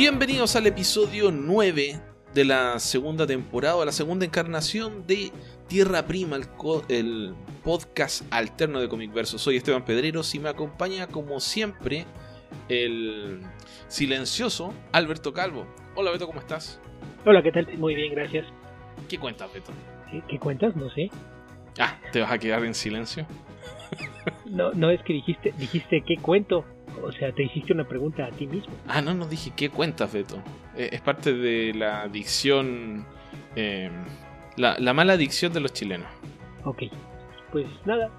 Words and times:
Bienvenidos 0.00 0.56
al 0.56 0.66
episodio 0.66 1.30
9 1.30 2.00
de 2.32 2.44
la 2.46 2.78
segunda 2.78 3.26
temporada, 3.26 3.84
la 3.84 3.92
segunda 3.92 4.24
encarnación 4.24 5.06
de 5.06 5.30
Tierra 5.68 6.06
Prima, 6.06 6.38
el, 6.88 7.34
podcast 7.62 8.22
alterno 8.32 8.80
de 8.80 8.88
Comic 8.88 9.12
Verso. 9.12 9.36
Soy 9.36 9.56
Esteban 9.56 9.84
Pedreros 9.84 10.34
y 10.34 10.38
me 10.38 10.48
acompaña 10.48 11.06
como 11.06 11.38
siempre 11.38 12.06
el 12.70 13.42
silencioso 13.88 14.72
Alberto 14.92 15.34
Calvo. 15.34 15.66
Hola 15.94 16.12
Beto, 16.12 16.26
¿cómo 16.26 16.40
estás? 16.40 16.80
Hola, 17.26 17.42
¿qué 17.42 17.52
tal? 17.52 17.68
Muy 17.76 17.94
bien, 17.94 18.14
gracias. 18.14 18.46
¿Qué 19.06 19.18
cuentas, 19.18 19.52
Beto? 19.52 19.70
¿Qué, 20.28 20.38
cuentas? 20.38 20.74
No 20.76 20.88
sé. 20.94 21.10
Ah, 21.78 22.00
¿te 22.10 22.22
vas 22.22 22.32
a 22.32 22.38
quedar 22.38 22.64
en 22.64 22.74
silencio? 22.74 23.26
no, 24.46 24.72
no 24.72 24.88
es 24.88 25.02
que 25.02 25.12
dijiste, 25.12 25.52
dijiste 25.58 26.02
qué 26.06 26.16
cuento. 26.16 26.64
O 27.02 27.12
sea, 27.12 27.32
te 27.32 27.44
hiciste 27.44 27.72
una 27.72 27.84
pregunta 27.84 28.26
a 28.26 28.30
ti 28.30 28.46
mismo. 28.46 28.72
Ah, 28.86 29.00
no, 29.00 29.14
no 29.14 29.26
dije 29.26 29.52
qué 29.56 29.70
cuentas, 29.70 30.12
Beto. 30.12 30.42
Eh, 30.76 30.90
es 30.92 31.00
parte 31.00 31.32
de 31.32 31.74
la 31.74 32.02
adicción. 32.02 33.06
Em, 33.56 33.92
la, 34.56 34.92
mala 34.92 35.14
adicción 35.14 35.52
de 35.52 35.60
los 35.60 35.72
chilenos. 35.72 36.08
Ok. 36.64 36.84
Pues 37.52 37.66
nada, 37.84 38.10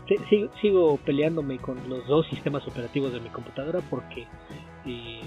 sigo, 0.62 0.98
peleándome 1.06 1.58
con 1.58 1.78
los 1.88 2.06
dos 2.08 2.28
sistemas 2.28 2.68
operativos 2.68 3.14
de 3.14 3.22
mi 3.22 3.30
computadora 3.30 3.80
porque 3.90 4.28
eh, 4.86 5.22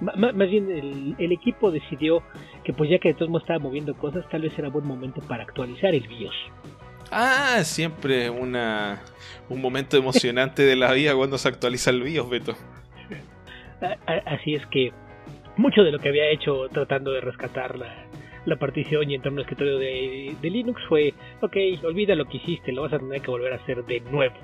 más 0.00 0.48
bien 0.48 0.70
el, 1.18 1.32
equipo 1.32 1.72
decidió 1.72 2.22
que 2.62 2.72
pues 2.72 2.88
ya 2.88 3.00
que 3.00 3.08
de 3.08 3.14
todos 3.14 3.30
modos 3.30 3.42
estaba 3.42 3.58
moviendo 3.58 3.94
cosas, 3.94 4.24
tal 4.30 4.42
vez 4.42 4.56
era 4.56 4.68
buen 4.68 4.86
momento 4.86 5.20
para 5.22 5.42
actualizar 5.42 5.92
el 5.92 6.06
BIOS. 6.06 6.36
Ah, 7.10 7.60
siempre 7.64 8.30
una, 8.30 9.02
un 9.48 9.60
momento 9.60 9.96
emocionante 9.96 10.62
de 10.62 10.76
la 10.76 10.92
vida 10.92 11.16
cuando 11.16 11.36
se 11.36 11.48
actualiza 11.48 11.90
el 11.90 12.02
BIOS, 12.02 12.30
Beto. 12.30 12.54
Así 14.26 14.54
es 14.54 14.66
que 14.66 14.92
mucho 15.56 15.82
de 15.82 15.92
lo 15.92 15.98
que 15.98 16.08
había 16.08 16.28
hecho 16.30 16.68
tratando 16.68 17.12
de 17.12 17.20
rescatar 17.20 17.78
la, 17.78 18.08
la 18.48 18.56
partición 18.56 19.10
y 19.10 19.14
entrar 19.14 19.32
en 19.32 19.34
un 19.34 19.40
escritorio 19.40 19.78
de, 19.78 20.36
Linux 20.42 20.80
fue, 20.88 21.14
ok, 21.40 21.56
olvida 21.84 22.14
lo 22.14 22.24
que 22.24 22.38
hiciste, 22.38 22.72
lo 22.72 22.82
vas 22.82 22.92
a 22.92 22.98
tener 22.98 23.20
que 23.20 23.30
volver 23.30 23.52
a 23.52 23.56
hacer 23.56 23.84
de 23.84 24.00
nuevo. 24.00 24.34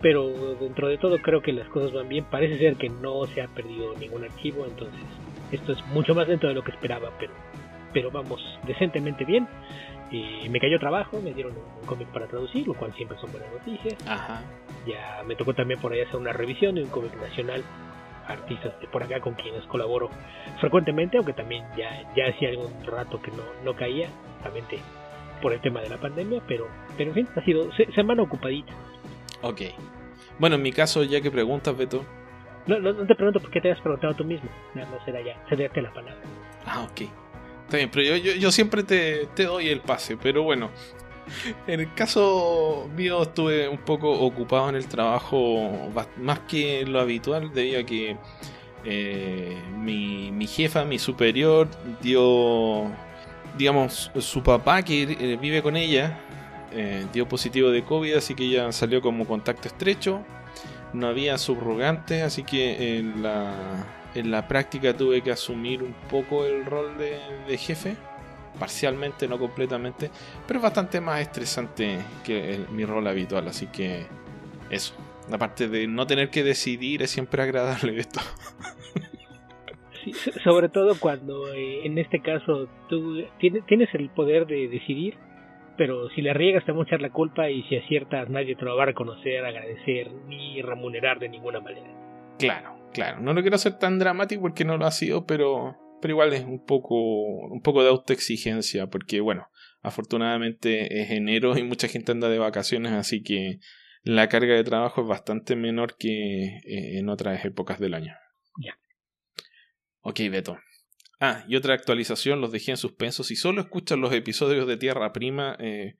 Pero, 0.00 0.56
dentro 0.56 0.88
de 0.88 0.98
todo 0.98 1.18
creo 1.18 1.42
que 1.42 1.52
las 1.52 1.68
cosas 1.68 1.92
van 1.92 2.08
bien, 2.08 2.24
parece 2.24 2.58
ser 2.58 2.74
que 2.74 2.88
no 2.88 3.24
se 3.26 3.40
ha 3.40 3.46
perdido 3.46 3.94
ningún 4.00 4.24
archivo, 4.24 4.66
entonces 4.66 5.00
esto 5.52 5.72
es 5.72 5.86
mucho 5.86 6.12
más 6.12 6.26
dentro 6.26 6.48
de 6.48 6.56
lo 6.56 6.64
que 6.64 6.72
esperaba, 6.72 7.10
pero, 7.20 7.32
pero 7.92 8.10
vamos 8.10 8.42
decentemente 8.66 9.24
bien. 9.24 9.46
Y 10.10 10.48
me 10.50 10.58
cayó 10.58 10.78
trabajo, 10.78 11.22
me 11.22 11.32
dieron 11.32 11.52
un 11.52 11.86
cómic 11.86 12.08
para 12.08 12.26
traducir, 12.26 12.66
lo 12.66 12.74
cual 12.74 12.92
siempre 12.94 13.16
son 13.18 13.30
buenas 13.30 13.50
noticias. 13.52 13.96
Ya 14.86 15.22
me 15.24 15.36
tocó 15.36 15.54
también 15.54 15.80
por 15.80 15.92
ahí 15.92 16.00
hacer 16.00 16.16
una 16.16 16.32
revisión 16.32 16.74
de 16.74 16.82
un 16.82 16.90
cómic 16.90 17.14
nacional 17.18 17.62
artistas 18.32 18.78
de 18.80 18.88
por 18.88 19.02
acá 19.02 19.20
con 19.20 19.34
quienes 19.34 19.64
colaboro 19.64 20.10
frecuentemente, 20.60 21.16
aunque 21.16 21.32
también 21.32 21.64
ya, 21.76 22.12
ya 22.16 22.26
hacía 22.28 22.50
algún 22.50 22.72
rato 22.84 23.20
que 23.20 23.30
no, 23.30 23.42
no 23.64 23.74
caía, 23.76 24.08
justamente 24.34 24.78
por 25.40 25.52
el 25.52 25.60
tema 25.60 25.80
de 25.80 25.88
la 25.88 25.98
pandemia, 25.98 26.42
pero, 26.46 26.68
pero 26.96 27.10
en 27.10 27.14
fin, 27.14 27.28
ha 27.36 27.44
sido 27.44 27.68
semana 27.94 28.22
ocupadita. 28.22 28.72
Ok. 29.42 29.62
Bueno, 30.38 30.56
en 30.56 30.62
mi 30.62 30.72
caso, 30.72 31.02
ya 31.02 31.20
que 31.20 31.30
preguntas, 31.30 31.76
Beto. 31.76 32.04
No, 32.66 32.78
no, 32.78 32.94
te 32.94 33.14
pregunto 33.14 33.40
por 33.40 33.50
qué 33.50 33.60
te 33.60 33.72
has 33.72 33.80
preguntado 33.80 34.14
tú 34.14 34.24
mismo, 34.24 34.48
no, 34.74 34.82
no 34.82 35.04
será 35.04 35.20
ya, 35.20 35.36
cederte 35.48 35.82
la 35.82 35.92
palabra. 35.92 36.20
Ah, 36.64 36.82
ok. 36.82 37.02
Está 37.64 37.76
bien, 37.76 37.90
pero 37.90 38.04
yo, 38.04 38.16
yo, 38.16 38.32
yo 38.34 38.50
siempre 38.52 38.84
te, 38.84 39.26
te 39.34 39.44
doy 39.44 39.68
el 39.68 39.80
pase, 39.80 40.16
pero 40.16 40.42
bueno, 40.42 40.70
en 41.66 41.80
el 41.80 41.94
caso 41.94 42.88
mío 42.94 43.22
estuve 43.22 43.68
un 43.68 43.78
poco 43.78 44.10
ocupado 44.10 44.68
en 44.68 44.76
el 44.76 44.86
trabajo 44.86 45.90
más 46.16 46.40
que 46.40 46.84
lo 46.86 47.00
habitual 47.00 47.52
debido 47.52 47.80
a 47.80 47.84
que 47.84 48.16
eh, 48.84 49.56
mi, 49.78 50.46
jefa, 50.46 50.84
mi 50.84 50.98
superior, 50.98 51.68
dio, 52.00 52.90
digamos, 53.56 54.10
su 54.18 54.42
papá 54.42 54.82
que 54.82 55.02
eh, 55.02 55.38
vive 55.40 55.62
con 55.62 55.76
ella, 55.76 56.18
eh, 56.72 57.06
dio 57.12 57.28
positivo 57.28 57.70
de 57.70 57.84
COVID, 57.84 58.14
así 58.14 58.34
que 58.34 58.44
ella 58.44 58.72
salió 58.72 59.00
como 59.00 59.26
contacto 59.26 59.68
estrecho. 59.68 60.22
No 60.92 61.06
había 61.06 61.38
subrogantes, 61.38 62.22
así 62.22 62.42
que 62.42 62.98
en 62.98 63.22
la, 63.22 63.86
en 64.14 64.30
la 64.30 64.46
práctica 64.46 64.94
tuve 64.94 65.22
que 65.22 65.32
asumir 65.32 65.82
un 65.82 65.94
poco 66.10 66.44
el 66.44 66.66
rol 66.66 66.98
de 66.98 67.56
jefe 67.56 67.96
parcialmente, 68.58 69.28
no 69.28 69.38
completamente, 69.38 70.10
pero 70.46 70.58
es 70.58 70.62
bastante 70.62 71.00
más 71.00 71.20
estresante 71.20 71.98
que 72.24 72.60
mi 72.70 72.84
rol 72.84 73.06
habitual, 73.06 73.48
así 73.48 73.66
que 73.66 74.06
eso. 74.70 74.94
Aparte 75.30 75.68
de 75.68 75.86
no 75.86 76.06
tener 76.06 76.30
que 76.30 76.42
decidir, 76.42 77.02
es 77.02 77.10
siempre 77.10 77.42
agradable 77.42 77.96
esto. 77.98 78.20
sobre 80.44 80.68
todo 80.68 80.98
cuando 80.98 81.52
eh, 81.54 81.86
en 81.86 81.98
este 81.98 82.20
caso 82.20 82.68
tú 82.88 83.22
tienes 83.38 83.94
el 83.94 84.10
poder 84.10 84.46
de 84.46 84.68
decidir, 84.68 85.16
pero 85.76 86.08
si 86.10 86.22
le 86.22 86.34
riegas 86.34 86.64
te 86.64 86.72
va 86.72 86.80
a 86.80 86.84
echar 86.84 87.00
la 87.00 87.10
culpa 87.10 87.50
y 87.50 87.62
si 87.64 87.76
aciertas 87.76 88.28
nadie 88.28 88.56
te 88.56 88.64
lo 88.64 88.76
va 88.76 88.82
a 88.82 88.86
reconocer, 88.86 89.44
agradecer 89.44 90.10
ni 90.26 90.60
remunerar 90.62 91.18
de 91.18 91.28
ninguna 91.28 91.60
manera. 91.60 91.88
Claro, 92.38 92.76
claro. 92.92 93.20
No 93.20 93.32
lo 93.32 93.40
quiero 93.40 93.56
hacer 93.56 93.78
tan 93.78 93.98
dramático 93.98 94.42
porque 94.42 94.64
no 94.64 94.76
lo 94.76 94.86
ha 94.86 94.90
sido, 94.90 95.26
pero 95.26 95.76
pero 96.02 96.12
igual 96.12 96.34
es 96.34 96.44
un 96.44 96.66
poco, 96.66 96.96
un 97.46 97.62
poco 97.62 97.82
de 97.82 97.88
autoexigencia, 97.88 98.88
porque 98.88 99.20
bueno, 99.20 99.46
afortunadamente 99.82 101.00
es 101.00 101.10
enero 101.10 101.56
y 101.56 101.62
mucha 101.62 101.86
gente 101.88 102.10
anda 102.12 102.28
de 102.28 102.38
vacaciones, 102.38 102.92
así 102.92 103.22
que 103.22 103.60
la 104.02 104.28
carga 104.28 104.54
de 104.54 104.64
trabajo 104.64 105.02
es 105.02 105.06
bastante 105.06 105.54
menor 105.54 105.96
que 105.96 106.56
eh, 106.56 106.98
en 106.98 107.08
otras 107.08 107.44
épocas 107.44 107.78
del 107.78 107.94
año. 107.94 108.14
Ya. 108.58 108.76
Ok, 110.00 110.18
Beto. 110.30 110.58
Ah, 111.20 111.44
y 111.46 111.54
otra 111.54 111.74
actualización, 111.74 112.40
los 112.40 112.50
dejé 112.50 112.72
en 112.72 112.76
suspenso. 112.76 113.22
Si 113.22 113.36
solo 113.36 113.60
escuchan 113.60 114.00
los 114.00 114.12
episodios 114.12 114.66
de 114.66 114.76
Tierra 114.76 115.12
Prima, 115.12 115.56
eh, 115.60 115.94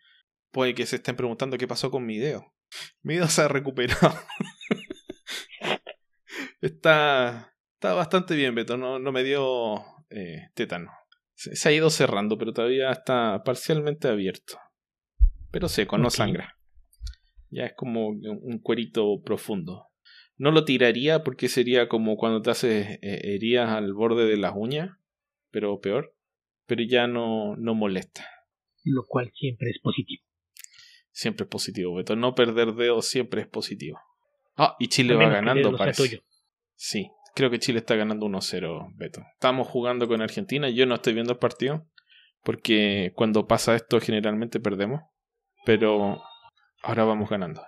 puede 0.51 0.75
que 0.75 0.85
se 0.85 0.97
estén 0.97 1.15
preguntando 1.15 1.59
qué 1.59 1.69
pasó 1.69 1.93
con 1.93 2.05
mi 2.05 2.19
dedo. 2.19 2.53
Mi 3.03 3.15
dedo 3.15 3.29
se 3.29 3.43
ha 3.43 3.49
recuperado. 3.49 4.19
está, 6.61 7.52
está 7.83 7.95
bastante 7.95 8.37
bien, 8.37 8.55
Beto. 8.55 8.77
No, 8.77 9.01
no 9.01 9.11
me 9.11 9.25
dio 9.25 9.75
eh, 10.09 10.51
tétano. 10.55 10.93
Se, 11.35 11.69
ha 11.69 11.73
ido 11.73 11.91
cerrando, 11.91 12.39
pero 12.39 12.53
todavía 12.53 12.93
está 12.93 13.43
parcialmente 13.45 14.07
abierto. 14.07 14.57
Pero 15.51 15.69
seco, 15.69 15.99
no 15.99 16.09
sangra. 16.09 16.57
Ya 17.51 17.67
es 17.67 17.75
como 17.75 18.11
un 18.11 18.61
cuerito 18.61 19.21
profundo. 19.25 19.89
No 20.37 20.53
lo 20.53 20.65
tiraría 20.65 21.25
porque 21.25 21.49
sería 21.49 21.89
como 21.89 22.17
cuando 22.17 22.41
te 22.41 22.51
haces 22.51 22.99
eh, 23.03 23.35
heridas 23.35 23.71
al 23.71 23.93
borde 23.93 24.27
de 24.27 24.37
las 24.37 24.53
uñas, 24.55 24.91
pero 25.51 25.81
peor. 25.81 26.15
Pero 26.67 26.85
ya 26.85 27.09
no, 27.09 27.57
no 27.57 27.75
molesta. 27.75 28.25
Lo 28.85 29.05
cual 29.07 29.33
siempre 29.35 29.71
es 29.71 29.81
positivo. 29.81 30.23
Siempre 31.11 31.45
es 31.45 31.51
positivo, 31.51 31.97
Beto. 31.97 32.15
No 32.15 32.37
perder 32.37 32.75
dedos 32.75 33.09
siempre 33.09 33.41
es 33.41 33.49
positivo. 33.49 33.99
Ah, 34.57 34.77
y 34.79 34.87
Chile 34.87 35.17
va 35.17 35.29
ganando, 35.29 35.77
parece. 35.77 36.23
Sí, 36.77 37.11
Creo 37.35 37.51
que 37.51 37.59
Chile 37.59 37.79
está 37.79 37.97
ganando 37.97 38.27
1-0, 38.27 38.93
Beto. 38.97 39.23
Estamos 39.35 39.69
jugando 39.69 40.07
con 40.07 40.21
Argentina. 40.21 40.69
Yo 40.69 40.87
no 40.87 40.97
estoy 40.97 41.15
viendo 41.15 41.33
el 41.33 41.39
partido. 41.39 41.87
Porque 42.43 43.13
cuando 43.15 43.47
pasa 43.47 43.75
esto 43.75 44.01
generalmente 44.01 44.61
perdemos. 44.61 45.03
Pero 45.65 46.23
ahora 46.83 47.05
vamos 47.05 47.31
ganando. 47.31 47.63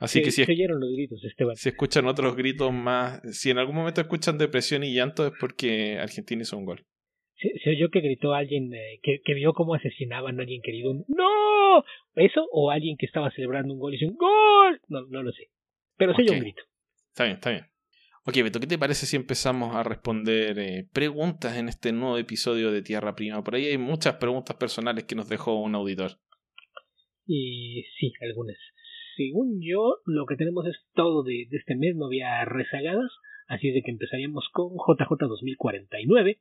Así 0.00 0.20
que 0.20 0.30
si, 0.30 0.44
los 0.44 0.92
gritos, 0.92 1.20
si 1.54 1.68
escuchan 1.70 2.06
otros 2.06 2.36
gritos 2.36 2.70
más, 2.72 3.20
si 3.34 3.50
en 3.50 3.58
algún 3.58 3.76
momento 3.76 4.00
escuchan 4.00 4.36
depresión 4.36 4.84
y 4.84 4.92
llanto 4.92 5.26
es 5.26 5.32
porque 5.40 5.98
Argentina 5.98 6.42
hizo 6.42 6.58
un 6.58 6.66
gol. 6.66 6.84
Se, 7.38 7.70
oyó 7.70 7.90
que 7.90 8.00
gritó 8.00 8.34
alguien 8.34 8.72
eh, 8.74 8.98
que, 9.02 9.20
que, 9.22 9.34
vio 9.34 9.52
cómo 9.52 9.74
asesinaban 9.74 10.38
a 10.38 10.42
alguien 10.42 10.62
querido. 10.62 10.94
¡No! 11.08 11.84
¿Eso? 12.14 12.46
O 12.50 12.70
alguien 12.70 12.96
que 12.96 13.06
estaba 13.06 13.30
celebrando 13.30 13.74
un 13.74 13.80
gol 13.80 13.92
y 13.92 13.98
dice 13.98 14.10
un 14.10 14.16
gol. 14.16 14.80
No, 14.88 15.06
no 15.06 15.22
lo 15.22 15.32
sé. 15.32 15.50
Pero 15.96 16.14
se 16.14 16.22
oyó 16.22 16.32
un 16.32 16.40
grito. 16.40 16.62
Está 17.08 17.24
bien, 17.24 17.36
está 17.36 17.50
bien. 17.50 17.66
Ok, 18.28 18.34
Beto, 18.42 18.58
¿qué 18.58 18.66
te 18.66 18.76
parece 18.76 19.06
si 19.06 19.14
empezamos 19.14 19.76
a 19.76 19.84
responder 19.84 20.58
eh, 20.58 20.88
preguntas 20.92 21.56
en 21.56 21.68
este 21.68 21.92
nuevo 21.92 22.18
episodio 22.18 22.72
de 22.72 22.82
Tierra 22.82 23.14
Prima? 23.14 23.44
Por 23.44 23.54
ahí 23.54 23.66
hay 23.66 23.78
muchas 23.78 24.16
preguntas 24.16 24.56
personales 24.56 25.04
que 25.04 25.14
nos 25.14 25.28
dejó 25.28 25.62
un 25.62 25.76
auditor. 25.76 26.18
Y 27.24 27.84
sí, 28.00 28.12
algunas. 28.22 28.56
Según 29.16 29.60
yo, 29.62 29.98
lo 30.06 30.26
que 30.26 30.34
tenemos 30.34 30.66
es 30.66 30.74
todo 30.94 31.22
de, 31.22 31.46
este 31.52 31.76
mes, 31.76 31.94
no 31.94 32.06
había 32.06 32.44
rezagadas, 32.44 33.12
así 33.46 33.70
de 33.70 33.82
que 33.82 33.92
empezaríamos 33.92 34.48
con 34.52 34.70
JJ 34.74 35.28
2049, 35.28 36.40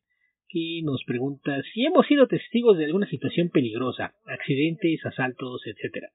que 0.49 0.81
nos 0.83 1.03
pregunta 1.05 1.61
si 1.71 1.85
hemos 1.85 2.07
sido 2.07 2.27
testigos 2.27 2.79
de 2.79 2.85
alguna 2.85 3.07
situación 3.07 3.49
peligrosa, 3.49 4.15
accidentes, 4.25 5.05
asaltos, 5.05 5.61
etc. 5.67 6.07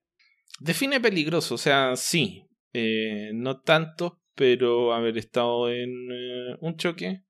Define 0.59 0.99
peligroso, 0.99 1.55
o 1.55 1.57
sea, 1.57 1.95
sí, 1.95 2.43
eh, 2.73 3.31
no 3.33 3.61
tanto, 3.61 4.20
pero 4.41 4.91
haber 4.91 5.19
estado 5.19 5.69
en 5.69 5.91
eh, 6.11 6.57
un 6.61 6.75
choque 6.75 7.21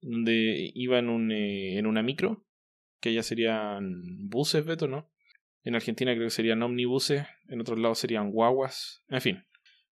donde 0.00 0.70
iba 0.72 1.00
en, 1.00 1.08
un, 1.08 1.32
eh, 1.32 1.76
en 1.78 1.86
una 1.88 2.00
micro, 2.00 2.44
que 3.00 3.12
ya 3.12 3.24
serían 3.24 4.28
buses, 4.28 4.64
Beto, 4.64 4.86
¿no? 4.86 5.10
En 5.64 5.74
Argentina 5.74 6.14
creo 6.14 6.26
que 6.26 6.30
serían 6.30 6.62
omnibuses, 6.62 7.26
en 7.48 7.60
otros 7.60 7.76
lados 7.80 7.98
serían 7.98 8.30
guaguas, 8.30 9.04
en 9.08 9.20
fin. 9.20 9.42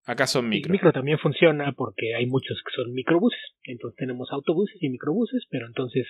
Acá 0.07 0.29
son 0.29 0.49
micro. 0.49 0.71
micro 0.71 0.93
también 0.93 1.19
funciona 1.19 1.73
porque 1.73 2.15
hay 2.15 2.27
muchos 2.27 2.63
que 2.65 2.71
son 2.73 2.93
microbuses. 2.93 3.41
Entonces 3.65 3.97
tenemos 3.97 4.29
autobuses 4.31 4.81
y 4.81 4.89
microbuses, 4.89 5.47
pero 5.51 5.67
entonces 5.67 6.07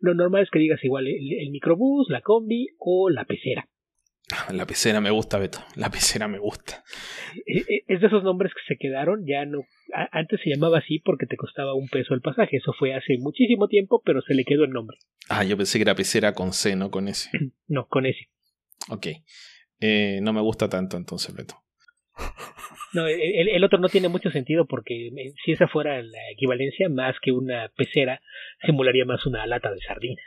lo 0.00 0.12
normal 0.12 0.42
es 0.42 0.50
que 0.50 0.58
digas 0.58 0.84
igual 0.84 1.06
el, 1.06 1.50
microbús, 1.50 2.10
la 2.10 2.20
combi 2.20 2.66
o 2.76 3.08
la 3.08 3.24
pecera. 3.24 3.70
La 4.52 4.66
pecera 4.66 5.00
me 5.00 5.10
gusta, 5.10 5.38
Beto. 5.38 5.58
La 5.76 5.90
pecera 5.90 6.28
me 6.28 6.38
gusta. 6.38 6.84
E, 7.46 7.58
e, 7.58 7.84
es 7.88 8.00
de 8.00 8.06
esos 8.06 8.22
nombres 8.22 8.52
que 8.54 8.74
se 8.74 8.78
quedaron. 8.78 9.24
Ya 9.26 9.44
no. 9.44 9.64
Antes 10.12 10.40
se 10.42 10.50
llamaba 10.50 10.78
así 10.78 10.98
porque 11.00 11.26
te 11.26 11.36
costaba 11.36 11.74
un 11.74 11.88
peso 11.88 12.14
el 12.14 12.20
pasaje. 12.20 12.56
Eso 12.56 12.72
fue 12.78 12.94
hace 12.94 13.18
muchísimo 13.18 13.68
tiempo, 13.68 14.02
pero 14.04 14.20
se 14.22 14.34
le 14.34 14.44
quedó 14.44 14.64
el 14.64 14.70
nombre. 14.70 14.98
Ah, 15.28 15.44
yo 15.44 15.56
pensé 15.56 15.78
que 15.78 15.82
era 15.82 15.94
pecera 15.94 16.32
con 16.32 16.52
C, 16.52 16.76
no 16.76 16.90
con 16.90 17.08
S. 17.08 17.30
No, 17.68 17.86
con 17.86 18.06
S. 18.06 18.18
Ok. 18.88 19.06
Eh, 19.80 20.18
no 20.22 20.32
me 20.32 20.40
gusta 20.40 20.68
tanto 20.68 20.96
entonces, 20.96 21.34
Beto. 21.34 21.56
No, 22.92 23.06
el, 23.06 23.62
otro 23.62 23.78
no 23.78 23.88
tiene 23.88 24.08
mucho 24.08 24.32
sentido 24.32 24.66
porque 24.66 25.06
eh, 25.06 25.32
si 25.44 25.52
esa 25.52 25.68
fuera 25.68 26.02
la 26.02 26.30
equivalencia, 26.32 26.88
más 26.88 27.14
que 27.22 27.30
una 27.30 27.70
pecera, 27.76 28.20
simularía 28.66 29.04
más 29.04 29.24
una 29.26 29.46
lata 29.46 29.70
de 29.70 29.78
sardinas. 29.78 30.24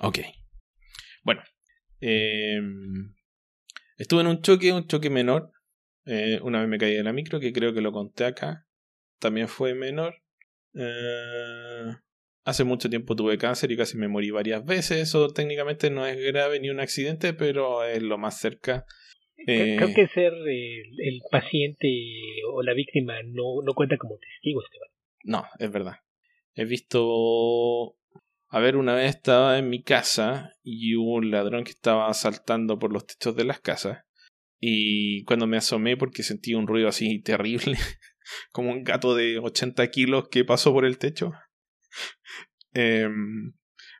Ok. 0.00 0.18
Bueno. 1.22 1.40
Eh, 2.00 2.60
estuve 3.96 4.22
en 4.22 4.28
un 4.28 4.42
choque, 4.42 4.72
un 4.72 4.86
choque 4.86 5.10
menor. 5.10 5.50
Eh, 6.06 6.38
una 6.42 6.60
vez 6.60 6.68
me 6.68 6.78
caí 6.78 6.94
de 6.94 7.02
la 7.02 7.12
micro, 7.12 7.40
que 7.40 7.52
creo 7.52 7.72
que 7.72 7.80
lo 7.80 7.92
conté 7.92 8.24
acá. 8.24 8.66
También 9.18 9.48
fue 9.48 9.74
menor. 9.74 10.16
hace 12.44 12.64
mucho 12.64 12.90
tiempo 12.90 13.16
tuve 13.16 13.38
cáncer 13.38 13.72
y 13.72 13.76
casi 13.76 13.96
me 13.96 14.08
morí 14.08 14.30
varias 14.30 14.64
veces. 14.64 14.98
Eso 14.98 15.28
técnicamente 15.28 15.90
no 15.90 16.06
es 16.06 16.16
grave 16.18 16.60
ni 16.60 16.70
un 16.70 16.80
accidente, 16.80 17.32
pero 17.32 17.84
es 17.84 18.02
lo 18.02 18.18
más 18.18 18.38
cerca 18.38 18.84
Creo 19.46 19.88
eh, 19.88 19.94
que 19.94 20.06
ser 20.08 20.32
el, 20.32 21.20
paciente 21.30 21.88
o 22.50 22.62
la 22.62 22.72
víctima 22.72 23.22
no, 23.24 23.62
no 23.62 23.74
cuenta 23.74 23.98
como 23.98 24.16
testigo, 24.16 24.62
Esteban. 24.62 24.88
No, 25.24 25.44
es 25.58 25.70
verdad. 25.70 25.96
He 26.54 26.64
visto... 26.64 27.96
A 28.54 28.60
ver, 28.60 28.76
una 28.76 28.94
vez 28.94 29.16
estaba 29.16 29.58
en 29.58 29.68
mi 29.68 29.82
casa 29.82 30.52
y 30.62 30.94
hubo 30.94 31.14
un 31.14 31.32
ladrón 31.32 31.64
que 31.64 31.72
estaba 31.72 32.14
saltando 32.14 32.78
por 32.78 32.92
los 32.92 33.04
techos 33.04 33.34
de 33.34 33.42
las 33.42 33.58
casas. 33.58 34.04
Y 34.60 35.24
cuando 35.24 35.48
me 35.48 35.56
asomé 35.56 35.96
porque 35.96 36.22
sentí 36.22 36.54
un 36.54 36.68
ruido 36.68 36.86
así 36.86 37.20
terrible, 37.20 37.74
como 38.52 38.70
un 38.70 38.84
gato 38.84 39.16
de 39.16 39.40
80 39.40 39.90
kilos 39.90 40.28
que 40.28 40.44
pasó 40.44 40.72
por 40.72 40.84
el 40.84 40.98
techo, 40.98 41.32
em, 42.74 43.54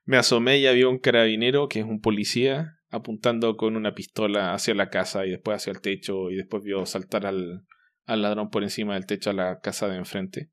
me 0.04 0.18
asomé 0.18 0.58
y 0.58 0.68
había 0.68 0.86
un 0.86 1.00
carabinero 1.00 1.66
que 1.66 1.80
es 1.80 1.84
un 1.84 2.00
policía 2.00 2.76
apuntando 2.90 3.56
con 3.56 3.74
una 3.74 3.92
pistola 3.92 4.54
hacia 4.54 4.76
la 4.76 4.88
casa 4.88 5.26
y 5.26 5.30
después 5.30 5.56
hacia 5.56 5.72
el 5.72 5.80
techo 5.80 6.30
y 6.30 6.36
después 6.36 6.62
vio 6.62 6.86
saltar 6.86 7.26
al, 7.26 7.64
al 8.06 8.22
ladrón 8.22 8.50
por 8.50 8.62
encima 8.62 8.94
del 8.94 9.06
techo 9.06 9.30
a 9.30 9.32
la 9.32 9.58
casa 9.58 9.88
de 9.88 9.96
enfrente. 9.96 10.50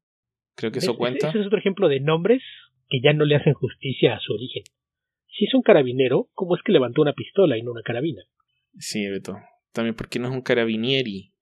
Creo 0.55 0.71
que 0.71 0.79
eso 0.79 0.97
cuenta. 0.97 1.29
Ese 1.29 1.41
es 1.41 1.45
otro 1.45 1.59
ejemplo 1.59 1.87
de 1.87 1.99
nombres 1.99 2.41
que 2.91 2.99
ya 3.01 3.13
no 3.13 3.23
le 3.23 3.37
hacen 3.37 3.53
justicia 3.53 4.15
a 4.15 4.19
su 4.19 4.33
origen. 4.33 4.63
Si 5.27 5.45
es 5.45 5.53
un 5.53 5.61
carabinero, 5.61 6.29
¿cómo 6.33 6.57
es 6.57 6.61
que 6.61 6.73
levantó 6.73 7.01
una 7.01 7.13
pistola 7.13 7.57
y 7.57 7.63
no 7.63 7.71
una 7.71 7.83
carabina? 7.83 8.21
Sí, 8.77 9.07
Beto. 9.07 9.37
También 9.71 9.95
porque 9.95 10.19
no 10.19 10.27
es 10.27 10.33
un 10.33 10.41
carabinieri. 10.41 11.33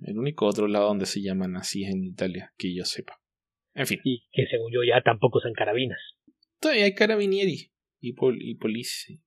El 0.00 0.18
único 0.18 0.46
otro 0.46 0.66
lado 0.66 0.88
donde 0.88 1.06
se 1.06 1.22
llaman 1.22 1.56
así 1.56 1.84
es 1.84 1.90
en 1.94 2.04
Italia, 2.04 2.52
que 2.58 2.74
yo 2.74 2.84
sepa. 2.84 3.20
En 3.74 3.86
fin. 3.86 4.00
Y 4.02 4.24
que 4.32 4.46
según 4.50 4.72
yo 4.72 4.82
ya 4.82 5.00
tampoco 5.02 5.40
son 5.40 5.52
carabinas. 5.52 6.00
Todavía 6.60 6.84
hay 6.84 6.94
carabinieri 6.94 7.70
y, 8.00 8.12
pol 8.14 8.36
y 8.40 8.56
police, 8.56 9.20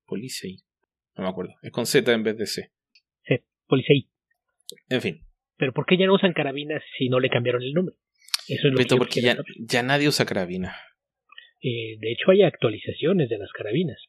no 1.15 1.23
me 1.23 1.29
acuerdo. 1.29 1.53
Es 1.61 1.71
con 1.71 1.85
Z 1.85 2.11
en 2.11 2.23
vez 2.23 2.37
de 2.37 2.45
C. 2.45 2.71
Sí, 3.23 3.35
Policei. 3.67 4.09
En 4.89 5.01
fin. 5.01 5.25
Pero 5.57 5.73
¿por 5.73 5.85
qué 5.85 5.97
ya 5.97 6.05
no 6.05 6.15
usan 6.15 6.33
carabinas 6.33 6.81
si 6.97 7.07
no 7.07 7.19
le 7.19 7.29
cambiaron 7.29 7.61
el 7.61 7.73
nombre? 7.73 7.95
Eso 8.47 8.67
es 8.67 8.73
lo 8.73 8.77
que 8.77 8.95
porque 8.95 9.21
ya, 9.21 9.37
ya, 9.59 9.83
nadie 9.83 10.07
usa 10.07 10.25
carabina. 10.25 10.75
Eh, 11.61 11.97
de 11.99 12.11
hecho, 12.11 12.31
hay 12.31 12.43
actualizaciones 12.43 13.29
de 13.29 13.37
las 13.37 13.51
carabinas. 13.51 13.99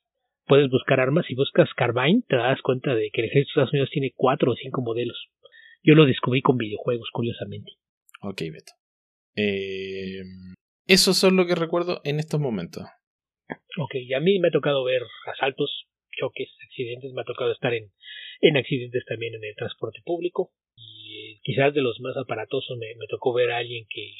Puedes 0.46 0.70
buscar 0.70 1.00
armas 1.00 1.30
y 1.30 1.34
buscas 1.34 1.68
Carbine, 1.76 2.22
te 2.28 2.36
das 2.36 2.60
cuenta 2.62 2.94
de 2.94 3.10
que 3.12 3.20
el 3.20 3.28
ejército 3.28 3.60
de 3.60 3.64
Estados 3.64 3.72
Unidos 3.72 3.90
tiene 3.92 4.12
cuatro 4.16 4.52
o 4.52 4.56
cinco 4.56 4.82
modelos. 4.82 5.28
Yo 5.82 5.94
lo 5.94 6.06
descubrí 6.06 6.42
con 6.42 6.56
videojuegos, 6.56 7.08
curiosamente. 7.12 7.72
Ok, 8.22 8.40
Beto. 8.52 8.72
Eh, 9.36 10.22
eso 10.86 11.14
son 11.14 11.36
lo 11.36 11.46
que 11.46 11.54
recuerdo 11.54 12.00
en 12.04 12.18
estos 12.18 12.40
momentos. 12.40 12.84
Ok, 13.78 13.94
y 13.94 14.14
a 14.14 14.20
mí 14.20 14.38
me 14.38 14.48
ha 14.48 14.50
tocado 14.50 14.84
ver 14.84 15.02
asaltos, 15.26 15.86
choques, 16.18 16.48
accidentes, 16.66 17.12
me 17.12 17.22
ha 17.22 17.24
tocado 17.24 17.52
estar 17.52 17.72
en, 17.74 17.90
en 18.40 18.56
accidentes 18.56 19.04
también 19.06 19.34
en 19.34 19.44
el 19.44 19.54
transporte 19.54 20.00
público 20.04 20.52
y 20.76 21.40
quizás 21.42 21.74
de 21.74 21.82
los 21.82 22.00
más 22.00 22.16
aparatosos 22.16 22.78
me, 22.78 22.94
me 22.96 23.06
tocó 23.08 23.32
ver 23.32 23.50
a 23.50 23.58
alguien 23.58 23.86
que, 23.88 24.12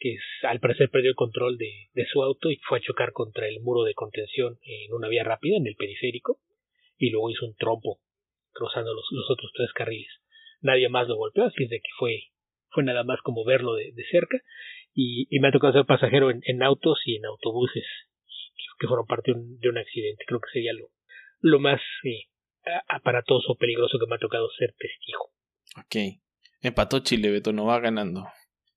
que 0.00 0.16
al 0.42 0.58
parecer 0.60 0.88
perdió 0.90 1.10
el 1.10 1.14
control 1.14 1.58
de, 1.58 1.90
de, 1.92 2.06
su 2.06 2.22
auto 2.22 2.50
y 2.50 2.56
fue 2.66 2.78
a 2.78 2.80
chocar 2.80 3.12
contra 3.12 3.46
el 3.46 3.60
muro 3.60 3.84
de 3.84 3.94
contención 3.94 4.58
en 4.64 4.92
una 4.94 5.08
vía 5.08 5.22
rápida, 5.22 5.58
en 5.58 5.66
el 5.66 5.76
periférico, 5.76 6.40
y 6.96 7.10
luego 7.10 7.30
hizo 7.30 7.46
un 7.46 7.54
trompo 7.54 8.00
cruzando 8.52 8.94
los, 8.94 9.06
los 9.10 9.30
otros 9.30 9.52
tres 9.54 9.72
carriles. 9.74 10.10
Nadie 10.62 10.88
más 10.88 11.06
lo 11.06 11.16
golpeó, 11.16 11.44
así 11.44 11.64
es 11.64 11.70
de 11.70 11.80
que 11.80 11.90
fue, 11.98 12.18
fue 12.70 12.82
nada 12.82 13.04
más 13.04 13.20
como 13.22 13.44
verlo 13.44 13.74
de, 13.74 13.92
de 13.92 14.04
cerca, 14.10 14.38
y, 14.94 15.28
y, 15.30 15.38
me 15.38 15.48
ha 15.48 15.52
tocado 15.52 15.74
ser 15.74 15.84
pasajero 15.84 16.30
en, 16.30 16.40
en 16.44 16.62
autos 16.62 16.98
y 17.04 17.16
en 17.16 17.26
autobuses 17.26 17.84
que 18.80 18.88
fueron 18.88 19.06
parte 19.06 19.32
de 19.32 19.38
un, 19.38 19.58
de 19.60 19.68
un 19.68 19.78
accidente. 19.78 20.24
Creo 20.26 20.40
que 20.40 20.50
sería 20.52 20.72
lo, 20.72 20.88
lo 21.40 21.60
más 21.60 21.80
eh, 22.02 22.24
aparatoso, 22.88 23.54
peligroso 23.56 23.98
que 23.98 24.06
me 24.08 24.16
ha 24.16 24.18
tocado 24.18 24.48
ser 24.58 24.74
testigo. 24.78 25.30
Ok. 25.76 26.20
Empató 26.62 27.00
Chile, 27.00 27.30
Beto, 27.30 27.52
no 27.52 27.66
va 27.66 27.78
ganando. 27.78 28.24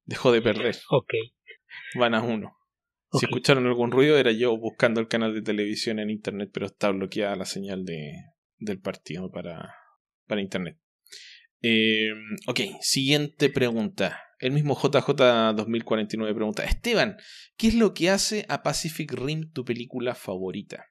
Dejó 0.06 0.32
de 0.32 0.42
perder. 0.42 0.76
Ok. 0.90 1.14
Van 1.96 2.14
a 2.14 2.22
uno. 2.22 2.58
Si 3.14 3.26
escucharon 3.26 3.68
algún 3.68 3.92
ruido, 3.92 4.18
era 4.18 4.32
yo 4.32 4.58
buscando 4.58 5.00
el 5.00 5.08
canal 5.08 5.36
de 5.36 5.44
televisión 5.44 6.00
en 6.00 6.10
internet, 6.10 6.50
pero 6.52 6.66
está 6.66 6.90
bloqueada 6.90 7.36
la 7.36 7.46
señal 7.46 7.86
de, 7.86 8.12
del 8.58 8.80
partido 8.80 9.30
para, 9.30 9.76
para 10.26 10.42
internet. 10.42 10.80
Eh, 11.62 12.12
ok, 12.48 12.60
siguiente 12.82 13.50
pregunta. 13.50 14.22
El 14.40 14.52
mismo 14.52 14.76
JJ 14.76 15.54
2049 15.56 16.34
pregunta: 16.34 16.66
Esteban, 16.66 17.18
¿qué 17.56 17.68
es 17.68 17.76
lo 17.76 17.94
que 17.94 18.10
hace 18.10 18.46
a 18.50 18.64
Pacific 18.64 19.14
Rim 19.14 19.52
tu 19.52 19.64
película 19.64 20.16
favorita? 20.16 20.88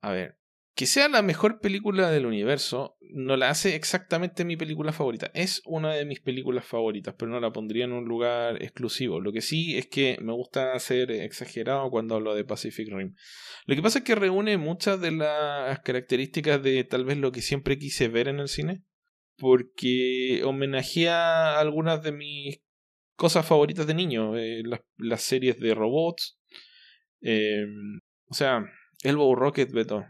A 0.00 0.12
ver, 0.12 0.38
que 0.74 0.86
sea 0.86 1.08
la 1.08 1.22
mejor 1.22 1.60
película 1.60 2.10
del 2.10 2.26
universo 2.26 2.96
no 3.14 3.36
la 3.36 3.50
hace 3.50 3.74
exactamente 3.74 4.44
mi 4.44 4.56
película 4.56 4.92
favorita. 4.92 5.30
Es 5.34 5.60
una 5.66 5.92
de 5.92 6.06
mis 6.06 6.20
películas 6.20 6.64
favoritas, 6.64 7.14
pero 7.18 7.30
no 7.30 7.40
la 7.40 7.52
pondría 7.52 7.84
en 7.84 7.92
un 7.92 8.06
lugar 8.06 8.62
exclusivo. 8.62 9.20
Lo 9.20 9.32
que 9.32 9.42
sí 9.42 9.76
es 9.76 9.86
que 9.86 10.16
me 10.22 10.32
gusta 10.32 10.78
ser 10.78 11.10
exagerado 11.10 11.90
cuando 11.90 12.14
hablo 12.14 12.34
de 12.34 12.44
Pacific 12.44 12.88
Rim. 12.90 13.14
Lo 13.66 13.76
que 13.76 13.82
pasa 13.82 13.98
es 13.98 14.04
que 14.04 14.14
reúne 14.14 14.56
muchas 14.56 14.98
de 15.00 15.12
las 15.12 15.80
características 15.80 16.62
de 16.62 16.84
tal 16.84 17.04
vez 17.04 17.18
lo 17.18 17.32
que 17.32 17.42
siempre 17.42 17.78
quise 17.78 18.08
ver 18.08 18.28
en 18.28 18.40
el 18.40 18.48
cine, 18.48 18.82
porque 19.36 20.42
homenajea 20.44 21.58
algunas 21.60 22.02
de 22.02 22.12
mis 22.12 22.62
cosas 23.16 23.46
favoritas 23.46 23.86
de 23.86 23.94
niño, 23.94 24.38
eh, 24.38 24.62
las, 24.96 25.22
series 25.22 25.60
de 25.60 25.74
robots. 25.74 26.38
Eh, 27.20 27.66
o 28.26 28.34
sea, 28.34 28.64
Elbow 29.02 29.34
Rocket, 29.34 29.70
Beto 29.70 30.02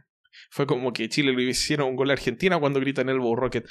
fue 0.51 0.67
como 0.67 0.93
que 0.93 1.09
Chile 1.09 1.33
lo 1.33 1.41
hicieron 1.41 1.89
un 1.89 1.97
gol 1.97 2.11
a 2.11 2.15
Argentina 2.15 2.59
cuando 2.59 2.81
gritan 2.81 3.09
el 3.09 3.19
Bow 3.19 3.37
Rocket. 3.37 3.69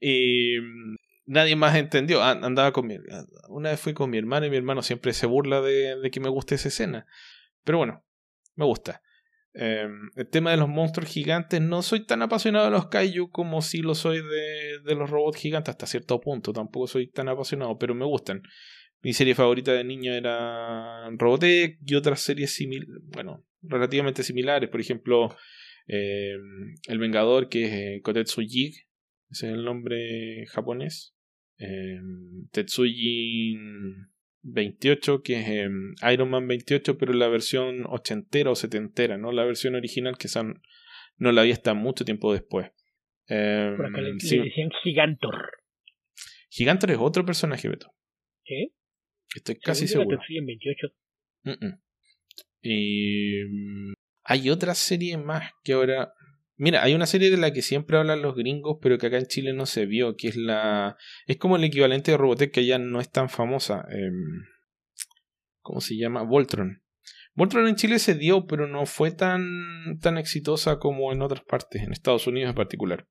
Y 0.00 0.58
mm, 0.60 0.96
nadie 1.26 1.56
más 1.56 1.76
entendió. 1.76 2.22
Andaba 2.22 2.72
con 2.72 2.86
mi, 2.86 2.96
una 3.48 3.70
vez 3.70 3.80
fui 3.80 3.94
con 3.94 4.10
mi 4.10 4.18
hermano 4.18 4.46
y 4.46 4.50
mi 4.50 4.56
hermano 4.56 4.82
siempre 4.82 5.12
se 5.12 5.26
burla 5.26 5.60
de, 5.60 5.96
de 6.00 6.10
que 6.10 6.20
me 6.20 6.28
guste 6.28 6.54
esa 6.54 6.68
escena. 6.68 7.06
Pero 7.64 7.78
bueno, 7.78 8.04
me 8.54 8.64
gusta. 8.64 9.02
Em, 9.58 10.10
el 10.16 10.28
tema 10.28 10.50
de 10.50 10.58
los 10.58 10.68
monstruos 10.68 11.08
gigantes, 11.08 11.62
no 11.62 11.80
soy 11.80 12.04
tan 12.04 12.20
apasionado 12.20 12.66
de 12.66 12.72
los 12.72 12.88
kaiju 12.88 13.30
como 13.30 13.62
si 13.62 13.80
lo 13.80 13.94
soy 13.94 14.18
de, 14.18 14.80
de 14.84 14.94
los 14.94 15.08
robots 15.08 15.38
gigantes 15.38 15.70
hasta 15.70 15.86
cierto 15.86 16.20
punto. 16.20 16.52
Tampoco 16.52 16.86
soy 16.86 17.08
tan 17.08 17.28
apasionado, 17.30 17.78
pero 17.78 17.94
me 17.94 18.04
gustan. 18.04 18.42
Mi 19.00 19.14
serie 19.14 19.34
favorita 19.34 19.72
de 19.72 19.84
niño 19.84 20.12
era 20.12 21.08
Robotech 21.10 21.78
y 21.86 21.94
otras 21.94 22.20
series 22.20 22.54
similares, 22.54 23.02
bueno, 23.14 23.44
relativamente 23.62 24.22
similares. 24.22 24.68
Por 24.68 24.80
ejemplo, 24.80 25.34
eh, 25.86 26.36
el 26.88 26.98
Vengador, 26.98 27.48
que 27.48 27.64
es 27.64 27.72
eh, 27.72 28.00
Kotetsu 28.02 28.42
Jig, 28.42 28.86
ese 29.30 29.48
es 29.48 29.52
el 29.54 29.64
nombre 29.64 30.46
japonés. 30.48 31.14
Eh, 31.58 31.98
Tetsuji 32.52 33.56
28, 34.42 35.22
que 35.22 35.40
es 35.40 35.70
Iron 36.12 36.30
Man 36.30 36.46
28, 36.46 36.98
pero 36.98 37.12
la 37.12 37.28
versión 37.28 37.84
ochentera 37.86 38.50
o 38.50 38.54
setentera, 38.54 39.16
¿no? 39.16 39.32
La 39.32 39.44
versión 39.44 39.74
original 39.74 40.18
que 40.18 40.28
son, 40.28 40.62
no 41.16 41.32
la 41.32 41.42
vi 41.42 41.52
hasta 41.52 41.74
mucho 41.74 42.04
tiempo 42.04 42.32
después. 42.32 42.70
Por 43.26 43.86
acá 43.86 44.00
le, 44.00 44.12
decían 44.12 44.70
Gigantor. 44.82 45.50
Gigantor 46.50 46.90
es 46.92 46.98
otro 47.00 47.24
personaje, 47.24 47.68
Beto. 47.68 47.92
¿Qué? 48.44 48.68
Estoy 49.34 49.58
casi 49.58 49.88
seguro. 49.88 50.18
Tetsuji 50.18 50.40
28. 50.44 51.68
Y 52.62 53.42
hay 54.26 54.50
otra 54.50 54.74
serie 54.74 55.16
más 55.16 55.50
que 55.62 55.74
ahora 55.74 56.12
Mira, 56.58 56.82
hay 56.82 56.94
una 56.94 57.04
serie 57.04 57.30
de 57.30 57.36
la 57.36 57.52
que 57.52 57.60
siempre 57.60 57.98
hablan 57.98 58.22
los 58.22 58.34
gringos, 58.34 58.78
pero 58.80 58.96
que 58.96 59.08
acá 59.08 59.18
en 59.18 59.26
Chile 59.26 59.52
no 59.52 59.66
se 59.66 59.84
vio, 59.84 60.16
que 60.16 60.28
es 60.28 60.36
la... 60.36 60.96
Es 61.26 61.36
como 61.36 61.56
el 61.56 61.64
equivalente 61.64 62.12
de 62.12 62.16
Robotech 62.16 62.50
que 62.50 62.60
allá 62.60 62.78
no 62.78 62.98
es 62.98 63.10
tan 63.10 63.28
famosa. 63.28 63.84
Em, 63.90 64.44
¿Cómo 65.60 65.82
se 65.82 65.98
llama? 65.98 66.22
Voltron. 66.22 66.82
Voltron 67.34 67.68
en 67.68 67.76
Chile 67.76 67.98
se 67.98 68.14
dio, 68.14 68.46
pero 68.46 68.66
no 68.66 68.86
fue 68.86 69.10
tan, 69.10 69.98
tan 70.00 70.16
exitosa 70.16 70.78
como 70.78 71.12
en 71.12 71.20
otras 71.20 71.42
partes, 71.42 71.82
en 71.82 71.92
Estados 71.92 72.26
Unidos 72.26 72.48
en 72.48 72.56
particular. 72.56 73.06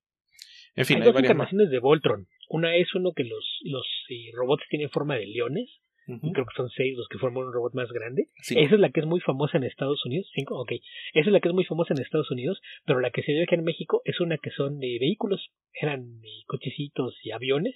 En 0.73 0.85
fin, 0.85 0.97
hay, 0.97 1.03
dos 1.03 1.15
encarnaciones 1.15 1.69
de 1.69 1.79
Voltron. 1.79 2.27
Una 2.49 2.75
es 2.75 2.95
uno 2.95 3.11
que 3.15 3.25
los, 3.25 3.59
los 3.63 3.85
eh, 4.09 4.31
robots 4.33 4.63
tienen 4.69 4.89
forma 4.89 5.15
de 5.15 5.27
leones 5.27 5.69
Creo 6.05 6.45
que 6.45 6.55
son 6.55 6.69
seis 6.69 6.95
los 6.95 7.07
que 7.07 7.17
forman 7.17 7.45
un 7.45 7.53
robot 7.53 7.73
más 7.73 7.91
grande. 7.91 8.29
Esa 8.37 8.59
es 8.59 8.79
la 8.79 8.89
que 8.91 8.99
es 8.99 9.05
muy 9.05 9.19
famosa 9.21 9.57
en 9.57 9.63
Estados 9.63 10.05
Unidos. 10.05 10.29
Cinco, 10.35 10.59
ok. 10.59 10.71
Esa 11.13 11.29
es 11.29 11.33
la 11.33 11.39
que 11.39 11.49
es 11.49 11.53
muy 11.53 11.65
famosa 11.65 11.93
en 11.93 12.01
Estados 12.01 12.29
Unidos, 12.29 12.61
pero 12.85 12.99
la 12.99 13.09
que 13.09 13.23
se 13.23 13.33
ve 13.33 13.43
aquí 13.43 13.55
en 13.55 13.63
México 13.63 14.01
es 14.05 14.19
una 14.19 14.37
que 14.37 14.51
son 14.51 14.79
de 14.79 14.97
vehículos. 14.99 15.49
Eran 15.73 16.21
cochecitos 16.45 17.15
y 17.23 17.31
aviones 17.31 17.75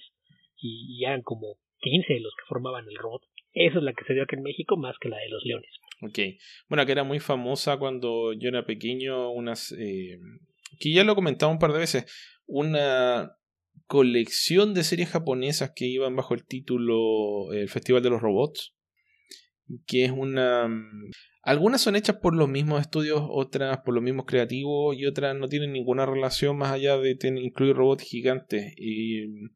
y, 0.56 1.04
eran 1.04 1.22
como 1.22 1.56
15 1.80 2.20
los 2.20 2.32
que 2.36 2.46
formaban 2.48 2.86
el 2.88 2.96
robot. 2.96 3.22
Esa 3.52 3.78
es 3.78 3.84
la 3.84 3.92
que 3.92 4.04
se 4.04 4.14
dio 4.14 4.22
aquí 4.22 4.36
en 4.36 4.42
México 4.42 4.76
más 4.76 4.96
que 5.00 5.08
la 5.08 5.16
de 5.16 5.28
los 5.28 5.44
leones. 5.44 5.70
Ok. 6.02 6.18
Bueno, 6.68 6.86
que 6.86 6.92
era 6.92 7.02
muy 7.02 7.18
famosa 7.18 7.78
cuando 7.78 8.32
yo 8.32 8.48
era 8.48 8.64
pequeño, 8.64 9.30
unas... 9.30 9.72
Eh, 9.72 10.18
que 10.78 10.92
ya 10.92 11.02
lo 11.02 11.12
he 11.12 11.16
comentado 11.16 11.50
un 11.50 11.58
par 11.58 11.72
de 11.72 11.80
veces. 11.80 12.40
Una 12.46 13.32
colección 13.86 14.74
de 14.74 14.84
series 14.84 15.10
japonesas 15.10 15.72
que 15.74 15.86
iban 15.86 16.16
bajo 16.16 16.34
el 16.34 16.44
título 16.44 17.52
El 17.52 17.68
Festival 17.68 18.02
de 18.02 18.10
los 18.10 18.20
Robots, 18.20 18.74
que 19.86 20.04
es 20.04 20.10
una... 20.10 20.68
Mm, 20.68 21.10
algunas 21.42 21.80
son 21.80 21.96
hechas 21.96 22.16
por 22.16 22.34
los 22.34 22.48
mismos 22.48 22.80
estudios, 22.80 23.22
otras 23.28 23.78
por 23.84 23.94
los 23.94 24.02
mismos 24.02 24.26
creativos 24.26 24.94
y 24.96 25.06
otras 25.06 25.34
no 25.36 25.48
tienen 25.48 25.72
ninguna 25.72 26.04
relación 26.04 26.58
más 26.58 26.70
allá 26.70 26.98
de 26.98 27.16
incluir 27.42 27.74
robots 27.74 28.04
gigantes. 28.04 28.74
Y 28.76 29.26
mm, 29.26 29.50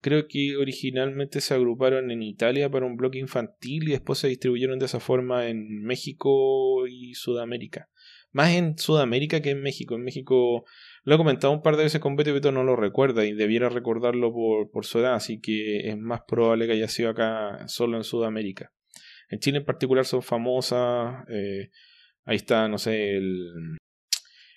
creo 0.00 0.28
que 0.28 0.56
originalmente 0.56 1.40
se 1.40 1.54
agruparon 1.54 2.10
en 2.10 2.22
Italia 2.22 2.70
para 2.70 2.86
un 2.86 2.96
bloque 2.96 3.18
infantil 3.18 3.88
y 3.88 3.92
después 3.92 4.18
se 4.18 4.28
distribuyeron 4.28 4.78
de 4.78 4.86
esa 4.86 5.00
forma 5.00 5.48
en 5.48 5.82
México 5.82 6.86
y 6.86 7.14
Sudamérica. 7.14 7.88
Más 8.30 8.52
en 8.52 8.76
Sudamérica 8.76 9.40
que 9.40 9.50
en 9.50 9.62
México. 9.62 9.94
En 9.94 10.02
México 10.02 10.64
lo 11.04 11.14
he 11.14 11.18
comentado 11.18 11.52
un 11.52 11.62
par 11.62 11.76
de 11.76 11.84
veces 11.84 12.00
con 12.00 12.16
Beto 12.16 12.30
y 12.30 12.32
Beto 12.32 12.50
no 12.50 12.64
lo 12.64 12.76
recuerda 12.76 13.24
y 13.24 13.34
debiera 13.34 13.68
recordarlo 13.68 14.32
por, 14.32 14.70
por 14.70 14.86
su 14.86 14.98
edad, 14.98 15.14
así 15.14 15.40
que 15.40 15.88
es 15.88 15.98
más 15.98 16.22
probable 16.26 16.66
que 16.66 16.72
haya 16.72 16.88
sido 16.88 17.10
acá 17.10 17.68
solo 17.68 17.98
en 17.98 18.04
Sudamérica. 18.04 18.72
En 19.28 19.38
Chile 19.38 19.58
en 19.58 19.64
particular 19.64 20.04
son 20.06 20.22
famosas. 20.22 21.24
Eh, 21.28 21.70
ahí 22.24 22.36
está, 22.36 22.68
no 22.68 22.78
sé, 22.78 23.16
el, 23.16 23.78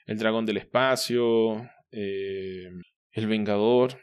el 0.05 0.17
Dragón 0.17 0.45
del 0.45 0.57
Espacio, 0.57 1.69
eh, 1.91 2.69
El 3.11 3.27
Vengador, 3.27 3.99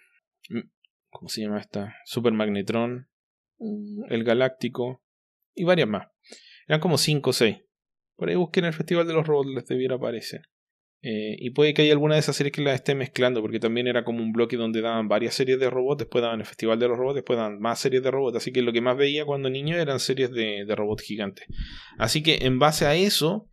mm, 0.50 0.68
¿cómo 1.10 1.28
se 1.28 1.42
llama 1.42 1.60
esta? 1.60 1.96
Super 2.04 2.32
Magnetron, 2.32 3.08
El 4.08 4.24
Galáctico 4.24 5.02
y 5.54 5.64
varias 5.64 5.88
más. 5.88 6.08
Eran 6.66 6.80
como 6.80 6.98
5 6.98 7.30
o 7.30 7.32
6. 7.32 7.58
Por 8.16 8.28
ahí 8.28 8.36
busquen 8.36 8.66
el 8.66 8.74
Festival 8.74 9.06
de 9.06 9.14
los 9.14 9.26
Robots, 9.26 9.50
les 9.54 9.66
debiera 9.66 9.96
aparecer. 9.96 10.42
Eh, 11.06 11.36
y 11.38 11.50
puede 11.50 11.74
que 11.74 11.82
haya 11.82 11.92
alguna 11.92 12.14
de 12.14 12.20
esas 12.20 12.34
series 12.34 12.50
que 12.50 12.62
las 12.62 12.76
esté 12.76 12.94
mezclando, 12.94 13.42
porque 13.42 13.60
también 13.60 13.86
era 13.86 14.04
como 14.04 14.22
un 14.22 14.32
bloque 14.32 14.56
donde 14.56 14.80
daban 14.80 15.06
varias 15.06 15.34
series 15.34 15.60
de 15.60 15.68
robots, 15.68 15.98
después 15.98 16.22
daban 16.22 16.40
el 16.40 16.46
Festival 16.46 16.78
de 16.78 16.88
los 16.88 16.96
Robots, 16.96 17.16
después 17.16 17.36
daban 17.36 17.60
más 17.60 17.78
series 17.78 18.02
de 18.02 18.10
robots. 18.10 18.38
Así 18.38 18.52
que 18.52 18.62
lo 18.62 18.72
que 18.72 18.80
más 18.80 18.96
veía 18.96 19.26
cuando 19.26 19.50
niño 19.50 19.76
eran 19.76 20.00
series 20.00 20.30
de, 20.30 20.64
de 20.64 20.74
robots 20.74 21.02
gigantes. 21.02 21.46
Así 21.98 22.22
que 22.22 22.38
en 22.40 22.58
base 22.58 22.86
a 22.86 22.94
eso, 22.94 23.50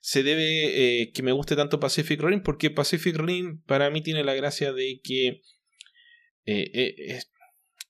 se 0.00 0.24
debe 0.24 1.02
eh, 1.02 1.12
que 1.12 1.22
me 1.22 1.30
guste 1.30 1.54
tanto 1.54 1.78
Pacific 1.78 2.20
Rim, 2.20 2.42
porque 2.42 2.70
Pacific 2.70 3.16
Rim 3.16 3.62
para 3.62 3.88
mí 3.88 4.02
tiene 4.02 4.24
la 4.24 4.34
gracia 4.34 4.72
de 4.72 5.00
que 5.04 5.40
eh, 6.46 6.94
es, 7.06 7.30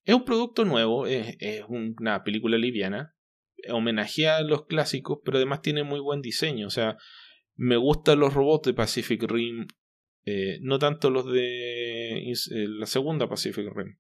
es, 0.05 0.15
un 0.15 0.27
producto 0.27 0.67
nuevo, 0.67 1.07
es, 1.07 1.35
es 1.41 1.63
una 1.67 2.25
película 2.25 2.59
liviana, 2.59 3.15
homenajea 3.71 4.37
a 4.37 4.43
los 4.43 4.67
clásicos, 4.67 5.21
pero 5.25 5.39
además 5.39 5.63
tiene 5.63 5.83
muy 5.83 6.01
buen 6.01 6.21
diseño. 6.21 6.67
O 6.67 6.71
sea, 6.71 6.99
me 7.57 7.77
gustan 7.77 8.21
los 8.21 8.35
robots 8.35 8.67
de 8.67 8.75
Pacific 8.75 9.23
Rim, 9.25 9.67
eh, 10.25 10.59
no 10.63 10.79
tanto 10.79 11.11
los 11.11 11.31
de 11.31 12.31
eh, 12.31 12.35
la 12.69 12.87
segunda 12.87 13.29
Pacific 13.29 13.67
Rim, 13.75 13.99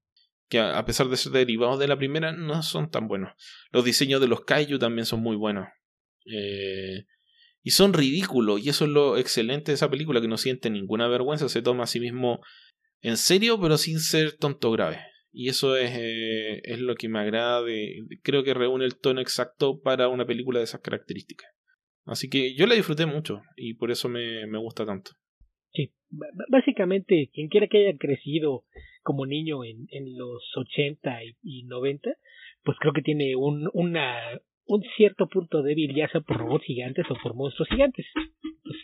que 0.48 0.60
a, 0.60 0.84
pesar 0.84 1.08
de 1.08 1.16
ser 1.16 1.32
derivados 1.32 1.78
de 1.78 1.88
la 1.88 1.98
primera, 1.98 2.32
no 2.32 2.62
son 2.62 2.90
tan 2.90 3.08
buenos. 3.08 3.32
Los 3.70 3.84
diseños 3.84 4.20
de 4.20 4.28
los 4.28 4.44
Kaiju 4.44 4.78
también 4.78 5.06
son 5.06 5.20
muy 5.20 5.36
buenos. 5.36 5.66
Eh, 6.26 7.06
y 7.62 7.70
son 7.70 7.92
ridículos, 7.92 8.64
y 8.64 8.68
eso 8.68 8.84
es 8.84 8.90
lo 8.90 9.16
excelente 9.16 9.70
de 9.72 9.74
esa 9.74 9.90
película, 9.90 10.20
que 10.20 10.28
no 10.28 10.36
siente 10.36 10.70
ninguna 10.70 11.08
vergüenza, 11.08 11.48
se 11.48 11.62
toma 11.62 11.84
a 11.84 11.88
sí 11.88 12.00
mismo 12.00 12.40
en 13.00 13.16
serio, 13.16 13.60
pero 13.60 13.78
sin 13.78 14.00
ser 14.00 14.36
tonto 14.36 14.70
grave. 14.72 15.00
Y 15.32 15.48
eso 15.48 15.76
es, 15.76 15.92
es 15.94 16.78
lo 16.80 16.94
que 16.94 17.08
me 17.08 17.20
agrada, 17.20 17.64
creo 18.22 18.44
que 18.44 18.52
reúne 18.52 18.84
el 18.84 18.98
tono 18.98 19.20
exacto 19.20 19.80
para 19.80 20.08
una 20.08 20.26
película 20.26 20.58
de 20.58 20.64
esas 20.64 20.80
características. 20.80 21.48
Así 22.04 22.28
que 22.28 22.54
yo 22.54 22.66
la 22.66 22.74
disfruté 22.74 23.06
mucho 23.06 23.42
y 23.56 23.74
por 23.74 23.90
eso 23.90 24.08
me, 24.08 24.46
me 24.46 24.58
gusta 24.58 24.84
tanto. 24.84 25.12
Sí, 25.72 25.90
básicamente 26.48 27.30
quien 27.32 27.48
quiera 27.48 27.66
que 27.68 27.88
haya 27.88 27.98
crecido 27.98 28.64
como 29.02 29.26
niño 29.26 29.64
en, 29.64 29.86
en 29.90 30.16
los 30.16 30.42
80 30.56 31.20
y, 31.42 31.64
90, 31.64 32.10
pues 32.62 32.76
creo 32.80 32.92
que 32.92 33.02
tiene 33.02 33.34
un, 33.36 33.68
una, 33.72 34.16
un 34.66 34.82
cierto 34.96 35.28
punto 35.28 35.62
débil 35.62 35.94
ya 35.94 36.08
sea 36.08 36.20
por 36.20 36.38
robots 36.38 36.64
gigantes 36.64 37.06
o 37.10 37.14
por 37.22 37.34
monstruos 37.34 37.68
gigantes. 37.68 38.06
Pues 38.64 38.76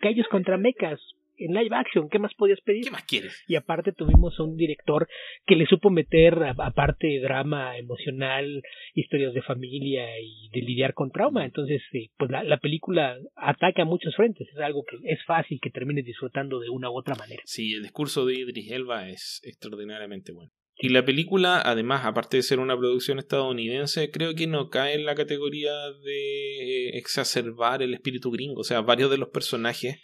callos 0.00 0.26
contra 0.30 0.58
mecas, 0.58 1.00
en 1.44 1.54
live 1.54 1.74
action, 1.74 2.08
¿qué 2.08 2.18
más 2.18 2.32
podías 2.34 2.60
pedir? 2.60 2.84
¿Qué 2.84 2.90
más 2.90 3.04
quieres? 3.04 3.42
Y 3.46 3.56
aparte 3.56 3.92
tuvimos 3.92 4.38
a 4.38 4.42
un 4.42 4.56
director 4.56 5.08
que 5.46 5.56
le 5.56 5.66
supo 5.66 5.90
meter, 5.90 6.34
aparte 6.58 7.20
drama 7.20 7.76
emocional, 7.76 8.62
historias 8.94 9.34
de 9.34 9.42
familia 9.42 10.06
y 10.20 10.48
de 10.52 10.60
lidiar 10.60 10.94
con 10.94 11.10
trauma. 11.10 11.44
Entonces, 11.44 11.82
eh, 11.92 12.08
pues 12.16 12.30
la, 12.30 12.44
la, 12.44 12.58
película 12.58 13.16
ataca 13.36 13.82
a 13.82 13.86
muchos 13.86 14.14
frentes. 14.14 14.48
Es 14.48 14.58
algo 14.58 14.84
que 14.84 14.96
es 15.04 15.18
fácil 15.24 15.58
que 15.60 15.70
termines 15.70 16.04
disfrutando 16.04 16.60
de 16.60 16.68
una 16.68 16.90
u 16.90 16.98
otra 16.98 17.14
manera. 17.14 17.42
Sí, 17.44 17.74
el 17.74 17.82
discurso 17.82 18.24
de 18.26 18.34
Idris 18.34 18.70
Elba 18.70 19.08
es 19.08 19.40
extraordinariamente 19.44 20.32
bueno. 20.32 20.52
Y 20.78 20.88
la 20.88 21.04
película, 21.04 21.60
además, 21.60 22.04
aparte 22.04 22.38
de 22.38 22.42
ser 22.42 22.58
una 22.58 22.76
producción 22.76 23.18
estadounidense, 23.18 24.10
creo 24.10 24.34
que 24.34 24.46
no 24.46 24.68
cae 24.68 24.94
en 24.94 25.04
la 25.04 25.14
categoría 25.14 25.72
de 26.04 26.88
exacerbar 26.98 27.82
el 27.82 27.94
espíritu 27.94 28.30
gringo. 28.30 28.62
O 28.62 28.64
sea, 28.64 28.80
varios 28.80 29.10
de 29.10 29.18
los 29.18 29.28
personajes 29.28 30.02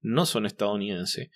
no 0.00 0.26
son 0.26 0.46
estadounidenses 0.46 1.30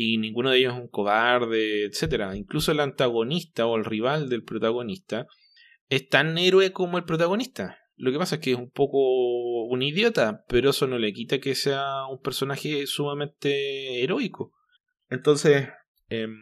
y 0.00 0.18
ninguno 0.18 0.50
de 0.50 0.58
ellos 0.58 0.74
es 0.74 0.80
un 0.80 0.88
cobarde, 0.88 1.84
etcétera. 1.84 2.36
Incluso 2.36 2.72
el 2.72 2.80
antagonista 2.80 3.66
o 3.66 3.76
el 3.76 3.84
rival 3.84 4.28
del 4.28 4.44
protagonista 4.44 5.26
es 5.88 6.08
tan 6.08 6.38
héroe 6.38 6.72
como 6.72 6.98
el 6.98 7.04
protagonista. 7.04 7.78
Lo 7.96 8.12
que 8.12 8.18
pasa 8.18 8.36
es 8.36 8.40
que 8.40 8.52
es 8.52 8.58
un 8.58 8.70
poco 8.70 9.64
un 9.64 9.82
idiota, 9.82 10.44
pero 10.46 10.70
eso 10.70 10.86
no 10.86 10.98
le 10.98 11.12
quita 11.12 11.40
que 11.40 11.54
sea 11.54 12.06
un 12.06 12.20
personaje 12.20 12.86
sumamente 12.86 14.02
heroico. 14.02 14.52
Entonces, 15.10 15.68
em, 16.08 16.38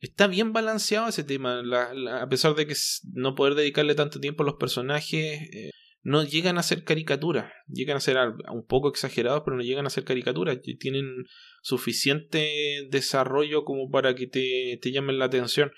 está 0.00 0.26
bien 0.26 0.52
balanceado 0.52 1.08
ese 1.08 1.24
tema. 1.24 1.60
a 1.60 2.28
pesar 2.28 2.54
de 2.54 2.66
que 2.66 2.74
no 3.12 3.34
poder 3.34 3.54
dedicarle 3.54 3.94
tanto 3.94 4.18
tiempo 4.18 4.44
a 4.44 4.46
los 4.46 4.54
personajes, 4.54 5.42
eh, 5.52 5.70
no 6.06 6.22
llegan 6.22 6.56
a 6.56 6.62
ser 6.62 6.84
caricaturas, 6.84 7.52
llegan 7.66 7.96
a 7.96 8.00
ser 8.00 8.16
un 8.52 8.64
poco 8.64 8.88
exagerados, 8.88 9.42
pero 9.44 9.56
no 9.56 9.64
llegan 9.64 9.86
a 9.86 9.90
ser 9.90 10.04
caricaturas, 10.04 10.60
tienen 10.78 11.24
suficiente 11.62 12.86
desarrollo 12.92 13.64
como 13.64 13.90
para 13.90 14.14
que 14.14 14.28
te, 14.28 14.78
te 14.80 14.92
llamen 14.92 15.18
la 15.18 15.24
atención. 15.24 15.72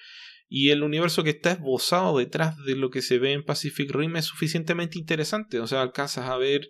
Y 0.47 0.68
el 0.68 0.82
universo 0.82 1.25
que 1.25 1.30
está 1.30 1.52
esbozado 1.52 2.18
detrás 2.18 2.62
de 2.66 2.76
lo 2.76 2.90
que 2.90 3.00
se 3.00 3.18
ve 3.18 3.32
en 3.32 3.42
Pacific 3.42 3.90
Rim 3.90 4.16
es 4.16 4.26
suficientemente 4.26 4.99
interesante. 4.99 5.61
O 5.61 5.66
sea, 5.66 5.80
alcanzas 5.80 6.28
a 6.28 6.37
ver 6.37 6.68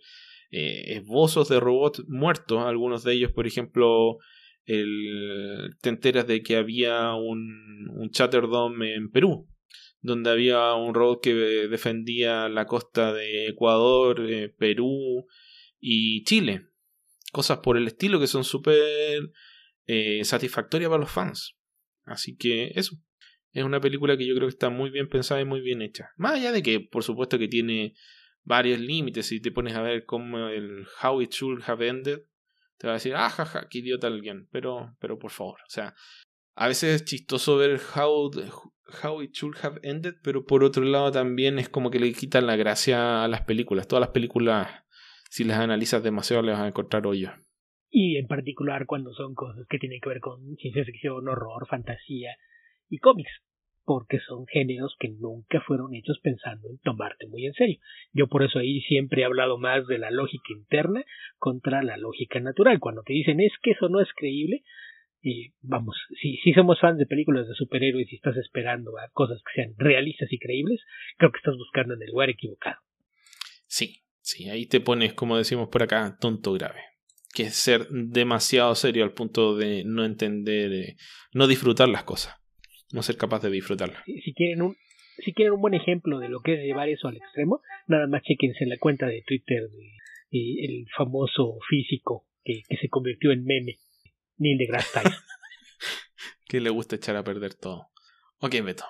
eh, 0.52 0.96
esbozos 0.96 1.48
de 1.48 1.58
robots 1.58 2.04
muertos. 2.06 2.62
Algunos 2.64 3.02
de 3.02 3.14
ellos, 3.14 3.32
por 3.32 3.48
ejemplo, 3.48 4.18
el, 4.66 5.74
te 5.80 5.88
enteras 5.88 6.28
de 6.28 6.42
que 6.42 6.54
había 6.54 7.12
un, 7.14 7.88
un 7.90 8.10
Chatterdome 8.10 8.94
en 8.94 9.10
Perú 9.10 9.48
donde 10.00 10.30
había 10.30 10.74
un 10.74 10.94
robot 10.94 11.22
que 11.22 11.34
defendía 11.34 12.48
la 12.48 12.66
costa 12.66 13.12
de 13.12 13.48
Ecuador, 13.48 14.20
eh, 14.28 14.48
Perú 14.48 15.26
y 15.80 16.24
Chile. 16.24 16.66
Cosas 17.32 17.58
por 17.58 17.76
el 17.76 17.86
estilo 17.86 18.20
que 18.20 18.26
son 18.26 18.44
súper 18.44 19.30
eh, 19.86 20.24
satisfactorias 20.24 20.88
para 20.88 21.00
los 21.00 21.10
fans. 21.10 21.56
Así 22.04 22.36
que 22.36 22.72
eso. 22.74 22.96
Es 23.52 23.64
una 23.64 23.80
película 23.80 24.16
que 24.16 24.26
yo 24.26 24.34
creo 24.34 24.46
que 24.46 24.52
está 24.52 24.70
muy 24.70 24.90
bien 24.90 25.08
pensada 25.08 25.40
y 25.40 25.44
muy 25.44 25.60
bien 25.60 25.82
hecha. 25.82 26.10
Más 26.16 26.34
allá 26.34 26.52
de 26.52 26.62
que, 26.62 26.80
por 26.80 27.02
supuesto, 27.02 27.38
que 27.38 27.48
tiene 27.48 27.94
varios 28.44 28.78
límites. 28.78 29.26
Si 29.26 29.40
te 29.40 29.50
pones 29.50 29.74
a 29.74 29.82
ver 29.82 30.04
cómo 30.04 30.48
el 30.48 30.86
How 31.02 31.22
It 31.22 31.32
Should 31.32 31.62
Have 31.66 31.86
Ended, 31.86 32.20
te 32.76 32.86
va 32.86 32.92
a 32.92 32.96
decir, 32.96 33.14
ah, 33.14 33.30
jaja, 33.30 33.68
qué 33.68 33.78
idiota 33.78 34.06
alguien. 34.06 34.48
Pero, 34.52 34.96
pero 35.00 35.18
por 35.18 35.30
favor, 35.30 35.60
o 35.66 35.70
sea, 35.70 35.94
a 36.54 36.68
veces 36.68 36.96
es 37.00 37.04
chistoso 37.04 37.56
ver 37.56 37.80
how, 37.96 38.30
how 39.02 39.23
It 39.23 39.33
Should 39.33 39.57
Have 39.62 39.80
Ended, 39.83 40.14
pero 40.23 40.45
por 40.45 40.64
otro 40.64 40.85
lado 40.85 41.11
también 41.12 41.59
es 41.59 41.68
como 41.68 41.90
que 41.90 42.00
le 42.00 42.12
quitan 42.12 42.47
la 42.47 42.57
gracia 42.57 43.25
a 43.25 43.28
las 43.28 43.42
películas. 43.42 43.88
Todas 43.88 44.00
las 44.00 44.11
películas, 44.11 44.85
si 45.30 45.45
las 45.45 45.59
analizas 45.59 46.02
demasiado, 46.02 46.42
le 46.42 46.52
vas 46.52 46.61
a 46.61 46.68
encontrar 46.68 47.07
hoyos. 47.07 47.33
y 47.90 48.18
en 48.18 48.26
particular 48.26 48.85
cuando 48.87 49.12
son 49.14 49.35
cosas 49.35 49.66
que 49.68 49.78
tienen 49.78 50.00
que 50.00 50.11
ver 50.11 50.21
con 50.21 50.57
ciencia 50.57 50.85
ficción, 50.85 51.26
horror, 51.26 51.66
fantasía 51.68 52.37
y 52.88 52.99
cómics, 52.99 53.30
porque 53.85 54.18
son 54.21 54.45
géneros 54.47 54.95
que 55.00 55.09
nunca 55.09 55.62
fueron 55.66 55.95
hechos 55.95 56.21
pensando 56.23 56.68
en 56.68 56.78
tomarte 56.85 57.26
muy 57.26 57.47
en 57.47 57.54
serio. 57.54 57.78
Yo 58.12 58.28
por 58.28 58.42
eso 58.42 58.59
ahí 58.59 58.83
siempre 58.83 59.23
he 59.23 59.25
hablado 59.25 59.57
más 59.57 59.87
de 59.87 59.97
la 59.97 60.11
lógica 60.11 60.52
interna 60.52 61.02
contra 61.38 61.83
la 61.83 61.97
lógica 61.97 62.38
natural. 62.40 62.78
Cuando 62.80 63.02
te 63.02 63.14
dicen 63.14 63.40
es 63.40 63.52
que 63.62 63.71
eso 63.71 63.88
no 63.88 64.00
es 64.00 64.09
creíble, 64.14 64.62
y 65.22 65.52
vamos, 65.62 65.96
si, 66.20 66.37
si 66.38 66.52
somos 66.52 66.80
fans 66.80 66.98
de 66.98 67.06
películas 67.06 67.48
de 67.48 67.54
superhéroes 67.54 68.10
y 68.12 68.16
estás 68.16 68.37
esperando 68.37 68.98
a 68.98 69.08
cosas 69.12 69.40
que 69.42 69.62
sean 69.62 69.75
realistas 69.76 70.32
y 70.32 70.38
creíbles, 70.38 70.80
creo 71.16 71.32
que 71.32 71.38
estás 71.38 71.56
buscando 71.56 71.94
en 71.94 72.02
el 72.02 72.10
lugar 72.10 72.30
equivocado. 72.30 72.78
Sí, 73.66 74.02
sí, 74.20 74.48
ahí 74.48 74.66
te 74.66 74.80
pones, 74.80 75.14
como 75.14 75.37
decimos 75.37 75.68
por 75.68 75.82
acá, 75.82 76.16
tonto 76.20 76.52
grave 76.52 76.80
que 77.34 77.44
es 77.44 77.54
ser 77.54 77.87
demasiado 77.90 78.75
serio 78.75 79.04
al 79.04 79.12
punto 79.12 79.56
de 79.56 79.84
no 79.84 80.04
entender, 80.04 80.72
eh, 80.72 80.96
no 81.32 81.46
disfrutar 81.46 81.88
las 81.88 82.04
cosas, 82.04 82.34
no 82.92 83.02
ser 83.02 83.16
capaz 83.16 83.42
de 83.42 83.50
disfrutarlas. 83.50 84.02
Si, 84.06 84.32
quieren 84.34 84.62
un 84.62 84.76
si 85.25 85.32
quieren 85.32 85.54
un 85.54 85.60
buen 85.60 85.75
ejemplo 85.75 86.18
de 86.18 86.28
lo 86.28 86.40
que 86.40 86.54
es 86.54 86.60
llevar 86.60 86.88
eso 86.88 87.08
al 87.08 87.16
extremo, 87.16 87.60
nada 87.87 88.06
más 88.06 88.22
chequense 88.22 88.64
en 88.64 88.70
la 88.70 88.78
cuenta 88.78 89.06
de 89.06 89.22
Twitter 89.26 89.68
de, 89.68 89.98
el 90.30 90.87
famoso 90.96 91.58
físico 91.68 92.25
que, 92.44 92.62
se 92.80 92.88
convirtió 92.88 93.32
en 93.32 93.44
meme, 93.44 93.76
Neil 94.38 94.59
deGrasse 94.59 94.92
Tyson. 94.92 95.12
que 96.49 96.61
le 96.61 96.71
gusta 96.71 96.97
echar 96.97 97.16
a 97.16 97.25
perder 97.25 97.54
todo. 97.54 97.88
Ok, 98.40 98.54
Beto. 98.64 98.85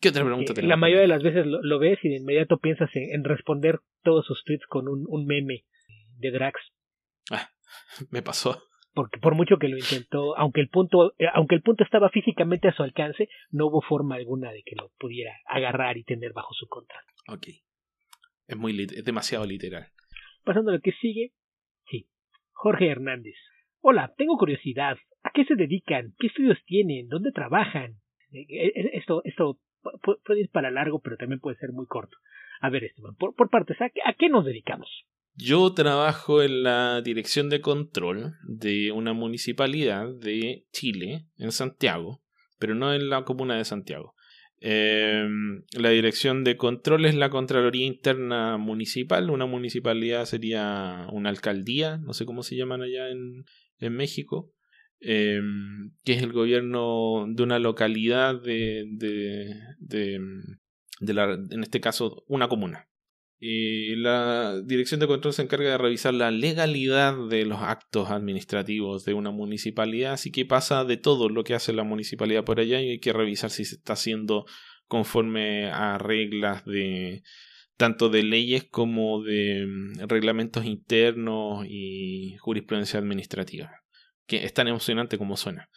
¿Qué 0.00 0.08
otra 0.08 0.24
pregunta 0.24 0.54
tenemos? 0.54 0.70
La 0.70 0.76
mayoría 0.76 1.02
de 1.02 1.08
las 1.08 1.22
veces 1.22 1.44
lo, 1.46 1.78
ves 1.78 1.98
y 2.02 2.08
de 2.08 2.16
inmediato 2.16 2.58
piensas 2.58 2.88
en, 2.94 3.22
responder 3.24 3.80
todos 4.02 4.24
sus 4.26 4.42
tweets 4.44 4.64
con 4.66 4.88
un, 4.88 5.04
un 5.08 5.26
meme 5.26 5.64
de 6.18 6.30
Drax. 6.30 6.58
Ah, 7.30 7.50
me 8.10 8.22
pasó. 8.22 8.62
Porque 8.92 9.20
por 9.20 9.34
mucho 9.34 9.58
que 9.58 9.68
lo 9.68 9.76
intentó, 9.76 10.36
aunque 10.36 10.60
el 10.60 10.68
punto, 10.68 11.14
eh, 11.18 11.26
aunque 11.32 11.54
el 11.54 11.62
punto 11.62 11.84
estaba 11.84 12.08
físicamente 12.10 12.68
a 12.68 12.74
su 12.74 12.82
alcance, 12.82 13.28
no 13.50 13.66
hubo 13.66 13.82
forma 13.82 14.16
alguna 14.16 14.50
de 14.50 14.62
que 14.64 14.74
lo 14.74 14.90
pudiera 14.98 15.32
agarrar 15.46 15.96
y 15.96 16.04
tener 16.04 16.32
bajo 16.32 16.52
su 16.54 16.66
control. 16.66 17.02
Ok. 17.28 17.46
Es 18.48 18.56
muy 18.56 18.76
es 18.82 19.04
demasiado 19.04 19.46
literal. 19.46 19.86
Pasando 20.44 20.70
a 20.70 20.74
lo 20.74 20.80
que 20.80 20.92
sigue, 20.92 21.32
sí. 21.88 22.08
Jorge 22.52 22.88
Hernández. 22.88 23.36
Hola, 23.82 24.12
tengo 24.16 24.36
curiosidad. 24.36 24.98
¿A 25.22 25.30
qué 25.34 25.44
se 25.44 25.54
dedican? 25.54 26.14
¿Qué 26.18 26.26
estudios 26.26 26.58
tienen? 26.66 27.08
¿Dónde 27.08 27.32
trabajan? 27.32 27.96
Eh, 28.32 28.46
eh, 28.48 28.90
esto, 28.92 29.22
esto 29.24 29.58
puede 30.24 30.40
ir 30.40 30.50
para 30.50 30.70
largo, 30.70 31.00
pero 31.00 31.16
también 31.16 31.40
puede 31.40 31.56
ser 31.56 31.72
muy 31.72 31.86
corto. 31.86 32.16
A 32.60 32.68
ver, 32.68 32.84
Esteban, 32.84 33.14
por, 33.16 33.34
por 33.34 33.48
partes, 33.48 33.78
¿a 33.80 33.88
qué 34.18 34.28
nos 34.28 34.44
dedicamos? 34.44 34.88
Yo 35.34 35.72
trabajo 35.72 36.42
en 36.42 36.62
la 36.62 37.00
dirección 37.00 37.48
de 37.48 37.62
control 37.62 38.34
de 38.46 38.92
una 38.92 39.14
municipalidad 39.14 40.14
de 40.14 40.66
Chile, 40.72 41.24
en 41.38 41.50
Santiago, 41.50 42.20
pero 42.58 42.74
no 42.74 42.92
en 42.92 43.08
la 43.08 43.24
comuna 43.24 43.56
de 43.56 43.64
Santiago. 43.64 44.14
Em, 44.62 45.62
la 45.72 45.88
dirección 45.88 46.44
de 46.44 46.58
control 46.58 47.06
es 47.06 47.14
la 47.14 47.30
Contraloría 47.30 47.86
Interna 47.86 48.58
Municipal. 48.58 49.30
Una 49.30 49.46
municipalidad 49.46 50.26
sería 50.26 51.06
una 51.12 51.30
alcaldía, 51.30 51.96
no 51.96 52.12
sé 52.12 52.26
cómo 52.26 52.42
se 52.42 52.56
llaman 52.56 52.82
allá 52.82 53.08
en, 53.08 53.46
en 53.80 53.94
México, 53.94 54.52
em, 55.00 55.92
que 56.04 56.12
es 56.12 56.22
el 56.22 56.32
gobierno 56.32 57.26
de 57.28 57.42
una 57.42 57.58
localidad 57.58 58.40
de, 58.40 58.84
de, 58.92 59.54
de, 59.78 60.20
de 61.00 61.14
la, 61.14 61.32
en 61.32 61.62
este 61.62 61.80
caso, 61.80 62.24
una 62.28 62.48
comuna. 62.48 62.86
Y 63.42 63.96
la 63.96 64.60
Dirección 64.62 65.00
de 65.00 65.06
Control 65.06 65.32
se 65.32 65.40
encarga 65.40 65.70
de 65.70 65.78
revisar 65.78 66.12
la 66.12 66.30
legalidad 66.30 67.16
de 67.30 67.46
los 67.46 67.60
actos 67.62 68.10
administrativos 68.10 69.06
de 69.06 69.14
una 69.14 69.30
municipalidad, 69.30 70.12
así 70.12 70.30
que 70.30 70.44
pasa 70.44 70.84
de 70.84 70.98
todo 70.98 71.30
lo 71.30 71.42
que 71.42 71.54
hace 71.54 71.72
la 71.72 71.82
municipalidad 71.82 72.44
por 72.44 72.60
allá 72.60 72.82
y 72.82 72.90
hay 72.90 73.00
que 73.00 73.14
revisar 73.14 73.48
si 73.48 73.64
se 73.64 73.76
está 73.76 73.94
haciendo 73.94 74.44
conforme 74.88 75.70
a 75.70 75.96
reglas 75.96 76.66
de 76.66 77.22
tanto 77.80 78.10
de 78.10 78.22
leyes 78.22 78.64
como 78.64 79.22
de 79.22 79.64
mm, 79.66 80.06
reglamentos 80.06 80.66
internos 80.66 81.64
y 81.66 82.36
jurisprudencia 82.36 83.00
administrativa, 83.00 83.70
que 84.26 84.44
es 84.44 84.52
tan 84.52 84.68
emocionante 84.68 85.16
como 85.16 85.34
suena. 85.38 85.70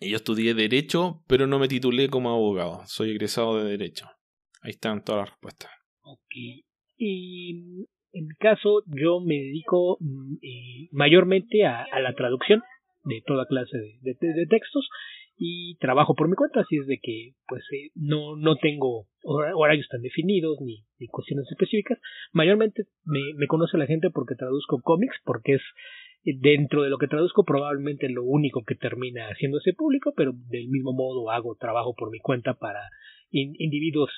Yo 0.00 0.16
estudié 0.16 0.54
Derecho, 0.54 1.22
pero 1.28 1.46
no 1.46 1.58
me 1.58 1.68
titulé 1.68 2.08
como 2.08 2.30
abogado, 2.30 2.80
soy 2.86 3.10
egresado 3.10 3.62
de 3.62 3.70
Derecho. 3.70 4.06
Ahí 4.62 4.70
están 4.70 5.04
todas 5.04 5.20
las 5.20 5.30
respuestas. 5.30 5.70
Okay. 6.00 6.64
Y 6.96 7.84
en 8.14 8.26
mi 8.28 8.34
caso, 8.40 8.82
yo 8.86 9.20
me 9.20 9.34
dedico 9.34 9.98
mm, 10.00 10.36
eh, 10.40 10.88
mayormente 10.90 11.66
a, 11.66 11.84
la 12.00 12.14
traducción 12.14 12.62
de 13.04 13.22
toda 13.26 13.44
clase 13.44 13.76
de, 14.00 14.46
textos 14.48 14.88
y 15.44 15.76
trabajo 15.80 16.14
por 16.14 16.28
mi 16.28 16.36
cuenta, 16.36 16.60
así 16.60 16.76
es 16.76 16.86
de 16.86 17.00
que 17.02 17.32
pues 17.48 17.64
eh, 17.72 17.90
no, 17.96 18.36
no 18.36 18.54
tengo 18.58 19.06
horarios 19.24 19.88
tan 19.88 20.00
definidos 20.00 20.58
ni, 20.60 20.84
cuestiones 21.08 21.50
específicas. 21.50 21.98
Mayormente 22.32 22.84
me, 23.04 23.46
conoce 23.48 23.76
la 23.76 23.86
gente 23.86 24.10
porque 24.10 24.36
traduzco 24.36 24.80
cómics, 24.82 25.16
porque 25.24 25.54
es 25.54 25.62
eh, 26.24 26.38
dentro 26.38 26.84
de 26.84 26.90
lo 26.90 26.98
que 26.98 27.08
traduzco 27.08 27.42
probablemente 27.44 28.08
lo 28.08 28.22
único 28.22 28.62
que 28.64 28.76
termina 28.76 29.26
haciéndose 29.30 29.72
público, 29.72 30.12
pero 30.16 30.30
del 30.32 30.68
mismo 30.68 30.92
modo 30.92 31.28
hago 31.28 31.56
trabajo 31.56 31.92
por 31.96 32.12
mi 32.12 32.20
cuenta 32.20 32.54
para 32.54 32.78
individuos 33.32 34.10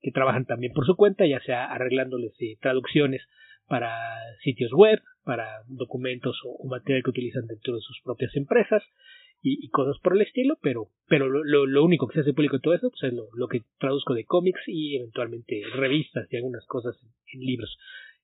que 0.00 0.12
trabajan 0.12 0.44
también 0.44 0.72
por 0.72 0.86
su 0.86 0.94
cuenta, 0.94 1.26
ya 1.26 1.40
sea 1.40 1.64
arreglándoles 1.64 2.32
eh, 2.40 2.58
traducciones 2.60 3.22
para 3.66 3.90
sitios 4.44 4.70
web, 4.72 5.00
para 5.24 5.62
documentos 5.66 6.38
o, 6.44 6.68
material 6.68 7.02
que 7.02 7.10
utilizan 7.10 7.46
dentro 7.46 7.74
de 7.74 7.80
sus 7.80 8.00
propias 8.04 8.36
empresas 8.36 8.84
y, 9.46 9.68
cosas 9.68 9.98
por 10.02 10.14
el 10.16 10.22
estilo, 10.22 10.56
pero, 10.62 10.88
pero 11.06 11.28
lo, 11.28 11.66
lo, 11.66 11.84
único 11.84 12.08
que 12.08 12.14
se 12.14 12.20
hace 12.20 12.32
público 12.32 12.56
de 12.56 12.62
todo 12.62 12.74
eso 12.74 12.88
pues 12.90 13.02
es 13.02 13.12
lo, 13.12 13.48
que 13.48 13.60
traduzco 13.78 14.14
de 14.14 14.24
cómics 14.24 14.62
y 14.66 14.96
eventualmente 14.96 15.62
revistas 15.74 16.26
y 16.32 16.36
algunas 16.36 16.64
cosas 16.66 16.96
en, 17.32 17.40
libros. 17.40 17.76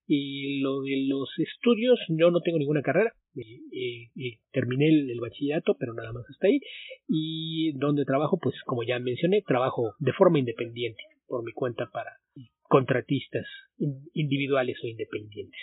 Y 0.07 0.61
lo 0.61 0.81
de 0.81 1.07
los 1.07 1.29
estudios, 1.39 2.01
yo 2.09 2.31
no 2.31 2.41
tengo 2.41 2.59
ninguna 2.59 2.83
carrera. 2.83 3.13
y 3.35 4.39
terminé 4.51 4.89
el, 4.89 5.11
el, 5.11 5.21
bachillerato, 5.21 5.77
pero 5.79 5.93
nada 5.93 6.13
más 6.13 6.25
hasta 6.29 6.47
ahí. 6.47 6.59
Y 7.07 7.73
donde 7.79 8.05
trabajo, 8.05 8.39
pues 8.43 8.57
como 8.65 8.83
ya 8.83 8.99
mencioné, 8.99 9.43
trabajo 9.43 9.93
de 9.99 10.13
forma 10.15 10.39
independiente 10.39 11.03
por 11.29 11.45
mi 11.45 11.53
cuenta 11.53 11.87
para 11.93 12.11
contratistas 12.63 13.47
individuales 14.15 14.79
o 14.83 14.87
independientes. 14.87 15.61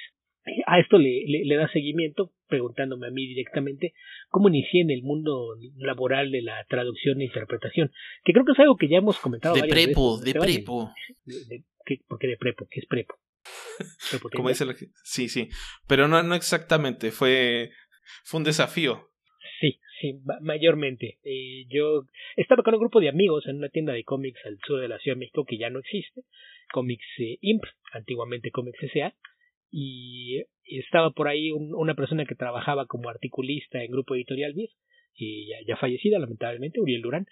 A 0.66 0.80
esto 0.80 0.98
le, 0.98 1.24
le, 1.28 1.56
da 1.56 1.68
seguimiento 1.72 2.32
preguntándome 2.48 3.08
a 3.08 3.12
mí 3.12 3.28
directamente 3.28 3.94
cómo 4.30 4.50
inicié 4.50 4.82
en 4.82 4.92
el 4.92 5.04
mundo 5.04 5.56
laboral 5.78 6.32
de 6.32 6.42
la 6.42 6.66
traducción 6.70 7.22
e 7.22 7.26
interpretación, 7.26 7.92
que 8.24 8.34
creo 8.34 8.46
que 8.46 8.54
es 8.54 8.60
algo 8.60 8.78
que 8.78 8.88
ya 8.88 8.98
hemos 8.98 9.20
comentado. 9.20 9.56
De 9.56 9.68
prepo, 9.68 10.20
de 10.20 10.34
prepo. 10.34 10.94
¿Por 12.08 12.20
qué 12.20 12.28
de 12.28 12.38
prepo? 12.38 12.68
¿Qué 12.70 12.80
es 12.80 12.86
prepo? 12.86 13.16
Como 14.36 14.50
dice 14.50 14.66
Sí, 15.04 15.30
sí, 15.30 15.50
pero 15.88 16.08
no, 16.08 16.22
no 16.24 16.36
exactamente, 16.36 17.12
fue, 17.12 17.72
fue 18.24 18.40
un 18.40 18.44
desafío. 18.44 19.10
Sí, 19.60 19.80
Sí, 20.00 20.14
mayormente. 20.42 21.18
Eh, 21.24 21.66
yo 21.70 22.06
estaba 22.36 22.62
con 22.62 22.76
un 22.76 22.80
grupo 22.80 23.00
de 23.00 23.10
amigos 23.10 23.48
en 23.48 23.58
una 23.58 23.70
tienda 23.70 23.94
de 23.94 24.04
cómics 24.04 24.40
al 24.46 24.60
sur 24.66 24.80
de 24.80 24.88
la 24.88 25.00
Ciudad 25.00 25.16
de 25.16 25.22
México 25.22 25.46
que 25.46 25.58
ya 25.58 25.70
no 25.70 25.80
existe, 25.80 26.22
Comics 26.72 27.06
eh, 27.18 27.38
Imp, 27.42 27.64
antiguamente 27.94 28.52
Comics 28.52 28.84
S.A., 28.84 29.16
y 29.72 30.44
estaba 30.64 31.12
por 31.12 31.28
ahí 31.28 31.52
una 31.52 31.96
persona 31.96 32.26
que 32.26 32.36
trabajaba 32.36 32.86
como 32.86 33.10
articulista 33.10 33.84
en 33.84 33.92
Grupo 33.92 34.16
Editorial 34.16 34.54
Viz, 34.54 34.72
y 35.18 35.50
ya, 35.66 35.78
fallecida 35.78 36.20
lamentablemente, 36.20 36.80
Uriel 36.80 37.02
Durán, 37.02 37.26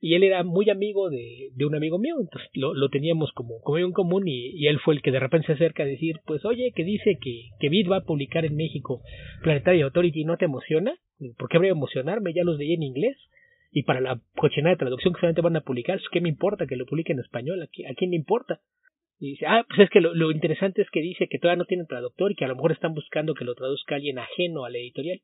y 0.00 0.14
él 0.14 0.22
era 0.22 0.44
muy 0.44 0.70
amigo 0.70 1.10
de, 1.10 1.50
un 1.64 1.74
amigo 1.74 1.98
mío, 1.98 2.16
entonces 2.20 2.48
lo, 2.54 2.72
lo 2.72 2.88
teníamos 2.88 3.32
como, 3.32 3.60
como 3.62 3.78
en 3.78 3.92
común 3.92 4.28
y, 4.28 4.50
y, 4.50 4.68
él 4.68 4.78
fue 4.78 4.94
el 4.94 5.02
que 5.02 5.10
de 5.10 5.18
repente 5.18 5.48
se 5.48 5.52
acerca 5.54 5.82
a 5.82 5.86
decir, 5.86 6.20
pues 6.24 6.44
oye, 6.44 6.72
que 6.74 6.84
dice 6.84 7.18
que, 7.20 7.48
que 7.58 7.88
va 7.88 7.98
a 7.98 8.04
publicar 8.04 8.44
en 8.44 8.54
México 8.54 9.02
Planetary 9.42 9.82
Authority, 9.82 10.24
¿no 10.24 10.36
te 10.36 10.44
emociona? 10.44 10.94
¿Por 11.36 11.48
qué 11.48 11.56
habría 11.56 11.72
emocionarme? 11.72 12.32
Ya 12.32 12.44
los 12.44 12.58
leí 12.58 12.74
en 12.74 12.82
inglés. 12.84 13.16
Y 13.70 13.82
para 13.82 14.00
la 14.00 14.20
cochinada 14.36 14.74
de 14.74 14.78
traducción 14.78 15.12
que 15.12 15.20
solamente 15.20 15.42
van 15.42 15.56
a 15.56 15.60
publicar, 15.60 16.00
¿qué 16.10 16.20
me 16.20 16.28
importa 16.28 16.66
que 16.66 16.76
lo 16.76 16.86
publique 16.86 17.12
en 17.12 17.18
español? 17.18 17.62
¿A, 17.62 17.66
quién 17.66 18.10
le 18.10 18.16
importa? 18.16 18.60
Y 19.18 19.30
dice, 19.32 19.46
ah, 19.46 19.64
pues 19.68 19.80
es 19.80 19.90
que 19.90 20.00
lo, 20.00 20.14
lo 20.14 20.30
interesante 20.30 20.82
es 20.82 20.90
que 20.90 21.00
dice 21.00 21.26
que 21.28 21.38
todavía 21.38 21.58
no 21.58 21.64
tienen 21.64 21.86
traductor 21.86 22.30
y 22.30 22.34
que 22.34 22.44
a 22.44 22.48
lo 22.48 22.54
mejor 22.54 22.72
están 22.72 22.94
buscando 22.94 23.34
que 23.34 23.44
lo 23.44 23.54
traduzca 23.54 23.96
alguien 23.96 24.18
ajeno 24.18 24.64
a 24.64 24.70
la 24.70 24.78
editorial. 24.78 25.20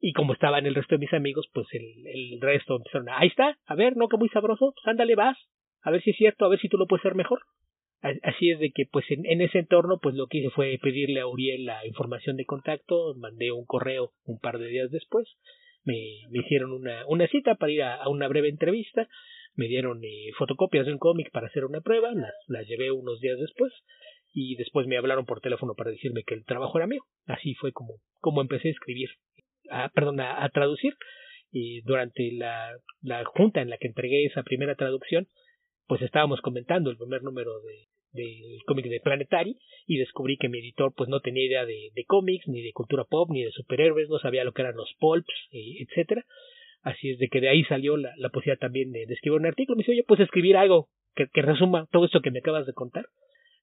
Y 0.00 0.12
como 0.12 0.32
estaban 0.32 0.66
el 0.66 0.74
resto 0.74 0.94
de 0.94 1.00
mis 1.00 1.12
amigos, 1.12 1.48
pues 1.52 1.66
el, 1.72 2.06
el 2.06 2.40
resto 2.40 2.76
empezaron 2.76 3.08
a, 3.08 3.18
ahí 3.18 3.28
está, 3.28 3.58
a 3.66 3.74
ver, 3.74 3.96
no, 3.96 4.08
que 4.08 4.16
muy 4.16 4.28
sabroso, 4.28 4.72
pues 4.74 4.86
ándale, 4.86 5.14
vas, 5.14 5.36
a 5.82 5.90
ver 5.90 6.02
si 6.02 6.10
es 6.10 6.16
cierto, 6.16 6.44
a 6.44 6.48
ver 6.48 6.60
si 6.60 6.68
tú 6.68 6.76
lo 6.76 6.86
puedes 6.86 7.04
hacer 7.04 7.16
mejor. 7.16 7.40
Así 8.00 8.50
es 8.50 8.60
de 8.60 8.70
que, 8.70 8.84
pues 8.86 9.04
en, 9.10 9.26
en, 9.26 9.40
ese 9.40 9.58
entorno, 9.58 9.98
pues 10.00 10.14
lo 10.14 10.28
que 10.28 10.38
hice 10.38 10.50
fue 10.50 10.78
pedirle 10.80 11.18
a 11.18 11.26
Uriel 11.26 11.64
la 11.64 11.84
información 11.84 12.36
de 12.36 12.44
contacto, 12.44 13.14
mandé 13.16 13.50
un 13.50 13.64
correo 13.64 14.12
un 14.24 14.38
par 14.38 14.58
de 14.58 14.68
días 14.68 14.92
después, 14.92 15.26
me, 15.82 15.96
me 16.30 16.40
hicieron 16.40 16.72
una, 16.72 17.04
una 17.08 17.26
cita 17.26 17.56
para 17.56 17.72
ir 17.72 17.82
a, 17.82 18.08
una 18.08 18.28
breve 18.28 18.50
entrevista, 18.50 19.08
me 19.58 19.66
dieron 19.66 20.02
eh, 20.04 20.30
fotocopias 20.38 20.86
de 20.86 20.92
un 20.92 20.98
cómic 20.98 21.30
para 21.32 21.48
hacer 21.48 21.64
una 21.64 21.80
prueba, 21.80 22.14
las, 22.14 22.32
las 22.46 22.66
llevé 22.68 22.92
unos 22.92 23.20
días 23.20 23.38
después, 23.38 23.72
y 24.32 24.54
después 24.54 24.86
me 24.86 24.96
hablaron 24.96 25.26
por 25.26 25.40
teléfono 25.40 25.74
para 25.74 25.90
decirme 25.90 26.22
que 26.24 26.34
el 26.34 26.44
trabajo 26.44 26.78
era 26.78 26.86
mío. 26.86 27.02
Así 27.26 27.54
fue 27.54 27.72
como, 27.72 27.94
como 28.20 28.40
empecé 28.40 28.68
a 28.68 28.70
escribir 28.70 29.08
a, 29.70 29.88
perdón, 29.88 30.20
a, 30.20 30.48
traducir. 30.50 30.94
Y 31.50 31.80
durante 31.80 32.30
la, 32.32 32.70
la 33.02 33.24
junta 33.24 33.60
en 33.60 33.70
la 33.70 33.78
que 33.78 33.88
entregué 33.88 34.26
esa 34.26 34.44
primera 34.44 34.76
traducción, 34.76 35.26
pues 35.86 36.02
estábamos 36.02 36.40
comentando 36.40 36.90
el 36.90 36.98
primer 36.98 37.22
número 37.22 37.60
de, 37.62 37.88
del 38.12 38.62
cómic 38.66 38.86
de 38.86 39.00
Planetary 39.00 39.58
y 39.86 39.96
descubrí 39.96 40.36
que 40.36 40.48
mi 40.48 40.58
editor 40.58 40.92
pues 40.94 41.08
no 41.08 41.20
tenía 41.20 41.46
idea 41.46 41.64
de, 41.64 41.90
de 41.94 42.04
cómics, 42.04 42.46
ni 42.46 42.62
de 42.62 42.72
cultura 42.72 43.04
pop, 43.04 43.28
ni 43.30 43.42
de 43.42 43.50
superhéroes, 43.50 44.08
no 44.08 44.18
sabía 44.18 44.44
lo 44.44 44.52
que 44.52 44.62
eran 44.62 44.76
los 44.76 44.92
pulps, 45.00 45.32
eh, 45.50 45.78
etcétera. 45.80 46.24
Así 46.82 47.10
es 47.10 47.18
de 47.18 47.28
que 47.28 47.40
de 47.40 47.48
ahí 47.48 47.64
salió 47.64 47.96
la, 47.96 48.12
la 48.16 48.28
posibilidad 48.28 48.58
también 48.58 48.92
de, 48.92 49.02
escribir 49.02 49.40
un 49.40 49.46
artículo. 49.46 49.76
Me 49.76 49.82
dice, 49.82 49.92
oye, 49.92 50.04
pues 50.06 50.20
escribir 50.20 50.56
algo 50.56 50.88
que, 51.14 51.26
que 51.32 51.42
resuma 51.42 51.86
todo 51.90 52.04
esto 52.04 52.20
que 52.20 52.30
me 52.30 52.38
acabas 52.38 52.66
de 52.66 52.72
contar 52.72 53.06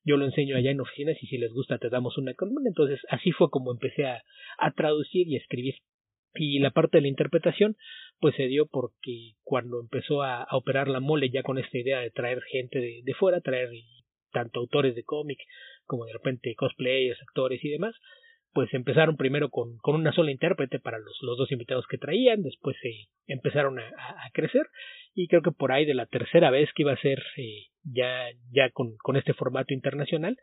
yo 0.05 0.17
lo 0.17 0.25
enseño 0.25 0.55
allá 0.55 0.71
en 0.71 0.79
oficinas 0.79 1.17
y 1.21 1.25
si 1.27 1.37
les 1.37 1.51
gusta 1.51 1.79
te 1.79 1.89
damos 1.89 2.17
una 2.17 2.35
columna. 2.35 2.69
Entonces 2.69 2.99
así 3.09 3.31
fue 3.31 3.49
como 3.49 3.71
empecé 3.71 4.05
a, 4.05 4.21
a 4.59 4.71
traducir 4.71 5.27
y 5.27 5.35
a 5.35 5.39
escribir. 5.39 5.75
Y 6.35 6.59
la 6.59 6.69
parte 6.69 6.97
de 6.97 7.01
la 7.01 7.07
interpretación 7.07 7.75
pues 8.19 8.35
se 8.35 8.47
dio 8.47 8.67
porque 8.67 9.33
cuando 9.43 9.81
empezó 9.81 10.21
a, 10.21 10.45
operar 10.51 10.87
la 10.87 10.99
mole 10.99 11.29
ya 11.31 11.43
con 11.43 11.57
esta 11.57 11.77
idea 11.77 11.99
de 11.99 12.11
traer 12.11 12.41
gente 12.43 12.79
de, 12.79 13.01
de 13.03 13.13
fuera, 13.15 13.41
traer 13.41 13.69
tanto 14.31 14.59
autores 14.59 14.95
de 14.95 15.03
cómic 15.03 15.39
como 15.85 16.05
de 16.05 16.13
repente 16.13 16.55
cosplayers, 16.55 17.21
actores 17.21 17.63
y 17.63 17.69
demás, 17.69 17.95
pues 18.55 18.73
empezaron 18.73 19.17
primero 19.17 19.49
con, 19.49 19.77
con 19.79 19.95
una 19.95 20.13
sola 20.13 20.31
intérprete 20.31 20.79
para 20.79 20.97
los, 20.97 21.17
los 21.21 21.37
dos 21.37 21.51
invitados 21.51 21.85
que 21.87 21.97
traían, 21.97 22.41
después 22.41 22.77
se 22.81 23.09
empezaron 23.27 23.77
a, 23.79 23.83
crecer 24.31 24.65
y 25.13 25.27
creo 25.27 25.41
que 25.41 25.51
por 25.51 25.73
ahí 25.73 25.85
de 25.85 25.93
la 25.93 26.05
tercera 26.05 26.51
vez 26.51 26.69
que 26.73 26.83
iba 26.83 26.93
a 26.93 27.01
ser 27.01 27.21
eh, 27.35 27.65
ya, 27.83 28.29
ya 28.51 28.69
con, 28.71 28.95
con 29.03 29.17
este 29.17 29.33
formato 29.33 29.73
internacional, 29.73 30.37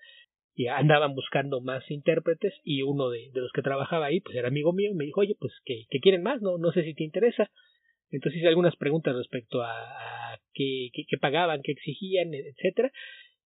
y 0.55 0.67
andaban 0.67 1.15
buscando 1.15 1.63
más 1.63 1.91
intérpretes 1.91 2.53
y 2.63 2.83
uno 2.83 3.09
de, 3.09 3.31
de, 3.33 3.41
los 3.41 3.51
que 3.53 3.63
trabajaba 3.63 4.05
ahí 4.05 4.21
pues 4.21 4.37
era 4.37 4.49
amigo 4.49 4.75
mío 4.75 4.91
y 4.91 4.95
me 4.95 5.07
dijo 5.07 5.23
oye 5.23 5.35
pues 5.41 5.55
que, 5.65 5.87
quieren 6.03 6.23
más 6.23 6.43
no 6.43 6.59
no 6.59 6.73
sé 6.73 6.85
si 6.85 6.93
te 6.93 7.05
interesa 7.05 7.51
entonces 8.11 8.41
hice 8.41 8.49
algunas 8.49 8.77
preguntas 8.77 9.17
respecto 9.17 9.63
a, 9.63 9.73
a 9.73 10.39
qué, 10.53 10.91
qué, 10.93 11.17
pagaban 11.19 11.63
qué 11.63 11.73
exigían 11.73 12.35
etcétera 12.35 12.93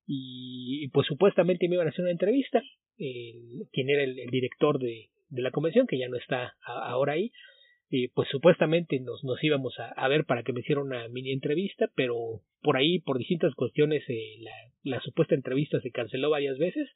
y, 0.06 0.88
pues 0.88 1.06
supuestamente 1.06 1.68
me 1.68 1.74
iban 1.74 1.88
a 1.88 1.90
hacer 1.90 2.02
una 2.02 2.12
entrevista 2.12 2.62
el, 2.96 3.66
quien 3.72 3.90
era 3.90 4.04
el, 4.04 4.14
director 4.30 4.78
de, 4.78 5.08
de, 5.28 5.42
la 5.42 5.50
convención 5.50 5.86
que 5.86 5.98
ya 5.98 6.08
no 6.08 6.16
está 6.16 6.54
ahora 6.64 7.14
ahí 7.14 7.32
y 7.88 8.08
pues 8.08 8.28
supuestamente 8.28 8.98
nos, 9.00 9.22
nos 9.24 9.42
íbamos 9.42 9.78
a, 9.78 9.88
a, 9.88 10.08
ver 10.08 10.24
para 10.24 10.42
que 10.42 10.52
me 10.52 10.60
hiciera 10.60 10.80
una 10.80 11.08
mini 11.08 11.32
entrevista, 11.32 11.88
pero 11.94 12.40
por 12.62 12.76
ahí, 12.76 12.98
por 13.00 13.18
distintas 13.18 13.54
cuestiones, 13.54 14.02
eh, 14.08 14.38
la, 14.40 14.52
la, 14.82 15.00
supuesta 15.02 15.34
entrevista 15.34 15.80
se 15.80 15.92
canceló 15.92 16.30
varias 16.30 16.58
veces 16.58 16.88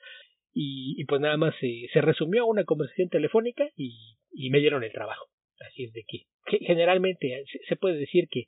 y, 0.52 1.00
y 1.00 1.04
pues 1.04 1.20
nada 1.20 1.36
más 1.36 1.54
eh, 1.62 1.86
se 1.92 2.00
resumió 2.00 2.42
a 2.42 2.46
una 2.46 2.64
conversación 2.64 3.08
telefónica 3.08 3.68
y, 3.76 4.16
y, 4.32 4.50
me 4.50 4.58
dieron 4.58 4.82
el 4.82 4.92
trabajo. 4.92 5.26
Así 5.60 5.84
es 5.84 5.92
de 5.92 6.04
que, 6.08 6.24
generalmente 6.66 7.44
se, 7.68 7.76
puede 7.76 7.96
decir 7.96 8.26
que 8.28 8.46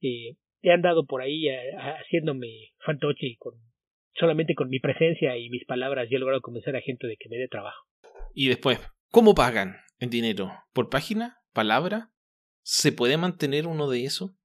eh, 0.00 0.36
he 0.62 0.70
andado 0.70 1.04
por 1.04 1.20
ahí 1.20 1.48
haciéndome 1.48 2.70
fantoche 2.78 3.26
y 3.26 3.36
con 3.36 3.54
solamente 4.14 4.54
con 4.54 4.68
mi 4.68 4.80
presencia 4.80 5.36
y 5.36 5.50
mis 5.50 5.64
palabras 5.64 6.08
ya 6.10 6.16
he 6.16 6.20
logrado 6.20 6.40
convencer 6.40 6.76
a 6.76 6.80
gente 6.80 7.06
de 7.06 7.16
que 7.16 7.28
me 7.28 7.36
dé 7.36 7.48
trabajo. 7.48 7.86
Y 8.34 8.48
después, 8.48 8.80
¿cómo 9.10 9.34
pagan 9.34 9.76
en 10.00 10.10
dinero? 10.10 10.50
¿Por 10.72 10.88
página? 10.88 11.38
palabra? 11.54 12.10
¿Se 12.62 12.92
puede 12.92 13.16
mantener 13.16 13.66
uno 13.66 13.88
de 13.88 14.04
eso? 14.04 14.36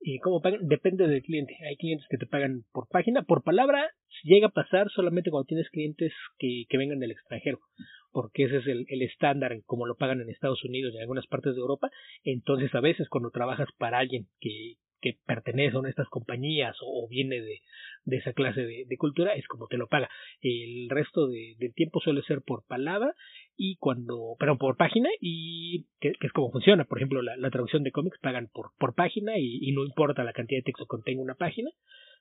¿Y 0.00 0.18
cómo 0.18 0.42
pagan? 0.42 0.68
Depende 0.68 1.08
del 1.08 1.22
cliente. 1.22 1.56
Hay 1.66 1.76
clientes 1.76 2.06
que 2.10 2.18
te 2.18 2.26
pagan 2.26 2.64
por 2.72 2.88
página, 2.88 3.22
por 3.22 3.42
palabra. 3.42 3.90
Llega 4.24 4.48
a 4.48 4.50
pasar 4.50 4.88
solamente 4.90 5.30
cuando 5.30 5.46
tienes 5.46 5.70
clientes 5.70 6.12
que, 6.38 6.64
que 6.68 6.78
vengan 6.78 6.98
del 6.98 7.12
extranjero, 7.12 7.60
porque 8.12 8.44
ese 8.44 8.58
es 8.58 8.66
el, 8.66 8.84
el 8.88 9.02
estándar 9.02 9.56
como 9.64 9.86
lo 9.86 9.96
pagan 9.96 10.20
en 10.20 10.28
Estados 10.28 10.64
Unidos 10.64 10.92
y 10.92 10.96
en 10.96 11.02
algunas 11.02 11.26
partes 11.26 11.54
de 11.54 11.60
Europa. 11.60 11.90
Entonces, 12.24 12.74
a 12.74 12.80
veces 12.80 13.08
cuando 13.08 13.30
trabajas 13.30 13.68
para 13.78 13.98
alguien 13.98 14.26
que, 14.40 14.74
que 15.00 15.18
pertenece 15.26 15.76
a 15.76 15.88
estas 15.88 16.08
compañías 16.08 16.76
o, 16.80 17.06
viene 17.08 17.40
de, 17.40 17.60
de 18.04 18.16
esa 18.16 18.32
clase 18.32 18.62
de, 18.62 18.96
cultura, 18.98 19.34
es 19.34 19.46
como 19.48 19.66
te 19.66 19.76
lo 19.76 19.88
paga. 19.88 20.08
El 20.40 20.88
resto 20.88 21.26
de, 21.26 21.54
del 21.58 21.74
tiempo 21.74 22.00
suele 22.00 22.22
ser 22.22 22.42
por 22.42 22.64
palabra 22.66 23.14
y 23.56 23.76
cuando, 23.76 24.36
pero 24.38 24.58
por 24.58 24.76
página 24.76 25.08
y 25.20 25.86
que, 26.00 26.12
es 26.20 26.32
como 26.32 26.50
funciona. 26.50 26.84
Por 26.84 26.98
ejemplo, 26.98 27.22
la, 27.22 27.50
traducción 27.50 27.82
de 27.82 27.92
cómics 27.92 28.18
pagan 28.20 28.48
por, 28.52 28.70
por 28.78 28.94
página 28.94 29.38
y, 29.38 29.72
no 29.72 29.84
importa 29.84 30.24
la 30.24 30.32
cantidad 30.32 30.58
de 30.58 30.64
texto 30.64 30.84
que 30.84 30.88
contenga 30.88 31.22
una 31.22 31.34
página, 31.34 31.70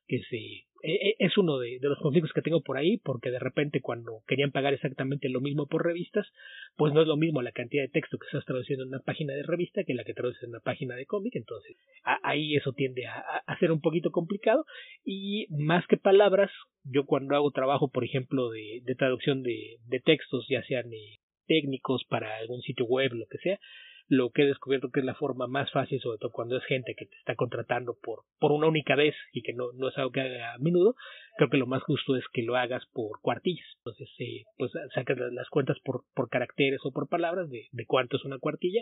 que 0.08 0.22
se, 0.30 0.38
e, 0.38 1.10
e, 1.10 1.16
es 1.20 1.38
uno 1.38 1.58
de, 1.58 1.80
de, 1.80 1.90
los 1.90 1.98
conflictos 2.00 2.32
que 2.34 2.42
tengo 2.42 2.62
por 2.62 2.78
ahí, 2.78 2.98
porque 2.98 3.32
de 3.32 3.40
repente 3.40 3.82
cuando 3.82 4.22
querían 4.28 4.52
pagar 4.52 4.74
exactamente 4.74 5.30
lo 5.30 5.42
mismo 5.42 5.66
por 5.66 5.84
revistas, 5.84 6.28
pues 6.76 6.94
no 6.94 7.02
es 7.02 7.08
lo 7.08 7.18
mismo 7.18 7.42
la 7.42 7.52
cantidad 7.52 7.84
de 7.84 7.90
texto 7.90 8.18
que 8.20 8.28
estás 8.28 8.46
traduciendo 8.46 8.84
en 8.84 8.90
una 8.90 9.00
página 9.00 9.34
de 9.34 9.44
revista 9.44 9.84
que 9.84 9.96
la 9.96 10.04
que 10.04 10.14
traduces 10.14 10.44
en 10.44 10.50
una 10.50 10.60
página 10.60 10.96
de 10.96 11.08
cómic, 11.08 11.36
entonces 11.36 11.76
ahí 12.04 12.56
eso 12.56 12.74
tiende 12.74 13.08
a, 13.08 13.20
a, 13.46 13.60
ser 13.60 13.72
un 13.72 13.82
poquito 13.82 14.12
complicado. 14.12 14.66
Y 15.04 15.48
más 15.50 15.86
que 15.88 15.98
palabras, 15.98 16.52
yo 16.84 17.06
cuando 17.06 17.36
hago 17.36 17.52
trabajo, 17.52 17.90
por 17.90 18.04
ejemplo, 18.04 18.50
de, 18.52 18.82
de 18.84 18.96
traducción 18.96 19.42
de, 19.42 19.78
de 19.88 20.00
textos, 20.00 20.46
ya 20.48 20.64
sean 20.64 20.94
eh, 20.94 21.18
técnicos 21.48 22.04
para 22.08 22.38
algún 22.38 22.62
sitio 22.62 22.86
web, 22.86 23.14
lo 23.14 23.26
que 23.26 23.38
sea, 23.40 23.60
lo 24.08 24.30
que 24.30 24.44
he 24.44 24.48
descubierto 24.48 24.90
que 24.92 25.00
es 25.00 25.06
la 25.06 25.16
forma 25.16 25.48
más 25.48 25.72
fácil, 25.72 26.00
sobre 26.00 26.20
todo 26.20 26.32
cuando 26.32 26.58
es 26.58 26.66
gente 26.66 26.96
que 26.96 27.06
te 27.06 27.16
está 27.18 27.36
contratando 27.36 27.98
por, 28.02 28.20
por 28.40 28.52
una 28.52 28.68
única 28.68 28.96
vez 28.96 29.16
y 29.32 29.42
que 29.42 29.54
no, 29.54 29.72
no 29.74 29.90
es 29.90 29.98
algo 29.98 30.12
que 30.12 30.22
haga 30.22 30.54
a 30.54 30.58
menudo, 30.60 30.96
creo 31.38 31.50
que 31.50 31.58
lo 31.58 31.66
más 31.66 31.84
justo 31.84 32.16
es 32.16 32.24
que 32.32 32.44
lo 32.44 32.56
hagas 32.56 32.84
por 32.94 33.20
cuartillas. 33.22 33.68
Entonces, 33.78 34.10
eh, 34.20 34.44
pues 34.58 34.72
sacas 34.94 35.18
las 35.32 35.50
cuentas 35.50 35.78
por, 35.84 36.04
por 36.14 36.30
caracteres 36.30 36.80
o 36.84 36.92
por 36.92 37.10
palabras 37.10 37.50
de, 37.50 37.68
cuánto 37.88 38.18
es 38.18 38.26
una 38.26 38.40
cuartilla 38.40 38.82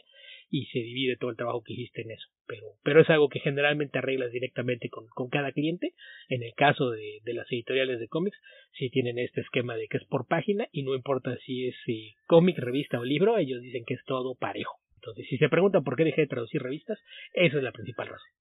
y 0.49 0.65
se 0.67 0.79
divide 0.79 1.17
todo 1.17 1.31
el 1.31 1.37
trabajo 1.37 1.63
que 1.63 1.73
hiciste 1.73 2.01
en 2.01 2.11
eso. 2.11 2.27
Pero, 2.45 2.67
pero 2.83 3.01
es 3.01 3.09
algo 3.09 3.29
que 3.29 3.39
generalmente 3.39 3.97
arreglas 3.97 4.31
directamente 4.31 4.89
con, 4.89 5.07
con 5.07 5.29
cada 5.29 5.51
cliente. 5.51 5.93
En 6.29 6.43
el 6.43 6.53
caso 6.53 6.91
de, 6.91 7.19
de 7.23 7.33
las 7.33 7.51
editoriales 7.51 7.99
de 7.99 8.07
cómics, 8.07 8.37
si 8.73 8.89
tienen 8.89 9.19
este 9.19 9.41
esquema 9.41 9.75
de 9.75 9.87
que 9.87 9.97
es 9.97 10.05
por 10.05 10.27
página 10.27 10.67
y 10.71 10.83
no 10.83 10.95
importa 10.95 11.37
si 11.45 11.67
es 11.67 11.75
eh, 11.87 12.13
cómic, 12.27 12.57
revista 12.57 12.99
o 12.99 13.05
libro, 13.05 13.37
ellos 13.37 13.61
dicen 13.61 13.83
que 13.85 13.95
es 13.95 14.03
todo 14.05 14.35
parejo. 14.35 14.82
Entonces, 15.03 15.27
si 15.29 15.37
se 15.37 15.49
preguntan 15.49 15.83
por 15.83 15.97
qué 15.97 16.05
dejé 16.05 16.21
de 16.21 16.27
traducir 16.27 16.61
revistas, 16.61 16.97
esa 17.33 17.57
es 17.57 17.63
la 17.63 17.73
principal 17.73 18.07
razón. 18.07 18.31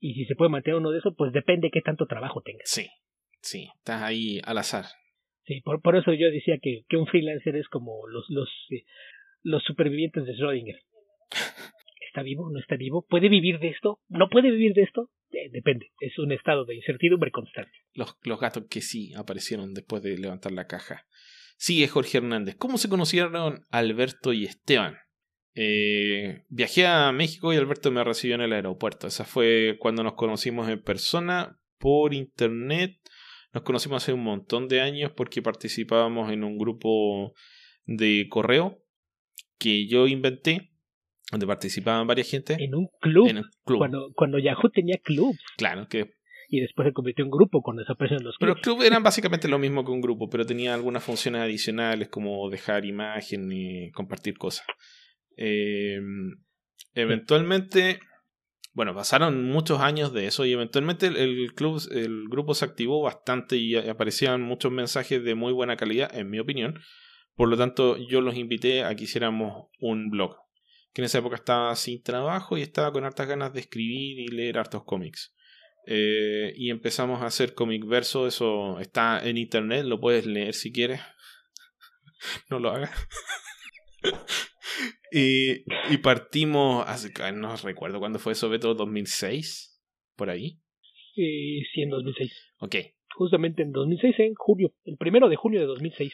Y 0.00 0.14
si 0.14 0.24
se 0.26 0.34
puede 0.34 0.50
mantener 0.50 0.78
uno 0.78 0.90
de 0.90 0.98
esos, 0.98 1.14
pues 1.16 1.32
depende 1.32 1.68
de 1.68 1.70
qué 1.70 1.80
tanto 1.80 2.06
trabajo 2.06 2.42
tengas. 2.42 2.68
Sí, 2.68 2.88
sí, 3.40 3.70
estás 3.78 4.02
ahí 4.02 4.40
al 4.44 4.58
azar. 4.58 4.86
Sí, 5.46 5.60
por, 5.60 5.80
por 5.80 5.96
eso 5.96 6.12
yo 6.12 6.30
decía 6.30 6.58
que, 6.60 6.82
que 6.88 6.96
un 6.96 7.06
freelancer 7.06 7.56
es 7.56 7.68
como 7.68 8.06
los, 8.08 8.28
los, 8.28 8.48
eh, 8.70 8.84
los 9.42 9.62
supervivientes 9.62 10.26
de 10.26 10.32
Schrödinger. 10.32 10.80
¿Está 12.08 12.22
vivo? 12.22 12.50
¿No 12.50 12.58
está 12.58 12.76
vivo? 12.76 13.06
¿Puede 13.08 13.28
vivir 13.28 13.60
de 13.60 13.68
esto? 13.68 14.00
¿No 14.08 14.28
puede 14.28 14.50
vivir 14.50 14.74
de 14.74 14.82
esto? 14.82 15.10
Eh, 15.30 15.48
depende, 15.50 15.92
es 16.00 16.18
un 16.18 16.32
estado 16.32 16.64
de 16.64 16.74
incertidumbre 16.74 17.30
constante. 17.30 17.72
Los, 17.94 18.16
los 18.24 18.40
gatos 18.40 18.64
que 18.68 18.80
sí 18.80 19.14
aparecieron 19.14 19.74
después 19.74 20.02
de 20.02 20.18
levantar 20.18 20.52
la 20.52 20.66
caja. 20.66 21.06
Sigue 21.56 21.88
Jorge 21.88 22.18
Hernández. 22.18 22.56
¿Cómo 22.56 22.78
se 22.78 22.88
conocieron 22.88 23.64
Alberto 23.70 24.32
y 24.32 24.44
Esteban? 24.44 24.96
Eh, 25.54 26.42
viajé 26.48 26.86
a 26.86 27.12
México 27.12 27.52
y 27.52 27.56
Alberto 27.56 27.90
me 27.90 28.02
recibió 28.02 28.34
en 28.34 28.42
el 28.42 28.52
aeropuerto. 28.52 29.06
Esa 29.06 29.24
fue 29.24 29.76
cuando 29.78 30.02
nos 30.02 30.14
conocimos 30.14 30.68
en 30.68 30.82
persona, 30.82 31.58
por 31.78 32.14
internet. 32.14 32.96
Nos 33.52 33.62
conocimos 33.62 34.02
hace 34.02 34.12
un 34.12 34.24
montón 34.24 34.68
de 34.68 34.80
años 34.80 35.12
porque 35.14 35.42
participábamos 35.42 36.32
en 36.32 36.42
un 36.42 36.58
grupo 36.58 37.34
de 37.84 38.26
correo 38.28 38.80
que 39.58 39.86
yo 39.86 40.08
inventé, 40.08 40.72
donde 41.30 41.46
participaban 41.46 42.06
varias 42.06 42.30
gente. 42.30 42.56
En 42.58 42.74
un 42.74 42.88
club. 43.00 43.44
Cuando, 43.64 44.12
cuando 44.14 44.38
Yahoo 44.38 44.70
tenía 44.70 44.98
club. 44.98 45.36
Claro, 45.56 45.86
que 45.88 46.14
y 46.48 46.60
después 46.60 46.86
se 46.86 46.92
convirtió 46.92 47.24
en 47.24 47.30
grupo 47.30 47.62
cuando 47.62 47.82
desaparecieron 47.82 48.24
los 48.24 48.36
clubs. 48.36 48.60
Pero 48.62 48.62
club 48.62 48.86
eran 48.86 49.02
básicamente 49.02 49.48
lo 49.48 49.58
mismo 49.58 49.84
que 49.84 49.90
un 49.90 50.00
grupo, 50.00 50.28
pero 50.28 50.46
tenía 50.46 50.74
algunas 50.74 51.02
funciones 51.02 51.42
adicionales 51.42 52.08
como 52.08 52.48
dejar 52.50 52.84
imagen 52.84 53.50
y 53.52 53.90
compartir 53.92 54.36
cosas. 54.36 54.66
Eh, 55.36 56.00
eventualmente, 56.94 58.00
bueno, 58.72 58.94
pasaron 58.94 59.44
muchos 59.44 59.80
años 59.80 60.12
de 60.12 60.26
eso 60.26 60.44
y 60.44 60.52
eventualmente 60.52 61.06
el, 61.06 61.52
club, 61.54 61.80
el 61.90 62.28
grupo 62.28 62.54
se 62.54 62.64
activó 62.64 63.02
bastante 63.02 63.56
y 63.56 63.76
aparecían 63.76 64.42
muchos 64.42 64.72
mensajes 64.72 65.22
de 65.24 65.34
muy 65.34 65.52
buena 65.52 65.76
calidad, 65.76 66.14
en 66.16 66.30
mi 66.30 66.38
opinión. 66.38 66.80
Por 67.36 67.48
lo 67.48 67.56
tanto, 67.56 67.96
yo 67.96 68.20
los 68.20 68.36
invité 68.36 68.84
a 68.84 68.94
que 68.94 69.04
hiciéramos 69.04 69.68
un 69.80 70.10
blog. 70.10 70.36
Que 70.92 71.02
en 71.02 71.06
esa 71.06 71.18
época 71.18 71.34
estaba 71.34 71.74
sin 71.74 72.00
trabajo 72.02 72.56
y 72.56 72.62
estaba 72.62 72.92
con 72.92 73.04
hartas 73.04 73.26
ganas 73.26 73.52
de 73.52 73.60
escribir 73.60 74.20
y 74.20 74.28
leer 74.28 74.58
hartos 74.58 74.84
cómics. 74.84 75.34
Eh, 75.86 76.52
y 76.56 76.70
empezamos 76.70 77.22
a 77.22 77.26
hacer 77.26 77.54
comic 77.54 77.86
verso. 77.86 78.26
Eso 78.26 78.78
está 78.80 79.26
en 79.26 79.36
internet, 79.36 79.84
lo 79.84 80.00
puedes 80.00 80.26
leer 80.26 80.54
si 80.54 80.72
quieres. 80.72 81.00
no 82.50 82.58
lo 82.58 82.70
hagas. 82.70 82.90
y, 85.12 85.64
y, 85.92 85.98
partimos, 86.02 86.84
hace, 86.86 87.12
no 87.32 87.56
recuerdo 87.56 87.98
cuándo 87.98 88.18
fue 88.18 88.32
eso, 88.32 88.48
Beto, 88.48 88.74
2006, 88.74 89.82
por 90.16 90.30
ahí. 90.30 90.60
Eh, 91.16 91.62
sí, 91.72 91.82
en 91.82 91.90
2006. 91.90 92.32
Ok. 92.58 92.76
Justamente 93.16 93.62
en 93.62 93.70
2006, 93.72 94.14
en 94.18 94.34
junio, 94.34 94.74
el 94.84 94.96
primero 94.96 95.28
de 95.28 95.36
junio 95.36 95.60
de 95.60 95.66
2006. 95.66 96.12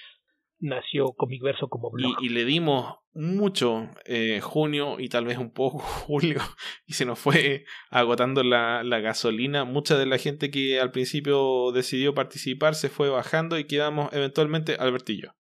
Nació 0.61 1.12
Comicverso 1.16 1.68
como 1.68 1.90
blog. 1.90 2.23
Y, 2.23 2.29
le 2.29 2.44
dimos 2.44 2.96
mucho 3.12 3.88
eh, 4.05 4.40
junio 4.40 5.01
y 5.01 5.09
tal 5.09 5.25
vez 5.25 5.38
un 5.38 5.53
poco 5.53 5.79
julio 6.07 6.40
y 6.87 6.92
se 6.92 7.05
nos 7.05 7.18
fue 7.18 7.64
agotando 7.90 8.42
la, 8.42 8.83
la, 8.85 9.01
gasolina. 9.01 9.64
Mucha 9.64 9.99
de 9.99 10.07
la 10.07 10.18
gente 10.18 10.51
que 10.51 10.81
al 10.81 10.92
principio 10.92 11.73
decidió 11.73 12.14
participar 12.14 12.75
se 12.75 12.88
fue 12.88 13.09
bajando 13.09 13.59
y 13.59 13.64
quedamos 13.64 14.12
eventualmente 14.12 14.77
Albertillo. 14.77 15.35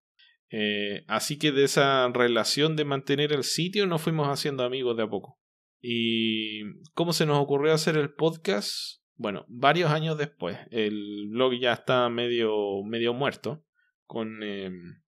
Eh, 0.50 1.04
así 1.06 1.38
que 1.38 1.52
de 1.52 1.64
esa 1.64 2.08
relación 2.08 2.74
de 2.74 2.84
mantener 2.84 3.32
el 3.32 3.44
sitio 3.44 3.86
nos 3.86 4.02
fuimos 4.02 4.26
haciendo 4.28 4.64
amigos 4.64 4.96
de 4.96 5.04
a 5.04 5.08
poco. 5.08 5.38
¿Y 5.80 6.62
cómo 6.92 7.12
se 7.12 7.24
nos 7.24 7.38
ocurrió 7.38 7.72
hacer 7.72 7.96
el 7.96 8.12
podcast? 8.12 9.00
Bueno, 9.14 9.44
varios 9.48 9.90
años 9.90 10.18
después. 10.18 10.58
El 10.70 11.28
blog 11.30 11.54
ya 11.54 11.72
está 11.72 12.08
medio, 12.08 12.82
medio 12.84 13.14
muerto, 13.14 13.64
con 14.06 14.42
em, 14.42 15.02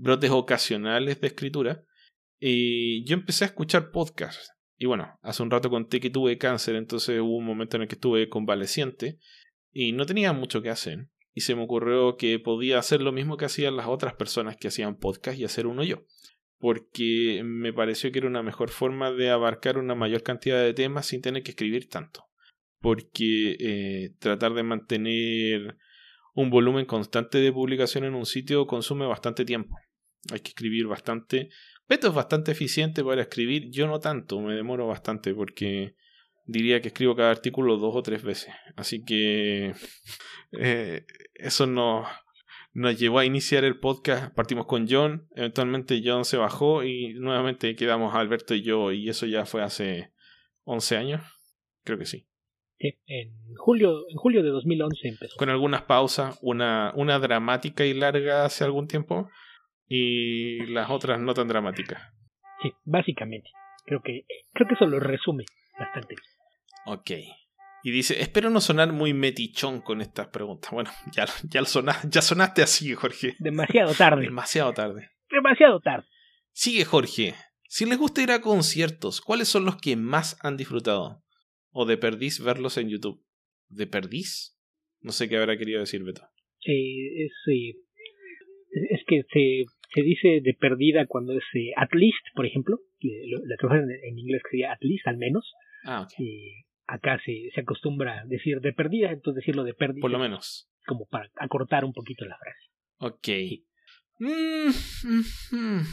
brotes 0.00 0.30
ocasionales 0.30 1.20
de 1.20 1.28
escritura. 1.28 1.84
Y 2.38 3.04
yo 3.04 3.14
empecé 3.14 3.44
a 3.44 3.48
escuchar 3.48 3.90
podcasts. 3.90 4.52
Y 4.76 4.86
bueno, 4.86 5.18
hace 5.22 5.42
un 5.42 5.50
rato 5.50 5.68
conté 5.68 6.00
que 6.00 6.08
tuve 6.08 6.38
cáncer, 6.38 6.74
entonces 6.74 7.20
hubo 7.20 7.36
un 7.36 7.44
momento 7.44 7.76
en 7.76 7.82
el 7.82 7.88
que 7.88 7.96
estuve 7.96 8.30
convaleciente 8.30 9.18
y 9.72 9.92
no 9.92 10.06
tenía 10.06 10.32
mucho 10.32 10.62
que 10.62 10.70
hacer 10.70 11.08
y 11.34 11.42
se 11.42 11.54
me 11.54 11.62
ocurrió 11.62 12.16
que 12.16 12.38
podía 12.38 12.78
hacer 12.78 13.02
lo 13.02 13.12
mismo 13.12 13.36
que 13.36 13.44
hacían 13.44 13.76
las 13.76 13.86
otras 13.86 14.14
personas 14.14 14.56
que 14.56 14.68
hacían 14.68 14.98
podcast 14.98 15.38
y 15.38 15.44
hacer 15.44 15.66
uno 15.66 15.84
yo. 15.84 16.04
Porque 16.58 17.42
me 17.44 17.72
pareció 17.72 18.10
que 18.10 18.18
era 18.18 18.28
una 18.28 18.42
mejor 18.42 18.70
forma 18.70 19.12
de 19.12 19.30
abarcar 19.30 19.78
una 19.78 19.94
mayor 19.94 20.22
cantidad 20.22 20.62
de 20.62 20.74
temas 20.74 21.06
sin 21.06 21.22
tener 21.22 21.42
que 21.42 21.52
escribir 21.52 21.88
tanto. 21.88 22.24
Porque 22.80 23.56
eh, 23.60 24.14
tratar 24.18 24.54
de 24.54 24.62
mantener 24.62 25.76
un 26.34 26.50
volumen 26.50 26.86
constante 26.86 27.38
de 27.38 27.52
publicación 27.52 28.04
en 28.04 28.14
un 28.14 28.26
sitio 28.26 28.66
consume 28.66 29.06
bastante 29.06 29.44
tiempo. 29.44 29.76
Hay 30.32 30.40
que 30.40 30.50
escribir 30.50 30.86
bastante. 30.86 31.50
Beto 31.88 32.08
es 32.08 32.14
bastante 32.14 32.52
eficiente 32.52 33.02
para 33.02 33.22
escribir, 33.22 33.70
yo 33.70 33.86
no 33.86 33.98
tanto, 34.00 34.40
me 34.40 34.54
demoro 34.54 34.86
bastante 34.86 35.34
porque 35.34 35.94
diría 36.46 36.80
que 36.80 36.88
escribo 36.88 37.16
cada 37.16 37.30
artículo 37.30 37.76
dos 37.78 37.94
o 37.96 38.02
tres 38.02 38.22
veces. 38.22 38.52
Así 38.76 39.04
que 39.04 39.74
eh, 40.52 41.04
eso 41.34 41.66
nos, 41.66 42.06
nos 42.72 42.98
llevó 42.98 43.18
a 43.18 43.24
iniciar 43.24 43.64
el 43.64 43.78
podcast. 43.78 44.34
Partimos 44.34 44.66
con 44.66 44.86
John, 44.88 45.28
eventualmente 45.34 46.02
John 46.04 46.24
se 46.24 46.36
bajó 46.36 46.84
y 46.84 47.14
nuevamente 47.14 47.74
quedamos 47.74 48.14
Alberto 48.14 48.54
y 48.54 48.62
yo 48.62 48.92
y 48.92 49.08
eso 49.08 49.26
ya 49.26 49.46
fue 49.46 49.62
hace 49.62 50.12
11 50.64 50.96
años. 50.96 51.22
Creo 51.84 51.98
que 51.98 52.06
sí. 52.06 52.26
Sí, 52.78 52.98
en 53.06 53.54
julio, 53.56 54.08
en 54.08 54.16
julio 54.16 54.42
de 54.42 54.48
2011 54.50 55.08
empezó. 55.08 55.36
Con 55.36 55.50
algunas 55.50 55.82
pausas, 55.82 56.38
una, 56.40 56.92
una 56.96 57.18
dramática 57.18 57.84
y 57.84 57.92
larga 57.92 58.46
hace 58.46 58.64
algún 58.64 58.88
tiempo 58.88 59.28
y 59.92 60.66
las 60.66 60.88
otras 60.88 61.18
no 61.18 61.34
tan 61.34 61.48
dramáticas. 61.48 62.00
Sí, 62.62 62.72
básicamente. 62.84 63.50
Creo 63.84 64.00
que, 64.02 64.24
creo 64.52 64.68
que 64.68 64.74
eso 64.74 64.86
lo 64.86 65.00
resume 65.00 65.44
bastante 65.76 66.14
Ok. 66.86 67.10
Y 67.82 67.90
dice, 67.90 68.20
espero 68.20 68.50
no 68.50 68.60
sonar 68.60 68.92
muy 68.92 69.12
metichón 69.14 69.80
con 69.80 70.00
estas 70.00 70.28
preguntas. 70.28 70.70
Bueno, 70.70 70.90
ya, 71.12 71.26
ya, 71.42 71.62
ya 72.08 72.22
sonaste 72.22 72.62
así, 72.62 72.94
Jorge. 72.94 73.34
Demasiado 73.40 73.92
tarde. 73.94 74.22
Demasiado 74.22 74.72
tarde. 74.72 75.10
Demasiado 75.28 75.80
tarde. 75.80 76.06
Sigue, 76.52 76.84
Jorge. 76.84 77.34
Si 77.64 77.84
les 77.84 77.98
gusta 77.98 78.22
ir 78.22 78.30
a 78.30 78.40
conciertos, 78.40 79.20
¿cuáles 79.20 79.48
son 79.48 79.64
los 79.64 79.76
que 79.76 79.96
más 79.96 80.38
han 80.44 80.56
disfrutado? 80.56 81.24
¿O 81.72 81.84
de 81.84 81.96
perdís 81.96 82.40
verlos 82.40 82.76
en 82.76 82.90
YouTube? 82.90 83.24
¿De 83.68 83.88
perdís? 83.88 84.56
No 85.00 85.10
sé 85.10 85.28
qué 85.28 85.36
habrá 85.36 85.56
querido 85.56 85.80
decir 85.80 86.04
Beto. 86.04 86.22
Sí, 86.60 87.08
es, 87.24 87.32
es 88.72 89.00
que 89.06 89.22
se, 89.32 89.64
se 89.92 90.02
dice 90.02 90.40
de 90.42 90.54
perdida 90.54 91.06
cuando 91.06 91.32
es 91.32 91.44
eh, 91.54 91.72
at 91.76 91.92
least, 91.92 92.24
por 92.34 92.46
ejemplo. 92.46 92.78
La 93.00 93.56
traducción 93.56 93.90
en, 93.90 94.18
inglés 94.18 94.42
sería 94.50 94.72
at 94.72 94.82
least, 94.82 95.06
al 95.06 95.16
menos. 95.16 95.52
Ah, 95.84 96.02
ok 96.02 96.12
acá 96.90 97.20
se, 97.24 97.50
se 97.54 97.60
acostumbra 97.60 98.20
a 98.20 98.24
decir 98.26 98.60
de 98.60 98.72
perdida, 98.72 99.10
entonces 99.10 99.42
decirlo 99.42 99.64
de 99.64 99.74
pérdida. 99.74 100.00
Por 100.00 100.10
lo 100.10 100.18
menos. 100.18 100.68
Como 100.86 101.06
para 101.06 101.30
acortar 101.36 101.84
un 101.84 101.92
poquito 101.92 102.24
la 102.24 102.36
frase. 102.36 102.58
Ok. 102.98 103.28
Mm, 104.18 104.68
mm, 105.04 105.56
mm. 105.56 105.86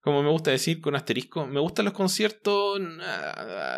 Como 0.00 0.22
me 0.22 0.30
gusta 0.30 0.50
decir 0.50 0.80
con 0.80 0.96
asterisco, 0.96 1.46
me 1.46 1.60
gustan 1.60 1.86
los 1.86 1.94
conciertos 1.94 2.78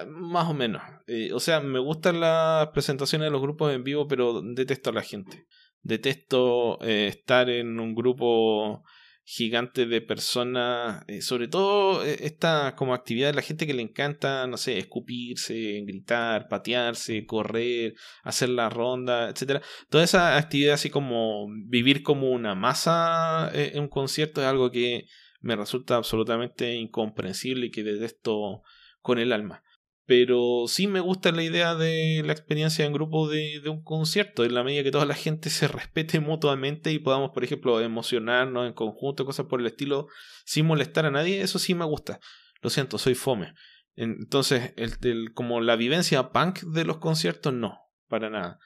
más 0.08 0.48
o 0.48 0.54
menos. 0.54 0.82
Eh, 1.06 1.32
o 1.32 1.38
sea, 1.38 1.60
me 1.60 1.78
gustan 1.78 2.20
las 2.20 2.68
presentaciones 2.70 3.26
de 3.26 3.30
los 3.30 3.40
grupos 3.40 3.72
en 3.72 3.84
vivo, 3.84 4.08
pero 4.08 4.42
detesto 4.42 4.90
a 4.90 4.94
la 4.94 5.02
gente. 5.02 5.46
Detesto 5.82 6.82
eh, 6.82 7.06
estar 7.06 7.48
en 7.48 7.78
un 7.78 7.94
grupo 7.94 8.82
gigante 9.28 9.86
de 9.86 10.00
personas, 10.00 11.02
eh, 11.08 11.20
sobre 11.20 11.48
todo 11.48 12.04
eh, 12.04 12.18
esta 12.20 12.76
como 12.76 12.94
actividad 12.94 13.26
de 13.26 13.34
la 13.34 13.42
gente 13.42 13.66
que 13.66 13.74
le 13.74 13.82
encanta, 13.82 14.46
no 14.46 14.56
sé, 14.56 14.78
escupirse, 14.78 15.82
gritar, 15.84 16.46
patearse, 16.46 17.26
correr, 17.26 17.94
hacer 18.22 18.50
la 18.50 18.70
ronda, 18.70 19.28
etcétera. 19.28 19.62
Toda 19.90 20.04
esa 20.04 20.36
actividad 20.36 20.74
así 20.74 20.90
como 20.90 21.48
vivir 21.66 22.04
como 22.04 22.30
una 22.30 22.54
masa 22.54 23.50
eh, 23.52 23.72
en 23.74 23.82
un 23.82 23.88
concierto 23.88 24.40
es 24.40 24.46
algo 24.46 24.70
que 24.70 25.06
me 25.40 25.56
resulta 25.56 25.96
absolutamente 25.96 26.74
incomprensible 26.76 27.66
y 27.66 27.70
que 27.72 27.82
detesto 27.82 28.62
con 29.00 29.18
el 29.18 29.32
alma 29.32 29.64
pero 30.06 30.66
sí 30.68 30.86
me 30.86 31.00
gusta 31.00 31.32
la 31.32 31.42
idea 31.42 31.74
de 31.74 32.22
la 32.24 32.32
experiencia 32.32 32.86
en 32.86 32.92
grupo 32.92 33.28
de, 33.28 33.60
un 33.68 33.82
concierto, 33.82 34.44
en 34.44 34.54
la 34.54 34.62
medida 34.62 34.84
que 34.84 34.92
toda 34.92 35.04
la 35.04 35.14
gente 35.14 35.50
se 35.50 35.66
respete 35.66 36.20
mutuamente 36.20 36.92
y 36.92 37.00
podamos, 37.00 37.32
por 37.32 37.42
ejemplo, 37.42 37.80
emocionarnos 37.80 38.68
en 38.68 38.72
conjunto, 38.72 39.26
cosas 39.26 39.46
por 39.46 39.60
el 39.60 39.66
estilo, 39.66 40.06
sin 40.44 40.66
molestar 40.66 41.06
a 41.06 41.10
nadie, 41.10 41.42
eso 41.42 41.58
sí 41.58 41.74
me 41.74 41.84
gusta. 41.84 42.20
Lo 42.62 42.70
siento, 42.70 42.98
soy 42.98 43.16
fome. 43.16 43.54
Entonces, 43.96 44.74
el, 44.76 45.32
como 45.34 45.60
la 45.60 45.74
vivencia 45.74 46.30
punk 46.30 46.60
de 46.60 46.84
los 46.84 46.98
conciertos, 46.98 47.52
no, 47.52 47.76
para 48.08 48.30
nada. 48.30 48.60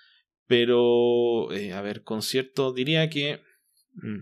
Pero, 0.47 1.53
eh, 1.53 1.73
a 1.73 1.81
ver, 1.81 2.03
concierto, 2.03 2.73
diría 2.73 3.09
que... 3.09 3.41
Mm, 3.95 4.21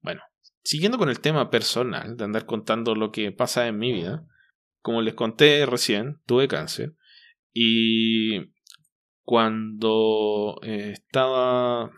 bueno, 0.00 0.22
siguiendo 0.62 0.96
con 0.96 1.08
el 1.08 1.20
tema 1.20 1.50
personal, 1.50 2.16
de 2.16 2.24
andar 2.24 2.46
contando 2.46 2.94
lo 2.94 3.10
que 3.10 3.32
pasa 3.32 3.66
en 3.66 3.78
mi 3.78 3.92
vida 3.92 4.29
como 4.80 5.02
les 5.02 5.14
conté 5.14 5.66
recién, 5.66 6.20
tuve 6.26 6.48
cáncer. 6.48 6.94
Y 7.52 8.52
cuando 9.22 10.58
eh, 10.62 10.92
estaba 10.92 11.90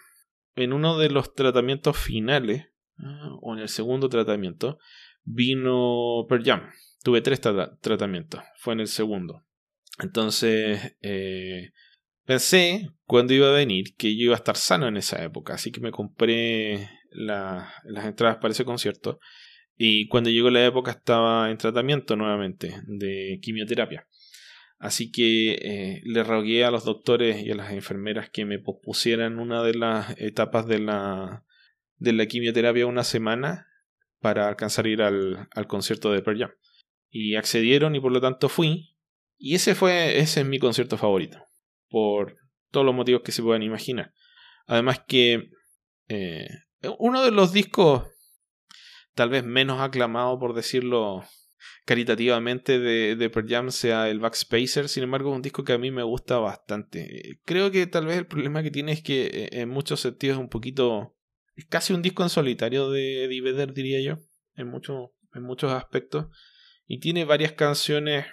en 0.55 0.73
uno 0.73 0.99
de 0.99 1.11
los 1.11 1.35
tratamientos 1.35 1.97
finales, 1.97 2.67
ah, 2.99 3.31
o 3.41 3.55
en 3.55 3.61
el 3.61 3.69
segundo 3.69 4.09
tratamiento, 4.09 4.79
vino 5.25 6.27
Per 6.29 6.43
Jam. 6.45 6.71
Tuve 7.03 7.21
tres 7.21 7.41
tratamientos, 7.41 8.41
fue 8.59 8.75
en 8.75 8.81
el 8.81 8.87
segundo. 8.87 9.45
Entonces, 9.99 10.97
eh, 11.03 11.73
pensé 12.25 12.89
cuando 13.05 13.35
iba 13.35 13.49
a 13.49 13.53
venir 13.53 13.95
que 13.97 14.17
yo 14.17 14.25
iba 14.25 14.35
a 14.35 14.37
estar 14.37 14.57
sano 14.57 14.87
en 14.87 14.97
esa 14.97 15.23
época, 15.23 15.55
así 15.55 15.73
que 15.73 15.81
me 15.81 15.91
compré 15.91 16.89
las 17.11 17.75
entradas 18.05 18.37
para 18.37 18.53
ese 18.53 18.65
concierto 18.65 19.19
y 19.77 20.09
cuando 20.09 20.31
llegó 20.31 20.51
la 20.51 20.65
época 20.65 20.93
estaba 20.93 21.51
en 21.51 21.59
tratamiento 21.59 22.17
nuevamente 22.17 22.83
de 22.87 23.39
quimioterapia. 23.43 24.07
Así 24.79 25.13
que 25.13 25.53
eh, 25.53 26.03
le 26.05 26.25
rogué 26.25 26.65
a 26.65 26.71
los 26.71 26.85
doctores 26.85 27.41
y 27.41 27.53
a 27.53 27.55
las 27.55 27.73
enfermeras 27.73 28.31
que 28.31 28.45
me 28.45 28.59
pospusieran 28.59 29.39
una 29.39 29.63
de 29.63 29.75
las 29.75 30.15
etapas 30.19 30.67
de 30.67 30.81
la, 30.81 31.45
de 31.99 32.13
la 32.13 32.27
quimioterapia 32.27 32.87
una 32.87 33.05
semana 33.05 33.69
para 34.21 34.49
alcanzar 34.49 34.87
a 34.87 34.89
ir 34.89 35.03
al, 35.03 35.49
al 35.53 35.67
concierto 35.69 36.13
de 36.13 36.23
Pearl 36.23 36.39
Jam. 36.39 36.51
Y 37.11 37.37
accedieron 37.37 37.95
y 37.95 38.01
por 38.01 38.11
lo 38.11 38.21
tanto 38.21 38.49
fui. 38.49 38.97
Y 39.39 39.55
ese 39.55 39.75
fue, 39.75 40.19
ese 40.19 40.41
es 40.41 40.47
mi 40.47 40.59
concierto 40.59 40.97
favorito. 40.97 41.39
Por 41.89 42.39
todos 42.73 42.85
los 42.85 42.95
motivos 42.95 43.23
que 43.23 43.33
se 43.33 43.43
puedan 43.43 43.63
imaginar. 43.63 44.13
Además 44.67 45.05
que 45.07 45.51
eh, 46.09 46.49
uno 46.99 47.23
de 47.23 47.31
los 47.31 47.53
discos 47.53 48.12
tal 49.15 49.31
vez 49.31 49.45
menos 49.45 49.81
aclamado, 49.81 50.39
por 50.39 50.55
decirlo 50.55 51.25
caritativamente, 51.85 52.79
de, 52.79 53.17
de 53.17 53.31
Pearl 53.31 53.49
Jam 53.49 53.71
sea 53.71 54.09
el 54.09 54.21
Backspacer. 54.21 54.89
Sin 54.89 55.03
embargo, 55.03 55.31
es 55.31 55.37
un 55.37 55.43
disco 55.43 55.65
que 55.65 55.73
a 55.73 55.79
mí 55.79 55.91
me 55.91 56.03
gusta 56.03 56.39
bastante. 56.39 57.41
Creo 57.45 57.71
que 57.71 57.87
tal 57.87 58.07
vez 58.07 58.19
el 58.19 58.27
problema 58.27 58.63
que 58.63 58.71
tiene 58.71 58.93
es 58.93 59.03
que 59.03 59.27
eh, 59.27 59.49
en 59.53 59.69
muchos 59.69 60.01
sentidos 60.01 60.37
es 60.37 60.41
un 60.41 60.49
poquito. 60.49 61.17
Es 61.55 61.67
casi 61.67 61.93
un 61.93 62.03
disco 62.03 62.23
en 62.23 62.31
solitario 62.31 62.91
de 62.91 63.25
Eddie 63.25 63.43
Vedder, 63.43 63.75
diría 63.75 64.01
yo. 64.01 64.19
En, 64.55 64.69
mucho, 64.69 65.15
en 65.35 65.43
muchos 65.43 65.73
aspectos. 65.73 66.27
Y 66.87 66.99
tiene 66.99 67.25
varias 67.25 67.53
canciones 67.53 68.27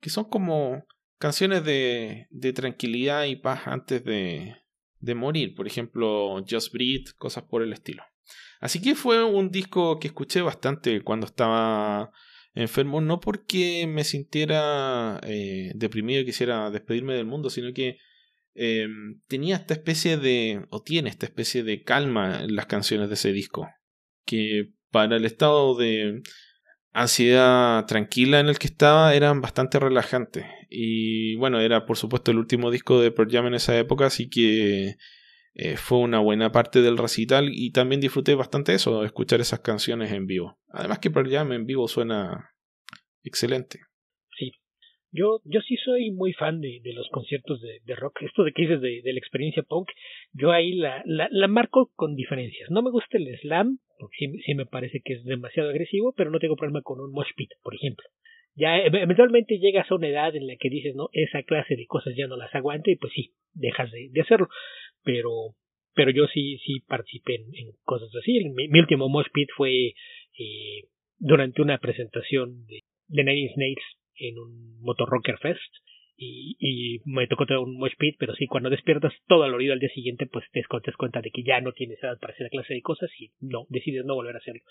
que 0.00 0.10
son 0.10 0.24
como 0.24 0.86
canciones 1.18 1.64
de, 1.64 2.26
de 2.30 2.52
tranquilidad 2.52 3.24
y 3.24 3.36
paz 3.36 3.62
antes 3.66 4.04
de, 4.04 4.56
de 4.98 5.14
morir. 5.14 5.54
Por 5.54 5.66
ejemplo, 5.66 6.44
Just 6.48 6.72
Breathe, 6.72 7.12
cosas 7.16 7.44
por 7.44 7.62
el 7.62 7.72
estilo. 7.72 8.02
Así 8.60 8.80
que 8.80 8.94
fue 8.94 9.22
un 9.24 9.50
disco 9.50 9.98
que 9.98 10.08
escuché 10.08 10.42
bastante 10.42 11.02
cuando 11.02 11.26
estaba 11.26 12.10
enfermo, 12.54 13.00
no 13.00 13.20
porque 13.20 13.86
me 13.86 14.02
sintiera 14.02 15.20
eh, 15.24 15.72
deprimido 15.74 16.22
y 16.22 16.24
quisiera 16.24 16.70
despedirme 16.70 17.14
del 17.14 17.26
mundo, 17.26 17.50
sino 17.50 17.72
que 17.74 17.98
em, 18.54 19.20
tenía 19.28 19.56
esta 19.56 19.74
especie 19.74 20.16
de, 20.16 20.64
o 20.70 20.82
tiene 20.82 21.10
esta 21.10 21.26
especie 21.26 21.62
de 21.62 21.82
calma 21.82 22.42
en 22.44 22.56
las 22.56 22.66
canciones 22.66 23.08
de 23.08 23.14
ese 23.14 23.32
disco, 23.32 23.68
que 24.24 24.72
para 24.90 25.16
el 25.16 25.26
estado 25.26 25.76
de 25.76 26.22
ansiedad 26.94 27.84
tranquila 27.84 28.40
en 28.40 28.48
el 28.48 28.58
que 28.58 28.68
estaba 28.68 29.14
eran 29.14 29.42
bastante 29.42 29.78
relajantes. 29.78 30.46
Y 30.70 31.36
bueno, 31.36 31.60
era 31.60 31.84
por 31.84 31.98
supuesto 31.98 32.30
el 32.30 32.38
último 32.38 32.70
disco 32.70 33.00
de 33.00 33.10
Pearl 33.10 33.30
Jam 33.30 33.46
en 33.48 33.54
esa 33.54 33.78
época, 33.78 34.06
así 34.06 34.30
que 34.30 34.96
eh, 35.58 35.78
fue 35.78 35.98
una 35.98 36.18
buena 36.18 36.52
parte 36.52 36.82
del 36.82 36.98
recital 36.98 37.48
y 37.50 37.72
también 37.72 38.02
disfruté 38.02 38.34
bastante 38.34 38.74
eso, 38.74 39.04
escuchar 39.04 39.40
esas 39.40 39.60
canciones 39.60 40.12
en 40.12 40.26
vivo. 40.26 40.58
Además 40.68 40.98
que 40.98 41.10
Pearl 41.10 41.30
Jam 41.30 41.50
en 41.52 41.64
vivo 41.64 41.88
suena 41.88 42.50
excelente. 43.24 43.80
Sí, 44.38 44.52
yo, 45.12 45.40
yo 45.44 45.62
sí 45.62 45.76
soy 45.82 46.10
muy 46.10 46.34
fan 46.34 46.60
de, 46.60 46.80
de 46.84 46.92
los 46.92 47.08
conciertos 47.08 47.62
de, 47.62 47.80
de, 47.86 47.94
rock. 47.94 48.20
Esto 48.20 48.44
de 48.44 48.52
que 48.52 48.62
dices 48.62 48.82
de, 48.82 49.00
de 49.02 49.12
la 49.14 49.18
experiencia 49.18 49.62
punk, 49.62 49.88
yo 50.34 50.52
ahí 50.52 50.74
la, 50.74 51.02
la, 51.06 51.28
la, 51.30 51.48
marco 51.48 51.90
con 51.94 52.16
diferencias. 52.16 52.70
No 52.70 52.82
me 52.82 52.90
gusta 52.90 53.16
el 53.16 53.26
slam, 53.38 53.78
porque 53.98 54.16
sí, 54.18 54.38
sí, 54.44 54.54
me 54.54 54.66
parece 54.66 55.00
que 55.02 55.14
es 55.14 55.24
demasiado 55.24 55.70
agresivo, 55.70 56.12
pero 56.14 56.30
no 56.30 56.38
tengo 56.38 56.56
problema 56.56 56.82
con 56.82 57.00
un 57.00 57.12
mosh 57.12 57.32
pit, 57.34 57.48
por 57.62 57.74
ejemplo. 57.74 58.04
Ya 58.58 58.78
eventualmente 58.78 59.58
llegas 59.58 59.90
a 59.90 59.94
una 59.94 60.08
edad 60.08 60.36
en 60.36 60.46
la 60.46 60.56
que 60.58 60.68
dices, 60.68 60.94
no, 60.94 61.08
esa 61.12 61.42
clase 61.42 61.76
de 61.76 61.86
cosas 61.86 62.14
ya 62.14 62.26
no 62.26 62.36
las 62.36 62.54
aguanto 62.54 62.90
y 62.90 62.96
pues 62.96 63.12
sí, 63.14 63.32
dejas 63.54 63.90
de, 63.90 64.08
de 64.10 64.20
hacerlo. 64.20 64.48
Pero, 65.06 65.54
pero 65.94 66.10
yo 66.10 66.26
sí, 66.26 66.58
sí 66.66 66.80
participé 66.80 67.36
en, 67.36 67.70
cosas 67.84 68.10
así. 68.20 68.44
Mi, 68.50 68.80
último 68.80 69.08
mosh 69.08 69.28
pit 69.32 69.48
fue 69.56 69.94
eh, 70.38 70.82
durante 71.18 71.62
una 71.62 71.78
presentación 71.78 72.66
de, 72.66 72.82
de 73.06 73.22
Nine 73.22 73.54
Nails 73.56 73.84
en 74.16 74.36
un 74.38 74.80
Motor 74.80 75.08
Rocker 75.08 75.38
Fest 75.38 75.72
y, 76.16 76.56
y 76.58 77.00
me 77.04 77.28
tocó 77.28 77.46
tener 77.46 77.62
un 77.62 77.78
mosh 77.78 77.94
pit, 77.98 78.16
pero 78.18 78.34
sí, 78.34 78.46
cuando 78.46 78.68
despiertas 78.68 79.12
todo 79.28 79.44
al 79.44 79.54
oído 79.54 79.74
al 79.74 79.78
día 79.78 79.90
siguiente, 79.90 80.26
pues 80.26 80.44
te 80.50 80.60
das 80.60 80.96
cuenta 80.96 81.20
de 81.20 81.30
que 81.30 81.44
ya 81.44 81.60
no 81.60 81.72
tienes 81.72 82.02
edad 82.02 82.18
para 82.18 82.32
hacer 82.32 82.48
clase 82.50 82.74
de 82.74 82.82
cosas 82.82 83.10
y 83.20 83.30
no, 83.40 83.66
decides 83.68 84.04
no 84.04 84.14
volver 84.14 84.34
a 84.34 84.38
hacerlo. 84.38 84.62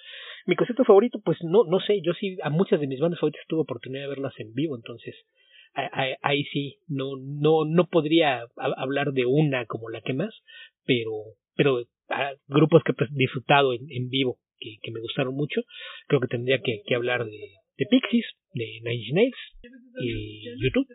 Mi 0.47 0.55
concierto 0.55 0.83
favorito, 0.83 1.21
pues 1.23 1.37
no, 1.43 1.63
no 1.63 1.79
sé, 1.79 2.01
yo 2.01 2.13
sí, 2.13 2.37
a 2.43 2.49
muchas 2.49 2.81
de 2.81 2.87
mis 2.87 2.99
bandas 2.99 3.21
favoritas 3.21 3.45
tuve 3.47 3.61
oportunidad 3.61 4.03
de 4.03 4.09
verlas 4.09 4.33
en 4.39 4.53
vivo, 4.53 4.75
entonces 4.75 5.15
ahí 6.21 6.43
sí, 6.45 6.77
no, 6.87 7.17
no, 7.17 7.65
no 7.65 7.87
podría 7.87 8.45
hablar 8.55 9.11
de 9.11 9.25
una 9.25 9.65
como 9.65 9.89
la 9.89 10.01
que 10.01 10.13
más, 10.13 10.33
pero, 10.85 11.11
pero 11.55 11.83
a 12.09 12.33
grupos 12.47 12.83
que 12.83 12.91
he 12.91 13.07
disfrutado 13.11 13.73
en, 13.73 13.81
en 13.89 14.09
vivo, 14.09 14.37
que, 14.57 14.77
que, 14.81 14.91
me 14.91 15.01
gustaron 15.01 15.35
mucho, 15.35 15.61
creo 16.07 16.21
que 16.21 16.27
tendría 16.27 16.59
que, 16.61 16.95
hablar 16.95 17.25
de, 17.25 17.85
Pixies, 17.89 18.25
de 18.53 18.79
Nine 18.83 19.13
Nails 19.13 19.37
y 20.01 20.43
YouTube. 20.63 20.87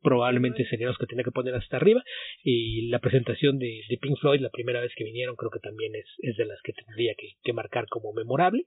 Probablemente 0.00 0.64
serían 0.66 0.90
los 0.90 0.98
que 0.98 1.06
tenía 1.06 1.24
que 1.24 1.32
poner 1.32 1.54
hasta 1.54 1.76
arriba. 1.76 2.04
Y 2.44 2.88
la 2.88 3.00
presentación 3.00 3.58
de, 3.58 3.80
de, 3.88 3.98
Pink 3.98 4.16
Floyd 4.20 4.40
la 4.40 4.50
primera 4.50 4.80
vez 4.80 4.92
que 4.94 5.04
vinieron 5.04 5.34
creo 5.34 5.50
que 5.50 5.58
también 5.58 5.94
es, 5.96 6.06
es 6.18 6.36
de 6.36 6.46
las 6.46 6.60
que 6.62 6.72
tendría 6.72 7.14
que 7.42 7.52
marcar 7.52 7.86
como 7.88 8.12
memorable 8.12 8.66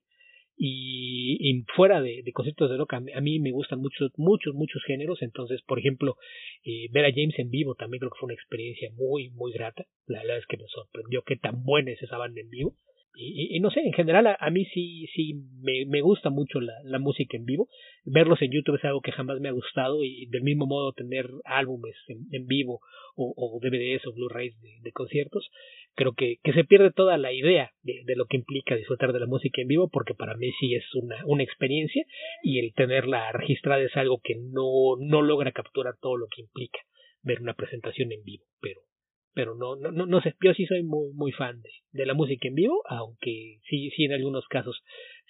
y, 0.58 1.38
y 1.40 1.64
fuera 1.76 2.02
de, 2.02 2.22
de, 2.24 2.34
conciertos 2.34 2.70
de 2.70 2.78
rock 2.78 2.94
a, 2.94 2.98
a, 2.98 3.22
mí 3.22 3.40
me 3.40 3.52
gustan 3.52 3.80
muchos 3.80 4.12
muchos 4.18 4.54
muchos 4.54 4.84
géneros. 4.86 5.22
Entonces 5.22 5.62
por 5.64 5.80
ejemplo 5.80 6.18
eh, 6.64 6.88
ver 6.92 7.06
a 7.06 7.12
James 7.12 7.38
en 7.40 7.50
vivo 7.50 7.76
también 7.76 8.00
creo 8.00 8.12
que 8.12 8.20
fue 8.20 8.28
una 8.28 8.36
experiencia 8.36 8.90
muy 8.96 9.30
muy 9.32 9.52
grata. 9.52 9.86
La 10.06 10.20
verdad 10.20 10.38
es 10.38 10.46
que 10.48 10.58
me 10.58 10.68
sorprendió 10.68 11.24
qué 11.24 11.36
tan 11.36 11.64
buena 11.64 11.92
es 11.92 12.02
esa 12.02 12.18
banda 12.18 12.42
en 12.42 12.50
vivo 12.50 12.76
y, 13.14 13.56
y, 13.56 13.60
no 13.60 13.70
sé, 13.72 13.82
en 13.82 13.94
general 13.94 14.28
a, 14.40 14.50
mí 14.52 14.66
sí, 14.66 15.06
sí 15.14 15.34
me, 15.62 15.86
me 15.86 16.02
gusta 16.02 16.30
mucho 16.30 16.62
la, 16.62 16.74
la, 16.86 16.98
música 16.98 17.36
en 17.36 17.46
vivo. 17.46 17.68
Verlos 18.06 18.42
en 18.42 18.52
YouTube 18.52 18.78
es 18.78 18.86
algo 18.86 19.02
que 19.02 19.12
jamás 19.12 19.40
me 19.40 19.50
ha 19.50 19.54
gustado 19.54 20.04
y 20.04 20.28
del 20.28 20.44
mismo 20.44 20.66
modo 20.66 20.94
tener 20.94 21.30
álbumes 21.44 21.96
en, 22.08 22.20
en 22.32 22.48
vivo 22.48 22.80
o, 23.16 23.34
o, 23.36 23.60
DVDs 23.60 24.08
o 24.08 24.14
Blu-rays 24.14 24.60
de, 24.62 24.70
de, 24.82 24.92
conciertos, 24.92 25.50
creo 25.96 26.14
que, 26.14 26.38
que 26.42 26.54
se 26.54 26.64
pierde 26.64 26.92
toda 26.92 27.18
la 27.18 27.34
idea 27.34 27.72
de, 27.84 28.02
de, 28.06 28.16
lo 28.16 28.26
que 28.26 28.38
implica 28.38 28.76
disfrutar 28.76 29.12
de 29.12 29.20
la 29.20 29.28
música 29.28 29.62
en 29.62 29.68
vivo 29.68 29.90
porque 29.92 30.14
para 30.14 30.36
mí 30.36 30.50
sí 30.60 30.74
es 30.76 30.86
una, 30.96 31.18
una 31.26 31.44
experiencia 31.44 32.06
y 32.44 32.60
el 32.60 32.74
tenerla 32.74 33.32
registrada 33.34 33.84
es 33.84 33.96
algo 33.98 34.22
que 34.24 34.36
no, 34.36 34.96
no 35.00 35.22
logra 35.22 35.52
capturar 35.52 35.96
todo 36.00 36.16
lo 36.16 36.28
que 36.34 36.42
implica 36.42 36.80
ver 37.24 37.42
una 37.42 37.54
presentación 37.54 38.12
en 38.12 38.24
vivo, 38.24 38.46
pero 38.62 38.82
pero 39.34 39.56
no, 39.56 39.76
no, 39.76 39.92
no, 39.92 40.06
no 40.06 40.22
sé, 40.22 40.36
yo 40.44 40.54
sí 40.54 40.66
soy 40.66 40.84
muy, 40.84 41.14
muy 41.14 41.32
fan 41.32 41.62
de, 41.62 41.70
de 41.92 42.06
la 42.06 42.14
música 42.14 42.48
en 42.48 42.56
vivo, 42.56 42.82
aunque 42.88 43.60
sí, 43.70 43.90
sí 43.96 44.06
en 44.06 44.14
algunos 44.14 44.46
casos 44.48 44.84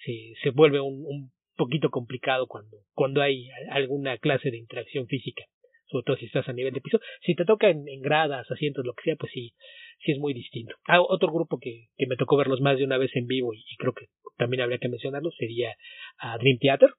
se, 0.04 0.34
se 0.42 0.50
vuelve 0.50 0.80
un, 0.80 1.04
un 1.06 1.30
poquito 1.56 1.90
complicado 1.90 2.46
cuando, 2.46 2.78
cuando 2.94 3.22
hay 3.22 3.48
alguna 3.70 4.18
clase 4.18 4.50
de 4.50 4.58
interacción 4.58 5.06
física, 5.06 5.44
sobre 5.86 6.04
todo 6.04 6.16
si 6.16 6.26
estás 6.26 6.48
a 6.48 6.52
nivel 6.52 6.72
de 6.72 6.80
piso. 6.80 6.98
Si 7.20 7.34
te 7.34 7.44
toca 7.44 7.68
en, 7.68 7.86
en 7.88 8.00
gradas, 8.00 8.50
asientos, 8.50 8.84
lo 8.84 8.94
que 8.94 9.04
sea, 9.04 9.16
pues 9.16 9.30
sí, 9.32 9.52
sí 10.00 10.12
es 10.12 10.18
muy 10.18 10.34
distinto. 10.34 10.74
Ah, 10.86 11.00
otro 11.00 11.32
grupo 11.32 11.58
que, 11.60 11.88
que 11.96 12.06
me 12.06 12.16
tocó 12.16 12.36
verlos 12.36 12.60
más 12.60 12.78
de 12.78 12.84
una 12.84 12.98
vez 12.98 13.14
en 13.14 13.26
vivo 13.26 13.52
y, 13.54 13.62
creo 13.78 13.92
que 13.92 14.06
también 14.36 14.62
habría 14.62 14.78
que 14.78 14.88
mencionarlo 14.88 15.30
sería 15.32 15.76
a 16.18 16.38
Dream 16.38 16.58
Theater. 16.58 16.90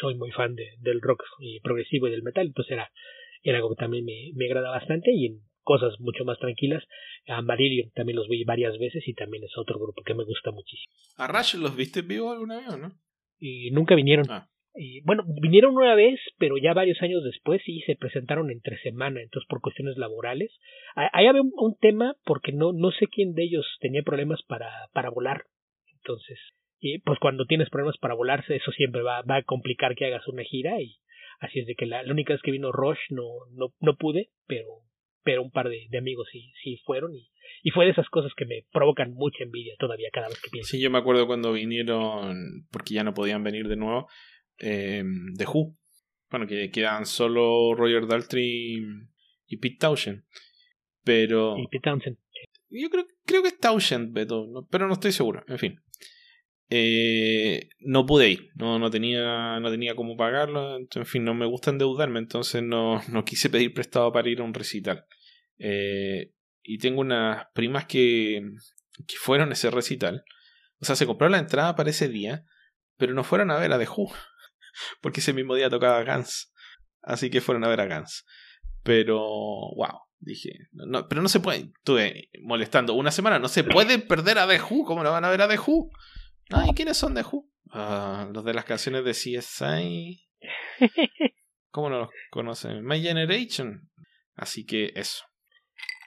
Soy 0.00 0.16
muy 0.16 0.32
fan 0.32 0.54
de, 0.56 0.66
del 0.80 1.00
rock 1.00 1.22
y 1.38 1.60
progresivo 1.60 2.08
y 2.08 2.10
del 2.10 2.24
metal, 2.24 2.46
entonces 2.46 2.72
era, 2.72 2.90
era 3.44 3.58
algo 3.58 3.70
que 3.70 3.80
también 3.80 4.04
me, 4.04 4.32
me 4.34 4.46
agrada 4.46 4.70
bastante 4.70 5.12
y 5.12 5.26
en 5.26 5.40
cosas 5.64 5.98
mucho 5.98 6.24
más 6.24 6.38
tranquilas. 6.38 6.84
A 7.26 7.42
Marillion 7.42 7.90
también 7.92 8.16
los 8.16 8.28
vi 8.28 8.44
varias 8.44 8.78
veces 8.78 9.02
y 9.06 9.14
también 9.14 9.44
es 9.44 9.56
otro 9.56 9.78
grupo 9.78 10.02
que 10.02 10.14
me 10.14 10.24
gusta 10.24 10.50
muchísimo. 10.52 10.94
¿A 11.16 11.26
Rush 11.26 11.56
los 11.56 11.74
viste 11.76 12.00
en 12.00 12.08
vivo 12.08 12.30
alguna 12.30 12.58
vez 12.58 12.68
o 12.68 12.76
no? 12.76 12.92
Y 13.38 13.70
nunca 13.72 13.94
vinieron. 13.94 14.26
Ah. 14.30 14.48
Y, 14.76 15.02
bueno, 15.02 15.22
vinieron 15.40 15.76
una 15.76 15.94
vez, 15.94 16.18
pero 16.38 16.56
ya 16.56 16.74
varios 16.74 17.00
años 17.00 17.22
después 17.22 17.62
sí 17.64 17.80
se 17.86 17.94
presentaron 17.94 18.50
entre 18.50 18.76
semana, 18.78 19.22
entonces 19.22 19.46
por 19.48 19.60
cuestiones 19.60 19.96
laborales. 19.96 20.50
Ahí 20.96 21.26
había 21.26 21.42
un, 21.42 21.52
un, 21.56 21.76
tema 21.80 22.16
porque 22.24 22.52
no, 22.52 22.72
no 22.72 22.90
sé 22.90 23.06
quién 23.06 23.34
de 23.34 23.44
ellos 23.44 23.66
tenía 23.80 24.02
problemas 24.02 24.42
para, 24.48 24.70
para 24.92 25.10
volar. 25.10 25.44
Entonces, 25.92 26.38
y 26.80 26.98
pues 26.98 27.18
cuando 27.18 27.46
tienes 27.46 27.70
problemas 27.70 27.96
para 27.98 28.14
volarse, 28.14 28.56
eso 28.56 28.72
siempre 28.72 29.02
va, 29.02 29.22
va 29.22 29.36
a 29.36 29.42
complicar 29.42 29.94
que 29.94 30.06
hagas 30.06 30.26
una 30.28 30.42
gira 30.42 30.80
y 30.82 30.96
así 31.40 31.60
es 31.60 31.66
de 31.66 31.76
que 31.76 31.86
la, 31.86 32.02
la 32.02 32.12
única 32.12 32.34
vez 32.34 32.42
que 32.42 32.50
vino 32.50 32.72
Rush 32.72 32.98
no, 33.10 33.24
no, 33.52 33.68
no 33.80 33.96
pude, 33.96 34.30
pero 34.46 34.66
pero 35.24 35.42
un 35.42 35.50
par 35.50 35.68
de, 35.68 35.86
de 35.90 35.98
amigos 35.98 36.28
sí, 36.30 36.52
sí 36.62 36.76
fueron 36.84 37.14
y, 37.14 37.30
y, 37.62 37.70
fue 37.70 37.86
de 37.86 37.92
esas 37.92 38.08
cosas 38.08 38.32
que 38.36 38.44
me 38.44 38.64
provocan 38.72 39.14
mucha 39.14 39.42
envidia 39.42 39.74
todavía 39.78 40.08
cada 40.12 40.28
vez 40.28 40.40
que 40.40 40.50
pienso. 40.50 40.70
Sí, 40.70 40.80
yo 40.80 40.90
me 40.90 40.98
acuerdo 40.98 41.26
cuando 41.26 41.52
vinieron, 41.52 42.66
porque 42.70 42.94
ya 42.94 43.04
no 43.04 43.14
podían 43.14 43.42
venir 43.42 43.68
de 43.68 43.76
nuevo, 43.76 44.08
eh, 44.58 45.02
de 45.04 45.46
Who. 45.46 45.76
Bueno, 46.30 46.46
que 46.46 46.70
quedan 46.70 47.06
solo 47.06 47.74
Roger 47.74 48.06
Daltrey 48.06 48.82
y 49.46 49.56
Pete 49.56 49.76
Townshend. 49.78 50.24
Pero... 51.04 51.56
Y 51.58 51.66
Pete 51.68 51.82
Townshend. 51.82 52.18
Yo 52.70 52.90
creo, 52.90 53.06
creo 53.24 53.42
que 53.42 53.48
es 53.48 53.58
Townshend, 53.58 54.12
Beto, 54.12 54.66
pero 54.70 54.86
no 54.86 54.94
estoy 54.94 55.12
seguro. 55.12 55.44
En 55.46 55.58
fin. 55.58 55.80
Eh, 56.70 57.68
no 57.80 58.06
pude 58.06 58.30
ir, 58.30 58.50
no, 58.54 58.78
no, 58.78 58.90
tenía, 58.90 59.60
no 59.60 59.70
tenía 59.70 59.94
cómo 59.94 60.16
pagarlo, 60.16 60.76
en 60.76 61.06
fin, 61.06 61.22
no 61.24 61.34
me 61.34 61.46
gusta 61.46 61.70
endeudarme, 61.70 62.18
entonces 62.18 62.62
no, 62.62 63.02
no 63.08 63.24
quise 63.24 63.50
pedir 63.50 63.74
prestado 63.74 64.12
para 64.12 64.28
ir 64.28 64.40
a 64.40 64.44
un 64.44 64.54
recital. 64.54 65.04
Eh, 65.58 66.32
y 66.62 66.78
tengo 66.78 67.02
unas 67.02 67.46
primas 67.54 67.84
que, 67.86 68.42
que 69.06 69.16
fueron 69.18 69.50
a 69.50 69.52
ese 69.52 69.70
recital, 69.70 70.24
o 70.80 70.84
sea, 70.84 70.96
se 70.96 71.06
compraron 71.06 71.32
la 71.32 71.38
entrada 71.38 71.76
para 71.76 71.90
ese 71.90 72.08
día, 72.08 72.44
pero 72.96 73.12
no 73.12 73.24
fueron 73.24 73.50
a 73.50 73.58
ver 73.58 73.72
a 73.72 73.78
The 73.78 73.88
Who, 73.88 74.10
porque 75.02 75.20
ese 75.20 75.34
mismo 75.34 75.54
día 75.54 75.68
tocaba 75.68 76.02
Guns, 76.02 76.52
así 77.02 77.28
que 77.28 77.42
fueron 77.42 77.64
a 77.64 77.68
ver 77.68 77.80
a 77.80 77.86
Guns. 77.86 78.24
Pero, 78.82 79.18
wow, 79.18 80.00
dije, 80.18 80.50
no, 80.72 81.08
pero 81.08 81.22
no 81.22 81.28
se 81.28 81.40
puede, 81.40 81.72
estuve 81.76 82.30
molestando 82.42 82.94
una 82.94 83.10
semana, 83.10 83.38
no 83.38 83.48
se 83.48 83.64
puede 83.64 83.98
perder 83.98 84.38
a 84.38 84.48
The 84.48 84.60
Who, 84.60 84.84
¿cómo 84.84 85.02
lo 85.02 85.10
van 85.10 85.24
a 85.24 85.30
ver 85.30 85.42
a 85.42 85.48
The 85.48 85.58
Who? 85.58 85.90
Ay, 86.50 86.70
¿quiénes 86.74 86.96
son 86.96 87.14
de 87.14 87.22
Who? 87.22 87.48
Uh, 87.72 88.32
los 88.32 88.44
de 88.44 88.54
las 88.54 88.64
canciones 88.64 89.04
de 89.04 89.12
CSI. 89.12 90.28
¿Cómo 91.70 91.90
no 91.90 91.98
los 92.00 92.08
conocen? 92.30 92.84
My 92.84 93.00
Generation. 93.00 93.90
Así 94.36 94.64
que 94.64 94.92
eso. 94.94 95.24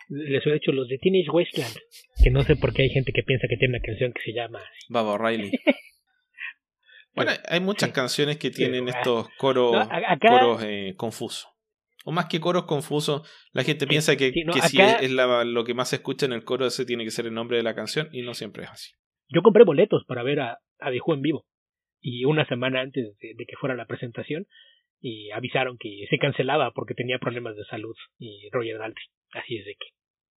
Les 0.10 0.46
he 0.46 0.56
hecho 0.56 0.72
los 0.72 0.88
de 0.88 0.98
Teenage 0.98 1.30
Wasteland. 1.30 1.76
Que 2.24 2.32
no 2.32 2.44
sé 2.44 2.56
por 2.56 2.74
qué 2.74 2.84
hay 2.84 2.90
gente 2.90 3.12
que 3.14 3.24
piensa 3.24 3.48
que 3.50 3.58
tiene 3.58 3.78
una 3.78 3.86
canción 3.86 4.14
que 4.14 4.22
se 4.22 4.34
llama 4.34 4.62
Baba 4.88 5.14
O'Reilly. 5.14 5.52
bueno, 7.16 7.32
hay 7.50 7.60
muchas 7.60 7.92
canciones 7.92 8.38
que 8.38 8.50
tienen 8.50 8.88
estos 8.88 9.28
coros, 9.38 9.74
no, 9.74 9.82
acá... 9.82 10.30
coros 10.30 10.64
eh, 10.64 10.94
confusos. 10.96 11.50
O 12.06 12.14
más 12.14 12.28
que 12.28 12.40
coros 12.40 12.64
confusos, 12.64 13.30
la 13.52 13.64
gente 13.64 13.86
piensa 13.86 14.16
que, 14.16 14.32
sí, 14.32 14.44
no, 14.46 14.54
que 14.54 14.60
acá... 14.60 14.70
si 14.70 14.80
es, 14.80 15.12
la, 15.12 15.44
lo 15.44 15.66
que 15.66 15.74
más 15.74 15.90
se 15.90 15.98
escucha 15.98 16.26
en 16.26 16.32
el 16.32 16.46
coro, 16.46 16.66
ese 16.66 16.86
tiene 16.86 17.04
que 17.04 17.12
ser 17.12 17.26
el 17.26 17.34
nombre 17.34 17.58
de 17.58 17.64
la 17.64 17.76
canción, 17.76 18.08
y 18.14 18.22
no 18.22 18.34
siempre 18.34 18.64
es 18.64 18.70
así. 18.70 18.92
Yo 19.30 19.42
compré 19.42 19.64
boletos 19.64 20.04
para 20.06 20.24
ver 20.24 20.40
a, 20.40 20.60
a 20.80 20.92
The 20.92 21.00
Who 21.06 21.14
en 21.16 21.22
vivo. 21.22 21.46
Y 22.00 22.26
una 22.26 22.46
semana 22.48 22.82
antes 22.82 23.18
de, 23.20 23.34
de, 23.36 23.46
que 23.46 23.56
fuera 23.58 23.76
la 23.76 23.86
presentación, 23.86 24.48
y 25.00 25.32
avisaron 25.32 25.78
que 25.78 26.06
se 26.10 26.18
cancelaba 26.18 26.72
porque 26.72 26.94
tenía 26.94 27.20
problemas 27.20 27.56
de 27.56 27.66
salud 27.66 27.96
y 28.18 28.50
Roger 28.52 28.78
Daltrey. 28.78 29.08
Así 29.34 29.58
es 29.58 29.66
de 29.66 29.74
que, 29.74 29.88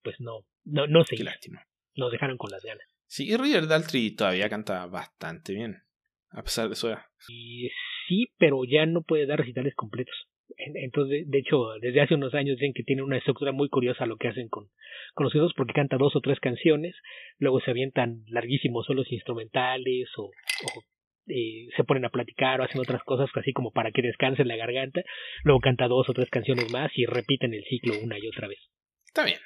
pues 0.02 0.16
no, 0.20 0.44
no, 0.64 0.86
no 0.86 1.04
sé. 1.04 1.16
Qué 1.16 1.24
lástima. 1.24 1.64
Nos 1.94 2.12
dejaron 2.12 2.36
con 2.36 2.50
las 2.50 2.62
ganas. 2.64 2.86
Sí, 3.06 3.28
y 3.28 3.36
Roger 3.36 3.66
Daltrey 3.66 4.14
todavía 4.14 4.48
canta 4.48 4.86
bastante 4.86 5.52
bien, 5.52 5.82
a 6.30 6.42
pesar 6.42 6.68
de 6.68 6.76
su 6.76 6.88
edad. 6.88 7.02
Y 7.28 7.68
sí, 8.06 8.32
pero 8.38 8.62
ya 8.64 8.86
no 8.86 9.02
puede 9.02 9.26
dar 9.26 9.38
recitales 9.38 9.74
completos. 9.74 10.14
Entonces, 10.56 11.28
de 11.28 11.38
hecho, 11.38 11.68
desde 11.80 12.00
hace 12.00 12.14
unos 12.14 12.34
años 12.34 12.56
dicen 12.56 12.72
que 12.74 12.82
tiene 12.82 13.02
una 13.02 13.18
estructura 13.18 13.52
muy 13.52 13.68
curiosa 13.68 14.06
lo 14.06 14.16
que 14.16 14.28
hacen 14.28 14.48
con, 14.48 14.68
con 15.14 15.24
los 15.24 15.32
Beatles 15.32 15.54
porque 15.56 15.72
canta 15.72 15.96
dos 15.96 16.14
o 16.16 16.20
tres 16.20 16.40
canciones, 16.40 16.94
luego 17.38 17.60
se 17.60 17.70
avientan 17.70 18.24
larguísimos 18.28 18.86
solos 18.86 19.10
instrumentales 19.10 20.08
o, 20.16 20.24
o 20.24 20.84
eh, 21.28 21.68
se 21.76 21.84
ponen 21.84 22.04
a 22.04 22.10
platicar 22.10 22.60
o 22.60 22.64
hacen 22.64 22.80
otras 22.80 23.02
cosas 23.04 23.28
así 23.34 23.52
como 23.52 23.72
para 23.72 23.92
que 23.92 24.02
descansen 24.02 24.48
la 24.48 24.56
garganta, 24.56 25.02
luego 25.44 25.60
canta 25.60 25.88
dos 25.88 26.08
o 26.08 26.12
tres 26.12 26.28
canciones 26.30 26.70
más 26.72 26.90
y 26.96 27.06
repiten 27.06 27.54
el 27.54 27.64
ciclo 27.64 27.94
una 28.02 28.18
y 28.18 28.26
otra 28.26 28.48
vez. 28.48 28.58
Está 29.06 29.24
bien. 29.24 29.38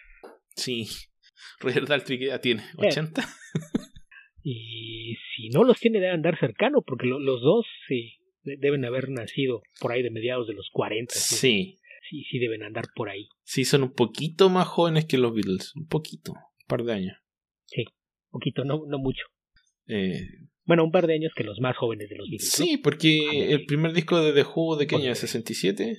Sí. 0.57 0.87
Roger 1.61 1.87
Daltrey 1.87 2.19
ya 2.19 2.41
tiene 2.41 2.63
80. 2.79 3.23
Y 4.47 5.17
si 5.35 5.49
no 5.49 5.65
los 5.65 5.81
tiene 5.81 6.01
deben 6.01 6.17
andar 6.17 6.39
cercano 6.39 6.83
porque 6.87 7.07
los 7.07 7.41
dos 7.41 7.65
sí 7.89 8.19
deben 8.45 8.85
haber 8.85 9.11
nacido 9.11 9.63
por 9.81 9.93
ahí 9.93 10.03
de 10.03 10.11
mediados 10.11 10.47
de 10.47 10.55
los 10.55 10.69
40. 10.73 11.15
Sí. 11.15 11.79
Sí, 12.09 12.25
sí 12.31 12.39
deben 12.39 12.63
andar 12.63 12.85
por 12.95 13.09
ahí. 13.09 13.29
Sí, 13.43 13.65
son 13.65 13.83
un 13.83 13.93
poquito 13.93 14.51
más 14.51 14.67
jóvenes 14.67 15.07
que 15.07 15.17
los 15.17 15.35
Beatles, 15.35 15.75
un 15.75 15.87
poquito, 15.87 16.33
un 16.33 16.67
par 16.69 16.85
de 16.85 16.93
años. 16.93 17.17
Sí, 17.65 17.85
un 18.31 18.41
poquito, 18.41 18.65
no, 18.65 18.83
no 18.87 18.99
mucho. 18.99 19.25
Eh, 19.87 20.21
bueno, 20.65 20.85
un 20.85 20.91
par 20.91 21.07
de 21.07 21.15
años 21.15 21.33
que 21.35 21.45
los 21.45 21.61
más 21.61 21.77
jóvenes 21.77 22.09
de 22.11 22.17
los 22.17 22.29
Beatles. 22.29 22.51
Sí, 22.51 22.77
porque 22.77 23.53
el 23.53 23.65
primer 23.65 23.93
disco 23.93 24.23
de 24.23 24.33
The 24.33 24.49
Who, 24.49 24.77
¿de 24.77 24.87
qué 24.87 24.97
año? 24.97 25.13
¿67? 25.13 25.97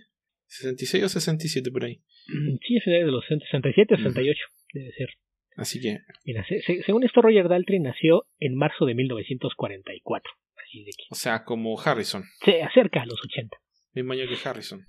¿66 0.48 1.04
o 1.04 1.10
67 1.10 1.72
por 1.72 1.86
ahí? 1.86 2.02
Mm, 2.28 2.58
sí, 2.68 2.78
es 2.78 2.86
de 2.86 3.02
los 3.06 3.26
67, 3.26 3.98
68, 3.98 4.40
debe 4.74 4.92
ser. 4.94 5.10
Así 5.56 5.80
que. 5.80 6.00
Mira, 6.26 6.46
según 6.86 7.04
esto, 7.04 7.22
Roger 7.22 7.48
Daltrey 7.48 7.80
nació 7.80 8.26
en 8.40 8.56
marzo 8.56 8.86
de 8.86 8.96
1944. 8.96 10.32
Así 10.66 10.84
de 10.84 10.92
que. 10.92 11.06
O 11.10 11.16
sea, 11.16 11.44
como 11.44 11.80
Harrison. 11.80 12.24
Se 12.44 12.62
acerca 12.62 13.02
a 13.02 13.06
los 13.06 13.20
80. 13.24 13.58
Mismo 13.94 14.14
año 14.14 14.26
que 14.28 14.50
Harrison. 14.50 14.86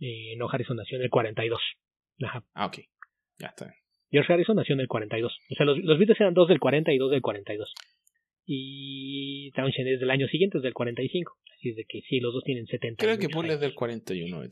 Eh, 0.00 0.36
no, 0.36 0.48
Harrison 0.50 0.76
nació 0.76 0.98
en 0.98 1.04
el 1.04 1.10
42. 1.10 1.60
Ajá. 2.22 2.44
Ah, 2.54 2.66
ok. 2.66 2.78
Ya 3.38 3.48
está. 3.48 3.74
George 4.10 4.32
Harrison 4.32 4.56
nació 4.56 4.74
en 4.74 4.80
el 4.80 4.88
42. 4.88 5.32
O 5.50 5.54
sea, 5.54 5.66
los, 5.66 5.78
los 5.78 5.98
Beatles 5.98 6.20
eran 6.20 6.34
dos 6.34 6.48
del 6.48 6.60
40 6.60 6.92
y 6.92 6.98
dos 6.98 7.10
del 7.10 7.22
42. 7.22 7.72
Y 8.46 9.50
Townshend 9.52 9.88
es 9.88 10.00
del 10.00 10.10
año 10.10 10.28
siguiente, 10.28 10.58
es 10.58 10.62
del 10.62 10.74
45. 10.74 11.36
Así 11.56 11.70
es 11.70 11.76
de 11.76 11.84
que 11.84 12.02
sí, 12.08 12.20
los 12.20 12.34
dos 12.34 12.44
tienen 12.44 12.66
70. 12.66 13.02
Creo 13.04 13.18
que 13.18 13.28
Paul 13.28 13.50
es 13.50 13.60
del 13.60 13.74
41. 13.74 14.42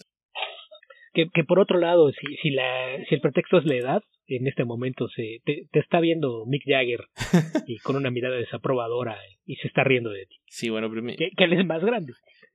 Que, 1.13 1.29
que 1.33 1.45
por 1.45 1.59
otro 1.59 1.79
lado, 1.79 2.11
si, 2.11 2.37
si, 2.37 2.51
la, 2.51 2.97
si 3.09 3.15
el 3.15 3.21
pretexto 3.21 3.59
es 3.59 3.67
la 3.67 3.77
edad, 3.77 4.03
en 4.27 4.47
este 4.47 4.65
momento 4.65 5.09
se 5.09 5.41
te, 5.45 5.67
está 5.73 6.01
viendo 6.01 6.47
Mick 6.47 6.63
Jagger 6.67 7.01
y 7.67 7.79
con 7.79 7.97
una 7.97 8.11
mirada 8.11 8.37
desaprobadora 8.37 9.19
y 9.45 9.57
se 9.57 9.69
está 9.69 9.85
riendo 9.85 10.11
de 10.11 10.27
ti. 10.27 10.37
Sí, 10.47 10.71
bueno, 10.71 10.89
pero 10.91 11.03
que, 11.17 11.45
él 11.45 11.53
es 11.53 11.67
más 11.67 11.85
grande. 11.85 12.13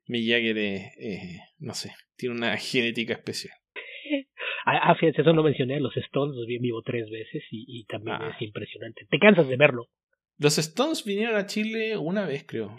Mick 0.07 0.27
Jagger, 0.27 0.57
eh, 0.57 1.39
no 1.59 1.73
sé, 1.73 1.91
tiene 2.15 2.35
una 2.35 2.57
genética 2.57 3.13
especial. 3.13 3.53
Ah, 4.65 4.95
fíjate, 4.95 5.21
eso 5.21 5.31
no 5.31 5.43
mencioné, 5.43 5.79
los 5.79 5.95
Stones 5.95 6.35
los 6.35 6.45
vi 6.45 6.55
en 6.55 6.61
vivo 6.61 6.81
tres 6.81 7.09
veces 7.09 7.41
y, 7.51 7.63
y 7.67 7.85
también 7.85 8.17
ah. 8.19 8.33
es 8.35 8.41
impresionante. 8.41 9.05
Te 9.09 9.17
cansas 9.17 9.47
de 9.47 9.55
verlo. 9.55 9.87
Los 10.37 10.57
Stones 10.57 11.05
vinieron 11.05 11.35
a 11.35 11.45
Chile 11.45 11.97
una 11.97 12.25
vez, 12.25 12.45
creo. 12.45 12.75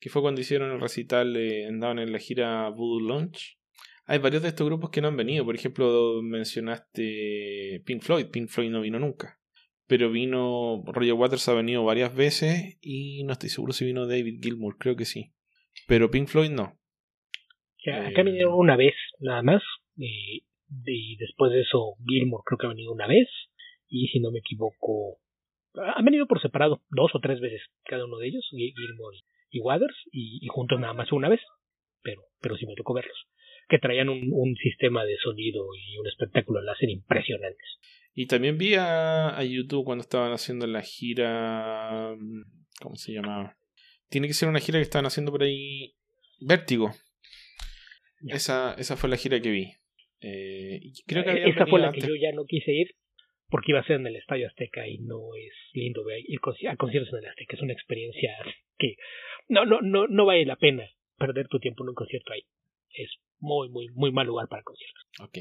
Que 0.00 0.08
fue 0.08 0.22
cuando 0.22 0.40
hicieron 0.40 0.72
el 0.72 0.80
recital, 0.80 1.36
eh, 1.36 1.66
andaban 1.66 1.98
en 1.98 2.12
la 2.12 2.18
gira 2.18 2.68
Voodoo 2.70 3.06
Launch 3.06 3.58
hay 4.12 4.18
varios 4.18 4.42
de 4.42 4.48
estos 4.48 4.66
grupos 4.66 4.90
que 4.90 5.00
no 5.00 5.08
han 5.08 5.16
venido. 5.16 5.42
Por 5.42 5.54
ejemplo, 5.54 6.20
mencionaste 6.20 7.82
Pink 7.86 8.02
Floyd. 8.02 8.26
Pink 8.26 8.50
Floyd 8.50 8.68
no 8.68 8.82
vino 8.82 8.98
nunca. 8.98 9.40
Pero 9.86 10.10
vino. 10.10 10.84
Roger 10.84 11.14
Waters 11.14 11.48
ha 11.48 11.54
venido 11.54 11.82
varias 11.82 12.14
veces. 12.14 12.76
Y 12.82 13.24
no 13.24 13.32
estoy 13.32 13.48
seguro 13.48 13.72
si 13.72 13.86
vino 13.86 14.06
David 14.06 14.40
Gilmour. 14.42 14.76
Creo 14.76 14.96
que 14.96 15.06
sí. 15.06 15.32
Pero 15.88 16.10
Pink 16.10 16.28
Floyd 16.28 16.50
no. 16.50 16.78
acá 17.86 18.20
ha 18.20 18.24
venido 18.24 18.54
una 18.54 18.76
vez, 18.76 18.92
nada 19.18 19.42
más. 19.42 19.62
Y, 19.96 20.44
después 21.16 21.50
de 21.50 21.62
eso, 21.62 21.94
Gilmour 22.06 22.42
creo 22.44 22.58
que 22.58 22.66
ha 22.66 22.74
venido 22.74 22.92
una 22.92 23.06
vez. 23.06 23.28
Y 23.88 24.08
si 24.08 24.20
no 24.20 24.30
me 24.30 24.40
equivoco. 24.40 25.20
Han 25.74 26.04
venido 26.04 26.26
por 26.26 26.42
separado, 26.42 26.82
dos 26.90 27.12
o 27.14 27.20
tres 27.20 27.40
veces 27.40 27.62
cada 27.84 28.04
uno 28.04 28.18
de 28.18 28.28
ellos, 28.28 28.46
Gilmour 28.50 29.14
y 29.50 29.60
Waters, 29.60 29.96
y, 30.12 30.38
y 30.42 30.48
juntos 30.48 30.78
nada 30.78 30.92
más 30.92 31.10
una 31.12 31.30
vez. 31.30 31.40
Pero, 32.02 32.20
pero 32.42 32.58
sí 32.58 32.66
me 32.66 32.74
tocó 32.74 32.92
verlos 32.92 33.16
que 33.72 33.78
traían 33.78 34.10
un, 34.10 34.28
un, 34.32 34.54
sistema 34.56 35.02
de 35.02 35.16
sonido 35.16 35.64
y 35.74 35.96
un 35.96 36.06
espectáculo 36.06 36.60
láser 36.60 36.90
impresionantes. 36.90 37.66
Y 38.14 38.26
también 38.26 38.58
vi 38.58 38.74
a, 38.78 39.42
YouTube 39.42 39.86
cuando 39.86 40.02
estaban 40.02 40.30
haciendo 40.30 40.66
la 40.66 40.82
gira. 40.82 42.14
¿Cómo 42.82 42.96
se 42.96 43.14
llamaba? 43.14 43.56
Tiene 44.10 44.26
que 44.26 44.34
ser 44.34 44.50
una 44.50 44.60
gira 44.60 44.78
que 44.78 44.82
estaban 44.82 45.06
haciendo 45.06 45.32
por 45.32 45.42
ahí. 45.42 45.94
Vértigo. 46.38 46.90
Esa, 48.28 48.74
esa 48.74 48.98
fue 48.98 49.08
la 49.08 49.16
gira 49.16 49.40
que 49.40 49.50
vi. 49.50 49.72
Eh, 50.20 50.92
creo 51.06 51.24
que 51.24 51.48
esa 51.48 51.66
fue 51.66 51.80
la 51.80 51.92
que 51.92 52.02
yo 52.02 52.14
ya 52.14 52.32
no 52.32 52.44
quise 52.44 52.72
ir 52.72 52.94
porque 53.48 53.72
iba 53.72 53.80
a 53.80 53.86
ser 53.86 53.96
en 53.96 54.06
el 54.06 54.16
Estadio 54.16 54.48
Azteca 54.48 54.86
y 54.86 54.98
no 54.98 55.34
es 55.34 55.54
lindo 55.72 56.04
ir 56.10 56.40
a 56.68 56.76
conciertos 56.76 57.10
en 57.14 57.20
el 57.20 57.30
Azteca. 57.30 57.56
Es 57.56 57.62
una 57.62 57.72
experiencia 57.72 58.32
que 58.78 58.96
no, 59.48 59.64
no, 59.64 59.80
no, 59.80 60.08
no 60.08 60.26
vale 60.26 60.44
la 60.44 60.56
pena 60.56 60.86
perder 61.16 61.48
tu 61.48 61.58
tiempo 61.58 61.84
en 61.84 61.88
un 61.88 61.94
concierto 61.94 62.34
ahí. 62.34 62.44
Es 62.94 63.10
muy, 63.42 63.68
muy, 63.68 63.88
muy 63.94 64.12
mal 64.12 64.26
lugar 64.26 64.48
para 64.48 64.62
conciertos. 64.62 65.02
Ok. 65.20 65.38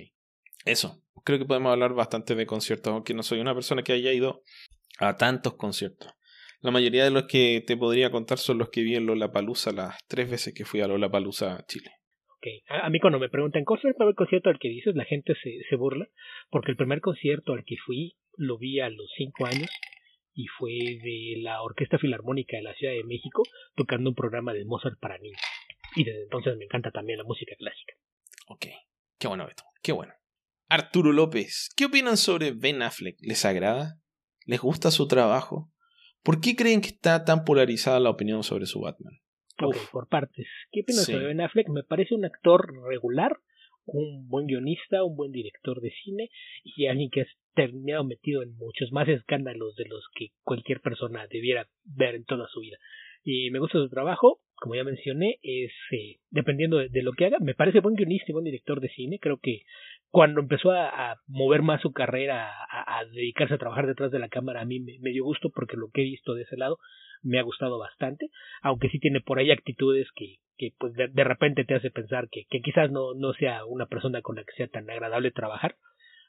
Eso. 0.66 1.02
Creo 1.24 1.40
que 1.40 1.46
podemos 1.46 1.72
hablar 1.72 1.94
bastante 1.94 2.36
de 2.36 2.46
conciertos, 2.46 2.92
aunque 2.92 3.14
no 3.14 3.24
soy 3.24 3.40
una 3.40 3.54
persona 3.54 3.84
que 3.84 3.94
haya 3.94 4.12
ido 4.12 4.42
a 5.00 5.18
tantos 5.18 5.54
conciertos. 5.54 6.14
La 6.62 6.72
mayoría 6.72 7.04
de 7.04 7.12
los 7.12 7.24
que 7.24 7.64
te 7.66 7.78
podría 7.78 8.12
contar 8.12 8.38
son 8.38 8.58
los 8.58 8.70
que 8.70 8.82
vi 8.82 8.96
en 8.96 9.06
Lollapalooza 9.06 9.72
las 9.72 9.98
tres 10.08 10.30
veces 10.30 10.54
que 10.54 10.66
fui 10.66 10.82
a 10.82 10.88
Lollapalooza, 10.88 11.66
Chile. 11.68 11.92
Okay. 12.38 12.62
A, 12.68 12.90
mí 12.90 13.00
cuando 13.00 13.20
me 13.20 13.30
preguntan, 13.30 13.64
¿cuál 13.66 13.80
fue 13.80 13.92
el 13.92 13.96
primer 13.96 14.16
concierto 14.16 14.50
al 14.50 14.60
que 14.60 14.70
dices? 14.70 14.96
La 14.96 15.06
gente 15.06 15.34
se, 15.44 15.60
se 15.70 15.76
burla, 15.76 16.08
porque 16.50 16.72
el 16.72 16.78
primer 16.78 17.00
concierto 17.02 17.54
al 17.54 17.64
que 17.66 17.76
fui 17.86 18.16
lo 18.36 18.58
vi 18.58 18.80
a 18.80 18.90
los 18.90 19.12
cinco 19.16 19.46
años 19.46 19.70
y 20.34 20.48
fue 20.58 20.72
de 20.72 21.42
la 21.42 21.62
Orquesta 21.62 21.98
Filarmónica 21.98 22.58
de 22.58 22.64
la 22.64 22.74
Ciudad 22.76 22.94
de 22.94 23.04
México 23.04 23.44
tocando 23.76 24.10
un 24.10 24.16
programa 24.16 24.54
de 24.54 24.66
Mozart 24.66 25.00
para 25.00 25.18
niños. 25.18 25.40
Y 25.96 26.04
desde 26.04 26.24
entonces 26.24 26.58
me 26.58 26.66
encanta 26.66 26.92
también 26.92 27.18
la 27.18 27.24
música 27.24 27.56
clásica. 27.58 27.94
Ok, 28.48 28.68
qué 29.18 29.28
bueno 29.28 29.48
esto, 29.48 29.64
qué 29.82 29.92
bueno. 29.92 30.14
Arturo 30.70 31.12
López, 31.12 31.70
¿qué 31.76 31.86
opinan 31.86 32.18
sobre 32.18 32.52
Ben 32.52 32.82
Affleck? 32.82 33.18
¿Les 33.22 33.44
agrada? 33.44 34.00
¿Les 34.46 34.62
gusta 34.62 34.90
su 34.90 35.08
trabajo? 35.08 35.70
¿Por 36.24 36.40
qué 36.40 36.56
creen 36.56 36.82
que 36.82 36.90
está 36.90 37.26
tan 37.26 37.44
polarizada 37.44 38.00
la 38.00 38.10
opinión 38.10 38.44
sobre 38.44 38.66
su 38.66 38.80
Batman? 38.80 39.20
Ok, 39.62 39.76
por 39.92 40.08
partes. 40.08 40.48
¿Qué 40.72 40.82
opinan 40.82 41.04
sobre 41.04 41.26
Ben 41.26 41.42
Affleck? 41.42 41.68
Me 41.70 41.84
parece 41.84 42.16
un 42.16 42.26
actor 42.26 42.72
regular, 42.88 43.38
un 43.86 44.28
buen 44.28 44.48
guionista, 44.48 45.04
un 45.04 45.16
buen 45.16 45.32
director 45.32 45.82
de 45.82 45.92
cine 46.04 46.30
y 46.64 46.88
alguien 46.88 47.10
que 47.10 47.22
ha 47.22 47.26
terminado 47.54 48.04
metido 48.04 48.42
en 48.44 48.56
muchos 48.56 48.92
más 48.92 49.08
escándalos 49.10 49.76
de 49.76 49.86
los 49.86 50.08
que 50.16 50.30
cualquier 50.44 50.80
persona 50.80 51.28
debiera 51.28 51.68
ver 51.84 52.16
en 52.16 52.24
toda 52.24 52.48
su 52.48 52.62
vida. 52.62 52.78
Y 53.24 53.52
me 53.52 53.60
gusta 53.60 53.78
su 53.78 53.90
trabajo, 53.90 54.40
como 54.56 54.76
ya 54.76 54.84
mencioné, 54.84 55.40
es 55.42 55.72
eh, 55.92 56.20
dependiendo 56.30 56.78
de, 56.78 57.04
lo 57.04 57.14
que 57.14 57.26
haga. 57.26 57.38
Me 57.40 57.56
parece 57.56 57.80
buen 57.80 57.96
guionista 57.96 58.26
y 58.30 58.34
buen 58.34 58.46
director 58.46 58.80
de 58.80 58.90
cine. 58.90 59.20
Creo 59.20 59.38
que 59.38 59.62
cuando 60.10 60.42
empezó 60.42 60.72
a, 60.72 61.20
mover 61.28 61.62
más 61.62 61.82
su 61.82 61.92
carrera, 61.94 62.52
a, 62.70 63.06
dedicarse 63.06 63.56
a 63.56 63.60
trabajar 63.60 63.88
detrás 63.88 64.12
de 64.12 64.20
la 64.20 64.30
cámara, 64.30 64.62
a 64.62 64.66
mí 64.66 64.80
me, 64.80 65.12
dio 65.12 65.24
gusto 65.24 65.50
porque 65.50 65.78
lo 65.78 65.90
que 65.90 66.02
he 66.02 66.06
visto 66.06 66.34
de 66.34 66.44
ese 66.44 66.58
lado 66.58 66.78
me 67.22 67.40
ha 67.40 67.44
gustado 67.44 67.78
bastante. 67.78 68.30
Aunque 68.62 68.90
sí 68.90 69.00
tiene 69.00 69.22
por 69.22 69.40
ahí 69.40 69.52
actitudes 69.52 70.08
que, 70.16 70.38
que 70.58 70.74
pues 70.78 70.94
de, 70.94 71.24
repente 71.24 71.64
te 71.64 71.76
hace 71.76 71.92
pensar 71.92 72.30
que, 72.30 72.46
que 72.50 72.62
quizás 72.62 72.92
no, 72.92 73.14
no 73.14 73.34
sea 73.34 73.66
una 73.66 73.86
persona 73.86 74.22
con 74.22 74.36
la 74.36 74.44
que 74.44 74.54
sea 74.58 74.68
tan 74.68 74.90
agradable 74.90 75.32
trabajar 75.32 75.76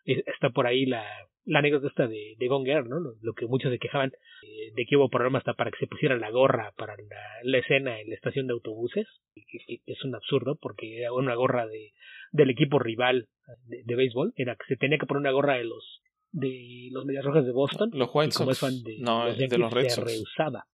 está 0.05 0.51
por 0.51 0.67
ahí 0.67 0.87
la, 0.87 1.05
la 1.45 1.59
anécdota 1.59 1.89
esta 1.89 2.07
de, 2.07 2.35
de 2.39 2.49
Gonger, 2.49 2.87
¿no? 2.87 2.99
Lo, 2.99 3.35
que 3.35 3.47
muchos 3.47 3.71
se 3.71 3.79
quejaban 3.79 4.13
eh, 4.43 4.73
de 4.75 4.85
que 4.87 4.97
hubo 4.97 5.09
problemas 5.09 5.41
hasta 5.41 5.55
para 5.55 5.71
que 5.71 5.79
se 5.79 5.87
pusiera 5.87 6.17
la 6.17 6.31
gorra 6.31 6.73
para 6.77 6.95
la, 7.43 7.59
escena 7.59 8.01
en 8.01 8.09
la 8.09 8.15
estación 8.15 8.47
de 8.47 8.53
autobuses, 8.53 9.07
es 9.35 10.05
un 10.05 10.15
absurdo 10.15 10.57
porque 10.61 10.99
era 10.99 11.13
una 11.13 11.35
gorra 11.35 11.67
de, 11.67 11.93
del 12.33 12.51
equipo 12.51 12.79
rival 12.79 13.29
de, 13.67 13.95
béisbol, 13.95 14.33
era 14.37 14.57
que 14.57 14.67
se 14.69 14.77
tenía 14.77 14.99
que 14.99 15.07
poner 15.07 15.21
una 15.21 15.33
gorra 15.33 15.55
de 15.55 15.65
los 15.65 16.03
de 16.31 16.89
los 16.93 17.05
Medias 17.05 17.25
Rojas 17.25 17.45
de 17.45 17.53
Boston, 17.53 17.91
los 17.93 18.09
White 18.13 18.35
como 18.35 18.53
es 18.53 18.59
fan 18.59 18.83
de, 18.83 18.99
no, 19.01 19.27
los, 19.27 19.37
de 19.37 19.59
los 19.59 19.73
Red 19.73 19.91
Sox. 19.91 20.07
rehusaba. 20.07 20.67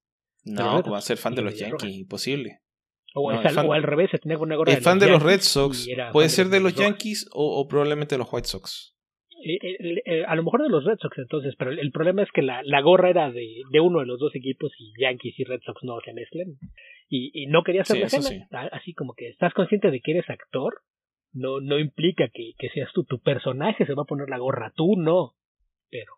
No, 0.44 0.82
como 0.82 0.92
va 0.92 0.98
a 0.98 1.02
ser 1.02 1.16
fan 1.16 1.34
de 1.34 1.42
los 1.42 1.58
Yankees, 1.58 1.96
imposible. 1.96 2.60
O, 3.14 3.30
al, 3.30 3.82
revés, 3.82 4.10
se 4.10 4.18
tenía 4.18 4.36
que 4.36 4.40
poner 4.40 4.52
una 4.52 4.56
gorra 4.56 4.72
es 4.72 4.84
fan 4.84 5.00
de 5.00 5.08
los 5.08 5.22
Red 5.22 5.40
Sox, 5.40 5.88
puede 6.12 6.28
ser 6.28 6.48
de 6.48 6.60
los 6.60 6.74
Yankees 6.74 7.28
o, 7.32 7.60
o 7.60 7.66
probablemente 7.66 8.14
de 8.14 8.18
los 8.18 8.32
White 8.32 8.46
Sox. 8.46 8.97
Eh, 9.44 9.58
eh, 10.04 10.24
a 10.26 10.34
lo 10.34 10.42
mejor 10.42 10.62
de 10.62 10.68
los 10.68 10.84
Red 10.84 10.98
Sox 10.98 11.16
entonces, 11.18 11.54
pero 11.56 11.70
el, 11.70 11.92
problema 11.92 12.22
es 12.22 12.30
que 12.32 12.42
la, 12.42 12.62
la 12.64 12.80
gorra 12.80 13.10
era 13.10 13.30
de, 13.30 13.62
de, 13.70 13.80
uno 13.80 14.00
de 14.00 14.06
los 14.06 14.18
dos 14.18 14.34
equipos 14.34 14.72
y 14.78 14.92
Yankees 15.00 15.38
y 15.38 15.44
Red 15.44 15.60
Sox 15.64 15.82
no 15.84 16.00
se 16.00 16.12
mezclan. 16.12 16.46
Y, 17.08 17.30
y 17.32 17.46
no 17.46 17.62
quería 17.62 17.84
la 17.88 18.06
escena. 18.06 18.48
Así 18.72 18.94
como 18.94 19.14
que 19.14 19.28
estás 19.28 19.54
consciente 19.54 19.90
de 19.90 20.00
que 20.00 20.12
eres 20.12 20.28
actor, 20.28 20.82
no, 21.32 21.60
no 21.60 21.78
implica 21.78 22.28
que, 22.28 22.52
que 22.58 22.68
seas 22.70 22.92
tú, 22.92 23.04
tu 23.04 23.20
personaje 23.20 23.86
se 23.86 23.94
va 23.94 24.02
a 24.02 24.06
poner 24.06 24.28
la 24.28 24.38
gorra, 24.38 24.72
tú 24.74 24.96
no. 24.96 25.34
Pero 25.90 26.12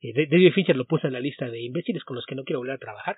eh, 0.00 0.26
David 0.28 0.52
Fincher 0.52 0.76
lo 0.76 0.86
puse 0.86 1.06
en 1.06 1.12
la 1.12 1.20
lista 1.20 1.48
de 1.48 1.62
imbéciles 1.62 2.04
con 2.04 2.16
los 2.16 2.26
que 2.26 2.34
no 2.34 2.44
quiero 2.44 2.60
volver 2.60 2.76
a 2.76 2.78
trabajar. 2.78 3.16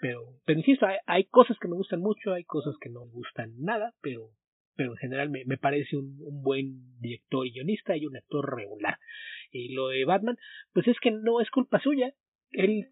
Pero, 0.00 0.20
pero 0.44 0.58
insisto, 0.58 0.86
hay, 0.86 0.98
hay 1.06 1.24
cosas 1.24 1.58
que 1.58 1.68
me 1.68 1.74
gustan 1.74 2.00
mucho, 2.00 2.32
hay 2.32 2.44
cosas 2.44 2.76
que 2.80 2.90
no 2.90 3.06
me 3.06 3.12
gustan 3.12 3.54
nada, 3.58 3.94
pero 4.00 4.30
pero 4.78 4.92
en 4.92 4.98
general 4.98 5.28
me, 5.28 5.44
me 5.44 5.58
parece 5.58 5.96
un, 5.96 6.16
un, 6.20 6.40
buen 6.40 7.00
director 7.00 7.44
y 7.44 7.50
guionista 7.50 7.96
y 7.96 8.06
un 8.06 8.16
actor 8.16 8.56
regular. 8.56 8.96
Y 9.50 9.74
lo 9.74 9.88
de 9.88 10.04
Batman, 10.04 10.36
pues 10.72 10.86
es 10.86 10.96
que 11.00 11.10
no 11.10 11.40
es 11.40 11.50
culpa 11.50 11.80
suya. 11.80 12.12
Él 12.52 12.86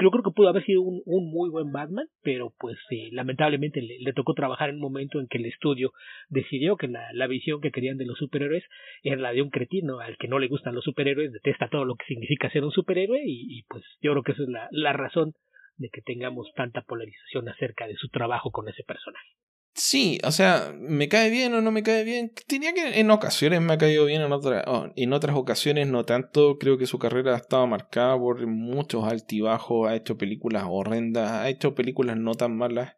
yo 0.00 0.10
creo 0.10 0.22
que 0.22 0.30
pudo 0.30 0.48
haber 0.48 0.64
sido 0.64 0.82
un, 0.82 1.02
un 1.04 1.30
muy 1.30 1.50
buen 1.50 1.72
Batman, 1.72 2.06
pero 2.22 2.54
pues 2.58 2.78
eh, 2.90 3.08
lamentablemente 3.10 3.82
le, 3.82 4.12
tocó 4.12 4.34
trabajar 4.34 4.70
en 4.70 4.76
un 4.76 4.82
momento 4.82 5.20
en 5.20 5.26
que 5.26 5.38
el 5.38 5.46
estudio 5.46 5.92
decidió 6.28 6.76
que 6.76 6.88
la, 6.88 7.12
la, 7.12 7.26
visión 7.26 7.60
que 7.60 7.72
querían 7.72 7.98
de 7.98 8.06
los 8.06 8.18
superhéroes 8.18 8.64
era 9.02 9.16
la 9.16 9.32
de 9.32 9.42
un 9.42 9.50
cretino 9.50 9.98
al 9.98 10.16
que 10.16 10.28
no 10.28 10.38
le 10.38 10.48
gustan 10.48 10.74
los 10.74 10.84
superhéroes, 10.84 11.32
detesta 11.32 11.68
todo 11.68 11.84
lo 11.84 11.96
que 11.96 12.06
significa 12.06 12.50
ser 12.50 12.64
un 12.64 12.70
superhéroe 12.70 13.20
y, 13.24 13.58
y 13.58 13.62
pues 13.64 13.84
yo 14.00 14.12
creo 14.12 14.22
que 14.22 14.32
esa 14.32 14.44
es 14.44 14.48
la, 14.48 14.68
la 14.70 14.92
razón 14.92 15.32
de 15.76 15.88
que 15.90 16.02
tengamos 16.02 16.50
tanta 16.54 16.82
polarización 16.82 17.48
acerca 17.48 17.86
de 17.86 17.96
su 17.96 18.08
trabajo 18.08 18.50
con 18.50 18.68
ese 18.68 18.84
personaje. 18.84 19.28
Sí, 19.74 20.18
o 20.22 20.30
sea, 20.32 20.74
me 20.78 21.08
cae 21.08 21.30
bien 21.30 21.54
o 21.54 21.62
no 21.62 21.72
me 21.72 21.82
cae 21.82 22.04
bien. 22.04 22.32
Tenía 22.46 22.74
que 22.74 23.00
en 23.00 23.10
ocasiones 23.10 23.62
me 23.62 23.72
ha 23.72 23.78
caído 23.78 24.04
bien, 24.04 24.20
en, 24.20 24.32
otra, 24.32 24.64
oh, 24.66 24.92
en 24.96 25.12
otras 25.14 25.34
ocasiones 25.34 25.88
no 25.88 26.04
tanto. 26.04 26.58
Creo 26.58 26.76
que 26.76 26.86
su 26.86 26.98
carrera 26.98 27.34
ha 27.34 27.38
estado 27.38 27.66
marcada 27.66 28.18
por 28.18 28.46
muchos 28.46 29.04
altibajos. 29.04 29.88
Ha 29.88 29.96
hecho 29.96 30.18
películas 30.18 30.64
horrendas, 30.68 31.30
ha 31.30 31.48
hecho 31.48 31.74
películas 31.74 32.18
no 32.18 32.34
tan 32.34 32.56
malas 32.56 32.96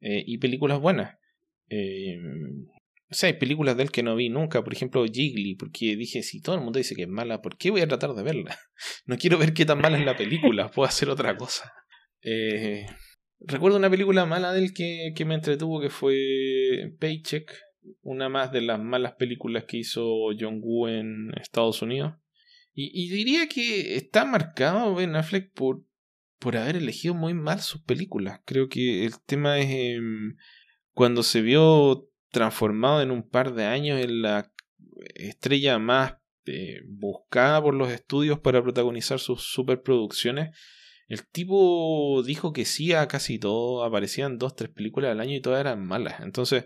eh, 0.00 0.24
y 0.26 0.38
películas 0.38 0.80
buenas. 0.80 1.18
Eh, 1.68 2.16
o 3.10 3.14
sea, 3.14 3.28
hay 3.28 3.34
películas 3.34 3.76
de 3.76 3.84
él 3.84 3.90
que 3.90 4.02
no 4.02 4.16
vi 4.16 4.28
nunca, 4.28 4.64
por 4.64 4.72
ejemplo 4.72 5.04
Jiggly, 5.04 5.56
porque 5.56 5.94
dije, 5.94 6.22
si 6.22 6.40
todo 6.40 6.56
el 6.56 6.62
mundo 6.62 6.78
dice 6.78 6.94
que 6.94 7.02
es 7.02 7.08
mala, 7.08 7.42
¿por 7.42 7.56
qué 7.56 7.70
voy 7.70 7.82
a 7.82 7.86
tratar 7.86 8.14
de 8.14 8.22
verla? 8.22 8.58
No 9.06 9.16
quiero 9.18 9.38
ver 9.38 9.54
qué 9.54 9.64
tan 9.64 9.80
mala 9.80 9.98
es 9.98 10.04
la 10.04 10.16
película, 10.16 10.70
puedo 10.70 10.88
hacer 10.88 11.10
otra 11.10 11.36
cosa. 11.36 11.72
Eh, 12.22 12.86
Recuerdo 13.40 13.78
una 13.78 13.90
película 13.90 14.26
mala 14.26 14.52
de 14.52 14.64
él 14.64 14.74
que, 14.74 15.12
que 15.14 15.24
me 15.24 15.34
entretuvo 15.34 15.80
que 15.80 15.90
fue 15.90 16.94
Paycheck, 16.98 17.52
una 18.02 18.28
más 18.28 18.52
de 18.52 18.62
las 18.62 18.80
malas 18.80 19.14
películas 19.14 19.64
que 19.64 19.78
hizo 19.78 20.04
John 20.38 20.60
Woo 20.62 20.88
en 20.88 21.32
Estados 21.40 21.82
Unidos. 21.82 22.14
Y, 22.76 23.08
diría 23.08 23.46
que 23.46 23.94
está 23.94 24.24
marcado 24.24 24.96
Ben 24.96 25.14
Affleck 25.14 25.52
por, 25.52 25.84
por 26.40 26.56
haber 26.56 26.74
elegido 26.74 27.14
muy 27.14 27.32
mal 27.32 27.60
sus 27.60 27.80
películas. 27.82 28.40
Creo 28.44 28.68
que 28.68 29.04
el 29.04 29.20
tema 29.24 29.60
es 29.60 29.66
eh, 29.70 30.00
cuando 30.92 31.22
se 31.22 31.40
vio 31.40 32.10
transformado 32.30 33.00
en 33.00 33.12
un 33.12 33.28
par 33.28 33.54
de 33.54 33.66
años 33.66 34.00
en 34.00 34.22
la 34.22 34.50
estrella 35.14 35.78
más 35.78 36.16
eh, 36.46 36.80
buscada 36.88 37.62
por 37.62 37.74
los 37.74 37.92
estudios 37.92 38.40
para 38.40 38.60
protagonizar 38.60 39.20
sus 39.20 39.42
superproducciones 39.44 40.56
el 41.08 41.26
tipo 41.26 42.22
dijo 42.24 42.52
que 42.52 42.64
sí 42.64 42.92
a 42.92 43.08
casi 43.08 43.38
todo, 43.38 43.84
aparecían 43.84 44.38
dos, 44.38 44.56
tres 44.56 44.70
películas 44.70 45.12
al 45.12 45.20
año 45.20 45.34
y 45.34 45.40
todas 45.40 45.60
eran 45.60 45.84
malas. 45.84 46.20
Entonces, 46.20 46.64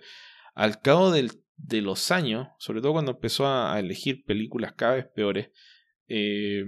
al 0.55 0.81
cabo 0.81 1.11
del, 1.11 1.33
de 1.57 1.83
los 1.83 2.11
años, 2.11 2.49
sobre 2.59 2.81
todo 2.81 2.93
cuando 2.93 3.13
empezó 3.13 3.47
a, 3.47 3.79
elegir 3.79 4.25
películas 4.25 4.73
cada 4.75 4.95
vez 4.95 5.07
peores, 5.07 5.51
eh, 6.07 6.65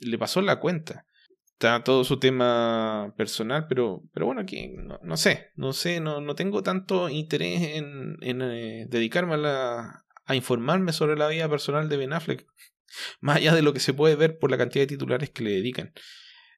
le 0.00 0.18
pasó 0.18 0.40
la 0.40 0.58
cuenta. 0.58 1.06
Está 1.52 1.84
todo 1.84 2.02
su 2.02 2.18
tema 2.18 3.14
personal, 3.16 3.66
pero, 3.68 4.02
pero 4.12 4.26
bueno, 4.26 4.40
aquí 4.40 4.74
no, 5.02 5.16
sé, 5.16 5.50
no 5.54 5.72
sé, 5.72 6.00
no, 6.00 6.20
no 6.20 6.34
tengo 6.34 6.62
tanto 6.62 7.08
interés 7.08 7.76
en, 7.76 8.16
en 8.20 8.42
eh, 8.42 8.86
dedicarme 8.88 9.36
a 9.46 10.34
informarme 10.34 10.92
sobre 10.92 11.16
la 11.16 11.28
vida 11.28 11.48
personal 11.48 11.88
de 11.88 11.96
Ben 11.98 12.12
Affleck, 12.12 12.46
más 13.20 13.36
allá 13.36 13.54
de 13.54 13.62
lo 13.62 13.72
que 13.72 13.80
se 13.80 13.94
puede 13.94 14.16
ver 14.16 14.38
por 14.38 14.50
la 14.50 14.58
cantidad 14.58 14.82
de 14.82 14.88
titulares 14.88 15.30
que 15.30 15.44
le 15.44 15.50
dedican. 15.52 15.92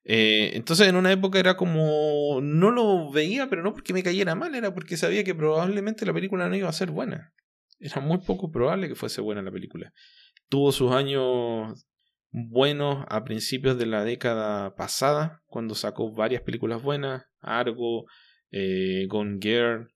Eh, 0.04 0.50
entonces 0.54 0.86
en 0.86 0.96
una 0.96 1.12
época 1.12 1.38
era 1.38 1.56
como, 1.56 2.40
no 2.42 2.70
lo 2.70 3.10
veía, 3.10 3.48
pero 3.48 3.62
no 3.62 3.72
porque 3.72 3.94
me 3.94 4.02
cayera 4.02 4.34
mal, 4.34 4.54
era 4.54 4.74
porque 4.74 4.96
sabía 4.96 5.24
que 5.24 5.34
probablemente 5.34 6.04
la 6.04 6.12
película 6.12 6.48
no 6.48 6.56
iba 6.56 6.68
a 6.68 6.72
ser 6.72 6.90
buena. 6.90 7.32
Era 7.78 8.00
muy 8.00 8.18
poco 8.18 8.50
probable 8.50 8.88
que 8.88 8.94
fuese 8.94 9.20
buena 9.20 9.42
la 9.42 9.50
película. 9.50 9.92
Tuvo 10.48 10.72
sus 10.72 10.92
años 10.92 11.86
buenos 12.30 13.04
a 13.08 13.24
principios 13.24 13.78
de 13.78 13.86
la 13.86 14.04
década 14.04 14.74
pasada, 14.74 15.42
cuando 15.46 15.74
sacó 15.74 16.12
varias 16.12 16.42
películas 16.42 16.82
buenas, 16.82 17.24
Argo, 17.40 18.04
eh, 18.50 19.06
Gone 19.08 19.38
Girl, 19.40 19.88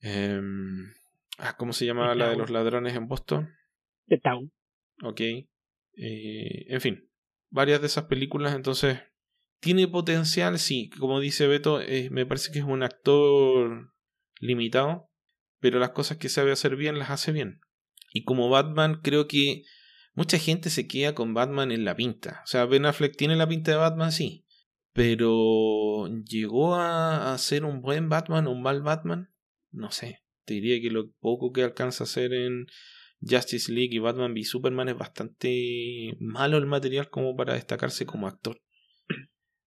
em, 0.00 0.92
ah, 1.38 1.56
¿cómo 1.56 1.72
se 1.72 1.86
llamaba 1.86 2.14
la 2.14 2.30
de 2.30 2.36
los 2.36 2.50
ladrones 2.50 2.94
en 2.94 3.06
Boston? 3.06 3.48
The 4.08 4.18
Town. 4.18 4.52
Ok. 5.02 5.20
Eh, 5.20 6.66
en 6.68 6.80
fin, 6.80 7.08
varias 7.50 7.80
de 7.80 7.86
esas 7.86 8.04
películas, 8.04 8.54
entonces 8.54 9.00
tiene 9.64 9.88
potencial, 9.88 10.58
sí, 10.58 10.90
como 10.90 11.20
dice 11.20 11.46
Beto, 11.46 11.80
eh, 11.80 12.10
me 12.10 12.26
parece 12.26 12.52
que 12.52 12.58
es 12.58 12.66
un 12.66 12.82
actor 12.82 13.94
limitado, 14.38 15.10
pero 15.58 15.78
las 15.78 15.92
cosas 15.92 16.18
que 16.18 16.28
sabe 16.28 16.52
hacer 16.52 16.76
bien 16.76 16.98
las 16.98 17.08
hace 17.08 17.32
bien. 17.32 17.60
Y 18.12 18.24
como 18.24 18.50
Batman, 18.50 19.00
creo 19.02 19.26
que 19.26 19.62
mucha 20.12 20.36
gente 20.36 20.68
se 20.68 20.86
queda 20.86 21.14
con 21.14 21.32
Batman 21.32 21.72
en 21.72 21.86
la 21.86 21.96
pinta. 21.96 22.42
O 22.44 22.46
sea, 22.46 22.66
Ben 22.66 22.84
Affleck 22.84 23.16
tiene 23.16 23.36
la 23.36 23.48
pinta 23.48 23.70
de 23.70 23.78
Batman, 23.78 24.12
sí, 24.12 24.44
pero 24.92 26.08
llegó 26.26 26.74
a, 26.74 27.34
ser 27.38 27.64
un 27.64 27.80
buen 27.80 28.10
Batman 28.10 28.46
o 28.46 28.50
un 28.50 28.60
mal 28.60 28.82
Batman, 28.82 29.32
no 29.70 29.90
sé. 29.90 30.24
Te 30.44 30.52
diría 30.52 30.78
que 30.82 30.90
lo 30.90 31.10
poco 31.20 31.52
que 31.52 31.62
alcanza 31.62 32.04
a 32.04 32.06
hacer 32.06 32.34
en 32.34 32.66
Justice 33.22 33.72
League 33.72 33.96
y 33.96 33.98
Batman 33.98 34.32
v 34.32 34.44
Superman 34.44 34.90
es 34.90 34.98
bastante 34.98 36.18
malo 36.20 36.58
el 36.58 36.66
material 36.66 37.08
como 37.08 37.34
para 37.34 37.54
destacarse 37.54 38.04
como 38.04 38.26
actor. 38.26 38.60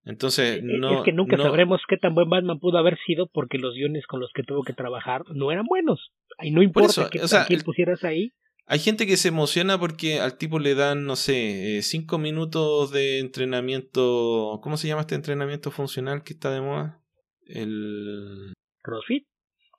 Entonces, 0.08 0.64
no. 0.64 1.00
Es 1.00 1.04
que 1.04 1.12
nunca 1.12 1.38
sabremos 1.38 1.82
qué 1.88 1.98
tan 1.98 2.16
buen 2.16 2.30
Batman 2.30 2.60
pudo 2.60 2.78
haber 2.78 2.98
sido 3.06 3.28
porque 3.28 3.58
los 3.58 3.76
guiones 3.76 4.08
con 4.08 4.22
los 4.22 4.32
que 4.34 4.44
tuvo 4.44 4.64
que 4.64 4.74
trabajar 4.74 5.24
no 5.34 5.52
eran 5.52 5.66
buenos. 5.66 6.12
Ahí 6.38 6.52
no 6.52 6.64
importa 6.64 7.10
que 7.10 7.20
quién 7.48 7.62
pusieras 7.62 8.04
ahí. 8.04 8.32
Hay 8.70 8.80
gente 8.80 9.06
que 9.06 9.18
se 9.18 9.30
emociona 9.30 9.80
porque 9.80 10.20
al 10.20 10.38
tipo 10.38 10.60
le 10.60 10.76
dan, 10.76 11.06
no 11.06 11.16
sé, 11.16 11.78
eh, 11.78 11.82
cinco 11.82 12.18
minutos 12.18 12.92
de 12.92 13.20
entrenamiento. 13.20 14.60
¿Cómo 14.62 14.78
se 14.78 14.88
llama 14.88 15.02
este 15.02 15.16
entrenamiento 15.16 15.72
funcional 15.72 16.24
que 16.24 16.34
está 16.34 16.52
de 16.52 16.62
moda? 16.62 17.02
El. 17.46 18.54
¿Crossfit? 18.82 19.26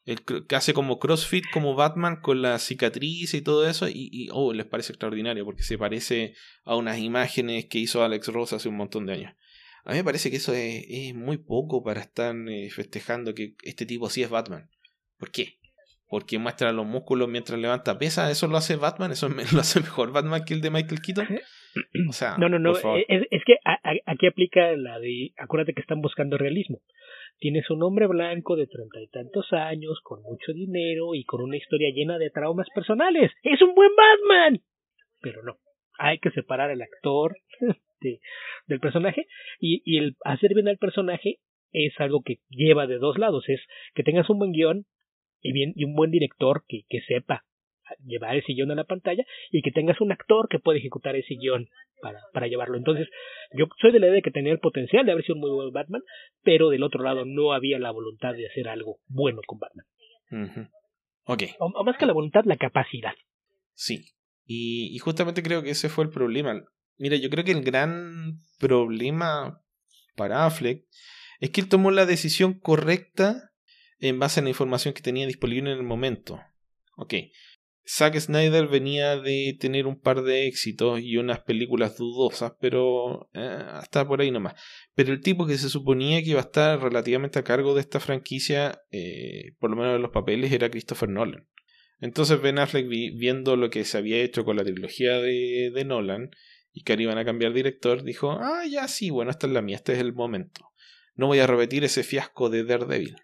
El 0.04 0.22
que 0.24 0.56
hace 0.56 0.72
como 0.72 0.98
CrossFit 0.98 1.44
como 1.52 1.74
Batman 1.74 2.20
con 2.22 2.40
la 2.40 2.58
cicatriz 2.58 3.34
y 3.34 3.42
todo 3.42 3.68
eso 3.68 3.88
y, 3.90 4.08
y, 4.10 4.28
oh, 4.32 4.54
les 4.54 4.64
parece 4.64 4.92
extraordinario 4.92 5.44
porque 5.44 5.62
se 5.62 5.76
parece 5.76 6.34
a 6.64 6.76
unas 6.76 6.98
imágenes 6.98 7.66
que 7.66 7.78
hizo 7.78 8.02
Alex 8.02 8.28
Ross 8.28 8.54
hace 8.54 8.70
un 8.70 8.76
montón 8.76 9.04
de 9.04 9.12
años. 9.12 9.34
A 9.88 9.92
mí 9.92 9.98
me 9.98 10.04
parece 10.04 10.30
que 10.30 10.36
eso 10.36 10.52
es, 10.52 11.14
muy 11.14 11.38
poco 11.38 11.82
para 11.82 12.00
estar 12.00 12.36
eh, 12.46 12.68
festejando 12.68 13.34
que 13.34 13.54
este 13.62 13.86
tipo 13.86 14.10
sí 14.10 14.22
es 14.22 14.28
Batman. 14.28 14.68
¿Por 15.18 15.30
qué? 15.30 15.54
Porque 16.10 16.38
muestra 16.38 16.72
los 16.72 16.84
músculos 16.84 17.26
mientras 17.26 17.58
levanta 17.58 17.98
pesa. 17.98 18.30
¿Eso 18.30 18.48
lo 18.48 18.58
hace 18.58 18.76
Batman? 18.76 19.12
¿Eso 19.12 19.28
lo 19.54 19.60
hace 19.60 19.80
mejor 19.80 20.12
Batman 20.12 20.44
que 20.44 20.52
el 20.52 20.60
de 20.60 20.70
Michael 20.70 21.00
Keaton? 21.00 21.26
O 22.06 22.12
sea, 22.12 22.36
no, 22.36 22.50
no, 22.50 22.58
no. 22.58 22.72
Es, 22.72 23.22
es, 23.30 23.42
que 23.46 23.54
aquí 24.04 24.26
aplica 24.26 24.76
la 24.76 24.98
de. 24.98 25.32
Acuérdate 25.38 25.72
que 25.72 25.80
están 25.80 26.02
buscando 26.02 26.36
realismo. 26.36 26.80
Tienes 27.38 27.70
un 27.70 27.82
hombre 27.82 28.06
blanco 28.08 28.56
de 28.56 28.66
treinta 28.66 29.00
y 29.00 29.08
tantos 29.08 29.46
años, 29.52 30.00
con 30.02 30.22
mucho 30.22 30.52
dinero 30.52 31.14
y 31.14 31.24
con 31.24 31.40
una 31.40 31.56
historia 31.56 31.88
llena 31.94 32.18
de 32.18 32.28
traumas 32.28 32.66
personales. 32.74 33.32
¡Es 33.42 33.62
un 33.62 33.74
buen 33.74 33.90
Batman! 33.96 34.60
Pero 35.22 35.42
no. 35.44 35.56
Hay 35.98 36.18
que 36.18 36.30
separar 36.30 36.70
al 36.70 36.82
actor 36.82 37.36
de, 38.00 38.20
del 38.66 38.80
personaje 38.80 39.26
y, 39.60 39.82
y 39.84 39.98
el 39.98 40.16
hacer 40.24 40.54
bien 40.54 40.68
al 40.68 40.78
personaje 40.78 41.38
es 41.72 41.92
algo 41.98 42.22
que 42.22 42.38
lleva 42.48 42.86
de 42.86 42.98
dos 42.98 43.18
lados, 43.18 43.44
es 43.48 43.60
que 43.94 44.02
tengas 44.02 44.28
un 44.30 44.38
buen 44.38 44.52
guion 44.52 44.86
y, 45.40 45.52
bien, 45.52 45.72
y 45.76 45.84
un 45.84 45.94
buen 45.94 46.10
director 46.10 46.64
que, 46.66 46.82
que 46.88 47.00
sepa 47.02 47.44
llevar 48.04 48.36
ese 48.36 48.52
guion 48.52 48.70
a 48.70 48.74
la 48.74 48.84
pantalla 48.84 49.24
y 49.50 49.62
que 49.62 49.70
tengas 49.70 50.00
un 50.00 50.12
actor 50.12 50.48
que 50.48 50.58
pueda 50.58 50.78
ejecutar 50.78 51.16
ese 51.16 51.34
guion 51.34 51.68
para, 52.00 52.20
para 52.32 52.46
llevarlo. 52.46 52.76
Entonces, 52.76 53.08
yo 53.52 53.66
soy 53.80 53.92
de 53.92 54.00
la 54.00 54.06
idea 54.06 54.16
de 54.16 54.22
que 54.22 54.30
tenía 54.30 54.52
el 54.52 54.60
potencial 54.60 55.06
de 55.06 55.12
haber 55.12 55.24
sido 55.24 55.36
un 55.36 55.40
muy 55.40 55.50
buen 55.50 55.72
Batman, 55.72 56.02
pero 56.42 56.68
del 56.68 56.82
otro 56.82 57.02
lado 57.02 57.24
no 57.24 57.52
había 57.52 57.78
la 57.78 57.90
voluntad 57.90 58.34
de 58.34 58.46
hacer 58.46 58.68
algo 58.68 58.98
bueno 59.06 59.40
con 59.46 59.58
Batman. 59.58 60.68
okay. 61.24 61.50
o, 61.58 61.84
más 61.84 61.96
que 61.96 62.06
la 62.06 62.12
voluntad, 62.12 62.44
la 62.44 62.56
capacidad. 62.56 63.14
Sí. 63.74 64.04
Y, 64.44 64.94
y 64.94 64.98
justamente 64.98 65.42
creo 65.42 65.62
que 65.62 65.70
ese 65.70 65.88
fue 65.88 66.04
el 66.04 66.10
problema. 66.10 66.62
Mira, 66.98 67.16
yo 67.16 67.30
creo 67.30 67.44
que 67.44 67.52
el 67.52 67.62
gran 67.62 68.42
problema 68.58 69.62
para 70.16 70.44
Affleck 70.44 70.84
es 71.40 71.50
que 71.50 71.60
él 71.60 71.68
tomó 71.68 71.90
la 71.90 72.06
decisión 72.06 72.54
correcta 72.54 73.52
en 74.00 74.18
base 74.18 74.40
a 74.40 74.42
la 74.42 74.48
información 74.50 74.94
que 74.94 75.02
tenía 75.02 75.26
disponible 75.26 75.70
en 75.72 75.78
el 75.78 75.84
momento. 75.84 76.40
Ok. 76.96 77.14
Zack 77.90 78.18
Snyder 78.18 78.68
venía 78.68 79.16
de 79.16 79.56
tener 79.58 79.86
un 79.86 79.98
par 79.98 80.22
de 80.22 80.46
éxitos 80.46 81.00
y 81.00 81.16
unas 81.16 81.40
películas 81.40 81.96
dudosas, 81.96 82.52
pero 82.60 83.30
eh, 83.32 83.40
hasta 83.40 84.06
por 84.06 84.20
ahí 84.20 84.30
nomás. 84.30 84.60
Pero 84.94 85.12
el 85.12 85.22
tipo 85.22 85.46
que 85.46 85.56
se 85.56 85.70
suponía 85.70 86.22
que 86.22 86.30
iba 86.30 86.40
a 86.40 86.42
estar 86.42 86.82
relativamente 86.82 87.38
a 87.38 87.44
cargo 87.44 87.74
de 87.74 87.80
esta 87.80 87.98
franquicia, 87.98 88.82
eh, 88.90 89.52
por 89.58 89.70
lo 89.70 89.76
menos 89.76 89.96
en 89.96 90.02
los 90.02 90.10
papeles, 90.10 90.52
era 90.52 90.70
Christopher 90.70 91.08
Nolan. 91.08 91.48
Entonces 92.00 92.42
Ben 92.42 92.58
Affleck, 92.58 92.88
viendo 92.88 93.56
lo 93.56 93.70
que 93.70 93.84
se 93.84 93.96
había 93.96 94.18
hecho 94.18 94.44
con 94.44 94.56
la 94.56 94.64
trilogía 94.64 95.18
de, 95.18 95.72
de 95.74 95.84
Nolan, 95.86 96.30
y 96.72 96.82
que 96.82 96.94
iban 96.94 97.18
a 97.18 97.24
cambiar 97.24 97.52
director, 97.52 98.02
dijo, 98.02 98.32
ah, 98.32 98.64
ya 98.70 98.88
sí, 98.88 99.10
bueno, 99.10 99.30
esta 99.30 99.46
es 99.46 99.52
la 99.52 99.62
mía, 99.62 99.76
este 99.76 99.92
es 99.92 99.98
el 99.98 100.12
momento. 100.12 100.68
No 101.14 101.26
voy 101.26 101.40
a 101.40 101.46
repetir 101.46 101.84
ese 101.84 102.04
fiasco 102.04 102.48
de 102.50 102.64
Daredevil. 102.64 103.16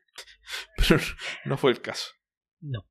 Pero 0.76 1.01
no 1.45 1.57
fue 1.57 1.70
el 1.70 1.80
caso. 1.80 2.12
No. 2.61 2.84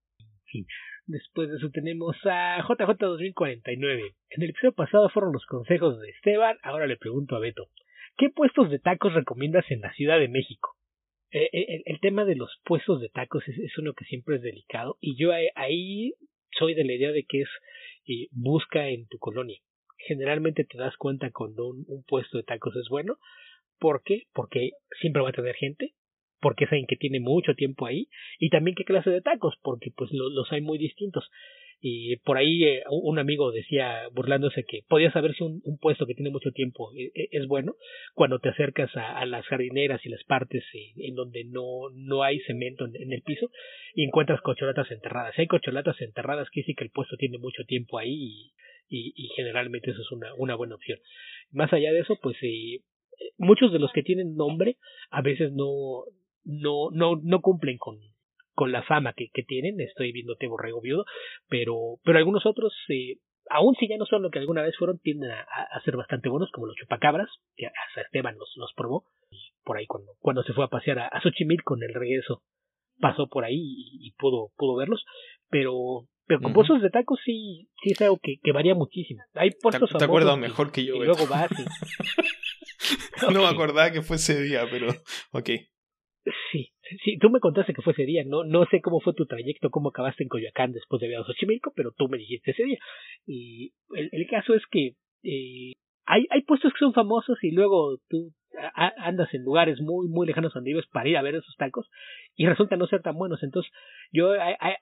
Después 1.05 1.49
de 1.49 1.57
eso 1.57 1.69
tenemos 1.71 2.15
a 2.23 2.61
JJ 2.61 2.97
2049. 2.97 4.15
En 4.29 4.43
el 4.43 4.49
episodio 4.49 4.73
pasado 4.73 5.09
fueron 5.09 5.33
los 5.33 5.45
consejos 5.45 5.99
de 5.99 6.09
Esteban, 6.09 6.57
ahora 6.63 6.87
le 6.87 6.97
pregunto 6.97 7.35
a 7.35 7.39
Beto. 7.39 7.67
¿Qué 8.17 8.29
puestos 8.29 8.69
de 8.69 8.79
tacos 8.79 9.13
recomiendas 9.13 9.65
en 9.69 9.81
la 9.81 9.93
Ciudad 9.93 10.19
de 10.19 10.29
México? 10.29 10.77
Eh, 11.31 11.49
eh, 11.51 11.81
el, 11.85 11.99
tema 11.99 12.25
de 12.25 12.35
los 12.35 12.49
puestos 12.63 13.01
de 13.01 13.09
tacos 13.09 13.43
es, 13.47 13.77
uno 13.79 13.93
que 13.93 14.05
siempre 14.05 14.35
es 14.35 14.43
delicado 14.43 14.97
y 15.01 15.17
yo 15.17 15.31
ahí 15.55 16.13
soy 16.51 16.75
de 16.75 16.85
la 16.85 16.93
idea 16.93 17.11
de 17.11 17.25
que 17.27 17.41
es 17.41 17.49
eh, 18.07 18.27
busca 18.31 18.87
en 18.87 19.07
tu 19.07 19.17
colonia. 19.17 19.57
Generalmente 20.07 20.63
te 20.63 20.77
das 20.77 20.95
cuenta 20.97 21.31
cuando 21.31 21.67
un, 21.67 22.03
puesto 22.07 22.37
de 22.37 22.43
tacos 22.43 22.75
es 22.75 22.89
bueno. 22.89 23.17
¿Por 23.79 24.01
qué? 24.03 24.23
Porque 24.33 24.71
siempre 25.01 25.21
va 25.21 25.29
a 25.29 25.33
tener 25.33 25.55
gente, 25.55 25.93
porque 26.39 26.65
es 26.65 26.71
alguien 26.71 26.87
que 26.87 26.95
tiene 26.95 27.19
mucho 27.19 27.53
tiempo 27.55 27.85
ahí 27.85 28.07
y 28.39 28.49
también 28.49 28.75
qué 28.75 28.83
clase 28.83 29.09
de 29.09 29.21
tacos, 29.21 29.55
porque 29.61 29.91
pues 29.95 30.09
los 30.11 30.51
hay 30.51 30.61
muy 30.61 30.77
distintos. 30.77 31.29
Y 31.85 32.15
por 32.23 32.37
ahí 32.37 32.63
eh, 32.63 32.83
un 32.89 33.19
amigo 33.19 33.51
decía, 33.51 34.07
burlándose, 34.13 34.63
que 34.63 34.83
podía 34.87 35.11
saber 35.11 35.35
si 35.35 35.43
un, 35.43 35.61
puesto 35.81 36.05
que 36.05 36.13
tiene 36.13 36.29
mucho 36.29 36.51
tiempo 36.51 36.93
eh, 36.95 37.11
eh, 37.13 37.27
es, 37.31 37.45
bueno 37.45 37.75
cuando 38.13 38.39
te 38.39 38.47
acercas 38.47 38.89
a, 38.95 39.25
las 39.25 39.45
jardineras 39.47 39.99
y 40.05 40.09
las 40.09 40.23
partes 40.23 40.63
en 40.95 41.13
donde 41.13 41.43
no, 41.43 41.89
no 41.93 42.23
hay 42.23 42.39
cemento 42.47 42.85
en, 42.85 43.11
el 43.11 43.21
piso 43.21 43.49
y 43.95 44.05
encuentras 44.05 44.39
cocholatas 44.39 44.89
enterradas. 44.91 45.37
Hay 45.37 45.47
cocholatas 45.47 45.99
enterradas, 45.99 46.49
quiere 46.51 46.63
decir 46.63 46.77
que 46.77 46.85
el 46.85 46.91
puesto 46.91 47.17
tiene 47.17 47.37
mucho 47.37 47.65
tiempo 47.65 47.99
ahí 47.99 48.13
y, 48.13 48.53
y, 48.87 49.29
generalmente 49.35 49.91
eso 49.91 50.01
es 50.01 50.11
una, 50.11 50.33
una 50.35 50.55
buena 50.55 50.75
opción. 50.75 50.99
Más 51.51 51.71
allá 51.73 51.91
de 51.91 52.01
eso, 52.01 52.17
pues 52.21 52.37
muchos 53.37 53.71
de 53.71 53.79
los 53.79 53.91
que 53.91 54.03
tienen 54.03 54.35
nombre 54.35 54.77
a 55.09 55.21
veces 55.21 55.51
no, 55.53 56.03
no, 56.43 56.89
no, 56.91 57.19
no 57.21 57.41
cumplen 57.41 57.77
con, 57.77 57.97
con 58.53 58.71
la 58.71 58.83
fama 58.83 59.13
que, 59.13 59.29
tienen, 59.43 59.79
estoy 59.81 60.11
viéndote 60.11 60.47
borrego 60.47 60.81
viudo, 60.81 61.05
pero, 61.49 61.97
pero 62.03 62.17
algunos 62.17 62.45
otros, 62.45 62.73
eh, 62.89 63.17
aún 63.49 63.75
si 63.75 63.87
ya 63.87 63.97
no 63.97 64.05
son 64.05 64.21
lo 64.21 64.29
que 64.29 64.39
alguna 64.39 64.61
vez 64.61 64.75
fueron, 64.77 64.99
tienden 64.99 65.31
a, 65.31 65.45
ser 65.83 65.97
bastante 65.97 66.29
buenos, 66.29 66.51
como 66.51 66.67
los 66.67 66.75
chupacabras, 66.75 67.29
que 67.55 67.67
hasta 67.67 68.01
Esteban 68.01 68.37
los, 68.37 68.51
los 68.55 68.73
probó, 68.75 69.05
por 69.63 69.77
ahí 69.77 69.87
cuando, 69.87 70.11
cuando 70.19 70.43
se 70.43 70.53
fue 70.53 70.65
a 70.65 70.69
pasear 70.69 70.99
a, 70.99 71.07
a 71.07 71.21
Xochimilco 71.21 71.75
en 71.75 71.83
el 71.83 71.93
regreso, 71.93 72.43
pasó 72.99 73.27
por 73.27 73.43
ahí 73.43 73.57
y, 73.57 74.11
pudo, 74.17 74.51
pudo 74.55 74.75
verlos, 74.75 75.03
pero, 75.49 76.07
pero 76.25 76.39
con 76.39 76.53
puestos 76.53 76.81
de 76.81 76.89
tacos 76.89 77.19
sí, 77.25 77.69
sí 77.81 77.91
es 77.91 78.01
algo 78.01 78.17
que, 78.21 78.37
que 78.41 78.51
varía 78.51 78.75
muchísimo. 78.75 79.21
Hay 79.33 79.51
puestos 79.61 79.91
¿Te, 79.91 79.97
te 79.97 80.05
acuerdas 80.05 80.37
mejor 80.37 80.71
que 80.71 80.85
yo. 80.85 80.95
Y 80.95 81.05
luego 81.05 81.27
vas 81.27 81.49
No 83.33 83.41
me 83.41 83.47
acordaba 83.47 83.91
que 83.91 84.01
fue 84.01 84.17
ese 84.17 84.41
día, 84.41 84.65
pero 84.69 84.87
ok. 85.31 85.49
Sí, 86.51 86.71
sí, 87.03 87.17
tú 87.19 87.29
me 87.29 87.39
contaste 87.39 87.73
que 87.73 87.81
fue 87.81 87.93
ese 87.93 88.05
día, 88.05 88.23
no, 88.25 88.45
no 88.45 88.65
sé 88.67 88.81
cómo 88.81 89.01
fue 89.01 89.13
tu 89.13 89.25
trayecto, 89.25 89.69
cómo 89.69 89.89
acabaste 89.89 90.23
en 90.23 90.29
Coyoacán 90.29 90.71
después 90.71 91.01
de 91.01 91.07
haber 91.07 91.19
a 91.19 91.23
Xochimilco, 91.25 91.73
pero 91.75 91.91
tú 91.91 92.07
me 92.07 92.17
dijiste 92.17 92.51
ese 92.51 92.63
día. 92.63 92.79
Y 93.25 93.73
el, 93.93 94.09
el 94.11 94.27
caso 94.29 94.53
es 94.53 94.63
que 94.71 94.95
eh, 95.23 95.73
hay, 96.05 96.25
hay 96.29 96.41
puestos 96.43 96.71
que 96.73 96.79
son 96.79 96.93
famosos 96.93 97.37
y 97.43 97.51
luego 97.51 97.97
tú 98.09 98.33
andas 98.97 99.33
en 99.33 99.43
lugares 99.43 99.79
muy, 99.81 100.07
muy 100.07 100.27
lejanos 100.27 100.53
donde 100.53 100.71
vives 100.71 100.85
para 100.91 101.09
ir 101.09 101.17
a 101.17 101.21
ver 101.21 101.35
esos 101.35 101.55
tacos 101.57 101.89
y 102.35 102.45
resulta 102.45 102.75
no 102.75 102.87
ser 102.87 103.01
tan 103.01 103.15
buenos. 103.15 103.43
Entonces, 103.43 103.71
yo 104.11 104.31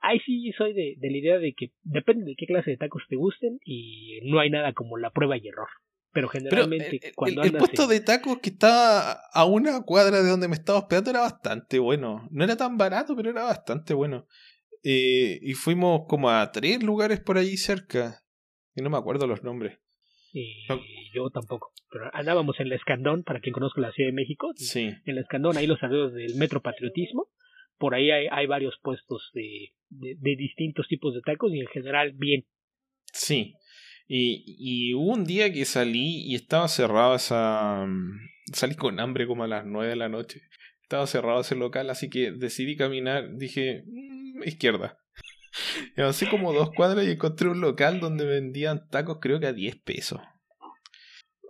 ahí 0.01 0.19
sí 0.25 0.51
soy 0.57 0.73
de, 0.73 0.95
de 0.97 1.11
la 1.11 1.17
idea 1.17 1.37
de 1.39 1.53
que 1.53 1.71
depende 1.83 2.25
de 2.25 2.35
qué 2.35 2.45
clase 2.45 2.71
de 2.71 2.77
tacos 2.77 3.03
te 3.09 3.15
gusten 3.15 3.59
y 3.65 4.19
no 4.23 4.39
hay 4.39 4.49
nada 4.49 4.73
como 4.73 4.97
la 4.97 5.11
prueba 5.11 5.37
y 5.37 5.47
error. 5.47 5.69
Pero 6.13 6.27
generalmente 6.27 6.99
el, 7.01 7.15
cuando 7.15 7.41
el, 7.43 7.53
puesto 7.53 7.87
de 7.87 8.01
tacos 8.01 8.39
que 8.39 8.49
estaba 8.49 9.13
a 9.31 9.45
una 9.45 9.81
cuadra 9.83 10.21
de 10.21 10.29
donde 10.29 10.49
me 10.49 10.55
estaba 10.55 10.79
hospedando 10.79 11.09
era 11.09 11.21
bastante 11.21 11.79
bueno. 11.79 12.27
No 12.31 12.43
era 12.43 12.57
tan 12.57 12.77
barato, 12.77 13.15
pero 13.15 13.29
era 13.29 13.43
bastante 13.43 13.93
bueno. 13.93 14.27
Eh, 14.83 15.39
y 15.41 15.53
fuimos 15.53 16.01
como 16.07 16.29
a 16.29 16.51
tres 16.51 16.83
lugares 16.83 17.21
por 17.21 17.37
allí 17.37 17.55
cerca. 17.55 18.23
Y 18.75 18.81
no 18.81 18.89
me 18.89 18.97
acuerdo 18.97 19.25
los 19.25 19.43
nombres. 19.43 19.79
Y 20.33 20.65
yo 21.13 21.29
tampoco. 21.29 21.71
Pero 21.89 22.09
andábamos 22.13 22.59
en 22.59 22.69
la 22.69 22.75
Escandón, 22.75 23.23
para 23.23 23.39
quien 23.41 23.53
conozca 23.53 23.81
la 23.81 23.91
Ciudad 23.91 24.09
de 24.09 24.15
México. 24.15 24.51
Sí. 24.55 24.89
En 25.05 25.15
la 25.15 25.21
Escandón, 25.21 25.57
ahí 25.57 25.67
los 25.67 25.81
alrededores 25.83 26.13
del 26.13 26.35
Metro 26.35 26.61
Patriotismo. 26.61 27.27
Por 27.77 27.95
ahí 27.95 28.11
hay, 28.11 28.27
hay 28.31 28.45
varios 28.47 28.75
puestos 28.81 29.29
de, 29.33 29.73
de, 29.89 30.15
de 30.17 30.35
distintos 30.35 30.87
tipos 30.87 31.13
de 31.13 31.21
tacos 31.21 31.53
y 31.53 31.59
en 31.59 31.67
general 31.67 32.13
bien. 32.13 32.45
Sí. 33.11 33.55
Y, 34.07 34.43
y 34.45 34.93
hubo 34.93 35.13
un 35.13 35.25
día 35.25 35.51
que 35.51 35.65
salí 35.65 36.23
y 36.25 36.35
estaba 36.35 36.67
cerrado 36.67 37.15
esa... 37.15 37.85
Mm, 37.85 38.19
salí 38.53 38.75
con 38.75 38.99
hambre 38.99 39.27
como 39.27 39.43
a 39.43 39.47
las 39.47 39.65
nueve 39.65 39.89
de 39.89 39.95
la 39.95 40.09
noche. 40.09 40.41
Estaba 40.83 41.07
cerrado 41.07 41.41
ese 41.41 41.55
local, 41.55 41.89
así 41.89 42.09
que 42.09 42.31
decidí 42.31 42.75
caminar. 42.75 43.35
Dije, 43.35 43.83
mm, 43.87 44.43
izquierda. 44.43 45.00
Y 45.97 46.01
avancé 46.01 46.29
como 46.29 46.53
dos 46.53 46.71
cuadras 46.75 47.05
y 47.05 47.11
encontré 47.11 47.49
un 47.49 47.61
local 47.61 47.99
donde 47.99 48.25
vendían 48.25 48.87
tacos 48.89 49.17
creo 49.21 49.39
que 49.39 49.47
a 49.47 49.53
10 49.53 49.77
pesos 49.77 50.21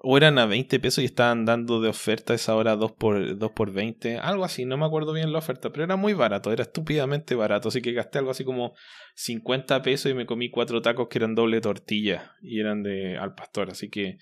o 0.03 0.17
eran 0.17 0.39
a 0.39 0.47
20 0.47 0.79
pesos 0.79 1.03
y 1.03 1.05
estaban 1.05 1.45
dando 1.45 1.79
de 1.79 1.89
oferta 1.89 2.33
esa 2.33 2.55
hora 2.55 2.75
2 2.75 2.93
por, 2.93 3.37
2 3.37 3.51
por 3.51 3.71
20, 3.71 4.17
algo 4.17 4.43
así, 4.43 4.65
no 4.65 4.75
me 4.75 4.85
acuerdo 4.85 5.13
bien 5.13 5.31
la 5.31 5.39
oferta, 5.39 5.71
pero 5.71 5.83
era 5.83 5.95
muy 5.95 6.13
barato, 6.13 6.51
era 6.51 6.63
estúpidamente 6.63 7.35
barato, 7.35 7.69
así 7.69 7.81
que 7.81 7.93
gasté 7.93 8.17
algo 8.17 8.31
así 8.31 8.43
como 8.43 8.73
50 9.15 9.81
pesos 9.83 10.11
y 10.11 10.15
me 10.15 10.25
comí 10.25 10.49
cuatro 10.49 10.81
tacos 10.81 11.07
que 11.07 11.19
eran 11.19 11.35
doble 11.35 11.61
tortilla 11.61 12.35
y 12.41 12.59
eran 12.59 12.81
de 12.81 13.17
al 13.17 13.35
pastor, 13.35 13.69
así 13.69 13.89
que 13.89 14.17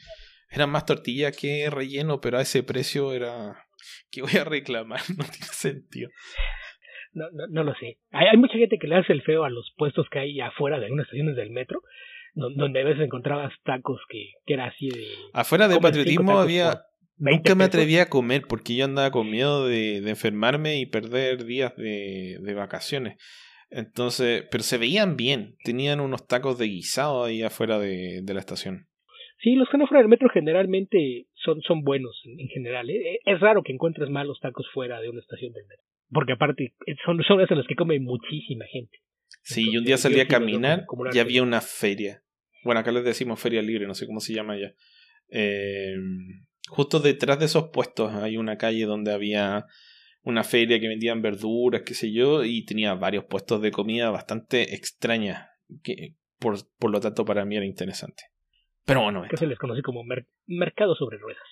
eran 0.51 0.69
más 0.69 0.85
tortilla 0.85 1.31
que 1.31 1.69
relleno, 1.69 2.19
pero 2.19 2.39
a 2.39 2.41
ese 2.41 2.61
precio 2.61 3.13
era 3.13 3.65
que 4.11 4.21
voy 4.21 4.35
a 4.35 4.43
reclamar, 4.43 4.99
no 5.17 5.23
tiene 5.23 5.53
sentido. 5.53 6.09
No, 7.19 7.25
no, 7.31 7.47
no 7.49 7.63
lo 7.63 7.73
sé. 7.75 7.97
Hay, 8.11 8.27
hay 8.27 8.37
mucha 8.37 8.57
gente 8.57 8.77
que 8.79 8.87
le 8.87 8.95
hace 8.95 9.11
el 9.11 9.21
feo 9.23 9.43
a 9.43 9.49
los 9.49 9.73
puestos 9.77 10.07
que 10.09 10.19
hay 10.19 10.39
afuera 10.39 10.79
de 10.79 10.85
algunas 10.85 11.05
estaciones 11.05 11.35
del 11.35 11.51
metro 11.51 11.81
donde 12.33 12.81
a 12.81 12.83
veces 12.83 13.03
encontrabas 13.03 13.51
tacos 13.63 13.99
que, 14.09 14.31
que 14.45 14.53
era 14.53 14.67
así 14.67 14.89
de... 14.89 15.07
Afuera 15.33 15.67
de 15.67 15.79
patriotismo 15.79 16.39
había... 16.39 16.83
Nunca 17.17 17.53
me 17.53 17.65
atrevía 17.65 18.03
a 18.03 18.09
comer 18.09 18.43
porque 18.47 18.75
yo 18.77 18.85
andaba 18.85 19.11
con 19.11 19.29
miedo 19.29 19.67
de, 19.67 19.99
de 19.99 20.09
enfermarme 20.09 20.79
y 20.79 20.85
perder 20.85 21.43
días 21.43 21.75
de, 21.75 22.37
de, 22.41 22.53
vacaciones. 22.53 23.17
Entonces, 23.69 24.45
pero 24.49 24.63
se 24.63 24.77
veían 24.77 25.17
bien. 25.17 25.57
Tenían 25.65 25.99
unos 25.99 26.27
tacos 26.27 26.57
de 26.57 26.67
guisado 26.67 27.25
ahí 27.25 27.43
afuera 27.43 27.77
de, 27.77 28.21
de 28.23 28.33
la 28.33 28.39
estación. 28.39 28.87
Sí, 29.41 29.55
los 29.55 29.67
que 29.67 29.71
están 29.71 29.83
afuera 29.83 30.01
del 30.01 30.09
metro 30.09 30.29
generalmente 30.29 31.27
son, 31.33 31.61
son 31.61 31.83
buenos 31.83 32.21
en, 32.25 32.47
general. 32.49 32.89
¿eh? 32.89 33.19
Es 33.25 33.39
raro 33.39 33.63
que 33.63 33.71
encuentres 33.71 34.09
malos 34.09 34.39
tacos 34.41 34.67
fuera 34.73 34.99
de 34.99 35.09
una 35.09 35.21
estación 35.21 35.53
del 35.53 35.65
metro. 35.65 35.83
Porque 36.11 36.33
aparte 36.33 36.73
son, 37.05 37.21
son 37.23 37.39
esos 37.39 37.57
los 37.57 37.67
que 37.67 37.75
come 37.75 37.99
muchísima 37.99 38.65
gente. 38.65 38.97
Sí, 39.43 39.69
y 39.71 39.77
un 39.77 39.85
día 39.85 39.97
salí 39.97 40.19
a 40.19 40.27
caminar 40.27 40.85
y 41.13 41.19
había 41.19 41.43
una 41.43 41.61
feria. 41.61 42.23
Bueno, 42.63 42.81
acá 42.81 42.91
les 42.91 43.05
decimos 43.05 43.39
feria 43.39 43.61
libre, 43.61 43.87
no 43.87 43.93
sé 43.93 44.05
cómo 44.05 44.19
se 44.19 44.33
llama 44.33 44.57
ya. 44.57 44.73
Eh, 45.29 45.95
justo 46.67 46.99
detrás 46.99 47.39
de 47.39 47.45
esos 47.45 47.69
puestos 47.69 48.13
hay 48.15 48.37
una 48.37 48.57
calle 48.57 48.85
donde 48.85 49.13
había 49.13 49.65
una 50.23 50.43
feria 50.43 50.79
que 50.79 50.87
vendían 50.87 51.21
verduras, 51.21 51.83
qué 51.85 51.93
sé 51.93 52.11
yo, 52.11 52.43
y 52.43 52.65
tenía 52.65 52.93
varios 52.95 53.25
puestos 53.25 53.61
de 53.61 53.71
comida 53.71 54.09
bastante 54.09 54.75
extrañas, 54.75 55.47
que 55.81 56.15
por, 56.39 56.57
por 56.77 56.91
lo 56.91 56.99
tanto 56.99 57.23
para 57.23 57.45
mí 57.45 57.55
era 57.55 57.65
interesante. 57.65 58.23
Pero 58.89 59.03
bueno. 59.03 59.23
Que 59.29 59.37
se 59.37 59.45
les 59.45 59.59
conoce 59.59 59.83
como 59.83 60.03
mercado 60.47 60.95
sobre 60.95 61.19
ruedas. 61.19 61.43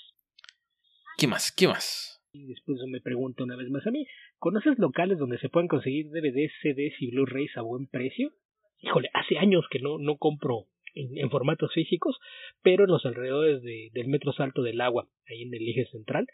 ¿Qué 1.20 1.28
más? 1.28 1.54
¿Qué 1.56 1.68
más? 1.68 2.20
Y 2.34 2.48
después 2.48 2.80
me 2.88 3.00
pregunto 3.00 3.44
una 3.44 3.56
vez 3.56 3.70
más 3.70 3.86
a 3.86 3.92
mí, 3.92 4.08
¿conoces 4.40 4.80
locales 4.80 5.20
donde 5.20 5.38
se 5.38 5.48
pueden 5.48 5.68
conseguir 5.68 6.08
DVDs, 6.08 6.52
CDs 6.64 6.96
y 7.00 7.12
Blu-rays 7.12 7.56
a 7.56 7.62
buen 7.62 7.86
precio? 7.86 8.32
Híjole, 8.80 9.12
hace 9.14 9.38
años 9.38 9.66
que 9.70 9.78
no, 9.78 10.00
no 10.00 10.18
compro 10.18 10.66
en, 10.96 11.30
formatos 11.30 11.72
físicos, 11.74 12.18
pero 12.64 12.86
en 12.86 12.90
los 12.90 13.06
alrededores 13.06 13.62
de, 13.62 13.90
del 13.94 14.08
Metro 14.08 14.34
Salto 14.34 14.64
del 14.64 14.82
Agua, 14.82 15.08
ahí 15.30 15.44
en 15.44 15.54
el 15.54 15.68
eje 15.68 15.86
central, 15.92 16.26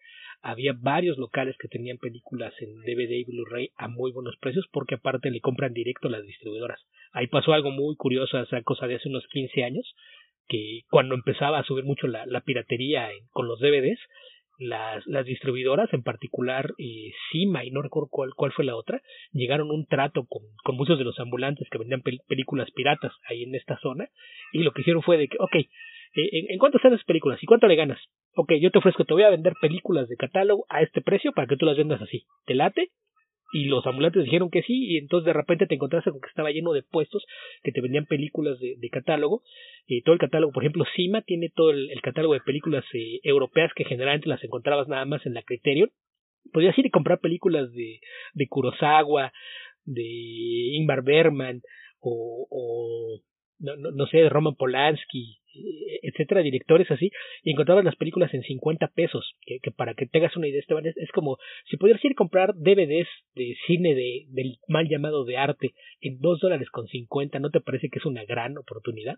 había 0.42 0.74
varios 0.74 1.18
locales 1.18 1.56
que 1.58 1.68
tenían 1.68 1.98
películas 1.98 2.54
en 2.62 2.82
DVD 2.82 3.12
y 3.12 3.26
Blu-ray 3.26 3.72
a 3.76 3.88
muy 3.88 4.12
buenos 4.12 4.36
precios 4.38 4.66
porque 4.72 4.96
aparte 4.96 5.32
le 5.32 5.42
compran 5.42 5.74
directo 5.74 6.08
a 6.08 6.12
las 6.12 6.26
distribuidoras. 6.26 6.80
Ahí 7.12 7.28
pasó 7.28 7.54
algo 7.54 7.72
muy 7.72 7.96
curioso, 7.96 8.40
esa 8.40 8.62
cosa 8.64 8.88
de 8.88 8.96
hace 8.96 9.10
unos 9.10 9.28
15 9.28 9.64
años, 9.64 9.96
que 10.48 10.82
cuando 10.90 11.16
empezaba 11.16 11.60
a 11.60 11.64
subir 11.64 11.84
mucho 11.84 12.08
la, 12.08 12.42
piratería 12.42 13.10
con 13.32 13.48
los 13.48 13.60
DVDs, 13.60 14.00
las, 14.60 15.06
las 15.08 15.26
distribuidoras, 15.26 15.92
en 15.94 16.04
particular 16.04 16.74
eh, 16.78 17.12
Cima 17.32 17.66
y 17.66 17.72
no 17.72 17.82
recuerdo 17.82 18.10
cuál, 18.12 18.34
cuál 18.36 18.52
fue 18.52 18.66
la 18.66 18.76
otra, 18.76 19.02
llegaron 19.32 19.70
a 19.70 19.74
un 19.74 19.86
trato 19.88 20.26
con, 20.26 20.44
con 20.64 20.76
muchos 20.76 20.98
de 20.98 21.06
los 21.06 21.20
ambulantes 21.20 21.68
que 21.70 21.78
vendían 21.78 22.04
películas 22.28 22.70
piratas 22.72 23.14
ahí 23.28 23.44
en 23.44 23.56
esta 23.56 23.78
zona 23.80 24.08
y 24.52 24.60
lo 24.60 24.72
que 24.72 24.82
hicieron 24.82 25.02
fue 25.02 25.18
de 25.18 25.28
que, 25.28 25.38
ok, 25.40 25.56
eh, 25.56 25.70
¿en, 26.14 26.52
¿en 26.52 26.60
cuánto 26.60 26.78
están 26.78 26.92
las 26.92 27.04
películas? 27.04 27.42
¿Y 27.42 27.46
cuánto 27.46 27.68
le 27.68 27.76
ganas? 27.76 28.00
Ok, 28.36 28.54
yo 28.62 28.72
te 28.72 28.80
ofrezco, 28.80 29.06
te 29.06 29.14
voy 29.14 29.24
a 29.24 29.30
vender 29.30 29.54
películas 29.62 30.08
de 30.08 30.18
catálogo 30.18 30.66
a 30.70 30.82
este 30.82 31.02
precio 31.02 31.32
para 31.34 31.48
que 31.48 31.58
tú 31.58 31.66
las 31.66 31.78
vendas 31.78 32.02
así. 32.02 32.26
¿Te 32.46 32.56
late? 32.56 32.90
Y 33.54 33.66
los 33.66 33.86
ambulantes 33.86 34.24
dijeron 34.26 34.50
que 34.50 34.64
sí 34.64 34.86
y 34.88 34.98
entonces 34.98 35.28
de 35.28 35.34
repente 35.34 35.68
te 35.68 35.76
encontraste 35.76 36.12
con 36.12 36.20
que 36.20 36.28
estaba 36.28 36.52
lleno 36.52 36.74
de 36.74 36.82
puestos 36.82 37.24
que 37.62 37.72
te 37.72 37.82
vendían 37.82 38.08
películas 38.08 38.60
de, 38.60 38.90
catálogo 38.90 39.44
y 39.88 40.02
todo 40.02 40.14
el 40.14 40.20
catálogo 40.20 40.52
por 40.52 40.64
ejemplo 40.64 40.86
Cima 40.96 41.22
tiene 41.22 41.50
todo 41.54 41.70
el, 41.70 41.90
catálogo 42.02 42.34
de 42.34 42.42
películas 42.42 42.84
eh, 42.94 43.20
europeas 43.24 43.72
que 43.76 43.86
generalmente 43.86 44.28
las 44.28 44.44
encontrabas 44.44 44.88
nada 44.88 45.06
más 45.06 45.26
en 45.26 45.34
la 45.34 45.44
Criterion. 45.44 45.90
Podías 46.52 46.78
ir 46.78 46.88
y 46.88 46.90
comprar 46.90 47.20
películas 47.20 47.72
de, 47.72 48.02
de 48.34 48.48
Kurosawa 48.48 49.32
de 49.86 50.04
Ingmar 50.04 51.04
Bergman 51.04 51.62
o, 52.00 52.48
o 52.50 53.22
no, 53.64 53.78
no, 53.78 53.92
no 53.92 54.06
sé, 54.08 54.28
Roman 54.30 54.56
Polanski, 54.56 55.40
eh, 55.56 56.00
etcétera, 56.04 56.42
directores 56.42 56.92
así, 56.92 57.12
y 57.44 57.52
encontrabas 57.52 57.86
las 57.86 57.96
películas 57.96 58.34
en 58.34 58.44
50 58.44 58.88
pesos, 58.90 59.36
que, 59.42 59.60
que 59.60 59.72
para 59.72 59.94
que 59.94 60.06
tengas 60.06 60.36
una 60.36 60.48
idea, 60.48 60.60
Esteban, 60.60 60.86
es, 60.86 60.98
es, 60.98 61.10
como 61.12 61.38
si 61.70 61.78
pudieras 61.78 62.04
ir 62.04 62.12
a 62.12 62.16
comprar 62.16 62.54
DVDs 62.56 63.08
de 63.36 63.56
cine 63.66 63.96
de, 63.96 64.26
del 64.28 64.58
mal 64.68 64.88
llamado 64.90 65.24
de 65.24 65.38
arte 65.38 65.74
en 66.02 66.20
2 66.20 66.40
dólares 66.42 66.70
con 66.70 66.88
50, 66.88 67.40
¿no 67.40 67.50
te 67.50 67.62
parece 67.62 67.90
que 67.90 68.00
es 68.00 68.06
una 68.06 68.26
gran 68.26 68.58
oportunidad? 68.58 69.16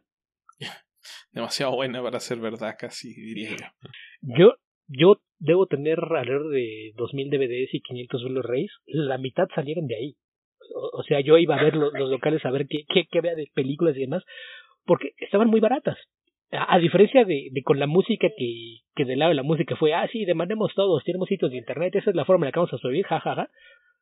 Demasiado 1.31 1.75
buena 1.75 2.01
para 2.01 2.19
ser 2.19 2.39
verdad, 2.39 2.75
casi 2.79 3.13
diría 3.13 3.49
yo. 3.49 3.65
Yo, 4.21 4.53
yo 4.87 5.21
debo 5.39 5.65
tener 5.67 5.99
alrededor 5.99 6.49
de 6.49 6.93
2000 6.95 7.29
DVDs 7.29 7.73
y 7.73 7.81
500 7.81 8.23
Blu-rays, 8.23 8.71
la 8.85 9.17
mitad 9.17 9.47
salieron 9.55 9.87
de 9.87 9.95
ahí. 9.95 10.15
O, 10.73 11.03
sea, 11.03 11.19
yo 11.21 11.37
iba 11.37 11.55
a 11.55 11.63
ver 11.63 11.75
los, 11.75 11.93
los 11.93 12.09
locales 12.09 12.45
a 12.45 12.51
ver 12.51 12.67
qué, 12.67 12.83
qué, 12.87 13.05
qué 13.09 13.19
había 13.19 13.35
de 13.35 13.49
películas 13.53 13.95
y 13.95 14.01
demás, 14.01 14.23
porque 14.85 15.11
estaban 15.17 15.49
muy 15.49 15.59
baratas. 15.59 15.97
A, 16.51 16.79
diferencia 16.79 17.25
de, 17.25 17.49
de, 17.51 17.63
con 17.63 17.79
la 17.79 17.87
música 17.87 18.27
que, 18.37 18.77
que 18.95 19.03
del 19.05 19.19
lado 19.19 19.29
de 19.29 19.35
la 19.35 19.43
música 19.43 19.75
fue, 19.75 19.93
ah, 19.93 20.07
sí, 20.11 20.25
demandemos 20.25 20.73
todos, 20.75 21.03
tenemos 21.03 21.27
sitios 21.27 21.51
de 21.51 21.57
internet, 21.57 21.95
esa 21.95 22.11
es 22.11 22.15
la 22.15 22.23
forma 22.23 22.45
en 22.45 22.47
la 22.47 22.51
que 22.51 22.59
vamos 22.59 22.73
a 22.73 22.77
sobrevivir, 22.77 23.05
jajaja. 23.05 23.35
Ja, 23.35 23.45
ja. 23.45 23.51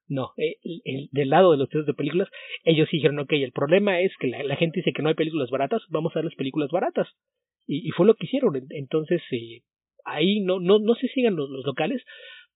No, 0.08 0.32
el, 0.36 0.56
el, 0.84 1.10
del 1.12 1.30
lado 1.30 1.52
de 1.52 1.58
los 1.58 1.68
estudios 1.68 1.88
de 1.88 1.94
películas, 1.94 2.28
ellos 2.64 2.90
dijeron, 2.92 3.20
ok, 3.20 3.32
el 3.34 3.54
problema 3.54 4.02
es 4.02 4.12
que 4.20 4.28
la, 4.28 4.56
gente 4.58 4.80
dice 4.80 4.92
que 4.92 5.02
no 5.02 5.10
hay 5.10 5.16
películas 5.16 5.50
baratas, 5.50 5.82
vamos 5.90 6.12
a 6.12 6.20
dar 6.20 6.26
las 6.26 6.36
películas 6.36 6.70
baratas. 6.72 7.08
Y, 7.66 7.88
y 7.88 7.92
fue 7.92 8.06
lo 8.06 8.16
que 8.16 8.26
hicieron. 8.26 8.54
Entonces, 8.72 9.22
eh, 9.32 9.62
ahí 10.04 10.42
no, 10.42 10.60
no, 10.60 10.80
no 10.80 10.96
se 10.96 11.08
sigan 11.08 11.36
los, 11.36 11.50
los 11.50 11.66
locales, 11.66 12.04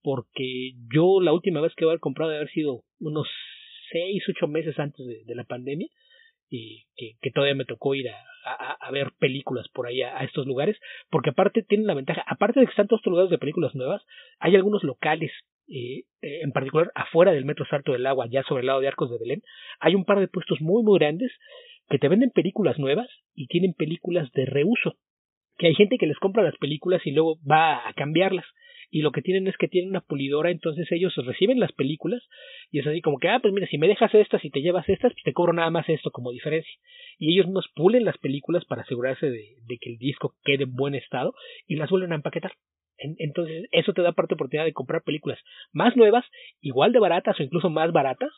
porque 0.02 0.74
yo 0.94 1.22
la 1.22 1.32
última 1.34 1.62
vez 1.62 1.74
que 1.76 1.86
voy 1.86 1.92
a 1.92 1.94
haber 1.94 2.02
comprado 2.02 2.32
debe 2.32 2.42
haber 2.42 2.54
sido 2.54 2.82
unos 3.00 3.28
seis, 3.92 4.24
ocho 4.30 4.48
meses 4.48 4.78
antes 4.80 5.06
de, 5.26 5.36
la 5.36 5.44
pandemia, 5.44 5.88
y 6.50 6.86
que, 6.96 7.32
todavía 7.32 7.56
me 7.56 7.66
tocó 7.66 7.96
ir 7.96 8.10
a, 8.10 8.92
ver 8.92 9.12
películas 9.20 9.68
por 9.74 9.88
ahí 9.88 10.02
a, 10.02 10.18
a, 10.18 10.24
estos 10.24 10.48
lugares, 10.48 10.78
porque 11.10 11.32
aparte 11.32 11.64
tienen 11.64 11.88
la 11.88 11.94
ventaja, 11.94 12.24
aparte 12.26 12.60
de 12.60 12.66
que 12.66 12.70
están 12.70 12.88
todos 12.88 13.02
estos 13.02 13.12
lugares 13.12 13.30
de 13.30 13.38
películas 13.38 13.76
nuevas, 13.76 14.02
hay 14.40 14.56
algunos 14.56 14.84
locales, 14.84 15.32
eh, 15.68 16.04
eh, 16.22 16.40
en 16.44 16.52
particular 16.54 16.92
afuera 16.96 17.34
del 17.34 17.44
Metro 17.44 17.66
Salto 17.70 17.92
del 17.92 18.06
Agua, 18.06 18.28
ya 18.30 18.44
sobre 18.44 18.62
el 18.62 18.68
lado 18.68 18.80
de 18.80 18.88
Arcos 18.88 19.12
de 19.12 19.18
Belén, 19.20 19.42
hay 19.80 19.96
un 19.96 20.06
par 20.06 20.20
de 20.20 20.30
puestos 20.30 20.62
muy 20.62 20.84
muy 20.84 20.98
grandes 21.00 21.32
que 21.90 22.00
te 22.00 22.08
venden 22.08 22.32
películas 22.32 22.80
nuevas 22.80 23.08
y 23.36 23.48
tienen 23.48 23.74
películas 23.74 24.32
de 24.32 24.46
reuso, 24.46 24.96
que 25.58 25.68
hay 25.68 25.76
gente 25.76 25.98
que 25.98 26.08
les 26.08 26.18
compra 26.20 26.44
las 26.44 26.58
películas 26.58 27.02
y 27.06 27.12
luego 27.12 27.38
va 27.50 27.88
a 27.88 27.94
cambiarlas 27.94 28.46
y 28.90 29.02
lo 29.02 29.12
que 29.12 29.22
tienen 29.22 29.48
es 29.48 29.58
que 29.58 29.68
tienen 29.68 29.90
una 29.90 30.02
pulidora, 30.02 30.50
entonces 30.50 30.90
ellos 30.92 31.14
reciben 31.18 31.60
las 31.60 31.74
películas 31.74 32.24
y 32.72 32.80
es 32.80 32.88
así 32.88 33.02
como 33.02 33.20
que, 33.20 33.28
ah, 33.28 33.40
pues 33.42 33.54
mira, 33.54 33.68
si 33.68 33.78
me 33.78 33.88
dejas 33.88 34.14
estas 34.16 34.44
y 34.46 34.50
te 34.50 34.62
llevas 34.62 34.88
estas, 34.88 35.14
pues 35.14 35.24
te 35.24 35.34
cobro 35.34 35.54
nada 35.54 35.70
más 35.70 35.88
esto 35.90 36.10
como 36.12 36.32
diferencia. 36.32 36.72
Y 37.18 37.34
ellos 37.34 37.50
nos 37.50 37.68
pulen 37.76 38.06
las 38.06 38.18
películas 38.18 38.64
para 38.66 38.84
asegurarse 38.84 39.30
de, 39.30 39.56
de 39.66 39.78
que 39.80 39.92
el 39.92 39.98
disco 39.98 40.36
quede 40.44 40.64
en 40.64 40.76
buen 40.76 40.96
estado 40.96 41.34
y 41.68 41.76
las 41.76 41.90
vuelven 41.90 42.14
a 42.14 42.16
empaquetar. 42.16 42.54
En, 42.98 43.16
entonces, 43.20 43.66
eso 43.72 43.94
te 43.94 44.02
da 44.02 44.14
parte 44.14 44.36
oportunidad 44.36 44.66
de 44.66 44.74
comprar 44.74 45.04
películas 45.04 45.40
más 45.74 45.96
nuevas, 45.98 46.26
igual 46.62 46.94
de 46.94 47.00
baratas 47.00 47.40
o 47.40 47.44
incluso 47.44 47.70
más 47.70 47.92
baratas. 47.92 48.32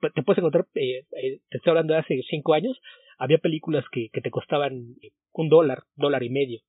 Te 0.00 0.22
puedes 0.22 0.38
encontrar, 0.38 0.66
eh, 0.74 1.04
eh, 1.22 1.40
te 1.50 1.58
estoy 1.58 1.72
hablando 1.72 1.92
de 1.92 2.00
hace 2.00 2.22
cinco 2.30 2.54
años, 2.54 2.80
había 3.18 3.36
películas 3.36 3.84
que 3.92 4.08
te 4.08 4.30
costaban 4.30 4.94
un 5.32 5.48
dólar, 5.50 5.82
dólar 5.94 6.22
y 6.22 6.30
medio 6.30 6.60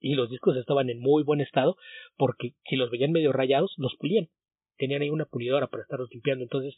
y 0.00 0.14
los 0.14 0.30
discos 0.30 0.56
estaban 0.56 0.90
en 0.90 1.00
muy 1.00 1.22
buen 1.22 1.40
estado 1.40 1.76
porque 2.16 2.54
si 2.68 2.76
los 2.76 2.90
veían 2.90 3.12
medio 3.12 3.32
rayados 3.32 3.74
los 3.76 3.94
pulían. 3.96 4.28
Tenían 4.76 5.02
ahí 5.02 5.10
una 5.10 5.26
pulidora 5.26 5.66
para 5.66 5.82
estarlos 5.82 6.08
limpiando. 6.10 6.42
Entonces 6.42 6.74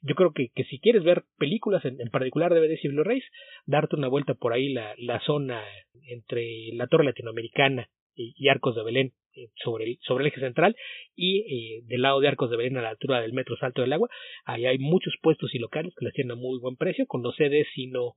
yo 0.00 0.14
creo 0.14 0.32
que, 0.32 0.48
que 0.54 0.64
si 0.64 0.80
quieres 0.80 1.04
ver 1.04 1.24
películas 1.38 1.84
en, 1.84 2.00
en 2.00 2.08
particular 2.08 2.52
DVDs 2.52 2.84
y 2.84 2.88
Blu-rays 2.88 3.24
darte 3.66 3.96
una 3.96 4.08
vuelta 4.08 4.34
por 4.34 4.52
ahí 4.52 4.72
la, 4.72 4.94
la 4.98 5.20
zona 5.20 5.62
entre 6.08 6.72
la 6.72 6.86
torre 6.86 7.04
latinoamericana 7.04 7.88
y, 8.14 8.48
Arcos 8.48 8.74
de 8.74 8.82
Belén 8.82 9.12
eh, 9.34 9.48
sobre 9.62 9.84
el, 9.84 9.98
sobre 10.02 10.24
el 10.24 10.28
eje 10.28 10.40
central 10.40 10.76
y 11.14 11.40
eh, 11.40 11.82
del 11.86 12.02
lado 12.02 12.20
de 12.20 12.28
Arcos 12.28 12.50
de 12.50 12.56
Belén 12.56 12.76
a 12.76 12.82
la 12.82 12.90
altura 12.90 13.20
del 13.20 13.32
metro 13.32 13.56
Salto 13.56 13.82
del 13.82 13.92
Agua. 13.92 14.08
Ahí 14.44 14.66
hay 14.66 14.78
muchos 14.78 15.14
puestos 15.22 15.54
y 15.54 15.58
locales 15.58 15.94
que 15.98 16.04
las 16.04 16.14
tienen 16.14 16.32
a 16.32 16.40
muy 16.40 16.58
buen 16.58 16.76
precio. 16.76 17.06
Con 17.06 17.22
los 17.22 17.36
CDs 17.36 17.68
y 17.76 17.86
no 17.86 18.14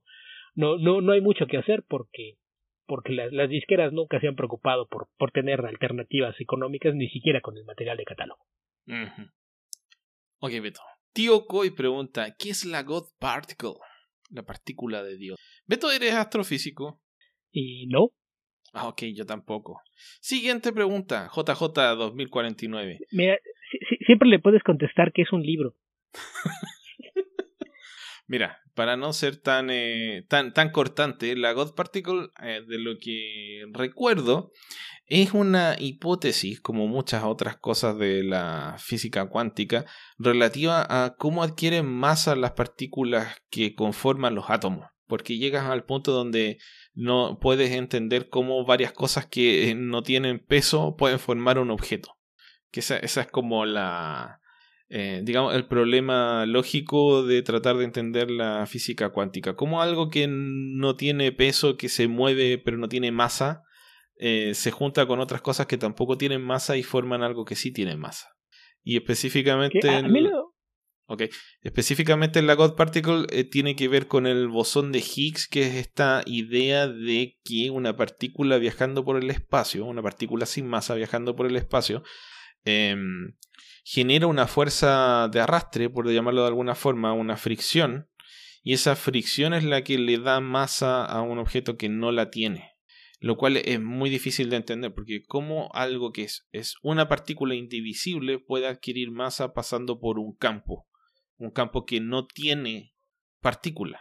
no 0.54 0.78
no 0.78 1.00
no 1.00 1.12
hay 1.12 1.20
mucho 1.20 1.46
que 1.46 1.58
hacer 1.58 1.82
porque 1.88 2.34
porque 2.86 3.12
las, 3.12 3.32
las 3.32 3.48
disqueras 3.48 3.92
nunca 3.92 4.20
se 4.20 4.28
han 4.28 4.36
preocupado 4.36 4.86
por, 4.88 5.08
por 5.18 5.30
tener 5.32 5.64
alternativas 5.64 6.40
económicas, 6.40 6.94
ni 6.94 7.08
siquiera 7.08 7.40
con 7.40 7.56
el 7.56 7.64
material 7.64 7.96
de 7.96 8.04
catálogo. 8.04 8.44
Uh 8.86 8.92
-huh. 8.92 9.32
Ok, 10.40 10.52
Beto. 10.62 10.80
Tío 11.12 11.46
Coy 11.46 11.70
pregunta, 11.70 12.34
¿qué 12.38 12.50
es 12.50 12.64
la 12.64 12.82
God 12.82 13.06
Particle? 13.18 13.74
La 14.30 14.42
partícula 14.42 15.02
de 15.02 15.16
Dios. 15.16 15.38
Beto, 15.66 15.90
¿eres 15.90 16.14
astrofísico? 16.14 17.00
Y 17.50 17.86
no. 17.86 18.10
Ah, 18.72 18.88
ok, 18.88 19.04
yo 19.14 19.24
tampoco. 19.24 19.80
Siguiente 20.20 20.72
pregunta, 20.72 21.30
JJ 21.34 21.96
2049. 21.96 22.98
Mira, 23.12 23.38
si, 23.70 23.78
si, 23.88 24.04
siempre 24.04 24.28
le 24.28 24.38
puedes 24.38 24.62
contestar 24.62 25.12
que 25.12 25.22
es 25.22 25.32
un 25.32 25.42
libro. 25.42 25.74
Mira, 28.26 28.60
para 28.76 28.96
no 28.96 29.14
ser 29.14 29.38
tan, 29.38 29.70
eh, 29.70 30.26
tan, 30.28 30.52
tan 30.52 30.70
cortante, 30.70 31.34
la 31.34 31.52
God 31.52 31.74
Particle, 31.74 32.28
eh, 32.42 32.60
de 32.68 32.78
lo 32.78 32.98
que 33.00 33.64
recuerdo, 33.72 34.52
es 35.06 35.32
una 35.32 35.76
hipótesis, 35.78 36.60
como 36.60 36.86
muchas 36.86 37.24
otras 37.24 37.56
cosas 37.56 37.96
de 37.96 38.22
la 38.22 38.76
física 38.78 39.28
cuántica, 39.30 39.86
relativa 40.18 40.86
a 40.88 41.16
cómo 41.16 41.42
adquieren 41.42 41.86
masa 41.86 42.36
las 42.36 42.52
partículas 42.52 43.40
que 43.48 43.74
conforman 43.74 44.34
los 44.34 44.50
átomos. 44.50 44.86
Porque 45.06 45.38
llegas 45.38 45.64
al 45.66 45.84
punto 45.84 46.12
donde 46.12 46.58
no 46.92 47.38
puedes 47.40 47.70
entender 47.70 48.28
cómo 48.28 48.66
varias 48.66 48.92
cosas 48.92 49.26
que 49.26 49.74
no 49.74 50.02
tienen 50.02 50.38
peso 50.38 50.96
pueden 50.96 51.18
formar 51.18 51.58
un 51.58 51.70
objeto. 51.70 52.18
Que 52.70 52.80
esa, 52.80 52.98
esa 52.98 53.22
es 53.22 53.28
como 53.28 53.64
la, 53.64 54.40
eh, 54.88 55.20
digamos, 55.24 55.54
el 55.54 55.66
problema 55.66 56.46
lógico 56.46 57.24
de 57.24 57.42
tratar 57.42 57.76
de 57.76 57.84
entender 57.84 58.30
la 58.30 58.66
física 58.66 59.10
cuántica. 59.10 59.56
Como 59.56 59.82
algo 59.82 60.10
que 60.10 60.26
no 60.28 60.96
tiene 60.96 61.32
peso, 61.32 61.76
que 61.76 61.88
se 61.88 62.06
mueve 62.08 62.58
pero 62.58 62.78
no 62.78 62.88
tiene 62.88 63.10
masa, 63.10 63.62
eh, 64.18 64.54
se 64.54 64.70
junta 64.70 65.06
con 65.06 65.20
otras 65.20 65.42
cosas 65.42 65.66
que 65.66 65.76
tampoco 65.76 66.16
tienen 66.16 66.42
masa 66.42 66.76
y 66.76 66.82
forman 66.82 67.22
algo 67.22 67.44
que 67.44 67.56
sí 67.56 67.72
tiene 67.72 67.96
masa. 67.96 68.28
Y 68.82 68.96
específicamente... 68.96 69.90
A, 69.90 70.02
lo... 70.02 70.54
Okay. 71.08 71.30
Específicamente 71.62 72.42
la 72.42 72.54
God 72.54 72.74
Particle 72.74 73.26
eh, 73.30 73.44
tiene 73.44 73.76
que 73.76 73.86
ver 73.86 74.08
con 74.08 74.26
el 74.26 74.48
bosón 74.48 74.90
de 74.90 74.98
Higgs, 74.98 75.46
que 75.46 75.62
es 75.62 75.74
esta 75.74 76.22
idea 76.26 76.88
de 76.88 77.38
que 77.44 77.70
una 77.70 77.96
partícula 77.96 78.58
viajando 78.58 79.04
por 79.04 79.16
el 79.16 79.30
espacio, 79.30 79.84
una 79.84 80.02
partícula 80.02 80.46
sin 80.46 80.66
masa 80.66 80.94
viajando 80.94 81.36
por 81.36 81.46
el 81.46 81.56
espacio, 81.56 82.02
eh, 82.64 82.96
genera 83.88 84.26
una 84.26 84.48
fuerza 84.48 85.28
de 85.28 85.38
arrastre, 85.38 85.88
por 85.88 86.10
llamarlo 86.10 86.40
de 86.40 86.48
alguna 86.48 86.74
forma, 86.74 87.12
una 87.12 87.36
fricción, 87.36 88.10
y 88.60 88.72
esa 88.72 88.96
fricción 88.96 89.54
es 89.54 89.62
la 89.62 89.84
que 89.84 89.96
le 89.96 90.18
da 90.18 90.40
masa 90.40 91.04
a 91.04 91.22
un 91.22 91.38
objeto 91.38 91.76
que 91.76 91.88
no 91.88 92.10
la 92.10 92.30
tiene. 92.30 92.72
Lo 93.20 93.36
cual 93.36 93.58
es 93.58 93.80
muy 93.80 94.10
difícil 94.10 94.50
de 94.50 94.56
entender, 94.56 94.92
porque 94.92 95.22
como 95.24 95.70
algo 95.72 96.10
que 96.10 96.24
es, 96.24 96.48
es 96.50 96.74
una 96.82 97.06
partícula 97.06 97.54
indivisible 97.54 98.40
puede 98.40 98.66
adquirir 98.66 99.12
masa 99.12 99.54
pasando 99.54 100.00
por 100.00 100.18
un 100.18 100.34
campo, 100.34 100.88
un 101.36 101.52
campo 101.52 101.86
que 101.86 102.00
no 102.00 102.26
tiene 102.26 102.92
partícula. 103.40 104.00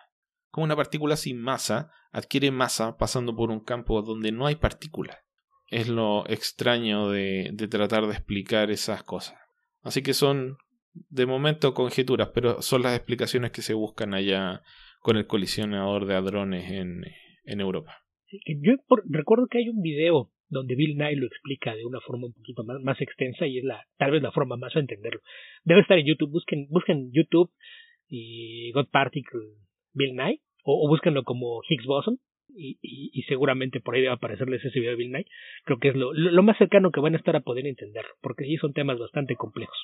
Como 0.50 0.64
una 0.64 0.76
partícula 0.76 1.16
sin 1.16 1.40
masa 1.40 1.92
adquiere 2.12 2.50
masa 2.50 2.98
pasando 2.98 3.36
por 3.36 3.52
un 3.52 3.60
campo 3.60 4.02
donde 4.02 4.32
no 4.32 4.48
hay 4.48 4.56
partícula. 4.56 5.20
Es 5.68 5.90
lo 5.90 6.28
extraño 6.28 7.10
de 7.10 7.68
tratar 7.70 8.08
de 8.08 8.14
explicar 8.14 8.72
esas 8.72 9.04
cosas. 9.04 9.45
Así 9.86 10.02
que 10.02 10.16
son 10.16 10.58
de 10.94 11.28
momento 11.28 11.76
conjeturas, 11.76 12.30
pero 12.34 12.64
son 12.64 12.82
las 12.82 12.98
explicaciones 12.98 13.52
que 13.52 13.62
se 13.62 13.76
buscan 13.76 14.16
allá 14.16 14.64
con 15.00 15.16
el 15.16 15.28
colisionador 15.28 16.08
de 16.08 16.16
hadrones 16.16 16.72
en, 16.72 17.04
en 17.44 17.62
Europa. 17.62 17.94
Yo 18.64 18.74
recuerdo 19.06 19.46
que 19.46 19.60
hay 19.60 19.70
un 19.70 19.84
video 19.84 20.32
donde 20.50 20.76
Bill 20.76 20.98
Nye 20.98 21.16
lo 21.16 21.28
explica 21.28 21.76
de 21.76 21.86
una 21.86 22.00
forma 22.02 22.26
un 22.26 22.34
poquito 22.34 22.64
más, 22.64 23.00
extensa 23.00 23.46
y 23.46 23.60
es 23.60 23.64
la 23.64 23.86
tal 23.98 24.10
vez 24.10 24.24
la 24.24 24.32
forma 24.32 24.58
más 24.58 24.74
de 24.74 24.80
entenderlo. 24.80 25.22
Debe 25.64 25.82
estar 25.82 26.00
en 26.00 26.08
YouTube, 26.08 26.32
busquen, 26.32 26.68
busquen 26.70 27.12
YouTube 27.12 27.52
y 28.08 28.72
God 28.72 28.88
Particle 28.90 29.42
Bill 29.94 30.16
Nye 30.16 30.42
o, 30.64 30.84
o 30.84 30.90
búsquenlo 30.90 31.24
como 31.24 31.62
Higgs 31.70 31.86
Boson 31.86 32.18
y, 32.58 33.24
seguramente 33.28 33.82
por 33.82 33.96
ahí 33.96 34.02
debe 34.02 34.14
aparecerles 34.14 34.64
ese 34.64 34.80
video 34.80 34.92
de 34.92 34.98
Bill 34.98 35.12
Nye. 35.12 35.26
Creo 35.64 35.80
que 35.80 35.90
es 35.90 35.96
lo, 35.96 36.14
lo, 36.14 36.44
más 36.44 36.58
cercano 36.58 36.92
que 36.92 37.00
van 37.00 37.14
a 37.14 37.18
estar 37.18 37.36
a 37.36 37.42
poder 37.42 37.66
entender, 37.66 38.06
porque 38.22 38.46
sí 38.46 38.58
son 38.58 38.74
temas 38.74 39.00
bastante 39.00 39.36
complejos. 39.36 39.78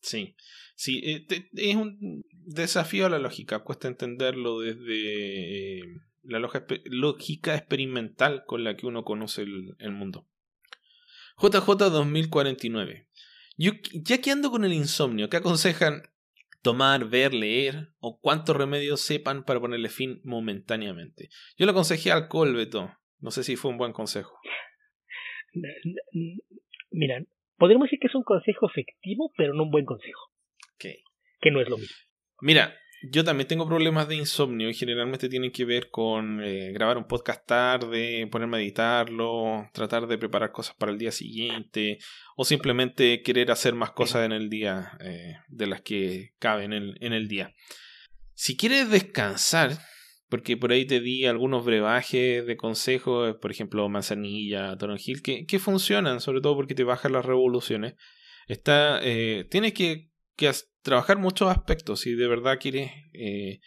Sí, 0.00 0.34
sí, 0.74 1.00
eh, 1.04 1.26
es 1.54 1.76
un 1.76 2.24
desafío 2.32 3.06
a 3.06 3.10
la 3.10 3.18
lógica, 3.18 3.60
cuesta 3.60 3.88
entenderlo 3.88 4.60
desde 4.60 5.78
eh, 5.78 5.82
la 6.22 6.40
lógica 6.40 7.54
experimental 7.54 8.44
con 8.46 8.64
la 8.64 8.76
que 8.76 8.86
uno 8.86 9.04
conoce 9.04 9.42
el, 9.42 9.74
el 9.78 9.92
mundo. 9.92 10.26
JJ 11.38 11.90
2049. 11.90 13.08
Yo, 13.56 13.72
ya 13.92 14.20
que 14.20 14.30
ando 14.30 14.50
con 14.50 14.64
el 14.64 14.72
insomnio, 14.72 15.28
¿qué 15.28 15.36
aconsejan 15.36 16.02
tomar, 16.62 17.06
ver, 17.06 17.34
leer 17.34 17.88
o 17.98 18.18
cuántos 18.20 18.56
remedios 18.56 19.00
sepan 19.00 19.44
para 19.44 19.60
ponerle 19.60 19.88
fin 19.88 20.20
momentáneamente. 20.24 21.28
Yo 21.56 21.66
le 21.66 21.72
aconsejé 21.72 22.12
alcohol, 22.12 22.54
Beto. 22.54 22.90
No 23.18 23.30
sé 23.30 23.44
si 23.44 23.56
fue 23.56 23.70
un 23.70 23.78
buen 23.78 23.92
consejo. 23.92 24.38
Mira, 26.90 27.22
podríamos 27.56 27.86
decir 27.86 27.98
que 28.00 28.06
es 28.06 28.14
un 28.14 28.24
consejo 28.24 28.68
efectivo, 28.68 29.32
pero 29.36 29.54
no 29.54 29.64
un 29.64 29.70
buen 29.70 29.84
consejo. 29.84 30.30
Que 30.78 31.50
no 31.50 31.60
es 31.60 31.68
lo 31.68 31.76
mismo. 31.76 31.96
Mira, 32.40 32.74
yo 33.10 33.24
también 33.24 33.48
tengo 33.48 33.66
problemas 33.66 34.08
de 34.08 34.16
insomnio 34.16 34.70
y 34.70 34.74
generalmente 34.74 35.28
tienen 35.28 35.50
que 35.50 35.64
ver 35.64 35.90
con 35.90 36.42
eh, 36.42 36.72
grabar 36.72 36.98
un 36.98 37.06
podcast 37.06 37.46
tarde, 37.46 38.26
ponerme 38.30 38.58
a 38.58 38.60
editarlo, 38.60 39.68
tratar 39.72 40.06
de 40.06 40.18
preparar 40.18 40.52
cosas 40.52 40.76
para 40.76 40.92
el 40.92 40.98
día 40.98 41.12
siguiente 41.12 41.98
o 42.36 42.44
simplemente 42.44 43.22
querer 43.22 43.50
hacer 43.50 43.74
más 43.74 43.90
cosas 43.90 44.24
en 44.24 44.32
el 44.32 44.48
día 44.48 44.96
eh, 45.00 45.36
de 45.48 45.66
las 45.66 45.82
que 45.82 46.34
caben 46.38 46.72
en, 46.72 46.94
en 47.00 47.12
el 47.12 47.28
día. 47.28 47.54
Si 48.34 48.56
quieres 48.56 48.90
descansar, 48.90 49.78
porque 50.28 50.56
por 50.56 50.72
ahí 50.72 50.86
te 50.86 51.00
di 51.00 51.26
algunos 51.26 51.64
brebajes 51.64 52.46
de 52.46 52.56
consejos, 52.56 53.36
por 53.36 53.50
ejemplo, 53.50 53.86
manzanilla, 53.88 54.76
toronjil, 54.78 55.22
que, 55.22 55.44
que 55.44 55.58
funcionan, 55.58 56.20
sobre 56.20 56.40
todo 56.40 56.56
porque 56.56 56.74
te 56.74 56.84
bajan 56.84 57.12
las 57.12 57.26
revoluciones. 57.26 57.96
Está, 58.46 59.00
eh, 59.02 59.46
tienes 59.50 59.74
que, 59.74 60.08
que 60.36 60.48
trabajar 60.82 61.18
muchos 61.18 61.48
aspectos 61.48 62.00
si 62.00 62.14
de 62.14 62.28
verdad 62.28 62.58
quieres 62.60 62.90
eh, 63.12 63.60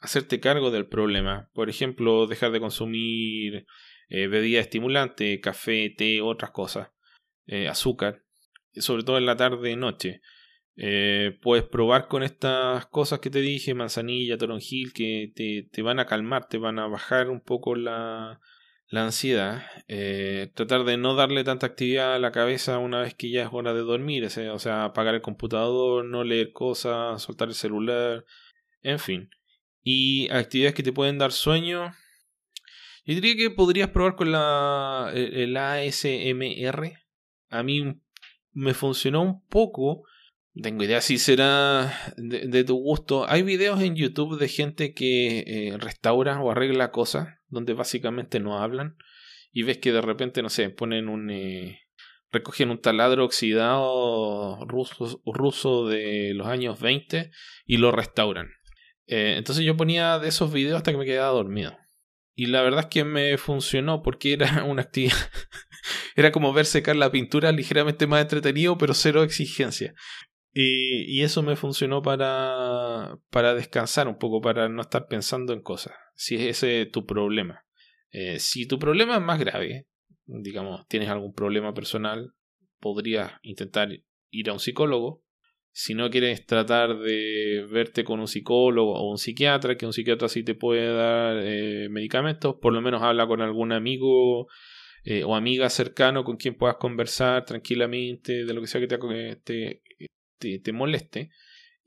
hacerte 0.00 0.40
cargo 0.40 0.70
del 0.70 0.86
problema. 0.86 1.50
Por 1.54 1.70
ejemplo, 1.70 2.26
dejar 2.26 2.50
de 2.52 2.60
consumir 2.60 3.66
eh, 4.08 4.26
bebida 4.26 4.60
estimulante, 4.60 5.40
café, 5.40 5.94
té, 5.96 6.20
otras 6.20 6.50
cosas, 6.50 6.88
eh, 7.46 7.68
azúcar, 7.68 8.24
sobre 8.74 9.04
todo 9.04 9.18
en 9.18 9.26
la 9.26 9.36
tarde 9.36 9.70
y 9.70 9.76
noche. 9.76 10.20
puedes 11.42 11.64
probar 11.64 12.08
con 12.08 12.22
estas 12.22 12.86
cosas 12.86 13.20
que 13.20 13.30
te 13.30 13.40
dije, 13.40 13.74
manzanilla, 13.74 14.36
toronjil, 14.36 14.92
que 14.92 15.32
te, 15.34 15.68
te 15.70 15.82
van 15.82 15.98
a 16.00 16.06
calmar, 16.06 16.48
te 16.48 16.58
van 16.58 16.78
a 16.78 16.86
bajar 16.86 17.30
un 17.30 17.40
poco 17.40 17.74
la, 17.74 18.40
la 18.88 19.04
ansiedad, 19.04 19.64
eh, 19.88 20.50
tratar 20.54 20.84
de 20.84 20.96
no 20.96 21.14
darle 21.14 21.42
tanta 21.42 21.66
actividad 21.66 22.14
a 22.14 22.18
la 22.18 22.30
cabeza 22.30 22.78
una 22.78 23.00
vez 23.00 23.14
que 23.14 23.30
ya 23.30 23.42
es 23.42 23.48
hora 23.52 23.74
de 23.74 23.80
dormir, 23.80 24.24
o 24.24 24.58
sea, 24.58 24.84
apagar 24.84 25.14
el 25.14 25.22
computador, 25.22 26.04
no 26.04 26.22
leer 26.22 26.52
cosas, 26.52 27.20
soltar 27.20 27.48
el 27.48 27.54
celular, 27.54 28.24
en 28.82 28.98
fin. 28.98 29.30
Y 29.82 30.28
actividades 30.30 30.74
que 30.74 30.82
te 30.82 30.92
pueden 30.92 31.18
dar 31.18 31.32
sueño. 31.32 31.92
Yo 33.04 33.14
diría 33.14 33.36
que 33.36 33.50
podrías 33.50 33.90
probar 33.90 34.16
con 34.16 34.32
la, 34.32 35.12
el 35.14 35.56
ASMR. 35.56 36.92
A 37.50 37.62
mí 37.62 38.00
me 38.52 38.74
funcionó 38.74 39.22
un 39.22 39.46
poco. 39.46 40.04
Tengo 40.60 40.82
idea 40.82 41.00
si 41.00 41.18
será 41.18 41.92
de, 42.16 42.64
tu 42.64 42.76
gusto. 42.76 43.28
Hay 43.28 43.42
videos 43.42 43.80
en 43.80 43.94
YouTube 43.94 44.38
de 44.38 44.48
gente 44.48 44.94
que 44.94 45.38
eh, 45.46 45.78
restaura 45.78 46.40
o 46.40 46.50
arregla 46.50 46.90
cosas 46.90 47.35
donde 47.48 47.74
básicamente 47.74 48.40
no 48.40 48.58
hablan, 48.58 48.96
y 49.52 49.62
ves 49.62 49.78
que 49.78 49.92
de 49.92 50.00
repente, 50.00 50.42
no 50.42 50.50
sé, 50.50 50.70
ponen 50.70 51.08
un... 51.08 51.30
Eh, 51.30 51.80
recogen 52.32 52.70
un 52.70 52.80
taladro 52.80 53.24
oxidado 53.24 54.64
ruso, 54.66 55.22
ruso 55.24 55.86
de 55.86 56.34
los 56.34 56.46
años 56.46 56.80
20 56.80 57.30
y 57.64 57.76
lo 57.78 57.92
restauran. 57.92 58.50
Eh, 59.06 59.34
entonces 59.38 59.64
yo 59.64 59.76
ponía 59.76 60.18
de 60.18 60.28
esos 60.28 60.52
videos 60.52 60.76
hasta 60.76 60.90
que 60.90 60.98
me 60.98 61.06
quedaba 61.06 61.32
dormido. 61.32 61.76
Y 62.34 62.46
la 62.46 62.60
verdad 62.62 62.80
es 62.80 62.86
que 62.86 63.04
me 63.04 63.38
funcionó 63.38 64.02
porque 64.02 64.34
era 64.34 64.64
una 64.64 64.82
actividad. 64.82 65.16
era 66.16 66.32
como 66.32 66.52
ver 66.52 66.66
secar 66.66 66.96
la 66.96 67.10
pintura 67.10 67.52
ligeramente 67.52 68.06
más 68.06 68.22
entretenido, 68.22 68.76
pero 68.76 68.92
cero 68.92 69.22
exigencia. 69.22 69.94
Y, 70.58 71.04
y, 71.14 71.22
eso 71.22 71.42
me 71.42 71.54
funcionó 71.54 72.00
para, 72.00 73.18
para 73.28 73.52
descansar 73.52 74.08
un 74.08 74.16
poco, 74.16 74.40
para 74.40 74.70
no 74.70 74.80
estar 74.80 75.06
pensando 75.06 75.52
en 75.52 75.60
cosas 75.60 75.92
si 76.16 76.36
es 76.36 76.42
ese 76.42 76.86
tu 76.86 77.06
problema. 77.06 77.64
Eh, 78.10 78.38
si 78.40 78.66
tu 78.66 78.78
problema 78.78 79.16
es 79.16 79.22
más 79.22 79.38
grave, 79.38 79.86
digamos, 80.24 80.88
tienes 80.88 81.10
algún 81.10 81.34
problema 81.34 81.74
personal, 81.74 82.32
podrías 82.80 83.32
intentar 83.42 83.90
ir 84.30 84.50
a 84.50 84.54
un 84.54 84.60
psicólogo. 84.60 85.22
Si 85.72 85.94
no 85.94 86.08
quieres 86.08 86.46
tratar 86.46 86.98
de 86.98 87.66
verte 87.70 88.02
con 88.02 88.18
un 88.20 88.28
psicólogo 88.28 88.94
o 88.94 89.10
un 89.10 89.18
psiquiatra, 89.18 89.76
que 89.76 89.84
un 89.84 89.92
psiquiatra 89.92 90.28
sí 90.28 90.42
te 90.42 90.54
puede 90.54 90.90
dar 90.94 91.36
eh, 91.42 91.88
medicamentos, 91.90 92.56
por 92.62 92.72
lo 92.72 92.80
menos 92.80 93.02
habla 93.02 93.26
con 93.26 93.42
algún 93.42 93.72
amigo 93.72 94.48
eh, 95.04 95.22
o 95.22 95.36
amiga 95.36 95.68
cercano 95.68 96.24
con 96.24 96.38
quien 96.38 96.56
puedas 96.56 96.76
conversar 96.76 97.44
tranquilamente 97.44 98.46
de 98.46 98.54
lo 98.54 98.62
que 98.62 98.66
sea 98.68 98.80
que 98.80 98.86
te, 98.86 98.96
te, 99.44 99.82
te 100.38 100.72
moleste. 100.72 101.30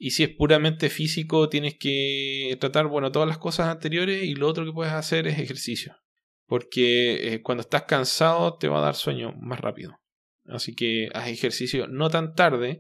Y 0.02 0.12
si 0.12 0.24
es 0.24 0.30
puramente 0.30 0.89
físico, 0.89 1.50
tienes 1.50 1.78
que 1.78 2.58
tratar, 2.62 2.88
bueno, 2.88 3.12
todas 3.12 3.28
las 3.28 3.38
cosas 3.38 3.68
anteriores 3.68 4.24
y 4.24 4.34
lo 4.34 4.47
otro 4.47 4.64
que 4.64 4.72
puedes 4.72 4.93
hacer 4.93 5.28
es 5.28 5.38
ejercicio. 5.38 5.97
Porque 6.45 7.34
eh, 7.34 7.41
cuando 7.41 7.62
estás 7.62 7.84
cansado 7.84 8.58
te 8.58 8.70
va 8.70 8.80
a 8.80 8.86
dar 8.86 8.95
sueño 8.95 9.34
más 9.34 9.60
rápido. 9.60 10.00
Así 10.45 10.74
que 10.74 11.10
haz 11.14 11.28
ejercicio 11.28 11.88
no 11.88 12.10
tan 12.10 12.34
tarde, 12.34 12.80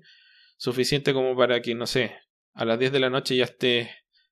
suficiente 0.57 1.13
como 1.13 1.35
para 1.35 1.61
que, 1.61 1.75
no 1.75 1.87
sé, 1.87 2.15
a 2.53 2.63
las 2.63 2.79
10 2.79 2.93
de 2.93 2.99
la 3.01 3.09
noche 3.09 3.35
ya 3.35 3.43
estés, 3.43 3.89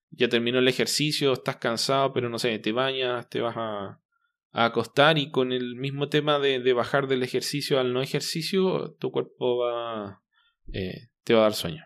ya 0.10 0.30
terminó 0.30 0.60
el 0.60 0.68
ejercicio, 0.70 1.34
estás 1.34 1.58
cansado, 1.58 2.14
pero 2.14 2.30
no 2.30 2.40
sé, 2.40 2.58
te 2.60 2.72
bañas, 2.72 3.30
te 3.30 3.42
vas 3.42 3.56
a, 3.58 4.02
acostar 4.54 5.20
y 5.20 5.30
con 5.30 5.52
el 5.52 5.76
mismo 5.76 6.10
tema 6.10 6.40
de, 6.40 6.60
de, 6.62 6.74
bajar 6.74 7.08
del 7.08 7.22
ejercicio 7.22 7.80
al 7.80 7.94
no 7.94 8.02
ejercicio, 8.02 8.96
tu 8.98 9.12
cuerpo 9.12 9.58
va, 9.58 10.24
eh, 10.74 11.10
te 11.28 11.34
va 11.34 11.42
a 11.42 11.44
dar 11.44 11.54
sueño. 11.54 11.84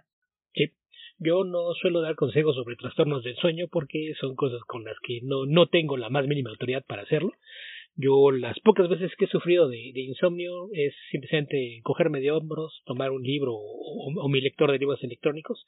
Yo 1.23 1.43
no 1.43 1.75
suelo 1.75 2.01
dar 2.01 2.15
consejos 2.15 2.55
sobre 2.55 2.75
trastornos 2.75 3.23
del 3.23 3.35
sueño 3.35 3.67
porque 3.71 4.13
son 4.19 4.35
cosas 4.35 4.59
con 4.65 4.83
las 4.83 4.97
que 5.03 5.19
no, 5.21 5.45
no 5.45 5.67
tengo 5.67 5.95
la 5.95 6.09
más 6.09 6.25
mínima 6.25 6.49
autoridad 6.49 6.83
para 6.87 7.03
hacerlo. 7.03 7.33
Yo 7.95 8.31
las 8.31 8.59
pocas 8.61 8.89
veces 8.89 9.11
que 9.15 9.25
he 9.25 9.27
sufrido 9.27 9.69
de, 9.69 9.91
insomnio 9.93 10.69
es 10.73 10.95
simplemente 11.11 11.79
cogerme 11.83 12.21
de 12.21 12.31
hombros, 12.31 12.81
tomar 12.85 13.11
un 13.11 13.21
libro 13.21 13.53
o, 13.53 14.29
mi 14.29 14.41
lector 14.41 14.71
de 14.71 14.79
libros 14.79 15.03
electrónicos 15.03 15.63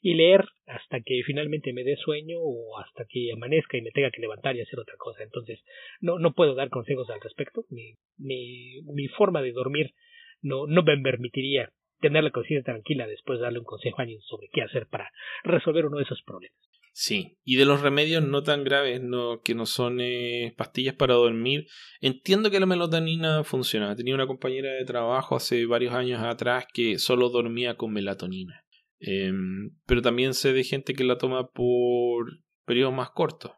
y 0.00 0.14
leer 0.14 0.46
hasta 0.66 1.02
que 1.02 1.20
finalmente 1.26 1.74
me 1.74 1.84
dé 1.84 1.96
sueño 1.96 2.38
o 2.40 2.78
hasta 2.78 3.04
que 3.06 3.30
amanezca 3.30 3.76
y 3.76 3.82
me 3.82 3.90
tenga 3.90 4.10
que 4.10 4.22
levantar 4.22 4.56
y 4.56 4.62
hacer 4.62 4.78
otra 4.78 4.96
cosa. 4.96 5.22
Entonces 5.22 5.60
no, 6.00 6.18
no 6.18 6.32
puedo 6.32 6.54
dar 6.54 6.70
consejos 6.70 7.10
al 7.10 7.20
respecto. 7.20 7.66
Mi, 7.68 7.92
mi, 8.16 8.80
mi 8.94 9.08
forma 9.08 9.42
de 9.42 9.52
dormir 9.52 9.92
no, 10.40 10.66
no 10.66 10.82
me 10.82 10.96
permitiría 10.96 11.70
tener 12.04 12.22
la 12.22 12.30
conciencia 12.30 12.72
tranquila 12.72 13.06
después 13.06 13.38
de 13.38 13.44
darle 13.44 13.60
un 13.60 13.64
consejo 13.64 13.98
a 13.98 14.02
alguien 14.02 14.20
sobre 14.20 14.48
qué 14.52 14.60
hacer 14.60 14.86
para 14.88 15.10
resolver 15.42 15.86
uno 15.86 15.96
de 15.96 16.04
esos 16.04 16.22
problemas. 16.22 16.58
Sí, 16.92 17.38
y 17.44 17.56
de 17.56 17.64
los 17.64 17.80
remedios 17.80 18.22
no 18.22 18.42
tan 18.42 18.62
graves, 18.62 19.00
no, 19.02 19.40
que 19.42 19.54
no 19.54 19.64
son 19.64 20.00
eh, 20.00 20.54
pastillas 20.56 20.94
para 20.94 21.14
dormir, 21.14 21.66
entiendo 22.00 22.50
que 22.50 22.60
la 22.60 22.66
melatonina 22.66 23.42
funciona. 23.42 23.96
Tenía 23.96 24.14
una 24.14 24.26
compañera 24.26 24.70
de 24.70 24.84
trabajo 24.84 25.34
hace 25.34 25.64
varios 25.64 25.94
años 25.94 26.22
atrás 26.22 26.66
que 26.72 26.98
solo 26.98 27.30
dormía 27.30 27.76
con 27.76 27.92
melatonina. 27.92 28.64
Em, 29.00 29.70
pero 29.86 30.02
también 30.02 30.34
sé 30.34 30.52
de 30.52 30.62
gente 30.62 30.94
que 30.94 31.04
la 31.04 31.16
toma 31.16 31.48
por 31.48 32.26
periodos 32.66 32.94
más 32.94 33.10
cortos. 33.10 33.52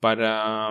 Para, 0.00 0.70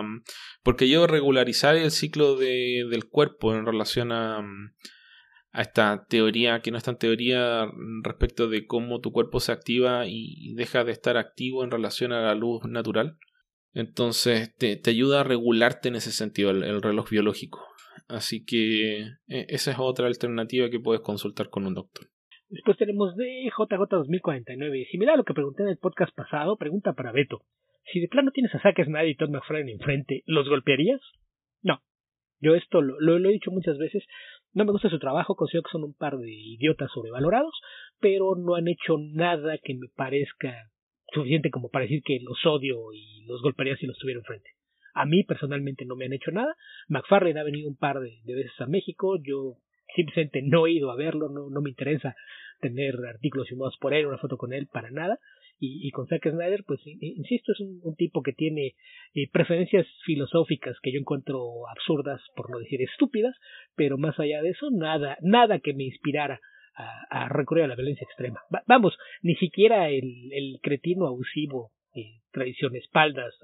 porque 0.62 0.88
yo 0.88 1.06
regularizar 1.06 1.76
el 1.76 1.92
ciclo 1.92 2.36
de, 2.36 2.84
del 2.90 3.08
cuerpo 3.08 3.54
en 3.54 3.64
relación 3.64 4.12
a, 4.12 4.44
a 5.52 5.62
esta 5.62 6.06
teoría 6.08 6.60
que 6.60 6.70
no 6.70 6.78
es 6.78 6.84
tan 6.84 6.98
teoría 6.98 7.70
respecto 8.02 8.48
de 8.48 8.66
cómo 8.66 9.00
tu 9.00 9.12
cuerpo 9.12 9.38
se 9.38 9.52
activa 9.52 10.06
y 10.06 10.54
deja 10.54 10.84
de 10.84 10.92
estar 10.92 11.16
activo 11.16 11.62
en 11.62 11.70
relación 11.70 12.12
a 12.12 12.22
la 12.22 12.34
luz 12.34 12.64
natural. 12.64 13.18
Entonces 13.74 14.54
te, 14.56 14.76
te 14.76 14.90
ayuda 14.90 15.20
a 15.20 15.24
regularte 15.24 15.88
en 15.88 15.96
ese 15.96 16.10
sentido 16.10 16.50
el, 16.50 16.82
reloj 16.82 17.10
biológico. 17.10 17.60
Así 18.08 18.44
que 18.44 19.00
e, 19.28 19.46
esa 19.48 19.72
es 19.72 19.76
otra 19.78 20.06
alternativa 20.06 20.70
que 20.70 20.80
puedes 20.80 21.02
consultar 21.02 21.48
con 21.48 21.66
un 21.66 21.74
doctor. 21.74 22.06
Después 22.48 22.76
tenemos 22.76 23.16
de 23.16 23.50
JJ2049. 23.56 24.90
Similar 24.90 25.14
a 25.14 25.16
lo 25.18 25.24
que 25.24 25.32
pregunté 25.32 25.62
en 25.62 25.70
el 25.70 25.78
podcast 25.78 26.14
pasado, 26.14 26.56
pregunta 26.56 26.92
para 26.92 27.12
Beto. 27.12 27.40
Si 27.90 28.00
de 28.00 28.08
plano 28.08 28.30
tienes 28.30 28.54
a 28.54 28.60
Zack 28.60 28.84
Snyder 28.84 29.08
y 29.08 29.16
Todd 29.16 29.30
McFarlane 29.30 29.72
enfrente, 29.72 30.22
¿los 30.26 30.48
golpearías? 30.48 31.00
No. 31.62 31.80
Yo 32.40 32.54
esto 32.54 32.82
lo, 32.82 33.00
lo, 33.00 33.28
he 33.28 33.32
dicho 33.32 33.50
muchas 33.50 33.78
veces. 33.78 34.04
No 34.54 34.64
me 34.64 34.72
gusta 34.72 34.90
su 34.90 34.98
trabajo, 34.98 35.34
considero 35.34 35.62
que 35.62 35.72
son 35.72 35.84
un 35.84 35.94
par 35.94 36.18
de 36.18 36.30
idiotas 36.30 36.90
sobrevalorados, 36.92 37.54
pero 38.00 38.34
no 38.36 38.54
han 38.54 38.68
hecho 38.68 38.98
nada 38.98 39.56
que 39.58 39.74
me 39.74 39.88
parezca 39.96 40.70
suficiente 41.12 41.50
como 41.50 41.70
para 41.70 41.84
decir 41.84 42.02
que 42.04 42.20
los 42.20 42.44
odio 42.44 42.92
y 42.92 43.24
los 43.26 43.40
golpearía 43.42 43.76
si 43.76 43.86
los 43.86 43.98
tuviera 43.98 44.20
enfrente. 44.20 44.50
A 44.94 45.06
mí 45.06 45.24
personalmente 45.24 45.86
no 45.86 45.96
me 45.96 46.04
han 46.04 46.12
hecho 46.12 46.30
nada. 46.32 46.54
McFarlane 46.88 47.40
ha 47.40 47.44
venido 47.44 47.68
un 47.68 47.76
par 47.76 48.00
de, 48.00 48.20
veces 48.26 48.60
a 48.60 48.66
México. 48.66 49.16
Yo 49.22 49.56
simplemente 49.96 50.42
no 50.42 50.66
he 50.66 50.72
ido 50.72 50.90
a 50.90 50.96
verlo, 50.96 51.30
no, 51.30 51.48
no 51.48 51.62
me 51.62 51.70
interesa 51.70 52.14
tener 52.60 52.94
artículos 53.06 53.48
firmados 53.48 53.76
por 53.80 53.94
él, 53.94 54.06
una 54.06 54.18
foto 54.18 54.36
con 54.36 54.52
él, 54.52 54.68
para 54.70 54.90
nada 54.90 55.18
y, 55.64 55.90
con 55.92 56.08
Zack 56.08 56.28
Snyder, 56.28 56.64
pues 56.66 56.80
insisto, 56.84 57.52
es 57.52 57.60
un, 57.60 57.94
tipo 57.94 58.22
que 58.22 58.32
tiene 58.32 58.74
eh, 59.14 59.28
preferencias 59.30 59.86
filosóficas 60.04 60.76
que 60.82 60.92
yo 60.92 60.98
encuentro 60.98 61.68
absurdas, 61.68 62.20
por 62.34 62.50
no 62.50 62.58
decir 62.58 62.82
estúpidas, 62.82 63.36
pero 63.76 63.96
más 63.96 64.18
allá 64.18 64.42
de 64.42 64.50
eso, 64.50 64.70
nada, 64.72 65.16
nada 65.20 65.60
que 65.60 65.72
me 65.72 65.84
inspirara 65.84 66.40
a, 66.74 67.28
recurrir 67.28 67.64
a 67.64 67.68
la 67.68 67.76
violencia 67.76 68.04
extrema. 68.04 68.40
vamos, 68.66 68.96
ni 69.20 69.36
siquiera 69.36 69.88
el, 69.90 70.32
el 70.32 70.58
cretino 70.62 71.06
abusivo 71.06 71.70
eh, 71.94 72.22
tradición 72.32 72.74
espaldas, 72.74 73.34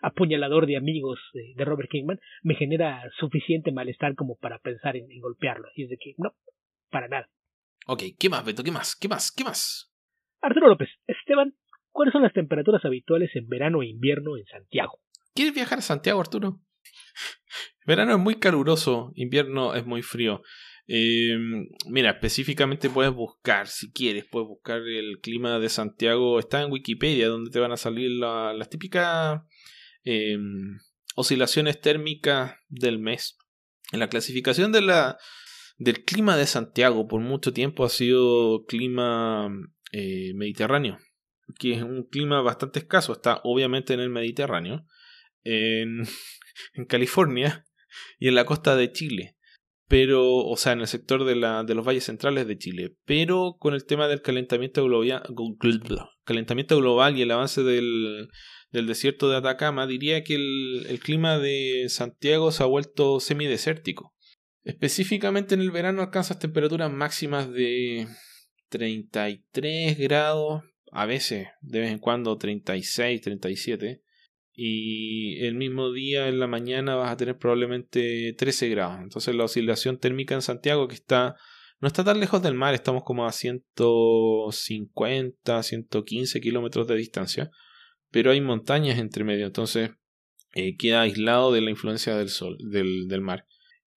apuñalador 0.00 0.66
de 0.66 0.78
amigos 0.78 1.20
de 1.34 1.64
Robert 1.64 1.90
Kingman, 1.90 2.18
me 2.42 2.54
genera 2.54 3.02
suficiente 3.18 3.72
malestar 3.72 4.14
como 4.14 4.36
para 4.36 4.58
pensar 4.58 4.96
en, 4.96 5.06
golpearlo. 5.20 5.68
Así 5.68 5.82
es 5.82 5.90
de 5.90 5.98
que, 5.98 6.14
no, 6.16 6.32
para 6.88 7.08
nada. 7.08 7.28
Ok, 7.86 8.02
¿qué 8.18 8.30
más, 8.30 8.42
Beto? 8.42 8.64
¿Qué 8.64 8.70
más? 8.70 8.96
¿Qué 8.96 9.06
más? 9.06 9.30
¿Qué 9.30 9.44
más? 9.44 9.92
Arturo 10.40 10.68
López, 10.68 10.88
Esteban, 11.06 11.52
¿cuáles 12.00 12.12
son 12.12 12.22
las 12.22 12.32
temperaturas 12.32 12.82
habituales 12.86 13.28
en 13.34 13.46
verano 13.46 13.82
e 13.82 13.88
invierno 13.88 14.38
en 14.38 14.46
Santiago? 14.46 15.02
¿Quieres 15.34 15.52
viajar 15.52 15.80
a 15.80 15.82
Santiago, 15.82 16.18
Arturo? 16.18 16.62
Verano 17.86 18.14
es 18.14 18.18
muy 18.18 18.36
caluroso, 18.36 19.12
invierno 19.16 19.74
es 19.74 19.84
muy 19.84 20.00
frío. 20.00 20.40
Eh, 20.88 21.36
mira, 21.90 22.12
específicamente 22.12 22.88
puedes 22.88 23.12
buscar, 23.12 23.66
si 23.66 23.92
quieres, 23.92 24.24
puedes 24.24 24.48
buscar 24.48 24.80
el 24.80 25.18
clima 25.20 25.58
de 25.58 25.68
Santiago. 25.68 26.38
Está 26.38 26.62
en 26.62 26.72
Wikipedia, 26.72 27.28
donde 27.28 27.50
te 27.50 27.60
van 27.60 27.72
a 27.72 27.76
salir 27.76 28.12
las 28.12 28.70
típicas 28.70 29.42
eh, 30.04 30.38
oscilaciones 31.16 31.82
térmicas 31.82 32.54
del 32.70 32.98
mes. 32.98 33.36
En 33.92 34.00
la 34.00 34.08
clasificación 34.08 34.72
de 34.72 34.80
la, 34.80 35.18
del 35.76 36.02
clima 36.06 36.34
de 36.38 36.46
Santiago 36.46 37.06
por 37.08 37.20
mucho 37.20 37.52
tiempo 37.52 37.84
ha 37.84 37.90
sido 37.90 38.64
clima 38.64 39.50
eh, 39.92 40.32
mediterráneo, 40.34 40.96
que 41.58 41.72
es 41.74 41.82
un 41.82 42.04
clima 42.04 42.40
bastante 42.42 42.80
escaso. 42.80 43.12
Está 43.12 43.40
obviamente 43.44 43.94
en 43.94 44.00
el 44.00 44.10
Mediterráneo, 44.10 44.86
en, 45.44 46.06
California 46.88 47.64
y 48.18 48.28
en 48.28 48.34
la 48.34 48.44
costa 48.44 48.76
de 48.76 48.92
Chile 48.92 49.36
pero, 49.88 50.36
o 50.36 50.56
sea, 50.56 50.74
en 50.74 50.82
el 50.82 50.86
sector 50.86 51.24
de, 51.24 51.34
la, 51.34 51.64
de 51.64 51.74
los 51.74 51.84
valles 51.84 52.04
centrales 52.04 52.46
de 52.46 52.56
Chile, 52.56 52.94
pero 53.06 53.56
con 53.58 53.74
el 53.74 53.84
tema 53.84 54.06
del 54.06 54.22
calentamiento 54.22 54.84
global, 54.84 55.24
calentamiento 56.22 56.76
global 56.76 57.18
y 57.18 57.22
el 57.22 57.30
avance 57.32 57.64
del, 57.64 58.28
del 58.70 58.86
desierto 58.86 59.28
de 59.28 59.38
Atacama, 59.38 59.88
diría 59.88 60.22
que 60.22 60.36
el, 60.36 60.86
el, 60.88 61.00
clima 61.00 61.40
de 61.40 61.86
Santiago 61.88 62.52
se 62.52 62.62
ha 62.62 62.66
vuelto 62.66 63.18
semidesértico. 63.18 64.14
Específicamente 64.62 65.56
en 65.56 65.60
el 65.60 65.72
verano 65.72 66.02
alcanzas 66.02 66.38
temperaturas 66.38 66.92
máximas 66.92 67.50
de 67.50 68.06
33 68.68 69.98
grados, 69.98 70.62
a 70.92 71.06
veces, 71.06 71.48
de 71.60 71.80
vez 71.80 71.90
en 71.90 71.98
cuando 71.98 72.36
36, 72.36 73.20
37 73.20 74.02
y 74.52 75.44
el 75.44 75.54
mismo 75.54 75.92
día 75.92 76.28
en 76.28 76.38
la 76.38 76.46
mañana 76.46 76.94
vas 76.94 77.10
a 77.10 77.16
tener 77.16 77.38
probablemente 77.38 78.34
13 78.36 78.68
grados. 78.68 79.00
Entonces 79.00 79.34
la 79.34 79.44
oscilación 79.44 79.98
térmica 79.98 80.34
en 80.34 80.42
Santiago 80.42 80.88
que 80.88 80.96
está 80.96 81.36
no 81.80 81.88
está 81.88 82.04
tan 82.04 82.20
lejos 82.20 82.42
del 82.42 82.54
mar, 82.54 82.74
estamos 82.74 83.04
como 83.04 83.26
a 83.26 83.32
150, 83.32 85.62
115 85.62 86.40
kilómetros 86.42 86.86
de 86.86 86.96
distancia, 86.96 87.50
pero 88.10 88.32
hay 88.32 88.42
montañas 88.42 88.98
entre 88.98 89.24
medio, 89.24 89.46
entonces 89.46 89.92
eh, 90.54 90.76
queda 90.76 91.00
aislado 91.00 91.52
de 91.52 91.62
la 91.62 91.70
influencia 91.70 92.14
del 92.16 92.28
sol, 92.28 92.58
del, 92.70 93.08
del 93.08 93.22
mar. 93.22 93.46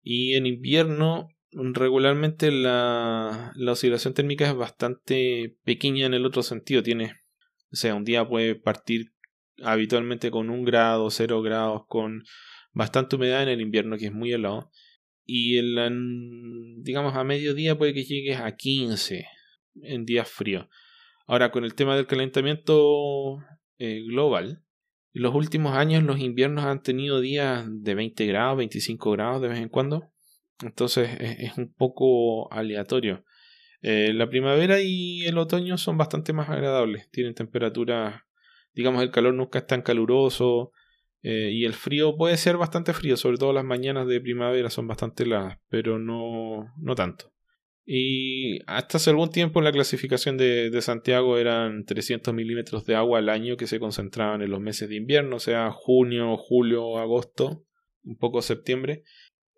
Y 0.03 0.35
en 0.35 0.45
invierno 0.45 1.29
regularmente 1.51 2.51
la, 2.51 3.51
la 3.55 3.71
oscilación 3.71 4.13
térmica 4.13 4.47
es 4.47 4.55
bastante 4.55 5.57
pequeña 5.63 6.05
en 6.05 6.13
el 6.13 6.25
otro 6.25 6.43
sentido, 6.43 6.83
tiene, 6.83 7.21
o 7.71 7.75
sea, 7.75 7.95
un 7.95 8.05
día 8.05 8.27
puede 8.27 8.55
partir 8.55 9.11
habitualmente 9.63 10.31
con 10.31 10.49
un 10.49 10.63
grado, 10.63 11.09
cero 11.09 11.41
grados, 11.41 11.83
con 11.87 12.23
bastante 12.73 13.15
humedad 13.15 13.43
en 13.43 13.49
el 13.49 13.61
invierno 13.61 13.97
que 13.97 14.05
es 14.05 14.13
muy 14.13 14.31
helado. 14.31 14.71
Y 15.25 15.57
en 15.57 16.81
digamos 16.83 17.15
a 17.15 17.23
mediodía 17.23 17.77
puede 17.77 17.93
que 17.93 18.03
llegues 18.03 18.39
a 18.39 18.55
15 18.55 19.25
en 19.83 20.05
días 20.05 20.29
fríos. 20.29 20.67
Ahora 21.27 21.51
con 21.51 21.63
el 21.63 21.75
tema 21.75 21.95
del 21.95 22.07
calentamiento 22.07 23.37
eh, 23.77 24.01
global, 24.07 24.63
en 25.13 25.21
los 25.21 25.35
últimos 25.35 25.75
años 25.75 26.03
los 26.03 26.19
inviernos 26.19 26.65
han 26.65 26.81
tenido 26.81 27.21
días 27.21 27.65
de 27.67 27.95
20 27.95 28.25
grados, 28.25 28.57
25 28.57 29.11
grados 29.11 29.41
de 29.41 29.47
vez 29.49 29.59
en 29.59 29.69
cuando. 29.69 30.11
Entonces 30.63 31.09
es, 31.19 31.57
un 31.57 31.73
poco 31.73 32.51
aleatorio. 32.53 33.23
Eh, 33.81 34.13
la 34.13 34.29
primavera 34.29 34.79
y 34.81 35.25
el 35.25 35.37
otoño 35.37 35.77
son 35.77 35.97
bastante 35.97 36.33
más 36.33 36.49
agradables. 36.49 37.09
Tienen 37.09 37.33
temperaturas 37.33 38.21
digamos, 38.73 39.03
el 39.03 39.11
calor 39.11 39.33
nunca 39.33 39.59
es 39.59 39.67
tan 39.67 39.81
caluroso 39.81 40.71
eh, 41.21 41.49
y 41.51 41.65
el 41.65 41.73
frío 41.73 42.15
puede 42.15 42.37
ser 42.37 42.57
bastante 42.57 42.93
frío, 42.93 43.17
sobre 43.17 43.37
todo 43.37 43.53
las 43.53 43.65
mañanas 43.65 44.07
de 44.07 44.21
primavera 44.21 44.69
son 44.69 44.87
bastante 44.87 45.23
heladas, 45.23 45.59
pero 45.69 45.99
no, 45.99 46.73
no 46.77 46.95
tanto. 46.95 47.31
Y 47.85 48.59
hasta 48.67 48.97
hace 48.97 49.09
algún 49.09 49.31
tiempo 49.31 49.59
en 49.59 49.65
la 49.65 49.71
clasificación 49.71 50.37
de, 50.37 50.69
de, 50.69 50.81
Santiago 50.81 51.37
eran 51.37 51.83
300 51.83 52.33
milímetros 52.33 52.85
de 52.85 52.95
agua 52.95 53.19
al 53.19 53.27
año 53.27 53.57
que 53.57 53.67
se 53.67 53.79
concentraban 53.79 54.41
en 54.41 54.51
los 54.51 54.61
meses 54.61 54.87
de 54.87 54.95
invierno, 54.95 55.37
o 55.37 55.39
sea, 55.39 55.71
junio, 55.71 56.37
julio, 56.37 56.97
agosto, 56.99 57.65
un 58.03 58.17
poco 58.17 58.41
septiembre. 58.41 59.03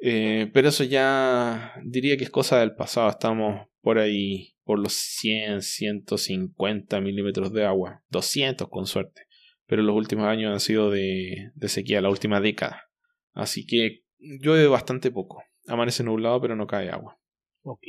Eh, 0.06 0.52
pero 0.54 0.68
eso 0.68 0.84
ya 0.84 1.76
diría 1.86 2.18
que 2.18 2.26
es 2.26 2.30
cosa 2.30 2.60
del 2.60 2.76
pasado, 2.76 3.10
estamos 3.10 3.70
por 3.80 4.00
ahí 4.00 4.54
por 4.66 4.78
los 4.78 4.92
100, 4.92 5.62
150 5.62 7.00
milímetros 7.00 7.54
de 7.54 7.66
agua, 7.66 8.04
200 8.10 8.68
con 8.68 8.86
suerte. 8.86 9.28
Pero 9.66 9.82
los 9.82 9.96
últimos 9.96 10.26
años 10.26 10.52
han 10.52 10.60
sido 10.60 10.92
de, 10.92 11.52
de 11.56 11.70
sequía, 11.70 12.02
la 12.02 12.10
última 12.10 12.42
década. 12.42 12.84
Así 13.32 13.66
que 13.66 14.04
llueve 14.20 14.68
bastante 14.68 15.10
poco. 15.10 15.42
Amanece 15.68 16.04
nublado, 16.04 16.42
pero 16.42 16.58
no 16.58 16.68
cae 16.68 16.90
agua. 16.90 17.18
Ok. 17.62 17.84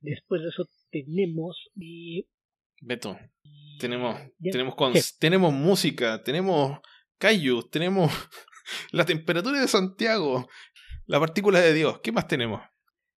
Después 0.00 0.40
de 0.40 0.48
eso 0.48 0.66
tenemos. 0.90 1.70
Beto, 2.80 3.18
tenemos, 3.78 4.18
tenemos, 4.40 4.74
tenemos 5.18 5.52
música, 5.52 6.22
tenemos 6.22 6.78
Kaiju, 7.18 7.68
tenemos 7.68 8.10
la 8.92 9.04
temperatura 9.04 9.60
de 9.60 9.68
Santiago, 9.68 10.48
la 11.08 11.18
partícula 11.18 11.60
de 11.60 11.74
Dios. 11.74 12.00
¿Qué 12.00 12.12
más 12.12 12.28
tenemos? 12.28 12.60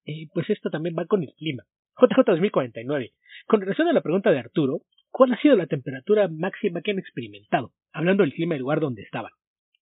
Eh, 0.06 0.28
pues 0.34 0.50
esto 0.50 0.70
también 0.70 0.96
va 0.98 1.06
con 1.06 1.22
el 1.22 1.34
clima. 1.38 1.64
JJ 2.00 2.24
2049. 2.26 3.14
Con 3.46 3.62
relación 3.62 3.88
a 3.90 3.94
la 3.94 4.02
pregunta 4.02 4.32
de 4.32 4.40
Arturo, 4.40 4.82
¿cuál 5.10 5.34
ha 5.34 5.42
sido 5.42 5.56
la 5.56 5.68
temperatura 5.68 6.28
máxima 6.30 6.82
que 6.82 6.92
han 6.92 7.00
experimentado? 7.00 7.74
Hablando 7.92 8.24
del 8.24 8.34
clima 8.34 8.56
del 8.56 8.62
lugar 8.62 8.80
donde 8.80 9.04
estaban. 9.04 9.32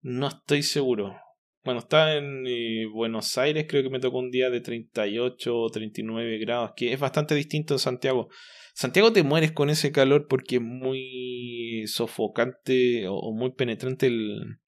No 0.01 0.27
estoy 0.27 0.61
seguro. 0.61 1.15
Bueno, 1.63 1.79
estaba 1.79 2.13
en 2.13 2.45
eh, 2.45 2.85
Buenos 2.85 3.39
Aires, 3.39 3.65
creo 3.67 3.81
que 3.81 3.89
me 3.89 3.99
tocó 3.99 4.19
un 4.19 4.29
día 4.29 4.51
de 4.51 4.61
38 4.61 5.57
o 5.57 5.69
39 5.71 6.37
grados, 6.37 6.73
que 6.75 6.93
es 6.93 6.99
bastante 6.99 7.33
distinto 7.33 7.73
de 7.73 7.79
Santiago. 7.79 8.29
Santiago 8.75 9.11
te 9.11 9.23
mueres 9.23 9.51
con 9.51 9.71
ese 9.71 9.91
calor 9.91 10.27
porque 10.29 10.57
es 10.57 10.61
muy 10.61 11.85
sofocante 11.87 13.07
o, 13.09 13.33
muy 13.33 13.53
penetrante 13.53 14.05
el, 14.07 14.59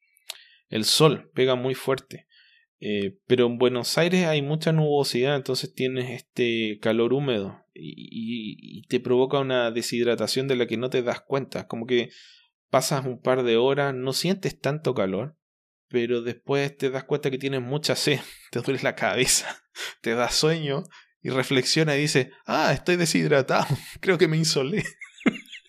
el 0.69 0.85
sol, 0.85 1.29
pega 1.35 1.53
muy 1.53 1.75
fuerte. 1.75 2.26
Eh, 2.79 3.17
pero 3.25 3.47
en 3.47 3.57
Buenos 3.57 3.97
Aires 3.97 4.27
hay 4.27 4.41
mucha 4.41 4.71
nubosidad, 4.71 5.35
entonces 5.35 5.73
tienes 5.73 6.11
este 6.11 6.77
calor 6.79 7.13
húmedo 7.13 7.65
y, 7.73 8.83
te 8.87 8.99
provoca 8.99 9.39
una 9.39 9.71
deshidratación 9.71 10.47
de 10.47 10.55
la 10.55 10.67
que 10.67 10.77
no 10.77 10.89
te 10.89 11.01
das 11.01 11.21
cuenta. 11.21 11.67
Como 11.67 11.85
que 11.85 12.11
pasas 12.69 13.05
un 13.05 13.21
par 13.21 13.43
de 13.43 13.57
horas, 13.57 13.93
no 13.93 14.13
sientes 14.13 14.59
tanto 14.59 14.93
calor, 14.93 15.35
pero 15.89 16.21
después 16.21 16.75
te 16.77 16.89
das 16.89 17.03
cuenta 17.03 17.31
que 17.31 17.37
tienes 17.37 17.61
mucha 17.61 17.95
sed, 17.95 18.19
te 18.51 18.61
duele 18.61 18.81
la 18.83 18.95
cabeza, 18.95 19.63
te 20.01 20.13
da 20.13 20.29
sueño 20.29 20.83
y 21.21 21.29
reflexiona 21.29 21.95
y 21.95 22.01
dice, 22.01 22.31
ah, 22.45 22.71
estoy 22.73 22.95
deshidratado, 22.95 23.67
creo 23.99 24.17
que 24.17 24.27
me 24.27 24.37
insolé. 24.37 24.83